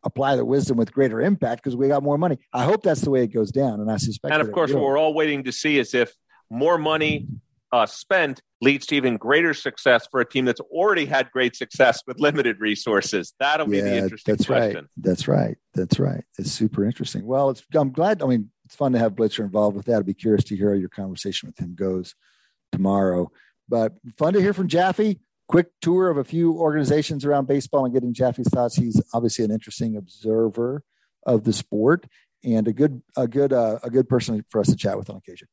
apply 0.04 0.36
the 0.36 0.44
wisdom 0.44 0.76
with 0.76 0.92
greater 0.92 1.22
impact 1.22 1.64
because 1.64 1.74
we 1.74 1.88
got 1.88 2.02
more 2.02 2.18
money. 2.18 2.38
I 2.52 2.64
hope 2.64 2.82
that's 2.82 3.00
the 3.00 3.10
way 3.10 3.24
it 3.24 3.28
goes 3.28 3.50
down, 3.50 3.80
and 3.80 3.90
I 3.90 3.96
suspect. 3.96 4.32
And 4.32 4.42
of 4.42 4.52
course, 4.52 4.72
what 4.72 4.82
we're 4.82 4.98
all 4.98 5.14
waiting 5.14 5.44
to 5.44 5.52
see 5.52 5.78
is 5.78 5.94
if 5.94 6.14
more 6.50 6.76
money 6.76 7.28
uh, 7.72 7.86
spent 7.86 8.42
leads 8.60 8.84
to 8.86 8.96
even 8.96 9.16
greater 9.16 9.54
success 9.54 10.06
for 10.10 10.20
a 10.20 10.24
team 10.28 10.44
that's 10.44 10.60
already 10.60 11.06
had 11.06 11.30
great 11.30 11.56
success 11.56 12.02
with 12.06 12.20
limited 12.20 12.60
resources. 12.60 13.32
That'll 13.40 13.66
be 13.66 13.80
the 13.80 13.96
interesting 13.96 14.34
that's 14.34 14.46
question. 14.46 14.74
Right. 14.74 14.84
That's 14.98 15.28
right. 15.28 15.56
That's 15.74 15.98
right. 15.98 16.24
It's 16.38 16.50
super 16.50 16.84
interesting. 16.84 17.24
Well, 17.24 17.50
it's, 17.50 17.62
I'm 17.74 17.92
glad. 17.92 18.22
I 18.22 18.26
mean, 18.26 18.50
it's 18.70 18.76
fun 18.76 18.92
to 18.92 19.00
have 19.00 19.16
Blitzer 19.16 19.40
involved 19.40 19.76
with 19.76 19.86
that. 19.86 19.98
I'd 19.98 20.06
be 20.06 20.14
curious 20.14 20.44
to 20.44 20.56
hear 20.56 20.70
how 20.70 20.76
your 20.76 20.88
conversation 20.88 21.48
with 21.48 21.58
him 21.58 21.74
goes 21.74 22.14
tomorrow. 22.70 23.32
But 23.68 23.94
fun 24.16 24.32
to 24.34 24.40
hear 24.40 24.54
from 24.54 24.68
Jaffe. 24.68 25.18
Quick 25.48 25.72
tour 25.82 26.08
of 26.08 26.18
a 26.18 26.22
few 26.22 26.52
organizations 26.52 27.24
around 27.24 27.48
baseball 27.48 27.84
and 27.84 27.92
getting 27.92 28.14
Jaffe's 28.14 28.48
thoughts. 28.48 28.76
He's 28.76 29.02
obviously 29.12 29.44
an 29.44 29.50
interesting 29.50 29.96
observer 29.96 30.84
of 31.26 31.42
the 31.42 31.52
sport 31.52 32.06
and 32.44 32.68
a 32.68 32.72
good 32.72 33.02
a 33.16 33.26
good 33.26 33.52
uh, 33.52 33.80
a 33.82 33.90
good 33.90 34.08
person 34.08 34.44
for 34.50 34.60
us 34.60 34.68
to 34.68 34.76
chat 34.76 34.96
with 34.96 35.10
on 35.10 35.16
occasion. 35.16 35.48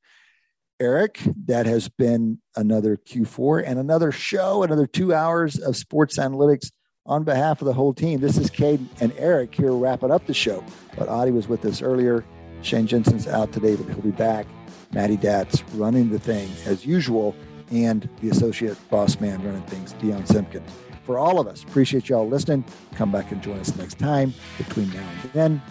Eric, 0.79 1.19
that 1.47 1.65
has 1.65 1.89
been 1.89 2.39
another 2.55 2.97
Q4 2.97 3.63
and 3.65 3.79
another 3.79 4.11
show, 4.11 4.61
another 4.61 4.85
two 4.85 5.11
hours 5.11 5.57
of 5.57 5.75
sports 5.75 6.19
analytics 6.19 6.69
on 7.07 7.23
behalf 7.23 7.63
of 7.63 7.65
the 7.65 7.73
whole 7.73 7.95
team. 7.95 8.19
This 8.19 8.37
is 8.37 8.51
Cade 8.51 8.87
and 9.01 9.11
Eric 9.17 9.55
here 9.55 9.73
wrapping 9.73 10.11
up 10.11 10.27
the 10.27 10.35
show. 10.35 10.63
But 10.95 11.09
Adi 11.09 11.31
was 11.31 11.47
with 11.47 11.65
us 11.65 11.81
earlier. 11.81 12.23
Shane 12.61 12.87
Jensen's 12.87 13.27
out 13.27 13.51
today, 13.51 13.75
but 13.75 13.87
he'll 13.87 14.01
be 14.01 14.11
back. 14.11 14.45
Maddie 14.91 15.17
Datz 15.17 15.63
running 15.75 16.09
the 16.09 16.19
thing 16.19 16.49
as 16.65 16.85
usual 16.85 17.35
and 17.71 18.09
the 18.21 18.29
associate 18.29 18.77
boss 18.89 19.19
man 19.19 19.43
running 19.43 19.61
things, 19.63 19.93
Dion 19.93 20.25
Simpkins. 20.25 20.69
For 21.03 21.17
all 21.17 21.39
of 21.39 21.47
us, 21.47 21.63
appreciate 21.63 22.09
y'all 22.09 22.27
listening. 22.27 22.65
Come 22.95 23.11
back 23.11 23.31
and 23.31 23.41
join 23.41 23.59
us 23.59 23.75
next 23.75 23.97
time. 23.97 24.33
Between 24.57 24.89
now 24.89 25.07
and 25.23 25.31
then, 25.31 25.61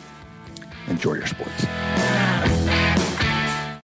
enjoy 0.89 1.15
your 1.15 1.27
sports. 1.27 1.67